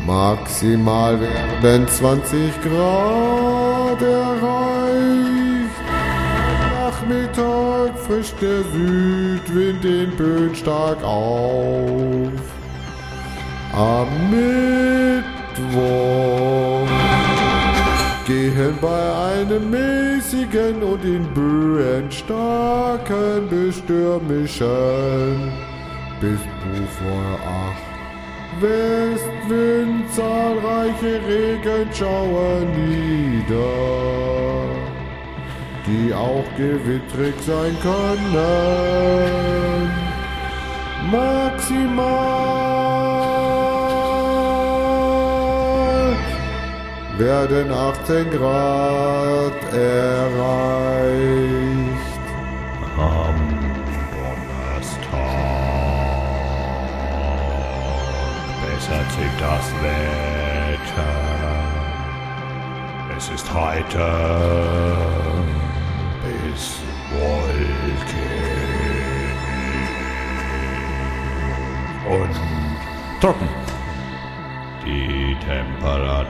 [0.07, 1.19] Maximal
[1.63, 4.85] werden 20 Grad erreicht.
[6.75, 12.31] Nachmittag frischt der Südwind den Böen stark auf.
[13.73, 15.25] Am Mittwoch
[18.27, 25.53] gehen bei einem mäßigen und in Böen starken bis stürmischen
[26.21, 26.41] bis
[26.73, 27.39] Ufer
[27.73, 27.84] 8.
[28.65, 33.75] Westwind zahlreiche Regenschauer nieder,
[35.87, 38.31] die auch gewittrig sein können.
[41.11, 42.15] Maximal
[47.19, 51.64] werden 18 Grad erreicht.
[59.15, 61.13] Sich das Wetter.
[63.17, 64.11] Es ist heiter
[66.23, 66.81] bis
[67.13, 68.09] wolkig
[72.11, 72.35] und
[73.21, 73.49] trocken.
[74.85, 76.27] Die Temperaturen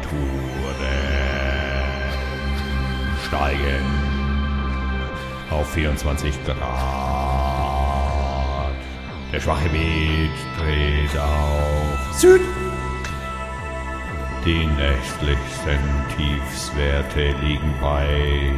[3.27, 3.87] steigen
[5.51, 6.55] auf 24 Grad.
[9.33, 12.43] Der schwache Wind dreht auf Süd.
[14.45, 15.81] Die nächtlichsten
[16.15, 18.53] Tiefswerte liegen bei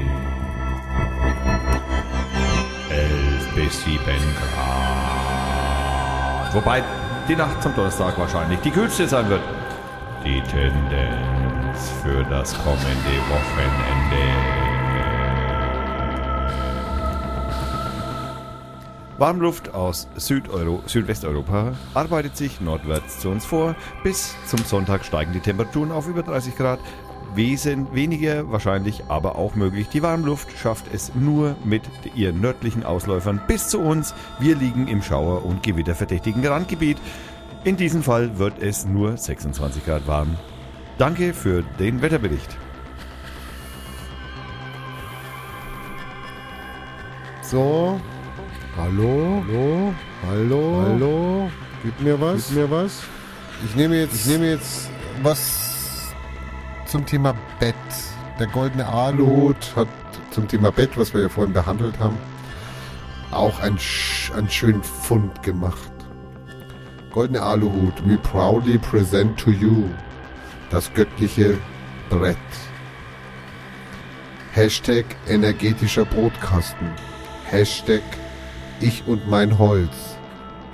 [2.90, 4.00] 11 bis 7
[4.54, 6.52] Grad.
[6.52, 6.82] Wobei
[7.28, 9.42] die Nacht zum Donnerstag wahrscheinlich die kühlste sein wird.
[10.24, 14.55] Die Tendenz für das kommende Wochenende.
[19.18, 23.74] Warmluft aus Südeuro Südwesteuropa arbeitet sich nordwärts zu uns vor.
[24.02, 26.78] Bis zum Sonntag steigen die Temperaturen auf über 30 Grad.
[27.34, 29.88] Wesen weniger wahrscheinlich, aber auch möglich.
[29.88, 31.82] Die Warmluft schafft es nur mit
[32.14, 34.14] ihren nördlichen Ausläufern bis zu uns.
[34.38, 36.98] Wir liegen im Schauer- und gewitterverdächtigen Randgebiet.
[37.64, 40.36] In diesem Fall wird es nur 26 Grad warm.
[40.98, 42.56] Danke für den Wetterbericht.
[47.42, 47.98] So.
[48.76, 49.42] Hallo?
[49.46, 49.94] Hallo?
[50.28, 50.82] Hallo?
[50.82, 51.50] Hallo?
[51.82, 52.48] Gib mir was?
[52.48, 53.02] Gib mir was?
[53.64, 54.90] Ich nehme jetzt, ich nehme jetzt
[55.22, 56.12] was
[56.86, 57.74] zum Thema Bett.
[58.38, 59.88] der goldene Aluhut hat
[60.30, 62.18] zum Thema Bett, was wir ja vorhin behandelt haben,
[63.30, 63.78] auch einen,
[64.36, 65.90] einen schönen Fund gemacht.
[67.10, 69.88] Goldene Aluhut, we proudly present to you
[70.70, 71.56] das göttliche
[72.10, 72.36] Brett.
[74.52, 76.90] Hashtag energetischer Brotkasten.
[77.44, 78.02] Hashtag
[78.80, 80.16] ich und mein Holz.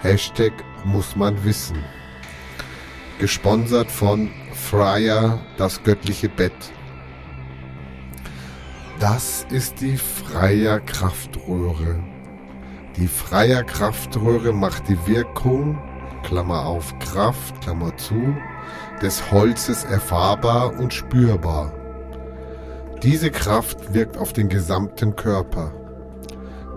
[0.01, 0.53] Hashtag
[0.85, 1.79] muss man wissen.
[3.19, 6.53] Gesponsert von Freya, das göttliche Bett.
[8.99, 12.03] Das ist die Freier Kraftröhre.
[12.97, 15.79] Die Freier Kraftröhre macht die Wirkung,
[16.23, 18.37] Klammer auf Kraft, Klammer zu,
[19.01, 21.73] des Holzes erfahrbar und spürbar.
[23.03, 25.73] Diese Kraft wirkt auf den gesamten Körper.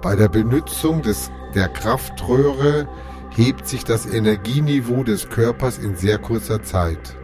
[0.05, 2.87] Bei der Benutzung des, der Kraftröhre
[3.31, 7.17] hebt sich das Energieniveau des Körpers in sehr kurzer Zeit.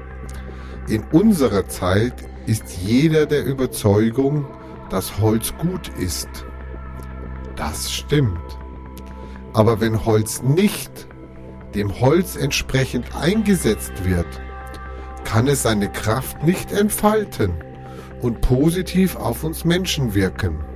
[0.87, 2.15] In unserer Zeit
[2.47, 4.47] ist jeder der Überzeugung,
[4.89, 6.27] dass Holz gut ist.
[7.55, 8.57] Das stimmt.
[9.53, 11.07] Aber wenn Holz nicht
[11.75, 14.41] dem Holz entsprechend eingesetzt wird,
[15.23, 17.53] kann es seine Kraft nicht entfalten
[18.23, 20.70] und positiv auf uns Menschen wirken.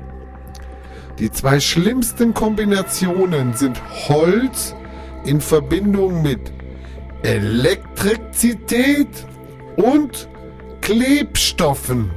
[1.20, 4.76] Die zwei schlimmsten Kombinationen sind Holz
[5.24, 6.52] in Verbindung mit
[7.24, 9.08] Elektrizität
[9.78, 10.28] und
[10.82, 12.12] Klebstoffen.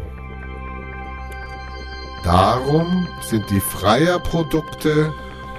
[2.25, 5.13] Darum sind die Freier Produkte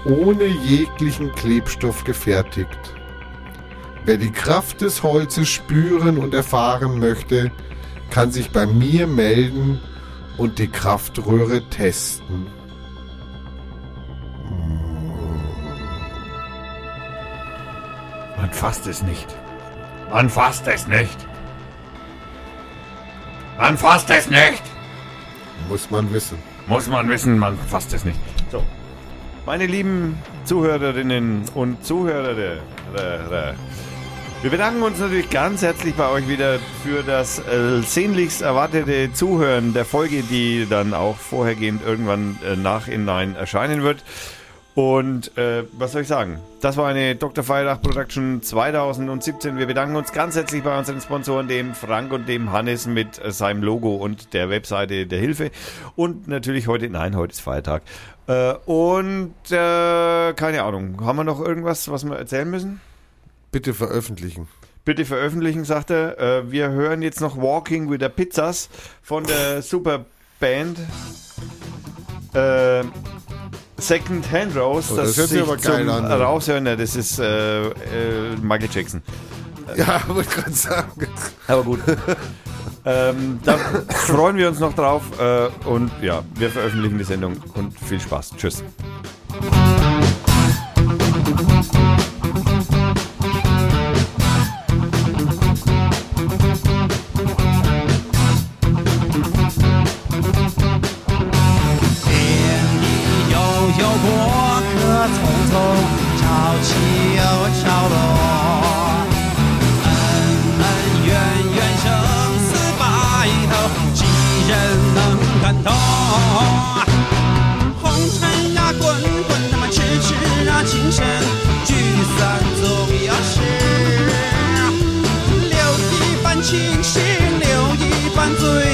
[0.05, 2.93] ohne jeglichen Klebstoff gefertigt.
[4.03, 7.51] Wer die Kraft des Holzes spüren und erfahren möchte,
[8.09, 9.79] kann sich bei mir melden
[10.37, 12.58] und die Kraftröhre testen.
[18.39, 19.27] Man fasst es nicht.
[20.09, 21.17] Man fasst es nicht.
[23.57, 24.63] Man fasst es nicht.
[25.67, 26.37] Muss man wissen.
[26.65, 28.17] Muss man wissen, man fasst es nicht.
[28.49, 28.63] So.
[29.45, 32.37] Meine lieben Zuhörerinnen und Zuhörer,
[34.41, 39.73] wir bedanken uns natürlich ganz herzlich bei euch wieder für das äh, sehnlichst erwartete Zuhören
[39.73, 44.01] der Folge, die dann auch vorhergehend irgendwann äh, nachhinein erscheinen wird.
[44.79, 46.39] Und äh, was soll ich sagen?
[46.61, 47.43] Das war eine Dr.
[47.43, 49.57] Feierach Production 2017.
[49.57, 53.29] Wir bedanken uns ganz herzlich bei unseren Sponsoren, dem Frank und dem Hannes mit äh,
[53.33, 55.51] seinem Logo und der Webseite der Hilfe.
[55.97, 57.81] Und natürlich heute, nein, heute ist Feiertag.
[58.27, 62.79] Äh, und äh, keine Ahnung, haben wir noch irgendwas, was wir erzählen müssen?
[63.51, 64.47] Bitte veröffentlichen.
[64.85, 66.17] Bitte veröffentlichen, sagt er.
[66.19, 68.69] Äh, wir hören jetzt noch Walking with the Pizzas
[69.01, 70.05] von der super
[70.39, 70.79] Band.
[73.81, 76.05] Second Hand Rose, Oh, das hört sich aber geil zum an?
[76.05, 77.71] Raushören, ja, das ist äh, äh,
[78.41, 79.01] Michael Jackson.
[79.75, 81.07] Ja, wollte gerade sagen.
[81.47, 81.79] Aber gut.
[82.85, 87.77] ähm, da freuen wir uns noch drauf äh, und ja, wir veröffentlichen die Sendung und
[87.79, 88.31] viel Spaß.
[88.37, 88.63] Tschüss.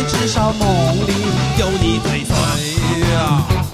[0.07, 0.67] 至少梦
[1.07, 1.13] 里
[1.57, 3.64] 有你追随。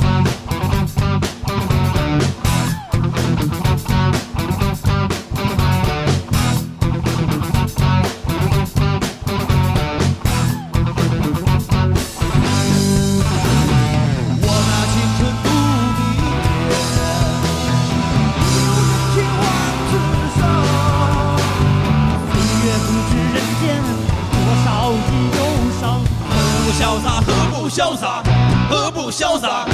[27.82, 28.22] 潇洒？
[28.70, 29.66] 何不潇洒？